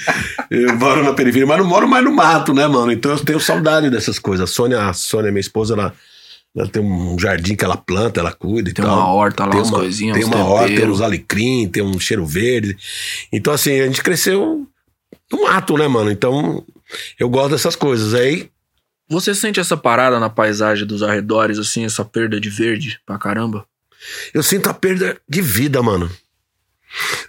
Eu 0.50 0.76
moro 0.76 1.02
na 1.02 1.12
periferia, 1.12 1.46
mas 1.46 1.58
não 1.58 1.64
moro 1.66 1.88
mais 1.88 2.04
no 2.04 2.12
mato, 2.12 2.52
né, 2.54 2.66
mano? 2.66 2.92
Então 2.92 3.12
eu 3.12 3.18
tenho 3.24 3.40
saudade 3.40 3.90
dessas 3.90 4.18
coisas. 4.18 4.48
A 4.48 4.52
Sônia, 4.52 4.88
a 4.88 4.92
Sônia 4.92 5.30
minha 5.32 5.40
esposa, 5.40 5.74
ela, 5.74 5.92
ela 6.56 6.68
tem 6.68 6.82
um 6.82 7.18
jardim 7.18 7.54
que 7.54 7.64
ela 7.64 7.76
planta, 7.76 8.20
ela 8.20 8.32
cuida 8.32 8.70
e 8.70 8.72
Tem 8.72 8.84
tal. 8.84 8.96
uma 8.96 9.08
horta 9.12 9.44
lá, 9.44 9.50
tem 9.50 9.60
umas 9.60 9.68
uma, 9.68 9.78
coisinhas, 9.78 10.16
Tem 10.16 10.24
uma 10.24 10.44
horta, 10.44 10.74
tem 10.74 10.88
uns 10.88 11.00
alecrim, 11.00 11.68
tem 11.68 11.82
um 11.82 12.00
cheiro 12.00 12.24
verde. 12.24 12.76
Então, 13.32 13.52
assim, 13.52 13.78
a 13.80 13.86
gente 13.86 14.02
cresceu 14.02 14.66
no 15.30 15.42
mato, 15.44 15.76
né, 15.76 15.86
mano? 15.86 16.10
Então, 16.10 16.64
eu 17.18 17.28
gosto 17.28 17.50
dessas 17.50 17.76
coisas. 17.76 18.14
Aí, 18.14 18.48
Você 19.08 19.34
sente 19.34 19.60
essa 19.60 19.76
parada 19.76 20.18
na 20.18 20.30
paisagem 20.30 20.86
dos 20.86 21.02
arredores, 21.02 21.58
assim, 21.58 21.84
essa 21.84 22.04
perda 22.04 22.40
de 22.40 22.48
verde 22.48 22.98
pra 23.04 23.18
caramba? 23.18 23.66
eu 24.32 24.42
sinto 24.42 24.68
a 24.68 24.74
perda 24.74 25.18
de 25.28 25.42
vida, 25.42 25.82
mano. 25.82 26.08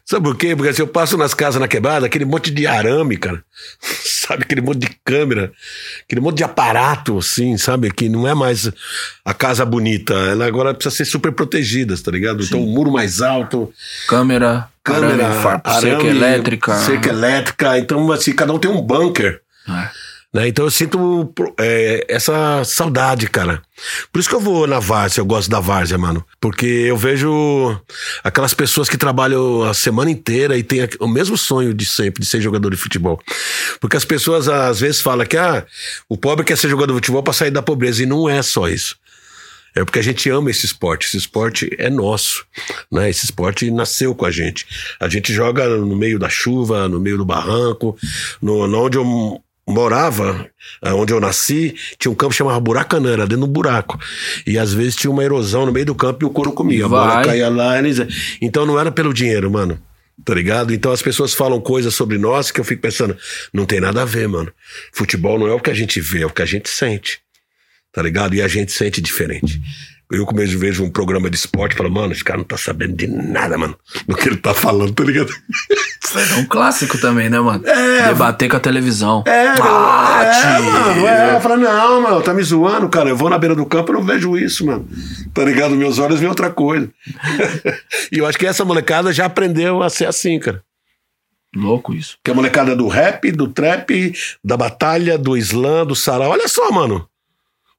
Sabe 0.06 0.24
por 0.24 0.38
quê? 0.38 0.56
Porque 0.56 0.74
se 0.74 0.82
eu 0.82 0.88
passo 0.88 1.18
nas 1.18 1.34
casas 1.34 1.60
na 1.60 1.68
quebrada, 1.68 2.06
aquele 2.06 2.26
monte 2.26 2.50
de 2.50 2.66
arame, 2.66 3.18
cara. 3.18 3.44
Sabe? 3.82 4.44
Aquele 4.44 4.62
monte 4.62 4.80
de 4.80 4.90
câmera, 5.04 5.52
aquele 6.04 6.22
monte 6.22 6.38
de 6.38 6.44
aparato, 6.44 7.18
assim, 7.18 7.58
sabe? 7.58 7.90
Que 7.92 8.10
não 8.10 8.28
é 8.28 8.34
mais 8.34 8.70
a 9.24 9.34
casa 9.34 9.66
bonita. 9.66 10.14
Ela 10.14 10.46
agora 10.46 10.74
precisa 10.74 10.96
ser 10.96 11.06
super 11.06 11.32
protegida, 11.32 11.96
tá 11.98 12.12
ligado? 12.12 12.44
Então, 12.44 12.62
o 12.62 12.68
muro 12.68 12.92
mais 12.92 13.22
alto, 13.22 13.74
Câmera, 14.06 14.68
câmera, 14.84 15.28
arame, 15.28 15.82
cerca 15.82 15.98
arame, 15.98 16.10
elétrica. 16.10 16.76
Cerca 16.76 17.10
elétrica. 17.10 17.78
Então, 17.80 18.12
assim, 18.12 18.34
cada 18.34 18.52
um 18.52 18.60
tem 18.60 18.70
um 18.70 18.82
bunker. 18.82 19.42
É. 19.70 19.90
Né? 20.34 20.50
Então 20.50 20.66
eu 20.66 20.72
sinto 20.72 21.34
é, 21.58 22.06
essa 22.10 22.64
saudade, 22.64 23.28
cara. 23.30 23.62
Por 24.12 24.20
isso 24.20 24.28
que 24.28 24.36
eu 24.36 24.40
vou 24.40 24.68
na 24.68 24.80
várzea, 24.80 25.22
eu 25.22 25.26
gosto 25.26 25.50
da 25.50 25.60
várzea, 25.60 25.98
mano. 25.98 26.26
Porque 26.40 26.66
eu 26.66 26.98
vejo 26.98 27.80
aquelas 28.24 28.54
pessoas 28.54 28.90
que 28.90 28.98
trabalham 28.98 29.64
a 29.64 29.74
semana 29.74 30.12
inteira 30.12 30.58
e 30.58 30.64
têm 30.64 30.88
o 31.00 31.08
mesmo 31.08 31.38
sonho 31.38 31.74
de 31.74 31.86
sempre, 31.86 32.22
de 32.22 32.28
ser 32.28 32.42
jogador 32.42 32.70
de 32.70 32.78
futebol. 32.78 33.20
Porque 33.80 33.96
as 33.96 34.06
pessoas 34.06 34.48
às 34.48 34.80
vezes 34.80 35.02
falam 35.02 35.26
que 35.26 35.38
ah, 35.38 35.66
o 36.10 36.18
pobre 36.18 36.46
quer 36.46 36.58
ser 36.58 36.70
jogador 36.70 36.94
de 36.94 37.00
futebol 37.00 37.24
pra 37.24 37.34
sair 37.34 37.52
da 37.52 37.62
pobreza. 37.62 38.04
E 38.04 38.06
não 38.06 38.28
é 38.28 38.42
só 38.42 38.68
isso. 38.68 38.98
É 39.76 39.86
porque 39.86 40.00
a 40.00 40.04
gente 40.04 40.28
ama 40.30 40.50
esse 40.50 40.66
esporte. 40.66 41.06
Esse 41.06 41.18
esporte 41.18 41.70
é 41.78 41.90
nosso, 41.90 42.46
né? 42.92 43.10
Esse 43.10 43.26
esporte 43.26 43.70
nasceu 43.70 44.16
com 44.16 44.26
a 44.26 44.32
gente. 44.32 44.66
A 45.00 45.08
gente 45.08 45.32
joga 45.32 45.68
no 45.70 45.96
meio 45.96 46.18
da 46.18 46.28
chuva, 46.28 46.90
no 46.90 47.00
meio 47.00 47.18
do 47.18 47.26
barranco, 47.26 47.96
no 48.42 48.64
onde 48.76 48.98
eu 48.98 49.40
morava, 49.68 50.50
eh, 50.82 50.94
onde 50.94 51.14
eu 51.14 51.20
nasci, 51.20 51.76
tinha 52.00 52.12
um 52.12 52.16
campo 52.16 52.32
que 52.32 52.38
chamava 52.38 52.60
Buracanã, 52.60 53.12
era 53.12 53.28
dentro 53.28 53.46
do 53.46 53.52
buraco. 53.52 54.00
E 54.46 54.58
às 54.58 54.74
vezes 54.74 54.96
tinha 54.96 55.12
uma 55.12 55.24
erosão 55.24 55.66
no 55.66 55.72
meio 55.72 55.86
do 55.86 55.96
campo 55.96 56.24
e 56.24 56.26
o 56.26 56.30
couro 56.30 56.54
comia. 56.54 56.86
A 56.86 56.90
bola 56.90 57.22
caía 57.24 57.50
lá. 57.50 57.78
Eles... 57.78 58.00
Então 58.42 58.66
não 58.66 58.80
era 58.80 58.92
pelo 58.92 59.14
dinheiro, 59.14 59.52
mano. 59.52 59.78
Tá 60.24 60.34
ligado? 60.34 60.74
Então 60.74 60.92
as 60.92 61.02
pessoas 61.02 61.34
falam 61.34 61.60
coisas 61.60 61.94
sobre 61.94 62.18
nós 62.18 62.50
que 62.50 62.60
eu 62.60 62.64
fico 62.64 62.82
pensando, 62.82 63.16
não 63.54 63.66
tem 63.66 63.80
nada 63.80 64.02
a 64.02 64.06
ver, 64.06 64.28
mano. 64.28 64.52
Futebol 64.92 65.38
não 65.38 65.48
é 65.48 65.54
o 65.54 65.60
que 65.60 65.70
a 65.70 65.74
gente 65.76 66.00
vê, 66.00 66.22
é 66.22 66.26
o 66.26 66.32
que 66.32 66.42
a 66.42 66.46
gente 66.46 66.70
sente. 66.70 67.20
Tá 67.92 68.02
ligado? 68.02 68.34
E 68.36 68.42
a 68.42 68.48
gente 68.48 68.72
sente 68.72 69.02
diferente. 69.02 69.62
Eu, 70.10 70.26
como 70.26 70.40
eu 70.40 70.48
vejo 70.58 70.86
um 70.86 70.90
programa 70.90 71.30
de 71.30 71.36
esporte, 71.36 71.76
falo, 71.76 71.92
mano, 71.92 72.14
esse 72.14 72.24
cara 72.24 72.38
não 72.38 72.46
tá 72.46 72.56
sabendo 72.58 72.96
de 72.96 73.08
nada, 73.08 73.58
mano, 73.58 73.78
do 74.08 74.16
que 74.16 74.30
ele 74.30 74.38
tá 74.38 74.54
falando, 74.54 74.94
tá 74.94 75.04
ligado? 75.04 75.34
É 76.16 76.36
um 76.36 76.46
clássico 76.46 76.98
também, 76.98 77.30
né, 77.30 77.38
mano? 77.40 77.68
É. 77.68 78.08
Debater 78.08 78.50
com 78.50 78.56
a 78.56 78.60
televisão. 78.60 79.24
É, 79.28 79.48
Ah, 79.62 80.24
é, 80.24 80.60
mano, 80.62 81.08
é. 81.08 81.36
Eu 81.36 81.42
falo, 81.42 81.58
não, 81.58 82.02
mano, 82.02 82.22
tá 82.22 82.34
me 82.34 82.42
zoando, 82.42 82.88
cara. 82.88 83.10
Eu 83.10 83.18
vou 83.18 83.30
na 83.30 83.38
beira 83.38 83.54
do 83.54 83.66
campo 83.66 83.92
e 83.92 83.96
não 83.96 84.02
vejo 84.02 84.38
isso, 84.38 84.66
mano. 84.66 84.88
Tá 85.34 85.44
ligado? 85.44 85.76
Meus 85.76 86.00
olhos 86.00 86.20
veem 86.20 86.30
outra 86.30 86.50
coisa. 86.50 86.90
e 88.10 88.18
eu 88.18 88.26
acho 88.26 88.38
que 88.38 88.48
essa 88.48 88.64
molecada 88.64 89.12
já 89.12 89.26
aprendeu 89.26 89.84
a 89.84 89.90
ser 89.90 90.06
assim, 90.06 90.40
cara. 90.40 90.64
Louco 91.54 91.94
isso. 91.94 92.18
Que 92.24 92.32
a 92.32 92.34
molecada 92.34 92.76
do 92.76 92.88
rap, 92.88 93.30
do 93.32 93.48
trap, 93.48 94.14
da 94.44 94.56
batalha, 94.56 95.18
do 95.18 95.36
slam, 95.36 95.86
do 95.86 95.96
sarau. 95.96 96.32
Olha 96.32 96.48
só, 96.48 96.72
mano. 96.72 97.08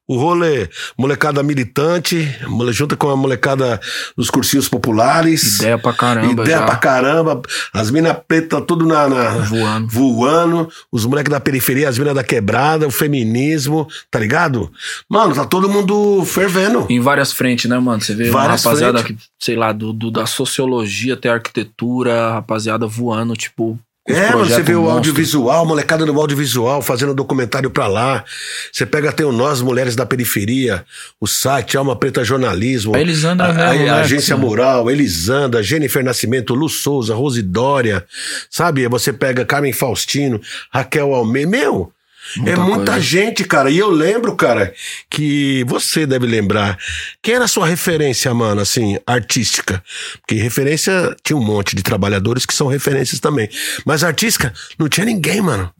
O 0.09 0.17
rolê, 0.17 0.67
molecada 0.97 1.43
militante, 1.43 2.35
mole- 2.47 2.73
junta 2.73 2.95
com 2.97 3.09
a 3.11 3.15
molecada 3.15 3.79
dos 4.17 4.31
cursinhos 4.31 4.67
populares. 4.67 5.59
Ideia 5.59 5.77
pra 5.77 5.93
caramba 5.93 6.41
Ideia 6.41 6.57
já. 6.57 6.65
pra 6.65 6.75
caramba. 6.77 7.41
As 7.71 7.91
minas 7.91 8.17
pretas 8.27 8.63
tudo 8.67 8.87
na, 8.87 9.07
na- 9.07 9.29
Voando. 9.45 9.87
voando. 9.87 10.69
Os 10.91 11.05
moleques 11.05 11.29
da 11.31 11.39
periferia, 11.39 11.87
as 11.87 11.99
minas 11.99 12.15
da 12.15 12.23
quebrada, 12.23 12.87
o 12.87 12.91
feminismo, 12.91 13.87
tá 14.09 14.17
ligado? 14.17 14.71
Mano, 15.07 15.35
tá 15.35 15.45
todo 15.45 15.69
mundo 15.69 16.25
fervendo. 16.25 16.87
Em 16.89 16.99
várias 16.99 17.31
frentes, 17.31 17.69
né, 17.69 17.77
mano? 17.77 18.01
Você 18.01 18.15
vê 18.15 18.23
uma 18.31 18.33
Várias 18.33 18.63
rapaziada 18.63 18.99
frentes. 19.03 19.25
que, 19.27 19.45
sei 19.45 19.55
lá, 19.55 19.71
do, 19.71 19.93
do- 19.93 20.09
da 20.09 20.25
sociologia 20.25 21.13
até 21.13 21.29
a 21.29 21.33
arquitetura, 21.35 22.31
rapaziada 22.33 22.87
voando, 22.87 23.35
tipo. 23.35 23.77
É, 24.09 24.31
mano, 24.31 24.45
você 24.45 24.61
vê 24.63 24.73
o 24.75 24.81
monstros. 24.81 24.95
audiovisual, 24.97 25.65
molecada 25.65 26.05
no 26.05 26.19
audiovisual, 26.19 26.81
fazendo 26.81 27.13
documentário 27.13 27.69
pra 27.69 27.87
lá. 27.87 28.23
Você 28.71 28.85
pega 28.85 29.09
até 29.09 29.25
o 29.25 29.31
Nós, 29.31 29.61
Mulheres 29.61 29.95
da 29.95 30.05
Periferia, 30.05 30.85
o 31.19 31.27
site 31.27 31.77
Alma 31.77 31.95
Preta 31.95 32.23
Jornalismo. 32.23 32.95
A 32.95 33.01
Elisandra 33.01 33.45
a, 33.47 33.53
mesmo, 33.53 33.63
a- 33.69 33.73
né, 33.75 33.89
a 33.89 33.95
Agência 34.01 34.35
assim. 34.35 34.43
Mural, 34.43 34.89
Elisandra, 34.89 35.61
Jennifer 35.61 36.03
Nascimento, 36.03 36.53
Lu 36.55 36.69
Souza, 36.69 37.13
Rose 37.13 37.41
Dória, 37.41 38.05
sabe? 38.49 38.87
Você 38.87 39.13
pega 39.13 39.45
Carmen 39.45 39.73
Faustino, 39.73 40.39
Raquel 40.73 41.13
Almeida. 41.13 41.49
Meu, 41.49 41.91
é 42.37 42.39
Muita 42.39 42.61
muita 42.61 42.91
coisa. 42.91 42.99
gente, 42.99 43.43
cara. 43.43 43.69
E 43.69 43.77
eu 43.77 43.89
lembro, 43.89 44.35
cara, 44.35 44.73
que 45.09 45.63
você 45.67 46.05
deve 46.05 46.25
lembrar. 46.27 46.77
Quem 47.21 47.35
era 47.35 47.45
a 47.45 47.47
sua 47.47 47.67
referência, 47.67 48.33
mano, 48.33 48.61
assim, 48.61 48.97
artística? 49.05 49.83
Porque 50.19 50.35
referência 50.35 51.15
tinha 51.23 51.37
um 51.37 51.43
monte 51.43 51.75
de 51.75 51.83
trabalhadores 51.83 52.45
que 52.45 52.53
são 52.53 52.67
referências 52.67 53.19
também. 53.19 53.49
Mas 53.85 54.03
artística, 54.03 54.53
não 54.77 54.87
tinha 54.87 55.05
ninguém, 55.05 55.41
mano. 55.41 55.71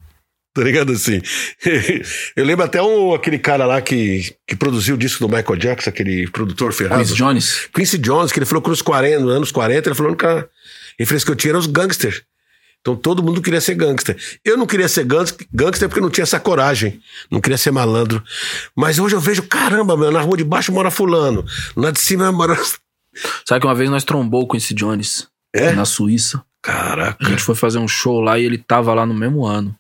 Tá 0.54 0.64
ligado 0.64 0.92
assim? 0.92 1.22
Eu 2.36 2.44
lembro 2.44 2.66
até 2.66 2.82
um, 2.82 3.14
aquele 3.14 3.38
cara 3.38 3.66
lá 3.66 3.80
que, 3.82 4.36
que 4.48 4.56
produziu 4.56 4.96
o 4.96 4.98
disco 4.98 5.26
do 5.26 5.34
Michael 5.34 5.58
Jackson, 5.60 5.90
aquele 5.90 6.28
produtor 6.30 6.74
ferrado. 6.74 7.02
Quincy 7.02 7.16
Jones. 7.16 7.70
Quincy 7.74 7.98
Jones, 8.00 8.32
que 8.32 8.40
ele 8.40 8.46
falou 8.46 8.62
que 8.62 8.70
nos 8.70 8.82
40, 8.82 9.20
nos 9.20 9.36
anos 9.36 9.52
40, 9.52 9.88
ele 9.88 9.96
falou 9.96 10.16
que 10.16 10.26
a 10.26 10.46
referência 10.98 11.26
que 11.26 11.32
eu 11.32 11.36
tinha 11.36 11.52
era 11.52 11.60
os 11.60 11.68
gangsters. 11.68 12.24
Então 12.82 12.96
todo 12.96 13.22
mundo 13.22 13.42
queria 13.42 13.60
ser 13.60 13.76
gangster. 13.76 14.18
Eu 14.44 14.58
não 14.58 14.66
queria 14.66 14.88
ser 14.88 15.06
gangster, 15.06 15.88
porque 15.90 16.00
não 16.02 16.10
tinha 16.10 16.24
essa 16.24 16.40
coragem. 16.40 17.02
Não 17.30 17.42
queria 17.42 17.58
ser 17.58 17.72
malandro. 17.72 18.24
Mas 18.76 19.00
hoje 19.00 19.16
eu 19.16 19.20
vejo, 19.20 19.44
caramba, 19.44 19.98
meu, 19.98 20.12
na 20.12 20.22
rua 20.22 20.38
de 20.38 20.44
baixo 20.44 20.72
mora 20.72 20.90
fulano. 20.90 21.46
Na 21.76 21.92
de 21.92 22.00
cima 22.00 22.32
mora. 22.32 22.56
Sabe 23.46 23.62
que 23.62 23.68
uma 23.68 23.76
vez 23.76 23.90
nós 23.90 24.04
trombou 24.04 24.48
com 24.48 24.56
esse 24.56 24.74
Jones 24.74 25.28
É? 25.54 25.72
na 25.74 25.84
Suíça. 25.86 26.38
A 26.38 26.44
Caraca, 26.62 27.26
gente 27.26 27.42
foi 27.44 27.56
fazer 27.56 27.80
um 27.80 27.88
show 27.88 28.20
lá 28.22 28.38
e 28.38 28.44
ele 28.46 28.58
tava 28.58 28.94
lá 28.94 29.06
no 29.06 29.14
mesmo 29.14 29.46
ano. 29.46 29.76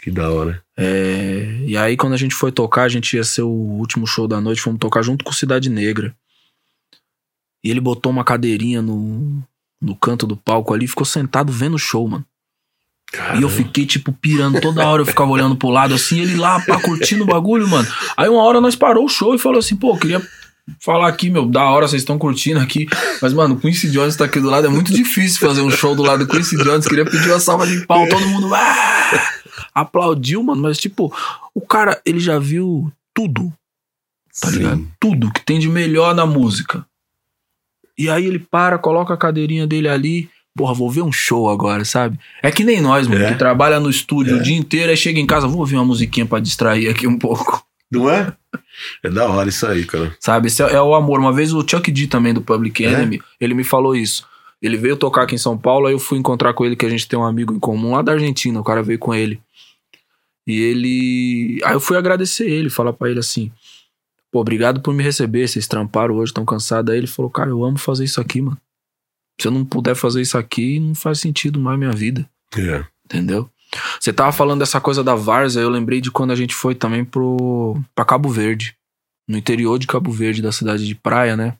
que 0.00 0.10
da 0.10 0.30
hora. 0.30 0.62
É, 0.76 1.60
e 1.66 1.76
aí, 1.76 1.96
quando 1.96 2.12
a 2.12 2.16
gente 2.18 2.34
foi 2.34 2.52
tocar, 2.52 2.84
a 2.84 2.88
gente 2.88 3.16
ia 3.16 3.24
ser 3.24 3.42
o 3.42 3.48
último 3.48 4.06
show 4.06 4.28
da 4.28 4.40
noite, 4.40 4.60
fomos 4.60 4.78
tocar 4.78 5.02
junto 5.02 5.24
com 5.24 5.32
Cidade 5.32 5.68
Negra. 5.68 6.14
E 7.64 7.70
ele 7.70 7.80
botou 7.80 8.12
uma 8.12 8.24
cadeirinha 8.24 8.80
no, 8.80 9.42
no 9.80 9.96
canto 9.96 10.26
do 10.26 10.36
palco 10.36 10.72
ali 10.72 10.84
e 10.84 10.88
ficou 10.88 11.04
sentado 11.04 11.52
vendo 11.52 11.74
o 11.74 11.78
show, 11.78 12.06
mano. 12.06 12.24
E 13.38 13.42
eu 13.42 13.48
fiquei, 13.48 13.86
tipo, 13.86 14.12
pirando 14.12 14.60
toda 14.60 14.86
hora, 14.86 15.00
eu 15.00 15.06
ficava 15.06 15.30
olhando 15.30 15.56
pro 15.56 15.70
lado 15.70 15.94
assim, 15.94 16.20
ele 16.20 16.36
lá, 16.36 16.60
pá, 16.60 16.78
curtindo 16.80 17.24
o 17.24 17.26
bagulho, 17.26 17.66
mano. 17.66 17.88
Aí 18.16 18.28
uma 18.28 18.42
hora 18.42 18.60
nós 18.60 18.76
parou 18.76 19.06
o 19.06 19.08
show 19.08 19.34
e 19.34 19.38
falou 19.38 19.58
assim, 19.58 19.74
pô, 19.74 19.94
eu 19.94 19.98
queria 19.98 20.22
falar 20.80 21.08
aqui, 21.08 21.30
meu, 21.30 21.46
da 21.46 21.64
hora, 21.64 21.88
vocês 21.88 22.02
estão 22.02 22.18
curtindo 22.18 22.60
aqui. 22.60 22.86
Mas, 23.22 23.32
mano, 23.32 23.54
o 23.54 23.60
Quincy 23.60 23.90
Jones 23.90 24.16
tá 24.16 24.26
aqui 24.26 24.40
do 24.40 24.50
lado, 24.50 24.66
é 24.66 24.70
muito 24.70 24.92
difícil 24.92 25.40
fazer 25.40 25.62
um 25.62 25.70
show 25.70 25.94
do 25.94 26.02
lado 26.02 26.26
do 26.26 26.30
Quincy 26.30 26.56
Jones. 26.56 26.86
Queria 26.86 27.04
pedir 27.04 27.30
uma 27.30 27.40
salva 27.40 27.66
de 27.66 27.86
pau, 27.86 28.06
todo 28.08 28.26
mundo 28.26 28.54
ah! 28.54 29.28
aplaudiu, 29.74 30.42
mano. 30.42 30.62
Mas, 30.62 30.78
tipo, 30.78 31.12
o 31.54 31.60
cara, 31.60 32.00
ele 32.04 32.20
já 32.20 32.38
viu 32.38 32.92
tudo, 33.14 33.52
tá 34.40 34.48
Sim. 34.50 34.56
ligado? 34.56 34.88
Tudo 35.00 35.32
que 35.32 35.44
tem 35.44 35.58
de 35.58 35.68
melhor 35.68 36.14
na 36.14 36.26
música. 36.26 36.84
E 37.96 38.08
aí 38.08 38.26
ele 38.26 38.38
para, 38.38 38.78
coloca 38.78 39.14
a 39.14 39.16
cadeirinha 39.16 39.66
dele 39.66 39.88
ali. 39.88 40.30
Porra, 40.56 40.74
vou 40.74 40.90
ver 40.90 41.02
um 41.02 41.12
show 41.12 41.48
agora, 41.48 41.84
sabe? 41.84 42.18
É 42.42 42.50
que 42.50 42.64
nem 42.64 42.80
nós, 42.80 43.06
mano, 43.06 43.22
É. 43.24 43.32
que 43.32 43.38
trabalha 43.38 43.78
no 43.78 43.88
estúdio 43.88 44.36
É. 44.36 44.40
o 44.40 44.42
dia 44.42 44.56
inteiro, 44.56 44.90
aí 44.90 44.96
chega 44.96 45.20
em 45.20 45.26
casa, 45.26 45.46
vou 45.46 45.60
ouvir 45.60 45.76
uma 45.76 45.84
musiquinha 45.84 46.26
pra 46.26 46.40
distrair 46.40 46.88
aqui 46.88 47.06
um 47.06 47.16
pouco. 47.18 47.64
Não 47.90 48.10
é? 48.10 48.32
É 49.02 49.08
da 49.08 49.26
hora 49.28 49.48
isso 49.48 49.66
aí, 49.66 49.84
cara. 49.84 50.14
Sabe? 50.20 50.48
Esse 50.48 50.62
é, 50.62 50.74
é 50.74 50.82
o 50.82 50.94
amor. 50.94 51.20
Uma 51.20 51.32
vez 51.32 51.52
o 51.54 51.64
Chuck 51.66 51.90
D 51.90 52.06
também 52.06 52.34
do 52.34 52.42
Public 52.42 52.84
É? 52.84 52.92
Enemy, 52.92 53.22
ele 53.40 53.54
me 53.54 53.64
falou 53.64 53.94
isso. 53.96 54.26
Ele 54.60 54.76
veio 54.76 54.96
tocar 54.96 55.22
aqui 55.22 55.36
em 55.36 55.38
São 55.38 55.56
Paulo, 55.56 55.86
aí 55.86 55.94
eu 55.94 55.98
fui 55.98 56.18
encontrar 56.18 56.52
com 56.52 56.64
ele, 56.66 56.74
que 56.76 56.84
a 56.84 56.88
gente 56.90 57.06
tem 57.06 57.18
um 57.18 57.24
amigo 57.24 57.54
em 57.54 57.58
comum 57.60 57.92
lá 57.92 58.02
da 58.02 58.12
Argentina, 58.12 58.58
o 58.60 58.64
cara 58.64 58.82
veio 58.82 58.98
com 58.98 59.14
ele. 59.14 59.40
E 60.46 60.60
ele. 60.60 61.60
Aí 61.64 61.74
eu 61.74 61.80
fui 61.80 61.96
agradecer 61.96 62.48
ele, 62.50 62.68
falar 62.68 62.92
pra 62.92 63.08
ele 63.10 63.20
assim: 63.20 63.50
pô, 64.32 64.40
obrigado 64.40 64.80
por 64.80 64.92
me 64.92 65.02
receber, 65.02 65.46
vocês 65.46 65.66
tramparam 65.68 66.14
hoje, 66.16 66.30
estão 66.30 66.44
cansados. 66.44 66.90
Aí 66.92 66.98
ele 66.98 67.06
falou: 67.06 67.30
cara, 67.30 67.50
eu 67.50 67.62
amo 67.64 67.78
fazer 67.78 68.04
isso 68.04 68.20
aqui, 68.20 68.40
mano. 68.40 68.58
Se 69.40 69.46
eu 69.46 69.52
não 69.52 69.64
puder 69.64 69.94
fazer 69.94 70.20
isso 70.20 70.36
aqui, 70.36 70.80
não 70.80 70.94
faz 70.94 71.20
sentido 71.20 71.60
mais 71.60 71.78
minha 71.78 71.92
vida. 71.92 72.28
É. 72.56 72.84
Entendeu? 73.04 73.48
Você 74.00 74.12
tava 74.12 74.32
falando 74.32 74.60
dessa 74.60 74.80
coisa 74.80 75.04
da 75.04 75.14
Varza, 75.14 75.60
eu 75.60 75.68
lembrei 75.68 76.00
de 76.00 76.10
quando 76.10 76.32
a 76.32 76.36
gente 76.36 76.54
foi 76.54 76.74
também 76.74 77.04
pro 77.04 77.80
pra 77.94 78.04
Cabo 78.04 78.28
Verde. 78.28 78.76
No 79.26 79.36
interior 79.36 79.78
de 79.78 79.86
Cabo 79.86 80.10
Verde, 80.10 80.42
da 80.42 80.50
cidade 80.50 80.86
de 80.86 80.94
praia, 80.94 81.36
né? 81.36 81.56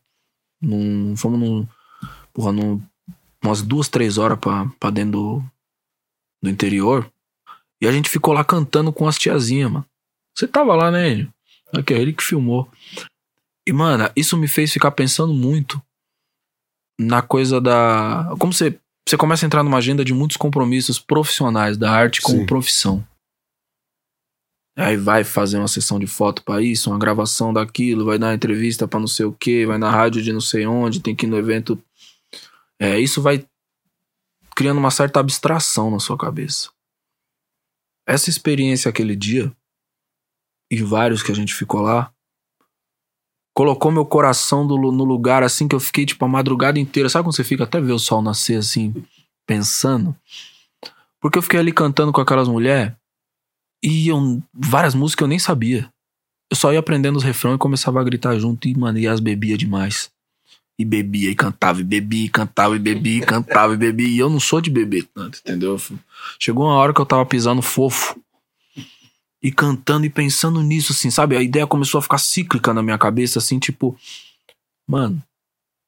Num, 0.60 1.14
fomos 1.16 1.38
num. 1.38 1.66
Porra, 2.32 2.52
num, 2.52 2.82
umas 3.44 3.62
duas, 3.62 3.88
três 3.88 4.16
horas 4.16 4.38
pra, 4.38 4.66
pra 4.80 4.90
dentro 4.90 5.12
do, 5.12 5.44
do 6.42 6.50
interior. 6.50 7.10
E 7.80 7.86
a 7.86 7.92
gente 7.92 8.09
ficou 8.09 8.32
lá 8.32 8.42
cantando 8.42 8.92
com 8.92 9.06
as 9.06 9.18
tiazinhas, 9.18 9.70
mano. 9.70 9.86
Você 10.34 10.48
tava 10.48 10.74
lá, 10.74 10.90
né, 10.90 11.10
Enio? 11.10 11.34
Aqui, 11.74 11.92
é 11.92 12.00
ele 12.00 12.12
que 12.12 12.24
filmou. 12.24 12.68
E, 13.66 13.72
mano, 13.72 14.10
isso 14.16 14.36
me 14.36 14.48
fez 14.48 14.72
ficar 14.72 14.90
pensando 14.92 15.34
muito 15.34 15.80
na 16.99 17.23
coisa 17.23 17.61
da. 17.61 18.35
Como 18.39 18.53
você 18.53 18.79
você 19.09 19.16
começa 19.16 19.47
a 19.47 19.47
entrar 19.47 19.62
numa 19.62 19.79
agenda 19.79 20.05
de 20.05 20.12
muitos 20.12 20.37
compromissos 20.37 20.99
profissionais 20.99 21.79
da 21.79 21.91
arte 21.91 22.20
como 22.20 22.41
Sim. 22.41 22.47
profissão. 22.47 23.07
Aí 24.77 24.99
vai 24.99 25.25
fazer 25.25 25.57
uma 25.57 25.66
sessão 25.66 25.99
de 25.99 26.07
foto 26.07 26.45
pra 26.45 26.61
isso, 26.61 26.91
uma 26.91 26.99
gravação 26.99 27.53
daquilo, 27.53 28.05
vai 28.05 28.19
dar 28.19 28.29
uma 28.29 28.35
entrevista 28.35 28.87
pra 28.87 29.01
não 29.01 29.07
sei 29.07 29.25
o 29.25 29.33
que, 29.33 29.65
vai 29.65 29.79
na 29.79 29.91
rádio 29.91 30.23
de 30.23 30.31
não 30.31 30.43
sei 30.43 30.66
onde, 30.66 31.01
tem 31.01 31.16
que 31.16 31.25
ir 31.25 31.29
no 31.29 31.39
evento. 31.39 31.83
É, 32.79 33.01
isso 33.01 33.23
vai 33.23 33.45
criando 34.55 34.79
uma 34.79 34.91
certa 34.91 35.19
abstração 35.20 35.91
na 35.91 35.99
sua 35.99 36.19
cabeça. 36.19 36.70
Essa 38.07 38.29
experiência 38.29 38.89
aquele 38.89 39.16
dia, 39.16 39.51
e 40.70 40.83
vários 40.83 41.23
que 41.23 41.33
a 41.33 41.35
gente 41.35 41.55
ficou 41.55 41.81
lá, 41.81 42.12
colocou 43.59 43.90
meu 43.90 44.06
coração 44.06 44.64
do 44.64 44.76
no 44.76 45.02
lugar 45.02 45.43
assim 45.43 45.66
que 45.66 45.74
eu 45.74 45.80
fiquei 45.80 46.06
tipo 46.06 46.24
a 46.24 46.28
madrugada 46.28 46.78
inteira. 46.78 47.09
Sabe 47.09 47.24
quando 47.24 47.35
você 47.35 47.43
fica 47.43 47.64
até 47.64 47.80
ver 47.80 47.90
o 47.90 47.98
sol 47.98 48.22
nascer 48.22 48.56
assim, 48.56 48.94
pensando? 49.44 50.14
Porque 51.20 51.39
eu 51.39 51.43
fiquei 51.43 51.59
ali 51.59 51.72
cantando 51.72 52.12
com 52.12 52.20
aquelas 52.20 52.47
mulheres 52.47 52.93
e 53.85 54.06
eu, 54.06 54.40
várias 54.55 54.94
músicas 54.94 55.22
eu 55.22 55.28
nem 55.28 55.40
sabia. 55.40 55.93
Eu 56.48 56.56
só 56.56 56.72
ia 56.72 56.78
aprendendo 56.78 57.16
os 57.16 57.24
refrões 57.24 57.56
e 57.56 57.59
começava 57.59 58.01
a 58.01 58.05
gritar 58.05 58.39
junto 58.39 58.68
e, 58.68 58.78
mano, 58.78 58.97
e 58.97 59.09
as 59.09 59.18
bebia 59.18 59.59
demais. 59.59 60.09
E 60.78 60.85
bebia 60.85 61.28
e 61.28 61.35
cantava, 61.35 61.80
e 61.80 61.85
bebia 61.85 62.26
e 62.26 62.28
cantava, 62.28 62.76
e 62.76 62.78
bebia 62.78 63.18
e 63.18 63.26
cantava, 63.26 63.74
e 63.74 63.76
bebia. 63.76 64.06
E 64.06 64.18
eu 64.20 64.30
não 64.30 64.39
sou 64.39 64.60
de 64.60 64.70
beber 64.70 65.02
tanto, 65.12 65.40
entendeu? 65.40 65.76
Chegou 66.39 66.66
uma 66.66 66.74
hora 66.74 66.94
que 66.94 67.01
eu 67.01 67.06
tava 67.06 67.26
pisando 67.26 67.60
fofo 67.60 68.16
e 69.43 69.52
cantando 69.52 70.05
e 70.05 70.10
pensando 70.10 70.62
nisso, 70.62 70.93
assim, 70.93 71.10
sabe? 71.10 71.36
A 71.36 71.43
ideia 71.43 71.66
começou 71.66 71.98
a 71.98 72.02
ficar 72.02 72.19
cíclica 72.19 72.74
na 72.74 72.82
minha 72.82 72.98
cabeça, 72.98 73.39
assim, 73.39 73.59
tipo, 73.59 73.97
mano, 74.86 75.23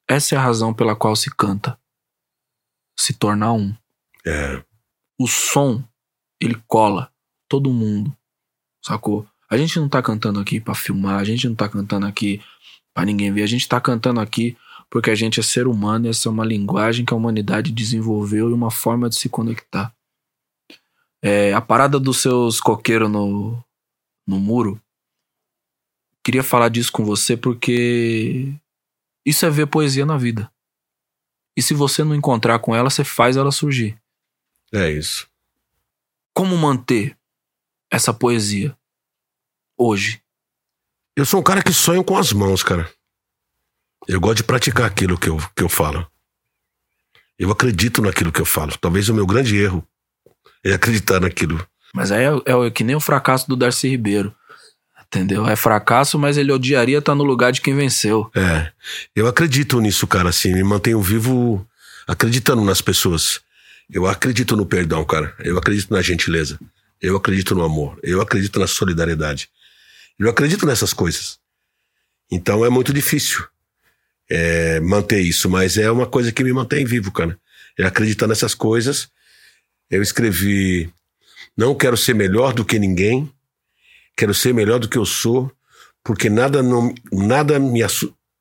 essa 0.08 0.34
é 0.34 0.38
a 0.38 0.42
razão 0.42 0.72
pela 0.72 0.96
qual 0.96 1.14
se 1.16 1.30
canta. 1.30 1.78
Se 2.98 3.12
tornar 3.12 3.52
um. 3.52 3.74
É. 4.26 4.62
O 5.18 5.26
som, 5.26 5.82
ele 6.40 6.60
cola 6.66 7.12
todo 7.48 7.72
mundo, 7.72 8.16
sacou? 8.84 9.26
A 9.48 9.56
gente 9.56 9.78
não 9.80 9.88
tá 9.88 10.00
cantando 10.00 10.38
aqui 10.38 10.60
pra 10.60 10.74
filmar, 10.74 11.18
a 11.18 11.24
gente 11.24 11.48
não 11.48 11.54
tá 11.56 11.68
cantando 11.68 12.06
aqui 12.06 12.40
pra 12.94 13.04
ninguém 13.04 13.32
ver, 13.32 13.42
a 13.42 13.46
gente 13.46 13.68
tá 13.68 13.80
cantando 13.80 14.20
aqui 14.20 14.56
porque 14.88 15.10
a 15.10 15.14
gente 15.14 15.38
é 15.38 15.42
ser 15.42 15.66
humano 15.68 16.06
e 16.06 16.08
essa 16.08 16.28
é 16.28 16.32
uma 16.32 16.44
linguagem 16.44 17.04
que 17.04 17.14
a 17.14 17.16
humanidade 17.16 17.70
desenvolveu 17.70 18.50
e 18.50 18.52
uma 18.52 18.70
forma 18.70 19.08
de 19.08 19.16
se 19.16 19.28
conectar. 19.28 19.94
É, 21.22 21.52
a 21.52 21.60
parada 21.60 22.00
dos 22.00 22.22
seus 22.22 22.60
coqueiros 22.60 23.10
no, 23.10 23.62
no 24.26 24.38
muro. 24.38 24.80
Queria 26.24 26.42
falar 26.42 26.68
disso 26.68 26.92
com 26.92 27.04
você 27.04 27.36
porque 27.36 28.54
isso 29.24 29.44
é 29.44 29.50
ver 29.50 29.66
poesia 29.66 30.06
na 30.06 30.16
vida. 30.16 30.50
E 31.56 31.62
se 31.62 31.74
você 31.74 32.04
não 32.04 32.14
encontrar 32.14 32.58
com 32.58 32.74
ela, 32.74 32.88
você 32.88 33.04
faz 33.04 33.36
ela 33.36 33.50
surgir. 33.50 34.00
É 34.72 34.90
isso. 34.90 35.28
Como 36.32 36.56
manter 36.56 37.18
essa 37.90 38.14
poesia 38.14 38.76
hoje? 39.76 40.22
Eu 41.16 41.26
sou 41.26 41.40
um 41.40 41.42
cara 41.42 41.62
que 41.62 41.72
sonho 41.72 42.04
com 42.04 42.16
as 42.16 42.32
mãos, 42.32 42.62
cara. 42.62 42.90
Eu 44.06 44.20
gosto 44.20 44.38
de 44.38 44.44
praticar 44.44 44.86
aquilo 44.86 45.18
que 45.18 45.28
eu, 45.28 45.36
que 45.54 45.62
eu 45.62 45.68
falo. 45.68 46.10
Eu 47.38 47.50
acredito 47.50 48.00
naquilo 48.00 48.32
que 48.32 48.40
eu 48.40 48.46
falo. 48.46 48.76
Talvez 48.78 49.08
o 49.08 49.14
meu 49.14 49.26
grande 49.26 49.56
erro 49.56 49.86
é 50.64 50.72
acreditar 50.72 51.20
naquilo. 51.20 51.64
Mas 51.94 52.12
aí 52.12 52.24
é, 52.24 52.66
é 52.66 52.70
que 52.70 52.84
nem 52.84 52.96
o 52.96 53.00
fracasso 53.00 53.48
do 53.48 53.56
Darcy 53.56 53.88
Ribeiro. 53.88 54.34
Entendeu? 55.06 55.44
É 55.46 55.56
fracasso, 55.56 56.16
mas 56.16 56.36
ele 56.36 56.52
odiaria 56.52 56.98
estar 56.98 57.16
no 57.16 57.24
lugar 57.24 57.50
de 57.50 57.60
quem 57.60 57.74
venceu. 57.74 58.30
É. 58.32 58.70
Eu 59.14 59.26
acredito 59.26 59.80
nisso, 59.80 60.06
cara, 60.06 60.28
assim, 60.28 60.52
me 60.54 60.62
mantenho 60.62 61.02
vivo 61.02 61.66
acreditando 62.06 62.64
nas 62.64 62.80
pessoas. 62.80 63.40
Eu 63.92 64.06
acredito 64.06 64.56
no 64.56 64.64
perdão, 64.64 65.04
cara. 65.04 65.34
Eu 65.40 65.58
acredito 65.58 65.92
na 65.92 66.00
gentileza. 66.00 66.60
Eu 67.02 67.16
acredito 67.16 67.56
no 67.56 67.64
amor. 67.64 67.98
Eu 68.04 68.20
acredito 68.20 68.60
na 68.60 68.68
solidariedade. 68.68 69.48
Eu 70.16 70.30
acredito 70.30 70.64
nessas 70.64 70.92
coisas. 70.92 71.40
Então 72.30 72.64
é 72.64 72.70
muito 72.70 72.92
difícil 72.92 73.44
é, 74.30 74.78
manter 74.78 75.20
isso, 75.20 75.50
mas 75.50 75.76
é 75.76 75.90
uma 75.90 76.06
coisa 76.06 76.30
que 76.30 76.44
me 76.44 76.52
mantém 76.52 76.84
vivo, 76.84 77.10
cara. 77.10 77.36
É 77.76 77.84
acreditar 77.84 78.28
nessas 78.28 78.54
coisas. 78.54 79.08
Eu 79.90 80.02
escrevi: 80.02 80.92
Não 81.56 81.74
quero 81.74 81.96
ser 81.96 82.14
melhor 82.14 82.52
do 82.52 82.64
que 82.64 82.78
ninguém, 82.78 83.32
quero 84.16 84.32
ser 84.32 84.54
melhor 84.54 84.78
do 84.78 84.88
que 84.88 84.98
eu 84.98 85.04
sou, 85.04 85.50
porque 86.04 86.30
nada 86.30 86.62
não, 86.62 86.94
nada 87.12 87.58
me, 87.58 87.80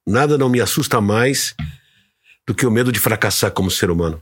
nada 0.05 0.38
não 0.38 0.49
me 0.49 0.61
assusta 0.61 1.01
mais 1.01 1.55
do 2.45 2.53
que 2.53 2.65
o 2.65 2.71
medo 2.71 2.91
de 2.91 2.99
fracassar 2.99 3.51
como 3.51 3.71
ser 3.71 3.89
humano. 3.89 4.21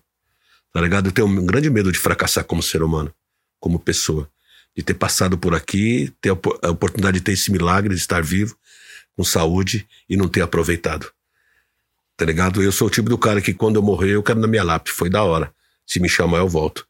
Tá 0.73 0.81
ligado? 0.81 1.07
Eu 1.07 1.11
tenho 1.11 1.27
um 1.27 1.45
grande 1.45 1.69
medo 1.69 1.91
de 1.91 1.99
fracassar 1.99 2.43
como 2.43 2.61
ser 2.61 2.83
humano 2.83 3.13
como 3.59 3.79
pessoa. 3.79 4.29
De 4.75 4.83
ter 4.83 4.93
passado 4.93 5.37
por 5.37 5.55
aqui, 5.55 6.13
ter 6.21 6.29
a 6.29 6.69
oportunidade 6.69 7.19
de 7.19 7.23
ter 7.23 7.31
esse 7.31 7.51
milagre 7.51 7.93
de 7.93 7.99
estar 7.99 8.23
vivo, 8.23 8.55
com 9.15 9.23
saúde 9.23 9.87
e 10.07 10.15
não 10.15 10.27
ter 10.27 10.41
aproveitado. 10.41 11.11
Tá 12.15 12.25
ligado? 12.25 12.61
Eu 12.61 12.71
sou 12.71 12.87
o 12.87 12.91
tipo 12.91 13.09
do 13.09 13.17
cara 13.17 13.41
que 13.41 13.53
quando 13.53 13.77
eu 13.77 13.81
morrer, 13.81 14.11
eu 14.11 14.23
quero 14.23 14.39
na 14.39 14.47
minha 14.47 14.63
lápide. 14.63 14.95
Foi 14.95 15.09
da 15.09 15.23
hora. 15.23 15.51
Se 15.85 15.99
me 15.99 16.07
chamar, 16.07 16.39
eu 16.39 16.47
volto. 16.47 16.86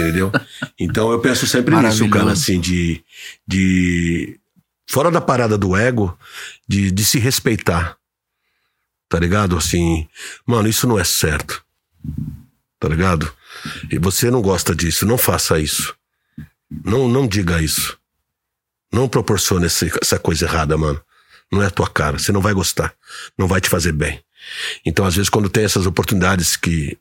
Entendeu? 0.00 0.32
Então 0.78 1.10
eu 1.12 1.20
penso 1.20 1.46
sempre 1.46 1.74
nisso, 1.76 2.08
cara, 2.08 2.32
assim, 2.32 2.60
de, 2.60 3.02
de. 3.46 4.38
Fora 4.86 5.10
da 5.10 5.20
parada 5.20 5.56
do 5.56 5.76
ego, 5.76 6.16
de, 6.68 6.90
de 6.90 7.04
se 7.04 7.18
respeitar. 7.18 7.96
Tá 9.08 9.18
ligado? 9.18 9.56
Assim, 9.56 10.08
mano, 10.46 10.68
isso 10.68 10.86
não 10.86 10.98
é 10.98 11.04
certo. 11.04 11.64
Tá 12.80 12.88
ligado? 12.88 13.32
E 13.90 13.98
você 13.98 14.30
não 14.30 14.42
gosta 14.42 14.74
disso, 14.74 15.06
não 15.06 15.18
faça 15.18 15.58
isso. 15.58 15.94
Não, 16.84 17.08
não 17.08 17.26
diga 17.26 17.60
isso. 17.60 17.98
Não 18.92 19.08
proporcione 19.08 19.66
essa, 19.66 19.86
essa 20.00 20.18
coisa 20.18 20.46
errada, 20.46 20.76
mano. 20.76 21.00
Não 21.50 21.62
é 21.62 21.66
a 21.66 21.70
tua 21.70 21.88
cara. 21.88 22.18
Você 22.18 22.32
não 22.32 22.40
vai 22.40 22.54
gostar. 22.54 22.94
Não 23.36 23.46
vai 23.46 23.60
te 23.60 23.68
fazer 23.68 23.92
bem. 23.92 24.22
Então, 24.84 25.04
às 25.04 25.14
vezes, 25.14 25.28
quando 25.28 25.48
tem 25.48 25.64
essas 25.64 25.86
oportunidades 25.86 26.56
que 26.56 26.98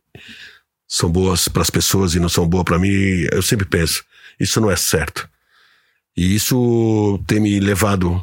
são 0.92 1.10
boas 1.10 1.48
para 1.48 1.62
as 1.62 1.70
pessoas 1.70 2.16
e 2.16 2.20
não 2.20 2.28
são 2.28 2.46
boas 2.46 2.66
para 2.66 2.78
mim, 2.78 3.26
eu 3.32 3.42
sempre 3.42 3.66
penso, 3.66 4.04
isso 4.38 4.60
não 4.60 4.70
é 4.70 4.76
certo. 4.76 5.28
E 6.18 6.36
isso 6.36 7.18
tem 7.26 7.40
me 7.40 7.62
levado 7.62 8.22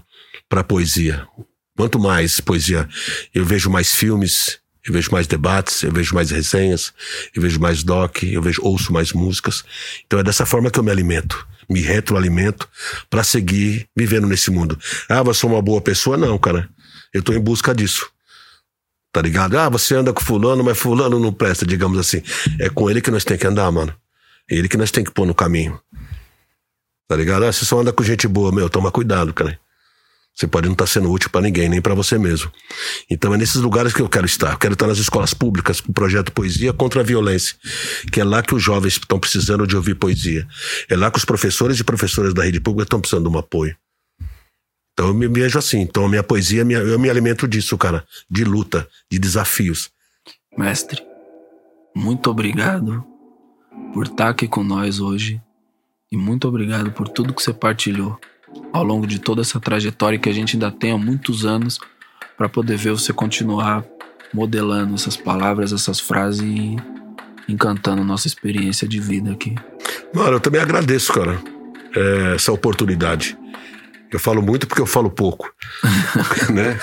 para 0.50 0.62
poesia. 0.62 1.26
Quanto 1.74 1.98
mais 1.98 2.40
poesia, 2.40 2.86
eu 3.34 3.42
vejo 3.42 3.70
mais 3.70 3.94
filmes, 3.94 4.58
eu 4.86 4.92
vejo 4.92 5.10
mais 5.10 5.26
debates, 5.26 5.82
eu 5.82 5.90
vejo 5.90 6.14
mais 6.14 6.30
resenhas, 6.30 6.92
eu 7.34 7.40
vejo 7.40 7.58
mais 7.58 7.82
doc, 7.82 8.22
eu 8.22 8.42
vejo 8.42 8.60
ouço 8.62 8.92
mais 8.92 9.14
músicas. 9.14 9.64
Então 10.06 10.18
é 10.18 10.22
dessa 10.22 10.44
forma 10.44 10.70
que 10.70 10.78
eu 10.78 10.84
me 10.84 10.90
alimento, 10.90 11.48
me 11.70 11.80
retroalimento 11.80 12.68
para 13.08 13.24
seguir 13.24 13.88
vivendo 13.96 14.26
nesse 14.26 14.50
mundo. 14.50 14.78
Ah, 15.08 15.22
você 15.22 15.46
é 15.46 15.48
uma 15.48 15.62
boa 15.62 15.80
pessoa? 15.80 16.18
Não, 16.18 16.38
cara. 16.38 16.68
Eu 17.14 17.22
tô 17.22 17.32
em 17.32 17.40
busca 17.40 17.74
disso. 17.74 18.10
Tá 19.12 19.22
ligado? 19.22 19.59
Ah, 19.59 19.68
você 19.68 19.94
anda 19.94 20.12
com 20.12 20.20
fulano, 20.20 20.62
mas 20.62 20.78
fulano 20.78 21.18
não 21.18 21.32
presta, 21.32 21.66
digamos 21.66 21.98
assim. 21.98 22.22
É 22.59 22.68
com 22.68 22.90
ele 22.90 23.01
que 23.01 23.10
nós 23.10 23.24
tem 23.24 23.39
que 23.39 23.47
andar, 23.47 23.70
mano. 23.72 23.94
É 24.51 24.55
ele 24.55 24.68
que 24.68 24.76
nós 24.76 24.90
tem 24.90 25.05
que 25.05 25.10
pôr 25.10 25.26
no 25.26 25.35
caminho. 25.35 25.78
Tá 27.09 27.16
ligado? 27.16 27.44
Ah, 27.44 27.52
você 27.52 27.64
só 27.64 27.80
anda 27.80 27.93
com 27.93 28.02
gente 28.02 28.28
boa, 28.28 28.52
meu, 28.52 28.68
toma 28.68 28.90
cuidado, 28.90 29.32
cara. 29.32 29.59
Você 30.39 30.47
pode 30.47 30.66
não 30.66 30.74
estar 30.74 30.85
tá 30.85 30.90
sendo 30.90 31.10
útil 31.10 31.30
para 31.30 31.40
ninguém, 31.40 31.68
nem 31.68 31.80
para 31.80 31.94
você 31.94 32.16
mesmo. 32.16 32.52
Então 33.10 33.35
é 33.35 33.36
nesses 33.36 33.56
lugares 33.56 33.93
que 33.93 34.01
eu 34.01 34.09
quero 34.09 34.24
estar. 34.26 34.52
Eu 34.52 34.59
quero 34.59 34.74
estar 34.74 34.86
nas 34.86 34.98
escolas 34.98 35.35
públicas 35.35 35.80
com 35.80 35.90
o 35.90 35.94
projeto 35.94 36.30
Poesia 36.30 36.72
contra 36.72 37.01
a 37.01 37.05
Violência, 37.05 37.56
que 38.12 38.20
é 38.20 38.24
lá 38.24 38.40
que 38.40 38.55
os 38.55 38.62
jovens 38.62 38.93
estão 38.93 39.18
precisando 39.18 39.66
de 39.66 39.74
ouvir 39.74 39.97
poesia. 39.97 40.47
É 40.89 40.97
lá 40.97 41.10
que 41.10 41.18
os 41.18 41.24
professores 41.24 41.80
e 41.80 41.85
professoras 41.85 42.32
da 42.32 42.44
rede 42.44 42.60
pública 42.60 42.85
estão 42.85 43.01
precisando 43.01 43.28
de 43.28 43.35
um 43.35 43.39
apoio. 43.39 43.76
Então 44.98 45.06
eu 45.06 45.14
me 45.14 45.28
vejo 45.28 45.56
assim. 45.56 45.82
Então 45.82 46.06
a 46.06 46.08
minha 46.08 46.24
poesia, 46.24 46.62
eu 46.62 46.98
me 46.98 47.08
alimento 47.08 47.46
disso, 47.46 47.78
cara. 47.78 48.04
De 48.28 48.42
luta, 48.42 48.88
de 49.08 49.16
desafios. 49.16 49.90
Mestre, 50.56 51.00
muito 51.94 52.28
obrigado 52.28 53.04
por 53.94 54.06
estar 54.06 54.30
aqui 54.30 54.48
com 54.48 54.64
nós 54.64 54.98
hoje. 54.98 55.40
E 56.10 56.16
muito 56.16 56.48
obrigado 56.48 56.90
por 56.90 57.06
tudo 57.06 57.32
que 57.32 57.40
você 57.40 57.52
partilhou 57.52 58.18
ao 58.72 58.82
longo 58.82 59.06
de 59.06 59.20
toda 59.20 59.40
essa 59.40 59.60
trajetória 59.60 60.18
que 60.18 60.28
a 60.28 60.32
gente 60.32 60.56
ainda 60.56 60.72
tem 60.72 60.90
há 60.90 60.98
muitos 60.98 61.46
anos 61.46 61.78
para 62.36 62.48
poder 62.48 62.76
ver 62.76 62.90
você 62.90 63.12
continuar 63.12 63.84
modelando 64.34 64.96
essas 64.96 65.16
palavras, 65.16 65.72
essas 65.72 66.00
frases 66.00 66.40
e 66.42 66.76
encantando 67.48 68.02
nossa 68.02 68.26
experiência 68.26 68.88
de 68.88 68.98
vida 68.98 69.30
aqui. 69.30 69.54
Mano, 70.12 70.32
eu 70.32 70.40
também 70.40 70.60
agradeço, 70.60 71.12
cara, 71.12 71.40
é, 71.94 72.34
essa 72.34 72.50
oportunidade. 72.50 73.38
Eu 74.10 74.18
falo 74.18 74.40
muito 74.40 74.66
porque 74.66 74.80
eu 74.80 74.86
falo 74.86 75.10
pouco, 75.10 75.52
né? 76.52 76.78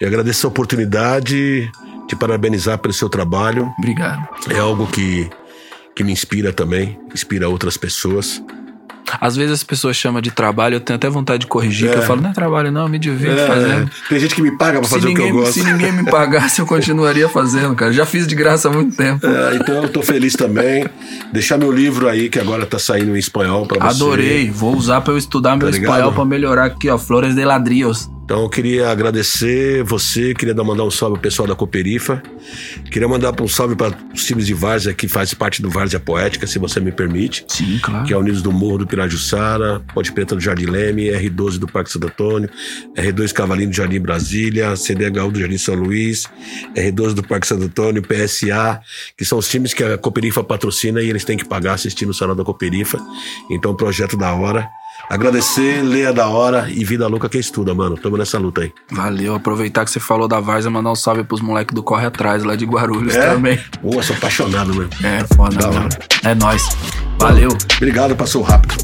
E 0.00 0.04
agradeço 0.04 0.40
essa 0.40 0.48
oportunidade, 0.48 1.70
te 2.08 2.16
parabenizar 2.16 2.78
pelo 2.78 2.94
seu 2.94 3.08
trabalho. 3.08 3.72
Obrigado. 3.78 4.26
É 4.50 4.58
algo 4.58 4.86
que, 4.86 5.28
que 5.94 6.02
me 6.02 6.12
inspira 6.12 6.52
também, 6.52 6.98
inspira 7.14 7.48
outras 7.48 7.76
pessoas. 7.76 8.42
Às 9.20 9.36
vezes 9.36 9.52
as 9.52 9.64
pessoas 9.64 9.96
chamam 9.96 10.20
de 10.20 10.30
trabalho, 10.30 10.76
eu 10.76 10.80
tenho 10.80 10.96
até 10.96 11.08
vontade 11.08 11.40
de 11.40 11.46
corrigir, 11.46 11.88
é. 11.88 11.92
que 11.92 11.98
eu 11.98 12.02
é. 12.02 12.06
falo, 12.06 12.20
não 12.20 12.30
é 12.30 12.32
trabalho, 12.32 12.70
não, 12.70 12.88
me 12.88 12.98
divirto 12.98 13.40
é. 13.40 13.46
fazendo. 13.46 13.90
Tem 14.08 14.18
gente 14.18 14.34
que 14.34 14.42
me 14.42 14.56
paga 14.56 14.78
pra 14.78 14.88
se 14.88 14.94
fazer 14.94 15.08
ninguém, 15.08 15.24
o 15.24 15.28
que 15.28 15.32
eu 15.32 15.40
gosto. 15.40 15.52
Se 15.54 15.64
ninguém 15.64 15.92
me 15.92 16.04
pagasse, 16.10 16.60
eu 16.60 16.66
continuaria 16.66 17.28
fazendo, 17.28 17.74
cara. 17.74 17.92
Já 17.92 18.06
fiz 18.06 18.26
de 18.26 18.34
graça 18.34 18.68
há 18.68 18.72
muito 18.72 18.96
tempo. 18.96 19.26
É, 19.26 19.56
então 19.56 19.82
eu 19.82 19.88
tô 19.88 20.02
feliz 20.02 20.34
também. 20.34 20.86
Deixar 21.32 21.58
meu 21.58 21.72
livro 21.72 22.08
aí, 22.08 22.28
que 22.28 22.38
agora 22.38 22.66
tá 22.66 22.78
saindo 22.78 23.16
em 23.16 23.18
espanhol 23.18 23.66
pra 23.66 23.78
você. 23.78 23.96
Adorei, 23.96 24.50
vou 24.50 24.76
usar 24.76 25.00
pra 25.00 25.12
eu 25.12 25.18
estudar 25.18 25.56
meu 25.56 25.70
tá 25.70 25.76
espanhol 25.76 26.12
pra 26.12 26.24
melhorar 26.24 26.66
aqui, 26.66 26.88
ó. 26.88 26.98
Flores 26.98 27.34
de 27.34 27.44
ladrillos. 27.44 28.10
Então 28.24 28.42
eu 28.42 28.48
queria 28.48 28.88
agradecer 28.88 29.82
você, 29.82 30.32
queria 30.32 30.54
mandar 30.54 30.84
um 30.84 30.90
salve 30.90 31.16
ao 31.16 31.20
pessoal 31.20 31.46
da 31.48 31.54
Cooperifa. 31.54 32.22
Queria 32.90 33.08
mandar 33.08 33.38
um 33.40 33.48
salve 33.48 33.74
para 33.74 33.96
os 34.14 34.24
times 34.24 34.46
de 34.46 34.54
Várzea 34.54 34.94
que 34.94 35.08
faz 35.08 35.34
parte 35.34 35.60
do 35.60 35.68
Várzea 35.68 35.98
Poética, 35.98 36.46
se 36.46 36.58
você 36.58 36.80
me 36.80 36.92
permite. 36.92 37.44
Sim, 37.48 37.78
claro. 37.82 38.06
Que 38.06 38.12
é 38.14 38.16
Unidos 38.16 38.40
do 38.40 38.52
Morro 38.52 38.78
do 38.78 38.86
Pirajussara, 38.86 39.80
Ponte 39.92 40.12
Preta 40.12 40.34
do 40.34 40.40
Jardim 40.40 40.66
Leme, 40.66 41.08
R12 41.08 41.58
do 41.58 41.66
Parque 41.66 41.90
Santo 41.90 42.06
Antônio, 42.06 42.48
R2 42.96 43.32
Cavalinho 43.32 43.70
do 43.70 43.76
Jardim 43.76 44.00
Brasília, 44.00 44.76
CDHU 44.76 45.30
do 45.30 45.40
Jardim 45.40 45.58
São 45.58 45.74
Luís, 45.74 46.28
R12 46.76 47.14
do 47.14 47.22
Parque 47.22 47.46
Santo 47.46 47.64
Antônio, 47.64 48.02
PSA, 48.02 48.80
que 49.16 49.24
são 49.24 49.38
os 49.38 49.48
times 49.48 49.74
que 49.74 49.82
a 49.82 49.98
Cooperifa 49.98 50.44
patrocina 50.44 51.02
e 51.02 51.10
eles 51.10 51.24
têm 51.24 51.36
que 51.36 51.44
pagar 51.44 51.74
assistindo 51.74 52.10
o 52.10 52.14
Salão 52.14 52.36
da 52.36 52.44
Cooperifa. 52.44 52.98
Então, 53.50 53.74
projeto 53.74 54.16
da 54.16 54.32
hora. 54.32 54.68
Agradecer, 55.08 55.82
Leia 55.82 56.12
da 56.12 56.28
hora 56.28 56.68
e 56.70 56.84
Vida 56.84 57.06
Louca 57.06 57.28
que 57.28 57.38
estuda, 57.38 57.74
mano. 57.74 57.96
Tamo 57.96 58.16
nessa 58.16 58.38
luta 58.38 58.62
aí. 58.62 58.72
Valeu. 58.90 59.34
Aproveitar 59.34 59.84
que 59.84 59.90
você 59.90 60.00
falou 60.00 60.26
da 60.26 60.40
Varsa, 60.40 60.70
mandar 60.70 60.90
um 60.90 60.94
salve 60.94 61.24
pros 61.24 61.40
moleques 61.40 61.74
do 61.74 61.82
Corre 61.82 62.06
Atrás, 62.06 62.44
lá 62.44 62.56
de 62.56 62.64
Guarulhos 62.64 63.14
é? 63.14 63.30
também. 63.30 63.58
Boa, 63.82 64.02
sou 64.02 64.16
apaixonado, 64.16 64.74
mano. 64.74 64.88
É, 65.02 65.24
foda, 65.34 65.70
mano. 65.70 65.88
É 66.24 66.34
nóis. 66.34 66.62
Valeu. 67.18 67.50
Obrigado, 67.76 68.16
passou 68.16 68.42
rápido. 68.42 68.74